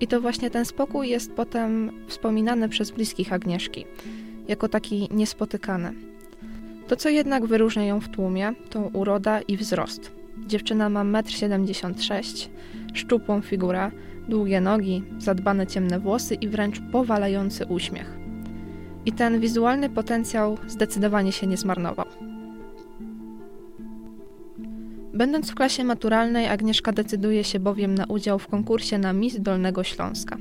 I 0.00 0.06
to 0.06 0.20
właśnie 0.20 0.50
ten 0.50 0.64
spokój 0.64 1.08
jest 1.08 1.32
potem 1.32 1.90
wspominany 2.06 2.68
przez 2.68 2.90
bliskich 2.90 3.32
Agnieszki, 3.32 3.84
jako 4.48 4.68
taki 4.68 5.08
niespotykany. 5.10 5.92
To, 6.88 6.96
co 6.96 7.08
jednak 7.08 7.46
wyróżnia 7.46 7.84
ją 7.84 8.00
w 8.00 8.08
tłumie, 8.08 8.52
to 8.70 8.80
uroda 8.80 9.40
i 9.40 9.56
wzrost. 9.56 10.19
Dziewczyna 10.50 10.88
ma 10.88 11.04
1,76 11.04 12.48
m, 12.48 12.88
szczupłą 12.94 13.40
figurę, 13.40 13.90
długie 14.28 14.60
nogi, 14.60 15.02
zadbane 15.18 15.66
ciemne 15.66 16.00
włosy 16.00 16.34
i 16.34 16.48
wręcz 16.48 16.80
powalający 16.92 17.66
uśmiech. 17.66 18.18
I 19.06 19.12
ten 19.12 19.40
wizualny 19.40 19.90
potencjał 19.90 20.58
zdecydowanie 20.66 21.32
się 21.32 21.46
nie 21.46 21.56
zmarnował. 21.56 22.06
Będąc 25.14 25.50
w 25.50 25.54
klasie 25.54 25.84
maturalnej, 25.84 26.48
Agnieszka 26.48 26.92
decyduje 26.92 27.44
się 27.44 27.60
bowiem 27.60 27.94
na 27.94 28.04
udział 28.04 28.38
w 28.38 28.46
konkursie 28.46 28.98
na 28.98 29.12
Miss 29.12 29.40
Dolnego 29.40 29.84
Śląska. 29.84 30.36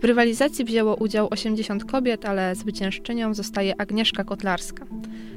W 0.00 0.04
rywalizacji 0.04 0.64
wzięło 0.64 0.94
udział 0.94 1.28
80 1.30 1.84
kobiet, 1.84 2.24
ale 2.24 2.54
zwyciężczynią 2.54 3.34
zostaje 3.34 3.80
Agnieszka 3.80 4.24
Kotlarska. 4.24 4.86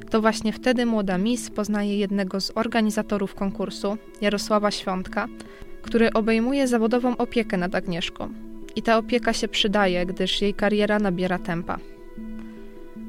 To 0.10 0.22
właśnie 0.22 0.53
wtedy 0.53 0.85
młoda 0.85 1.18
Miss 1.18 1.49
poznaje 1.49 1.98
jednego 1.98 2.41
z 2.41 2.52
organizatorów 2.56 3.35
konkursu, 3.35 3.98
Jarosława 4.22 4.72
Świątka, 4.72 5.27
który 5.81 6.14
obejmuje 6.14 6.68
zawodową 6.68 7.18
opiekę 7.18 7.57
nad 7.57 7.76
Agnieszką. 7.76 8.30
I 8.76 8.81
ta 8.81 8.98
opieka 8.98 9.34
się 9.34 9.48
przydaje, 9.48 10.06
gdyż 10.06 10.41
jej 10.41 10.53
kariera 10.53 10.99
nabiera 10.99 11.40
tempa. 11.40 11.80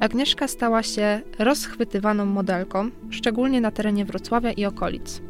Agnieszka 0.01 0.48
stała 0.48 0.82
się 0.82 1.20
rozchwytywaną 1.39 2.26
modelką, 2.26 2.90
szczególnie 3.10 3.60
na 3.60 3.70
terenie 3.70 4.05
Wrocławia 4.05 4.52
i 4.52 4.64
okolic. 4.64 5.20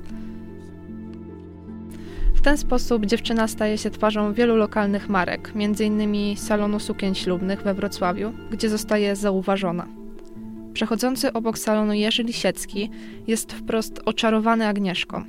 Ten 2.44 2.58
sposób 2.58 3.06
dziewczyna 3.06 3.48
staje 3.48 3.78
się 3.78 3.90
twarzą 3.90 4.32
wielu 4.32 4.56
lokalnych 4.56 5.08
marek, 5.08 5.52
m.in. 5.54 6.36
salonu 6.36 6.80
sukien 6.80 7.14
ślubnych 7.14 7.62
we 7.62 7.74
Wrocławiu, 7.74 8.32
gdzie 8.50 8.68
zostaje 8.68 9.16
zauważona. 9.16 9.86
Przechodzący 10.72 11.32
obok 11.32 11.58
salonu 11.58 11.92
Jerzy 11.92 12.22
Lisiecki 12.22 12.90
jest 13.26 13.52
wprost 13.52 14.00
oczarowany 14.04 14.66
Agnieszką. 14.66 15.24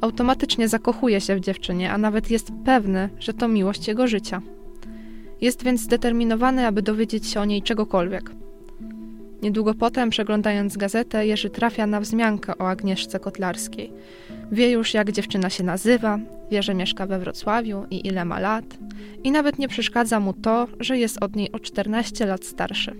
Automatycznie 0.00 0.68
zakochuje 0.68 1.20
się 1.20 1.36
w 1.36 1.40
dziewczynie, 1.40 1.92
a 1.92 1.98
nawet 1.98 2.30
jest 2.30 2.52
pewny, 2.64 3.08
że 3.18 3.34
to 3.34 3.48
miłość 3.48 3.88
jego 3.88 4.06
życia. 4.06 4.42
Jest 5.40 5.64
więc 5.64 5.80
zdeterminowany, 5.80 6.66
aby 6.66 6.82
dowiedzieć 6.82 7.26
się 7.26 7.40
o 7.40 7.44
niej 7.44 7.62
czegokolwiek. 7.62 8.30
Niedługo 9.42 9.74
potem, 9.74 10.10
przeglądając 10.10 10.76
gazetę, 10.76 11.26
Jerzy 11.26 11.50
trafia 11.50 11.86
na 11.86 12.00
wzmiankę 12.00 12.58
o 12.58 12.68
Agnieszce 12.68 13.20
Kotlarskiej. 13.20 13.92
Wie 14.52 14.70
już, 14.70 14.94
jak 14.94 15.12
dziewczyna 15.12 15.50
się 15.50 15.64
nazywa, 15.64 16.18
wie, 16.50 16.62
że 16.62 16.74
mieszka 16.74 17.06
we 17.06 17.18
Wrocławiu 17.18 17.86
i 17.90 18.06
ile 18.06 18.24
ma 18.24 18.40
lat, 18.40 18.78
i 19.24 19.30
nawet 19.30 19.58
nie 19.58 19.68
przeszkadza 19.68 20.20
mu 20.20 20.32
to, 20.32 20.66
że 20.80 20.98
jest 20.98 21.22
od 21.22 21.36
niej 21.36 21.52
o 21.52 21.58
14 21.58 22.26
lat 22.26 22.44
starszy. 22.44 22.94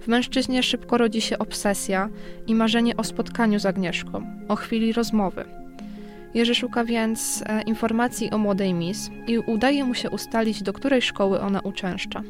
W 0.00 0.08
mężczyźnie 0.08 0.62
szybko 0.62 0.98
rodzi 0.98 1.20
się 1.20 1.38
obsesja 1.38 2.08
i 2.46 2.54
marzenie 2.54 2.96
o 2.96 3.04
spotkaniu 3.04 3.58
z 3.58 3.66
Agnieszką, 3.66 4.26
o 4.48 4.56
chwili 4.56 4.92
rozmowy. 4.92 5.44
Jerzy 6.34 6.54
szuka 6.54 6.84
więc 6.84 7.44
e, 7.46 7.62
informacji 7.62 8.30
o 8.30 8.38
młodej 8.38 8.74
Miss 8.74 9.10
i 9.26 9.38
udaje 9.38 9.84
mu 9.84 9.94
się 9.94 10.10
ustalić, 10.10 10.62
do 10.62 10.72
której 10.72 11.02
szkoły 11.02 11.40
ona 11.40 11.60
uczęszcza. 11.60 12.22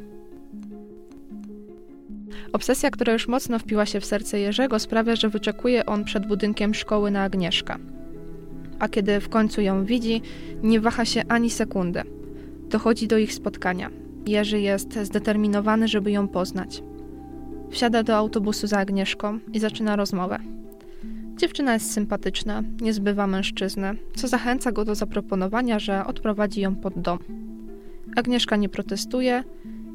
Obsesja, 2.52 2.90
która 2.90 3.12
już 3.12 3.28
mocno 3.28 3.58
wpiła 3.58 3.86
się 3.86 4.00
w 4.00 4.04
serce 4.04 4.40
Jerzego, 4.40 4.78
sprawia, 4.78 5.16
że 5.16 5.28
wyczekuje 5.28 5.86
on 5.86 6.04
przed 6.04 6.26
budynkiem 6.26 6.74
szkoły 6.74 7.10
na 7.10 7.22
Agnieszkę. 7.22 7.91
A 8.82 8.88
kiedy 8.88 9.20
w 9.20 9.28
końcu 9.28 9.60
ją 9.60 9.84
widzi, 9.84 10.22
nie 10.62 10.80
waha 10.80 11.04
się 11.04 11.22
ani 11.28 11.50
sekundy. 11.50 12.02
Dochodzi 12.68 13.08
do 13.08 13.18
ich 13.18 13.34
spotkania. 13.34 13.90
Jerzy 14.26 14.60
jest 14.60 14.98
zdeterminowany, 15.02 15.88
żeby 15.88 16.10
ją 16.10 16.28
poznać. 16.28 16.82
Wsiada 17.70 18.02
do 18.02 18.16
autobusu 18.16 18.66
za 18.66 18.78
Agnieszką 18.78 19.38
i 19.52 19.58
zaczyna 19.58 19.96
rozmowę. 19.96 20.38
Dziewczyna 21.36 21.74
jest 21.74 21.92
sympatyczna, 21.92 22.62
nie 22.80 22.92
zbywa 22.92 23.26
mężczyzny, 23.26 23.96
co 24.16 24.28
zachęca 24.28 24.72
go 24.72 24.84
do 24.84 24.94
zaproponowania, 24.94 25.78
że 25.78 26.06
odprowadzi 26.06 26.60
ją 26.60 26.76
pod 26.76 26.98
dom. 26.98 27.18
Agnieszka 28.16 28.56
nie 28.56 28.68
protestuje 28.68 29.44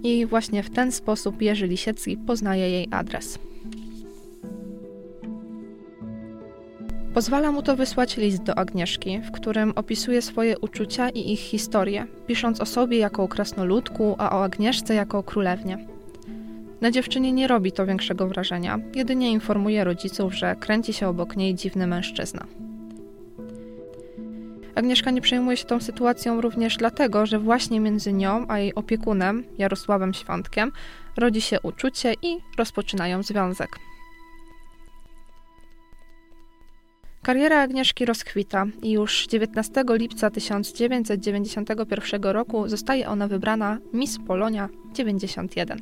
i 0.04 0.26
właśnie 0.26 0.64
w 0.64 0.70
ten 0.70 0.92
sposób 0.92 1.42
Jerzy 1.42 1.68
Lisiecki 1.68 2.18
poznaje 2.18 2.70
jej 2.70 2.88
adres. 2.92 3.40
Pozwala 7.18 7.52
mu 7.52 7.62
to 7.62 7.76
wysłać 7.76 8.18
list 8.18 8.44
do 8.44 8.58
Agnieszki, 8.58 9.20
w 9.20 9.32
którym 9.32 9.74
opisuje 9.76 10.22
swoje 10.22 10.60
uczucia 10.60 11.10
i 11.10 11.32
ich 11.32 11.40
historię, 11.40 12.08
pisząc 12.28 12.62
o 12.62 12.66
sobie 12.66 12.98
jako 12.98 13.24
o 13.24 13.28
krasnoludku, 13.28 14.16
a 14.18 14.38
o 14.38 14.44
Agnieszce 14.44 14.94
jako 14.94 15.18
o 15.18 15.24
królewnie. 15.24 15.78
Na 16.82 16.92
dziewczynie 16.92 17.32
nie 17.32 17.48
robi 17.48 17.72
to 17.72 17.86
większego 17.86 18.28
wrażenia, 18.28 18.80
jedynie 18.96 19.32
informuje 19.32 19.84
rodziców, 19.84 20.34
że 20.34 20.56
kręci 20.56 20.94
się 20.94 21.08
obok 21.08 21.36
niej 21.36 21.56
dziwny 21.56 21.88
mężczyzna. 21.88 22.46
Agnieszka 24.76 25.12
nie 25.12 25.22
przejmuje 25.22 25.58
się 25.58 25.66
tą 25.66 25.80
sytuacją 25.80 26.42
również 26.42 26.78
dlatego, 26.78 27.26
że 27.26 27.40
właśnie 27.40 27.80
między 27.80 28.14
nią 28.14 28.46
a 28.48 28.60
jej 28.60 28.76
opiekunem, 28.76 29.44
Jarosławem 29.58 30.14
Świątkiem, 30.14 30.72
rodzi 31.18 31.42
się 31.42 31.62
uczucie 31.62 32.14
i 32.22 32.38
rozpoczynają 32.58 33.24
związek. 33.24 33.87
Kariera 37.28 37.62
Agnieszki 37.62 38.06
rozkwita 38.06 38.66
i 38.84 38.92
już 38.92 39.28
19 39.28 39.84
lipca 39.90 40.30
1991 40.30 42.22
roku 42.24 42.68
zostaje 42.68 43.08
ona 43.10 43.28
wybrana 43.28 43.78
Miss 43.94 44.18
Polonia 44.28 44.70
91. 44.94 45.82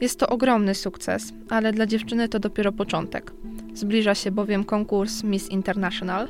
Jest 0.00 0.18
to 0.18 0.28
ogromny 0.28 0.74
sukces, 0.74 1.32
ale 1.50 1.72
dla 1.72 1.86
dziewczyny 1.86 2.28
to 2.28 2.38
dopiero 2.38 2.72
początek. 2.72 3.32
Zbliża 3.74 4.14
się 4.14 4.30
bowiem 4.30 4.64
konkurs 4.64 5.24
Miss 5.24 5.48
International, 5.48 6.28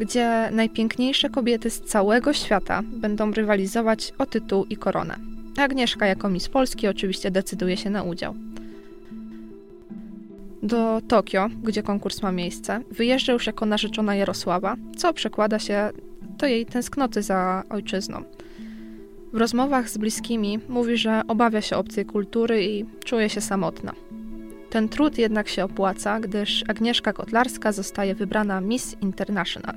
gdzie 0.00 0.48
najpiękniejsze 0.52 1.30
kobiety 1.30 1.70
z 1.70 1.80
całego 1.80 2.32
świata 2.32 2.82
będą 2.82 3.32
rywalizować 3.32 4.12
o 4.18 4.26
tytuł 4.26 4.64
i 4.64 4.76
koronę. 4.76 5.16
Agnieszka 5.56 6.06
jako 6.06 6.30
Miss 6.30 6.48
Polski 6.48 6.88
oczywiście 6.88 7.30
decyduje 7.30 7.76
się 7.76 7.90
na 7.90 8.02
udział. 8.02 8.34
Do 10.62 11.00
Tokio, 11.08 11.48
gdzie 11.62 11.82
konkurs 11.82 12.22
ma 12.22 12.32
miejsce, 12.32 12.80
wyjeżdża 12.90 13.32
już 13.32 13.46
jako 13.46 13.66
narzeczona 13.66 14.14
Jarosława, 14.14 14.76
co 14.96 15.12
przekłada 15.12 15.58
się 15.58 15.90
do 16.38 16.46
jej 16.46 16.66
tęsknoty 16.66 17.22
za 17.22 17.62
ojczyzną. 17.70 18.22
W 19.32 19.36
rozmowach 19.36 19.90
z 19.90 19.98
bliskimi 19.98 20.58
mówi, 20.68 20.96
że 20.96 21.22
obawia 21.28 21.60
się 21.60 21.76
obcej 21.76 22.06
kultury 22.06 22.64
i 22.64 22.84
czuje 23.04 23.28
się 23.28 23.40
samotna. 23.40 23.92
Ten 24.70 24.88
trud 24.88 25.18
jednak 25.18 25.48
się 25.48 25.64
opłaca, 25.64 26.20
gdyż 26.20 26.64
Agnieszka 26.68 27.12
Kotlarska 27.12 27.72
zostaje 27.72 28.14
wybrana 28.14 28.60
Miss 28.60 28.96
International. 29.00 29.74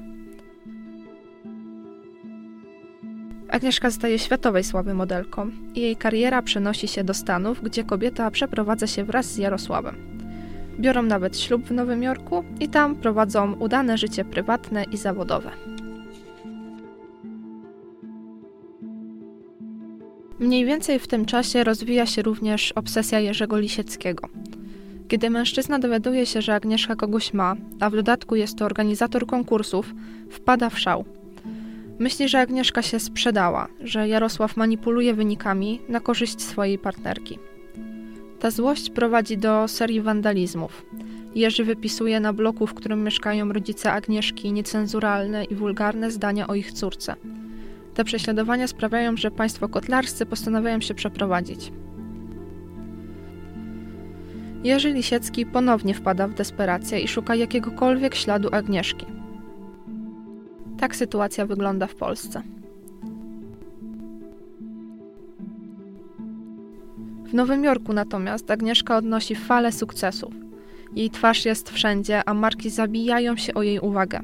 Agnieszka 3.49 3.89
zostaje 3.89 4.19
światowej 4.19 4.63
sławy 4.63 4.93
modelką 4.93 5.51
i 5.75 5.81
jej 5.81 5.95
kariera 5.95 6.41
przenosi 6.41 6.87
się 6.87 7.03
do 7.03 7.13
Stanów, 7.13 7.61
gdzie 7.63 7.83
kobieta 7.83 8.31
przeprowadza 8.31 8.87
się 8.87 9.03
wraz 9.03 9.25
z 9.25 9.37
Jarosławem. 9.37 10.20
Biorą 10.81 11.01
nawet 11.03 11.39
ślub 11.39 11.65
w 11.65 11.71
Nowym 11.71 12.03
Jorku 12.03 12.43
i 12.59 12.67
tam 12.67 12.95
prowadzą 12.95 13.53
udane 13.53 13.97
życie 13.97 14.25
prywatne 14.25 14.83
i 14.83 14.97
zawodowe. 14.97 15.51
Mniej 20.39 20.65
więcej 20.65 20.99
w 20.99 21.07
tym 21.07 21.25
czasie 21.25 21.63
rozwija 21.63 22.05
się 22.05 22.21
również 22.21 22.71
obsesja 22.71 23.19
Jerzego 23.19 23.57
Lisieckiego. 23.59 24.27
Kiedy 25.07 25.29
mężczyzna 25.29 25.79
dowiaduje 25.79 26.25
się, 26.25 26.41
że 26.41 26.55
Agnieszka 26.55 26.95
kogoś 26.95 27.33
ma, 27.33 27.55
a 27.79 27.89
w 27.89 27.95
dodatku 27.95 28.35
jest 28.35 28.57
to 28.57 28.65
organizator 28.65 29.25
konkursów, 29.25 29.93
wpada 30.29 30.69
w 30.69 30.79
szał. 30.79 31.05
Myśli, 31.99 32.29
że 32.29 32.39
Agnieszka 32.39 32.81
się 32.81 32.99
sprzedała, 32.99 33.67
że 33.81 34.07
Jarosław 34.07 34.57
manipuluje 34.57 35.13
wynikami 35.13 35.81
na 35.89 35.99
korzyść 35.99 36.41
swojej 36.41 36.77
partnerki. 36.77 37.39
Ta 38.41 38.51
złość 38.51 38.89
prowadzi 38.89 39.37
do 39.37 39.67
serii 39.67 40.01
wandalizmów. 40.01 40.85
Jerzy 41.35 41.63
wypisuje 41.63 42.19
na 42.19 42.33
bloku, 42.33 42.67
w 42.67 42.73
którym 42.73 43.03
mieszkają 43.03 43.53
rodzice 43.53 43.91
Agnieszki, 43.91 44.51
niecenzuralne 44.51 45.43
i 45.43 45.55
wulgarne 45.55 46.11
zdania 46.11 46.47
o 46.47 46.55
ich 46.55 46.71
córce. 46.71 47.15
Te 47.93 48.03
prześladowania 48.03 48.67
sprawiają, 48.67 49.17
że 49.17 49.31
państwo 49.31 49.69
kotlarscy 49.69 50.25
postanawiają 50.25 50.81
się 50.81 50.93
przeprowadzić. 50.93 51.71
Jerzy 54.63 54.93
Lisiecki 54.93 55.45
ponownie 55.45 55.93
wpada 55.93 56.27
w 56.27 56.33
desperację 56.33 56.99
i 56.99 57.07
szuka 57.07 57.35
jakiegokolwiek 57.35 58.15
śladu 58.15 58.49
Agnieszki. 58.51 59.05
Tak 60.77 60.95
sytuacja 60.95 61.45
wygląda 61.45 61.87
w 61.87 61.95
Polsce. 61.95 62.41
W 67.31 67.33
Nowym 67.33 67.63
Jorku 67.63 67.93
natomiast 67.93 68.51
Agnieszka 68.51 68.97
odnosi 68.97 69.35
falę 69.35 69.71
sukcesów. 69.71 70.33
Jej 70.95 71.09
twarz 71.09 71.45
jest 71.45 71.69
wszędzie, 71.69 72.29
a 72.29 72.33
marki 72.33 72.69
zabijają 72.69 73.37
się 73.37 73.53
o 73.53 73.63
jej 73.63 73.79
uwagę. 73.79 74.19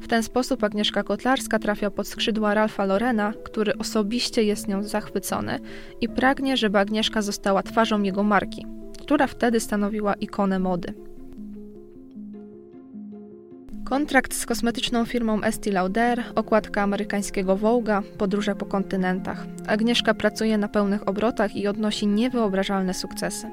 W 0.00 0.08
ten 0.08 0.22
sposób 0.22 0.64
Agnieszka 0.64 1.02
Kotlarska 1.02 1.58
trafia 1.58 1.90
pod 1.90 2.08
skrzydła 2.08 2.54
Ralfa 2.54 2.84
Lorena, 2.84 3.32
który 3.44 3.78
osobiście 3.78 4.42
jest 4.42 4.68
nią 4.68 4.82
zachwycony 4.82 5.60
i 6.00 6.08
pragnie, 6.08 6.56
żeby 6.56 6.78
Agnieszka 6.78 7.22
została 7.22 7.62
twarzą 7.62 8.02
jego 8.02 8.22
marki, 8.22 8.66
która 9.02 9.26
wtedy 9.26 9.60
stanowiła 9.60 10.14
ikonę 10.14 10.58
mody. 10.58 10.94
Kontrakt 13.84 14.34
z 14.34 14.46
kosmetyczną 14.46 15.04
firmą 15.04 15.42
Estee 15.42 15.70
Lauder, 15.70 16.24
okładka 16.34 16.82
amerykańskiego 16.82 17.56
Vogue'a, 17.56 18.02
podróże 18.02 18.54
po 18.54 18.66
kontynentach. 18.66 19.46
Agnieszka 19.66 20.14
pracuje 20.14 20.58
na 20.58 20.68
pełnych 20.68 21.08
obrotach 21.08 21.56
i 21.56 21.66
odnosi 21.66 22.06
niewyobrażalne 22.06 22.94
sukcesy. 22.94 23.50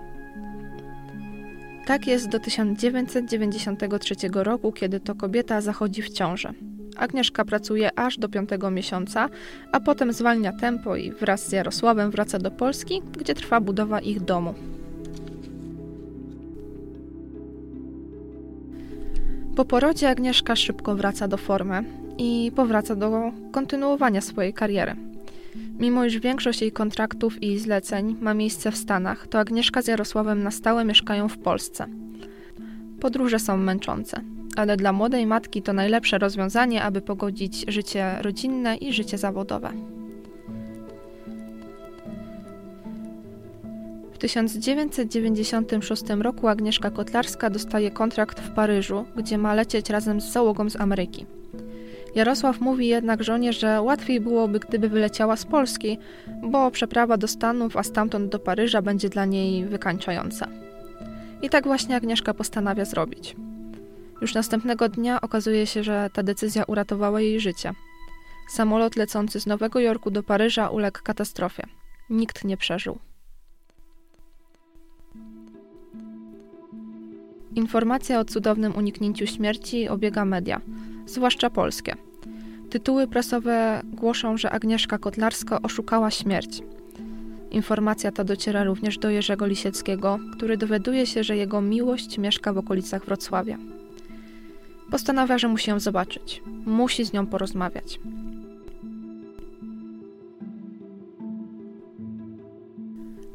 Tak 1.85 2.07
jest 2.07 2.29
do 2.29 2.39
1993 2.39 4.15
roku, 4.33 4.71
kiedy 4.71 4.99
to 4.99 5.15
kobieta 5.15 5.61
zachodzi 5.61 6.01
w 6.01 6.09
ciążę. 6.09 6.53
Agnieszka 6.97 7.45
pracuje 7.45 7.99
aż 7.99 8.17
do 8.17 8.29
piątego 8.29 8.71
miesiąca, 8.71 9.29
a 9.71 9.79
potem 9.79 10.13
zwalnia 10.13 10.53
tempo 10.53 10.95
i 10.95 11.11
wraz 11.11 11.47
z 11.47 11.51
Jarosławem 11.51 12.11
wraca 12.11 12.39
do 12.39 12.51
Polski, 12.51 13.01
gdzie 13.19 13.33
trwa 13.33 13.61
budowa 13.61 13.99
ich 13.99 14.21
domu. 14.21 14.53
Po 19.55 19.65
porodzie 19.65 20.09
Agnieszka 20.09 20.55
szybko 20.55 20.95
wraca 20.95 21.27
do 21.27 21.37
formy 21.37 21.83
i 22.17 22.51
powraca 22.55 22.95
do 22.95 23.31
kontynuowania 23.51 24.21
swojej 24.21 24.53
kariery. 24.53 24.95
Mimo 25.79 26.05
iż 26.05 26.19
większość 26.19 26.61
jej 26.61 26.71
kontraktów 26.71 27.43
i 27.43 27.59
zleceń 27.59 28.15
ma 28.21 28.33
miejsce 28.33 28.71
w 28.71 28.77
Stanach, 28.77 29.27
to 29.27 29.39
Agnieszka 29.39 29.81
z 29.81 29.87
Jarosławem 29.87 30.43
na 30.43 30.51
stałe 30.51 30.85
mieszkają 30.85 31.29
w 31.29 31.37
Polsce. 31.37 31.85
Podróże 32.99 33.39
są 33.39 33.57
męczące, 33.57 34.21
ale 34.55 34.77
dla 34.77 34.91
młodej 34.91 35.25
matki 35.25 35.61
to 35.61 35.73
najlepsze 35.73 36.17
rozwiązanie, 36.17 36.83
aby 36.83 37.01
pogodzić 37.01 37.65
życie 37.67 38.15
rodzinne 38.21 38.75
i 38.75 38.93
życie 38.93 39.17
zawodowe. 39.17 39.71
1996 44.21 46.03
roku 46.19 46.47
Agnieszka 46.47 46.91
Kotlarska 46.91 47.49
dostaje 47.49 47.91
kontrakt 47.91 48.39
w 48.39 48.49
Paryżu, 48.49 49.05
gdzie 49.15 49.37
ma 49.37 49.53
lecieć 49.53 49.89
razem 49.89 50.21
z 50.21 50.31
załogą 50.31 50.69
z 50.69 50.75
Ameryki. 50.75 51.25
Jarosław 52.15 52.59
mówi 52.59 52.87
jednak 52.87 53.23
żonie, 53.23 53.53
że 53.53 53.81
łatwiej 53.81 54.19
byłoby, 54.19 54.59
gdyby 54.59 54.89
wyleciała 54.89 55.35
z 55.35 55.45
Polski, 55.45 55.97
bo 56.43 56.71
przeprawa 56.71 57.17
do 57.17 57.27
Stanów, 57.27 57.77
a 57.77 57.83
stamtąd 57.83 58.31
do 58.31 58.39
Paryża 58.39 58.81
będzie 58.81 59.09
dla 59.09 59.25
niej 59.25 59.65
wykańczająca. 59.65 60.47
I 61.41 61.49
tak 61.49 61.63
właśnie 61.63 61.95
Agnieszka 61.95 62.33
postanawia 62.33 62.85
zrobić. 62.85 63.35
Już 64.21 64.33
następnego 64.33 64.89
dnia 64.89 65.21
okazuje 65.21 65.67
się, 65.67 65.83
że 65.83 66.09
ta 66.13 66.23
decyzja 66.23 66.63
uratowała 66.63 67.21
jej 67.21 67.39
życie. 67.39 67.73
Samolot 68.49 68.95
lecący 68.95 69.39
z 69.39 69.45
Nowego 69.45 69.79
Jorku 69.79 70.11
do 70.11 70.23
Paryża 70.23 70.69
uległ 70.69 70.99
katastrofie. 71.03 71.63
Nikt 72.09 72.43
nie 72.43 72.57
przeżył. 72.57 72.99
Informacja 77.55 78.19
o 78.19 78.25
cudownym 78.25 78.75
uniknięciu 78.75 79.27
śmierci 79.27 79.89
obiega 79.89 80.25
media, 80.25 80.61
zwłaszcza 81.05 81.49
polskie. 81.49 81.95
Tytuły 82.69 83.07
prasowe 83.07 83.81
głoszą, 83.85 84.37
że 84.37 84.51
Agnieszka 84.51 84.97
Kotlarska 84.97 85.61
oszukała 85.61 86.11
śmierć. 86.11 86.61
Informacja 87.51 88.11
ta 88.11 88.23
dociera 88.23 88.63
również 88.63 88.97
do 88.97 89.09
Jerzego 89.09 89.45
Lisieckiego, 89.45 90.19
który 90.33 90.57
dowiaduje 90.57 91.05
się, 91.05 91.23
że 91.23 91.37
jego 91.37 91.61
miłość 91.61 92.17
mieszka 92.17 92.53
w 92.53 92.57
okolicach 92.57 93.05
Wrocławia. 93.05 93.57
Postanawia, 94.91 95.37
że 95.37 95.47
musi 95.47 95.69
ją 95.69 95.79
zobaczyć. 95.79 96.43
Musi 96.65 97.05
z 97.05 97.13
nią 97.13 97.27
porozmawiać. 97.27 97.99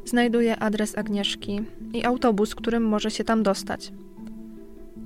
Znajduje 0.05 0.59
adres 0.59 0.97
Agnieszki 0.97 1.61
i 1.93 2.05
autobus, 2.05 2.55
którym 2.55 2.83
może 2.83 3.11
się 3.11 3.23
tam 3.23 3.43
dostać. 3.43 3.91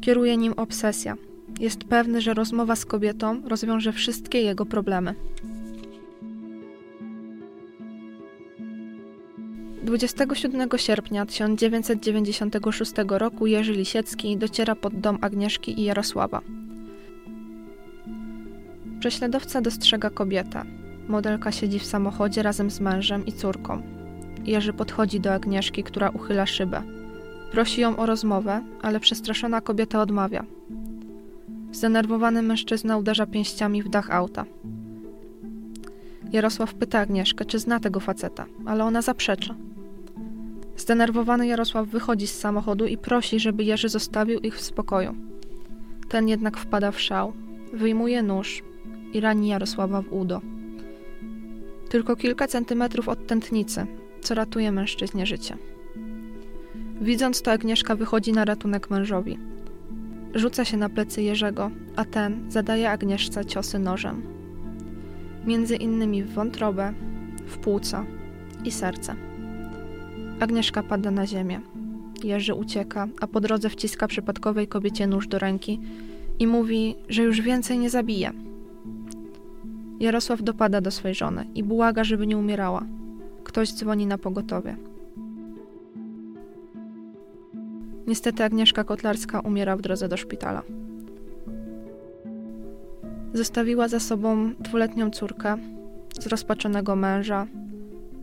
Kieruje 0.02 0.38
nim 0.38 0.54
obsesja. 0.54 1.16
Jest 1.60 1.84
pewny, 1.84 2.22
że 2.22 2.34
rozmowa 2.34 2.76
z 2.76 2.86
kobietą 2.86 3.42
rozwiąże 3.46 3.94
wszystkie 3.94 4.42
jego 4.42 4.66
problemy. 4.66 5.16
27 9.84 10.70
sierpnia 10.78 11.26
1996 11.26 12.92
roku 13.08 13.48
Jerzy 13.48 13.74
Lisiecki 13.74 14.38
dociera 14.38 14.76
pod 14.76 15.00
dom 15.00 15.18
Agnieszki 15.22 15.80
i 15.80 15.84
Jarosława. 15.84 16.42
Prześladowca 19.00 19.62
dostrzega 19.62 20.10
kobietę. 20.10 20.64
Modelka 21.08 21.52
siedzi 21.52 21.80
w 21.80 21.86
samochodzie 21.86 22.44
razem 22.44 22.72
z 22.72 22.80
mężem 22.80 23.26
i 23.26 23.34
córką. 23.34 23.82
Jerzy 24.46 24.74
podchodzi 24.74 25.20
do 25.20 25.34
Agnieszki, 25.34 25.84
która 25.84 26.10
uchyla 26.10 26.46
szybę. 26.46 27.01
Prosi 27.52 27.82
ją 27.82 27.98
o 27.98 28.06
rozmowę, 28.06 28.62
ale 28.82 29.00
przestraszona 29.00 29.62
kobieta 29.62 30.02
odmawia. 30.02 30.46
Zdenerwowany 31.72 32.42
mężczyzna 32.42 32.98
uderza 32.98 33.26
pięściami 33.26 33.84
w 33.84 33.90
dach 33.90 34.12
auta. 34.12 34.46
Jarosław 36.32 36.74
pyta 36.74 37.00
Agnieszkę, 37.00 37.46
czy 37.46 37.60
zna 37.60 37.80
tego 37.80 38.00
faceta, 38.00 38.46
ale 38.66 38.84
ona 38.84 39.02
zaprzecza. 39.02 39.56
Zdenerwowany 40.78 41.48
Jarosław 41.48 41.88
wychodzi 41.88 42.28
z 42.28 42.40
samochodu 42.40 42.86
i 42.86 42.98
prosi, 42.98 43.40
żeby 43.40 43.64
Jerzy 43.64 43.90
zostawił 43.90 44.40
ich 44.40 44.58
w 44.58 44.62
spokoju. 44.62 45.16
Ten 46.10 46.28
jednak 46.28 46.58
wpada 46.58 46.92
w 46.92 47.02
szał, 47.02 47.34
wyjmuje 47.74 48.24
nóż 48.24 48.64
i 49.14 49.20
rani 49.20 49.48
Jarosława 49.48 50.02
w 50.02 50.14
udo. 50.14 50.42
Tylko 51.90 52.16
kilka 52.16 52.48
centymetrów 52.48 53.10
od 53.10 53.28
tętnicy, 53.28 53.86
co 54.22 54.36
ratuje 54.36 54.72
mężczyźnie 54.72 55.26
życie. 55.26 55.58
Widząc 57.02 57.42
to, 57.42 57.52
Agnieszka 57.52 57.96
wychodzi 57.96 58.34
na 58.34 58.46
ratunek 58.46 58.90
mężowi. 58.90 59.38
Rzuca 60.36 60.66
się 60.66 60.78
na 60.78 60.90
plecy 60.90 61.22
Jerzego, 61.22 61.72
a 61.96 62.06
ten 62.06 62.52
zadaje 62.52 62.92
Agnieszce 62.92 63.46
ciosy 63.46 63.80
nożem. 63.80 64.22
Między 65.46 65.76
innymi 65.76 66.24
w 66.24 66.34
wątrobę, 66.34 66.94
w 67.46 67.58
płuca 67.58 68.06
i 68.66 68.72
serce. 68.72 69.16
Agnieszka 70.40 70.84
pada 70.84 71.12
na 71.12 71.28
ziemię. 71.28 71.62
Jerzy 72.24 72.54
ucieka, 72.54 73.08
a 73.22 73.28
po 73.28 73.40
drodze 73.40 73.70
wciska 73.70 74.08
przypadkowej 74.08 74.68
kobiecie 74.68 75.08
nóż 75.08 75.28
do 75.28 75.40
ręki 75.40 75.80
i 76.40 76.48
mówi, 76.48 76.96
że 77.10 77.24
już 77.24 77.42
więcej 77.42 77.80
nie 77.80 77.90
zabije. 77.90 78.32
Jarosław 80.00 80.44
dopada 80.44 80.82
do 80.82 80.92
swej 80.92 81.16
żony 81.16 81.46
i 81.56 81.64
błaga, 81.64 82.04
żeby 82.04 82.28
nie 82.28 82.38
umierała. 82.38 82.86
Ktoś 83.44 83.74
dzwoni 83.74 84.08
na 84.08 84.18
pogotowie. 84.18 84.91
Niestety 88.08 88.44
Agnieszka 88.44 88.84
Kotlarska 88.84 89.40
umiera 89.40 89.78
w 89.78 89.82
drodze 89.82 90.08
do 90.08 90.18
szpitala. 90.18 90.64
Zostawiła 93.34 93.88
za 93.88 94.00
sobą 94.00 94.54
dwuletnią 94.60 95.12
córkę, 95.12 95.58
zrozpaczonego 96.20 96.96
męża, 96.96 97.48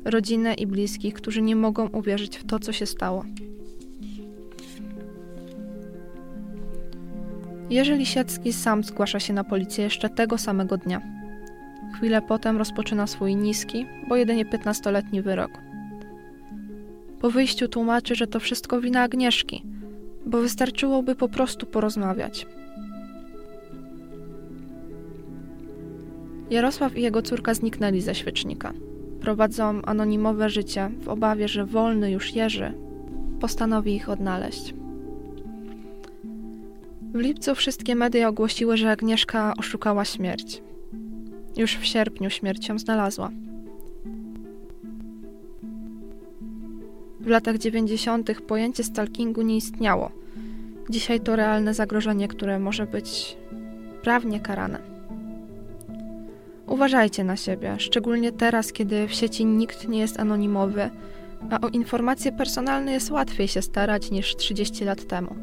rodzinę 0.05 0.55
i 0.55 0.67
bliskich, 0.67 1.15
którzy 1.15 1.43
nie 1.43 1.57
mogą 1.57 1.89
uwierzyć 1.89 2.39
w 2.39 2.47
to, 2.47 2.59
co 2.59 2.73
się 2.73 2.87
stało. 2.87 3.25
Jerzy 7.71 7.97
Lisiecki 7.97 8.53
sam 8.53 8.85
zgłasza 8.85 9.21
się 9.21 9.33
na 9.33 9.45
policję 9.45 9.85
jeszcze 9.85 10.09
tego 10.09 10.39
samego 10.39 10.77
dnia. 10.77 11.03
Chwilę 11.97 12.23
potem 12.23 12.57
rozpoczyna 12.57 13.07
swój 13.07 13.37
niski, 13.37 13.87
bo 14.09 14.17
jedynie 14.17 14.47
15-letni 14.47 15.23
wyrok. 15.23 15.51
Po 17.21 17.31
wyjściu 17.31 17.69
tłumaczy, 17.69 18.15
że 18.15 18.27
to 18.27 18.41
wszystko 18.41 18.81
wina 18.81 19.03
Agnieszki, 19.03 19.63
bo 20.27 20.41
wystarczyłoby 20.41 21.15
po 21.15 21.29
prostu 21.29 21.67
porozmawiać. 21.67 22.47
Jarosław 26.51 26.97
i 26.97 27.03
jego 27.03 27.23
córka 27.23 27.55
zniknęli 27.55 28.01
ze 28.01 28.15
świecznika. 28.15 28.73
Prowadzą 29.21 29.83
anonimowe 29.83 30.51
życie 30.51 30.91
w 31.01 31.09
obawie, 31.09 31.49
że 31.49 31.67
wolny 31.67 32.11
już 32.11 32.35
Jerzy 32.35 32.73
postanowi 33.41 33.95
ich 33.95 34.09
odnaleźć. 34.09 34.75
W 37.15 37.19
lipcu 37.19 37.55
wszystkie 37.55 37.95
media 37.95 38.29
ogłosiły, 38.29 38.77
że 38.77 38.91
Agnieszka 38.91 39.55
oszukała 39.59 40.05
śmierć. 40.05 40.63
Już 41.57 41.77
w 41.77 41.85
sierpniu 41.85 42.31
śmierć 42.31 42.69
ją 42.69 42.79
znalazła. 42.79 43.31
W 47.29 47.31
latach 47.31 47.59
90. 47.59 48.41
pojęcie 48.41 48.85
stalkingu 48.85 49.43
nie 49.43 49.57
istniało. 49.57 50.11
Dzisiaj 50.91 51.21
to 51.21 51.37
realne 51.37 51.75
zagrożenie, 51.75 52.29
które 52.29 52.59
może 52.59 52.87
być 52.87 53.37
prawnie 54.03 54.41
karane. 54.41 54.79
Uważajcie 56.67 57.25
na 57.25 57.37
siebie, 57.37 57.75
szczególnie 57.79 58.33
teraz, 58.33 58.73
kiedy 58.73 59.09
w 59.09 59.15
sieci 59.15 59.45
nikt 59.45 59.89
nie 59.89 59.99
jest 59.99 60.21
anonimowy, 60.21 60.91
a 61.51 61.61
o 61.61 61.69
informacje 61.69 62.33
personalne 62.33 62.93
jest 62.93 63.11
łatwiej 63.11 63.49
się 63.49 63.63
starać 63.63 64.11
niż 64.11 64.37
30 64.37 64.85
lat 64.85 65.07
temu. 65.07 65.35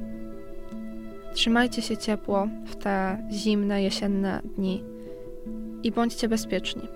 Trzymajcie 1.33 1.81
się 1.81 1.97
ciepło 1.97 2.47
w 2.65 2.75
te 2.75 3.17
zimne, 3.31 3.83
jesienne 3.83 4.41
dni 4.57 4.83
i 5.83 5.91
bądźcie 5.91 6.27
bezpieczni. 6.27 6.87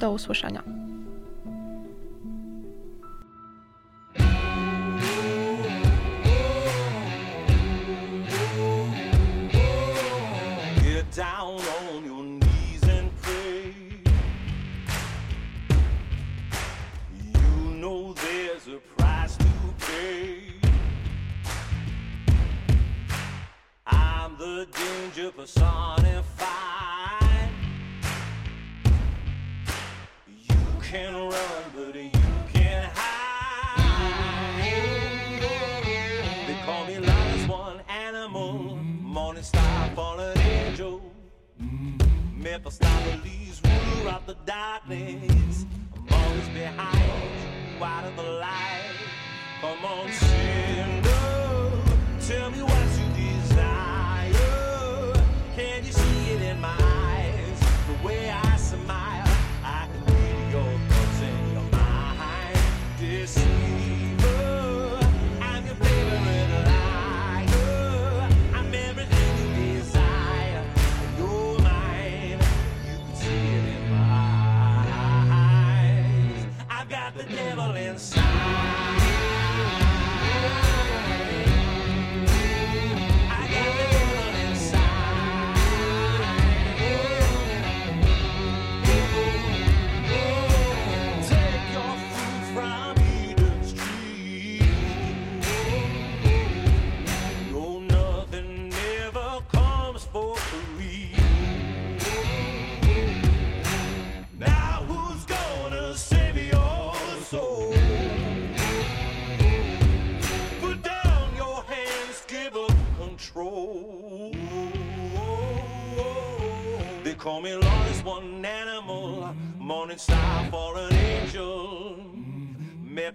Do 0.00 0.12
usłyszenia. 0.12 0.79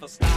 stop. 0.07 0.35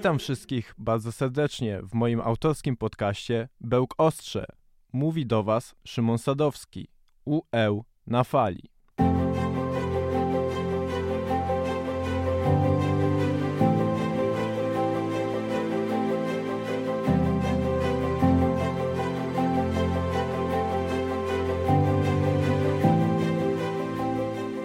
Witam 0.00 0.18
wszystkich 0.18 0.74
bardzo 0.78 1.12
serdecznie 1.12 1.80
w 1.82 1.94
moim 1.94 2.20
autorskim 2.20 2.76
podcaście 2.76 3.48
Bełk 3.60 3.94
Ostrze. 3.98 4.46
Mówi 4.92 5.26
do 5.26 5.42
Was 5.42 5.74
Szymon 5.84 6.18
Sadowski, 6.18 6.88
UEł 7.24 7.84
na 8.06 8.24
fali. 8.24 8.62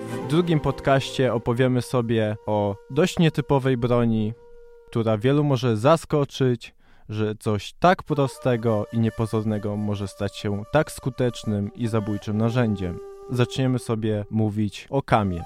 W 0.08 0.28
drugim 0.30 0.60
podcaście 0.60 1.34
opowiemy 1.34 1.82
sobie 1.82 2.38
o 2.46 2.76
dość 2.90 3.20
nietypowej 3.20 3.78
broni, 3.78 4.34
która 4.96 5.18
wielu 5.18 5.44
może 5.44 5.78
zaskoczyć, 5.78 6.76
że 7.10 7.36
coś 7.36 7.74
tak 7.74 8.04
prostego 8.04 8.86
i 8.94 9.00
niepozornego 9.00 9.78
może 9.78 10.08
stać 10.08 10.38
się 10.38 10.64
tak 10.72 10.92
skutecznym 10.92 11.74
i 11.74 11.88
zabójczym 11.88 12.38
narzędziem. 12.38 13.00
Zaczniemy 13.30 13.80
sobie 13.80 14.26
mówić 14.30 14.88
o 14.90 15.02
kamie. 15.02 15.44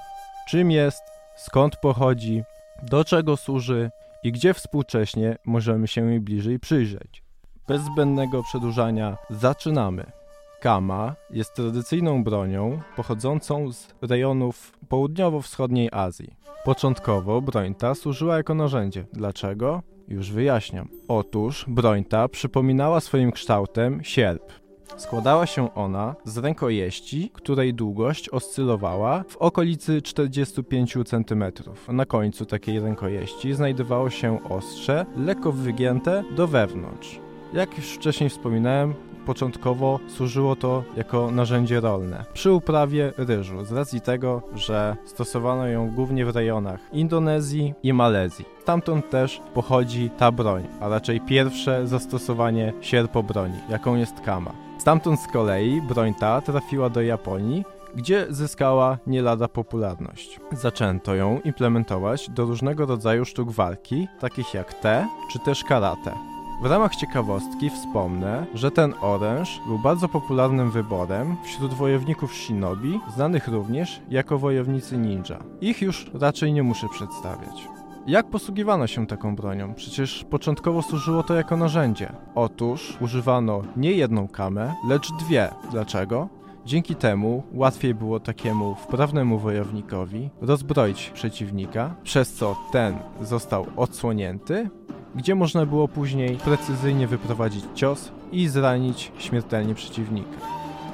Czym 0.48 0.70
jest, 0.70 1.02
skąd 1.36 1.76
pochodzi, 1.76 2.42
do 2.82 3.04
czego 3.04 3.36
służy 3.36 3.90
i 4.22 4.32
gdzie 4.32 4.54
współcześnie 4.54 5.36
możemy 5.44 5.88
się 5.88 6.10
jej 6.10 6.20
bliżej 6.20 6.58
przyjrzeć. 6.58 7.22
Bez 7.68 7.82
zbędnego 7.82 8.42
przedłużania 8.42 9.16
zaczynamy. 9.30 10.19
Kama 10.60 11.14
jest 11.30 11.54
tradycyjną 11.54 12.24
bronią 12.24 12.80
pochodzącą 12.96 13.72
z 13.72 13.88
rejonów 14.02 14.72
południowo-wschodniej 14.88 15.88
Azji. 15.92 16.34
Początkowo 16.64 17.40
broń 17.40 17.74
ta 17.74 17.94
służyła 17.94 18.36
jako 18.36 18.54
narzędzie. 18.54 19.06
Dlaczego? 19.12 19.82
Już 20.08 20.32
wyjaśniam. 20.32 20.88
Otóż 21.08 21.64
broń 21.68 22.04
ta 22.04 22.28
przypominała 22.28 23.00
swoim 23.00 23.32
kształtem 23.32 24.04
sierp. 24.04 24.52
Składała 24.96 25.46
się 25.46 25.74
ona 25.74 26.14
z 26.24 26.38
rękojeści, 26.38 27.30
której 27.34 27.74
długość 27.74 28.28
oscylowała 28.28 29.24
w 29.28 29.36
okolicy 29.36 30.02
45 30.02 30.92
cm. 31.06 31.44
Na 31.88 32.06
końcu 32.06 32.46
takiej 32.46 32.80
rękojeści 32.80 33.54
znajdowało 33.54 34.10
się 34.10 34.44
ostrze, 34.44 35.06
lekko 35.16 35.52
wygięte 35.52 36.24
do 36.36 36.46
wewnątrz. 36.46 37.29
Jak 37.52 37.76
już 37.76 37.86
wcześniej 37.92 38.30
wspominałem, 38.30 38.94
początkowo 39.26 40.00
służyło 40.08 40.56
to 40.56 40.82
jako 40.96 41.30
narzędzie 41.30 41.80
rolne 41.80 42.24
przy 42.32 42.52
uprawie 42.52 43.12
ryżu, 43.16 43.64
z 43.64 43.72
racji 43.72 44.00
tego, 44.00 44.42
że 44.54 44.96
stosowano 45.04 45.66
ją 45.66 45.90
głównie 45.90 46.26
w 46.26 46.36
rejonach 46.36 46.80
Indonezji 46.92 47.74
i 47.82 47.92
Malezji. 47.92 48.44
Stamtąd 48.60 49.10
też 49.10 49.40
pochodzi 49.54 50.10
ta 50.18 50.32
broń, 50.32 50.66
a 50.80 50.88
raczej 50.88 51.20
pierwsze 51.20 51.86
zastosowanie 51.86 52.72
sierpobroni, 52.80 53.58
jaką 53.68 53.96
jest 53.96 54.20
kama. 54.20 54.52
Stamtąd 54.78 55.20
z 55.20 55.26
kolei 55.26 55.82
broń 55.82 56.14
ta 56.14 56.40
trafiła 56.40 56.90
do 56.90 57.02
Japonii, 57.02 57.64
gdzie 57.94 58.26
zyskała 58.28 58.98
nie 59.06 59.22
lada 59.22 59.48
popularność. 59.48 60.40
Zaczęto 60.52 61.14
ją 61.14 61.40
implementować 61.44 62.30
do 62.30 62.44
różnego 62.44 62.86
rodzaju 62.86 63.24
sztuk 63.24 63.50
walki, 63.50 64.08
takich 64.20 64.54
jak 64.54 64.74
te 64.74 65.08
czy 65.32 65.38
też 65.38 65.64
karate. 65.64 66.29
W 66.60 66.66
ramach 66.66 66.96
ciekawostki 66.96 67.70
wspomnę, 67.70 68.46
że 68.54 68.70
ten 68.70 68.94
oręż 69.00 69.60
był 69.66 69.78
bardzo 69.78 70.08
popularnym 70.08 70.70
wyborem 70.70 71.36
wśród 71.44 71.74
wojowników 71.74 72.34
shinobi, 72.34 73.00
znanych 73.14 73.48
również 73.48 74.00
jako 74.10 74.38
wojownicy 74.38 74.96
ninja. 74.98 75.38
Ich 75.60 75.82
już 75.82 76.10
raczej 76.14 76.52
nie 76.52 76.62
muszę 76.62 76.88
przedstawiać. 76.88 77.68
Jak 78.06 78.30
posługiwano 78.30 78.86
się 78.86 79.06
taką 79.06 79.36
bronią? 79.36 79.74
Przecież 79.74 80.24
początkowo 80.30 80.82
służyło 80.82 81.22
to 81.22 81.34
jako 81.34 81.56
narzędzie. 81.56 82.12
Otóż 82.34 82.96
używano 83.00 83.62
nie 83.76 83.92
jedną 83.92 84.28
kamę, 84.28 84.74
lecz 84.88 85.12
dwie. 85.12 85.48
Dlaczego? 85.70 86.28
Dzięki 86.66 86.94
temu 86.94 87.42
łatwiej 87.52 87.94
było 87.94 88.20
takiemu 88.20 88.74
wprawnemu 88.74 89.38
wojownikowi 89.38 90.30
rozbroić 90.40 91.10
przeciwnika, 91.14 91.94
przez 92.02 92.32
co 92.32 92.56
ten 92.72 92.98
został 93.20 93.66
odsłonięty, 93.76 94.70
gdzie 95.14 95.34
można 95.34 95.66
było 95.66 95.88
później 95.88 96.36
precyzyjnie 96.36 97.06
wyprowadzić 97.06 97.64
cios 97.74 98.12
i 98.32 98.48
zranić 98.48 99.12
śmiertelnie 99.18 99.74
przeciwnika. 99.74 100.38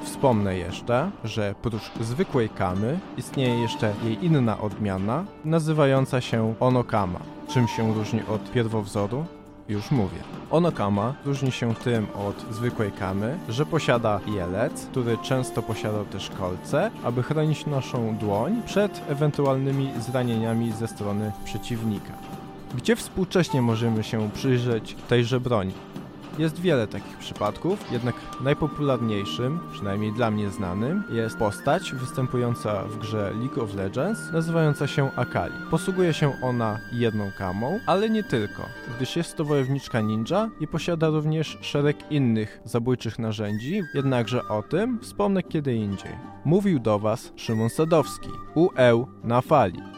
Wspomnę 0.03 0.57
jeszcze, 0.57 1.11
że 1.23 1.55
prócz 1.61 1.91
zwykłej 2.01 2.49
kamy 2.49 2.99
istnieje 3.17 3.61
jeszcze 3.61 3.93
jej 4.03 4.25
inna 4.25 4.61
odmiana, 4.61 5.25
nazywająca 5.45 6.21
się 6.21 6.53
onokama. 6.59 7.19
Czym 7.47 7.67
się 7.67 7.93
różni 7.93 8.21
od 8.29 8.51
pierwowzoru? 8.51 9.25
Już 9.69 9.91
mówię. 9.91 10.17
Onokama 10.51 11.13
różni 11.25 11.51
się 11.51 11.75
tym 11.75 12.07
od 12.15 12.55
zwykłej 12.55 12.91
kamy, 12.91 13.37
że 13.49 13.65
posiada 13.65 14.19
jelec, 14.27 14.85
który 14.85 15.17
często 15.17 15.61
posiadał 15.61 16.05
też 16.05 16.29
kolce, 16.29 16.91
aby 17.03 17.23
chronić 17.23 17.65
naszą 17.65 18.15
dłoń 18.15 18.61
przed 18.65 19.01
ewentualnymi 19.09 19.91
zranieniami 19.99 20.71
ze 20.71 20.87
strony 20.87 21.31
przeciwnika. 21.45 22.13
Gdzie 22.75 22.95
współcześnie 22.95 23.61
możemy 23.61 24.03
się 24.03 24.29
przyjrzeć 24.33 24.95
tejże 25.07 25.39
broni? 25.39 25.73
Jest 26.37 26.59
wiele 26.59 26.87
takich 26.87 27.17
przypadków, 27.17 27.91
jednak 27.91 28.15
najpopularniejszym, 28.41 29.59
przynajmniej 29.71 30.13
dla 30.13 30.31
mnie 30.31 30.49
znanym, 30.49 31.03
jest 31.11 31.37
postać 31.37 31.93
występująca 31.93 32.83
w 32.83 32.97
grze 32.97 33.33
League 33.39 33.61
of 33.61 33.75
Legends, 33.75 34.19
nazywająca 34.33 34.87
się 34.87 35.11
Akali. 35.15 35.53
Posługuje 35.71 36.13
się 36.13 36.33
ona 36.43 36.79
jedną 36.91 37.31
kamą, 37.37 37.79
ale 37.85 38.09
nie 38.09 38.23
tylko, 38.23 38.63
gdyż 38.95 39.15
jest 39.15 39.35
to 39.35 39.45
wojowniczka 39.45 40.01
ninja 40.01 40.49
i 40.59 40.67
posiada 40.67 41.09
również 41.09 41.57
szereg 41.61 42.11
innych 42.11 42.61
zabójczych 42.65 43.19
narzędzi, 43.19 43.81
jednakże 43.93 44.47
o 44.47 44.63
tym 44.63 44.99
wspomnę 45.01 45.43
kiedy 45.43 45.75
indziej. 45.75 46.11
Mówił 46.45 46.79
do 46.79 46.99
Was 46.99 47.33
Szymon 47.35 47.69
Sadowski, 47.69 48.29
UEł 48.55 49.07
na 49.23 49.41
fali. 49.41 49.96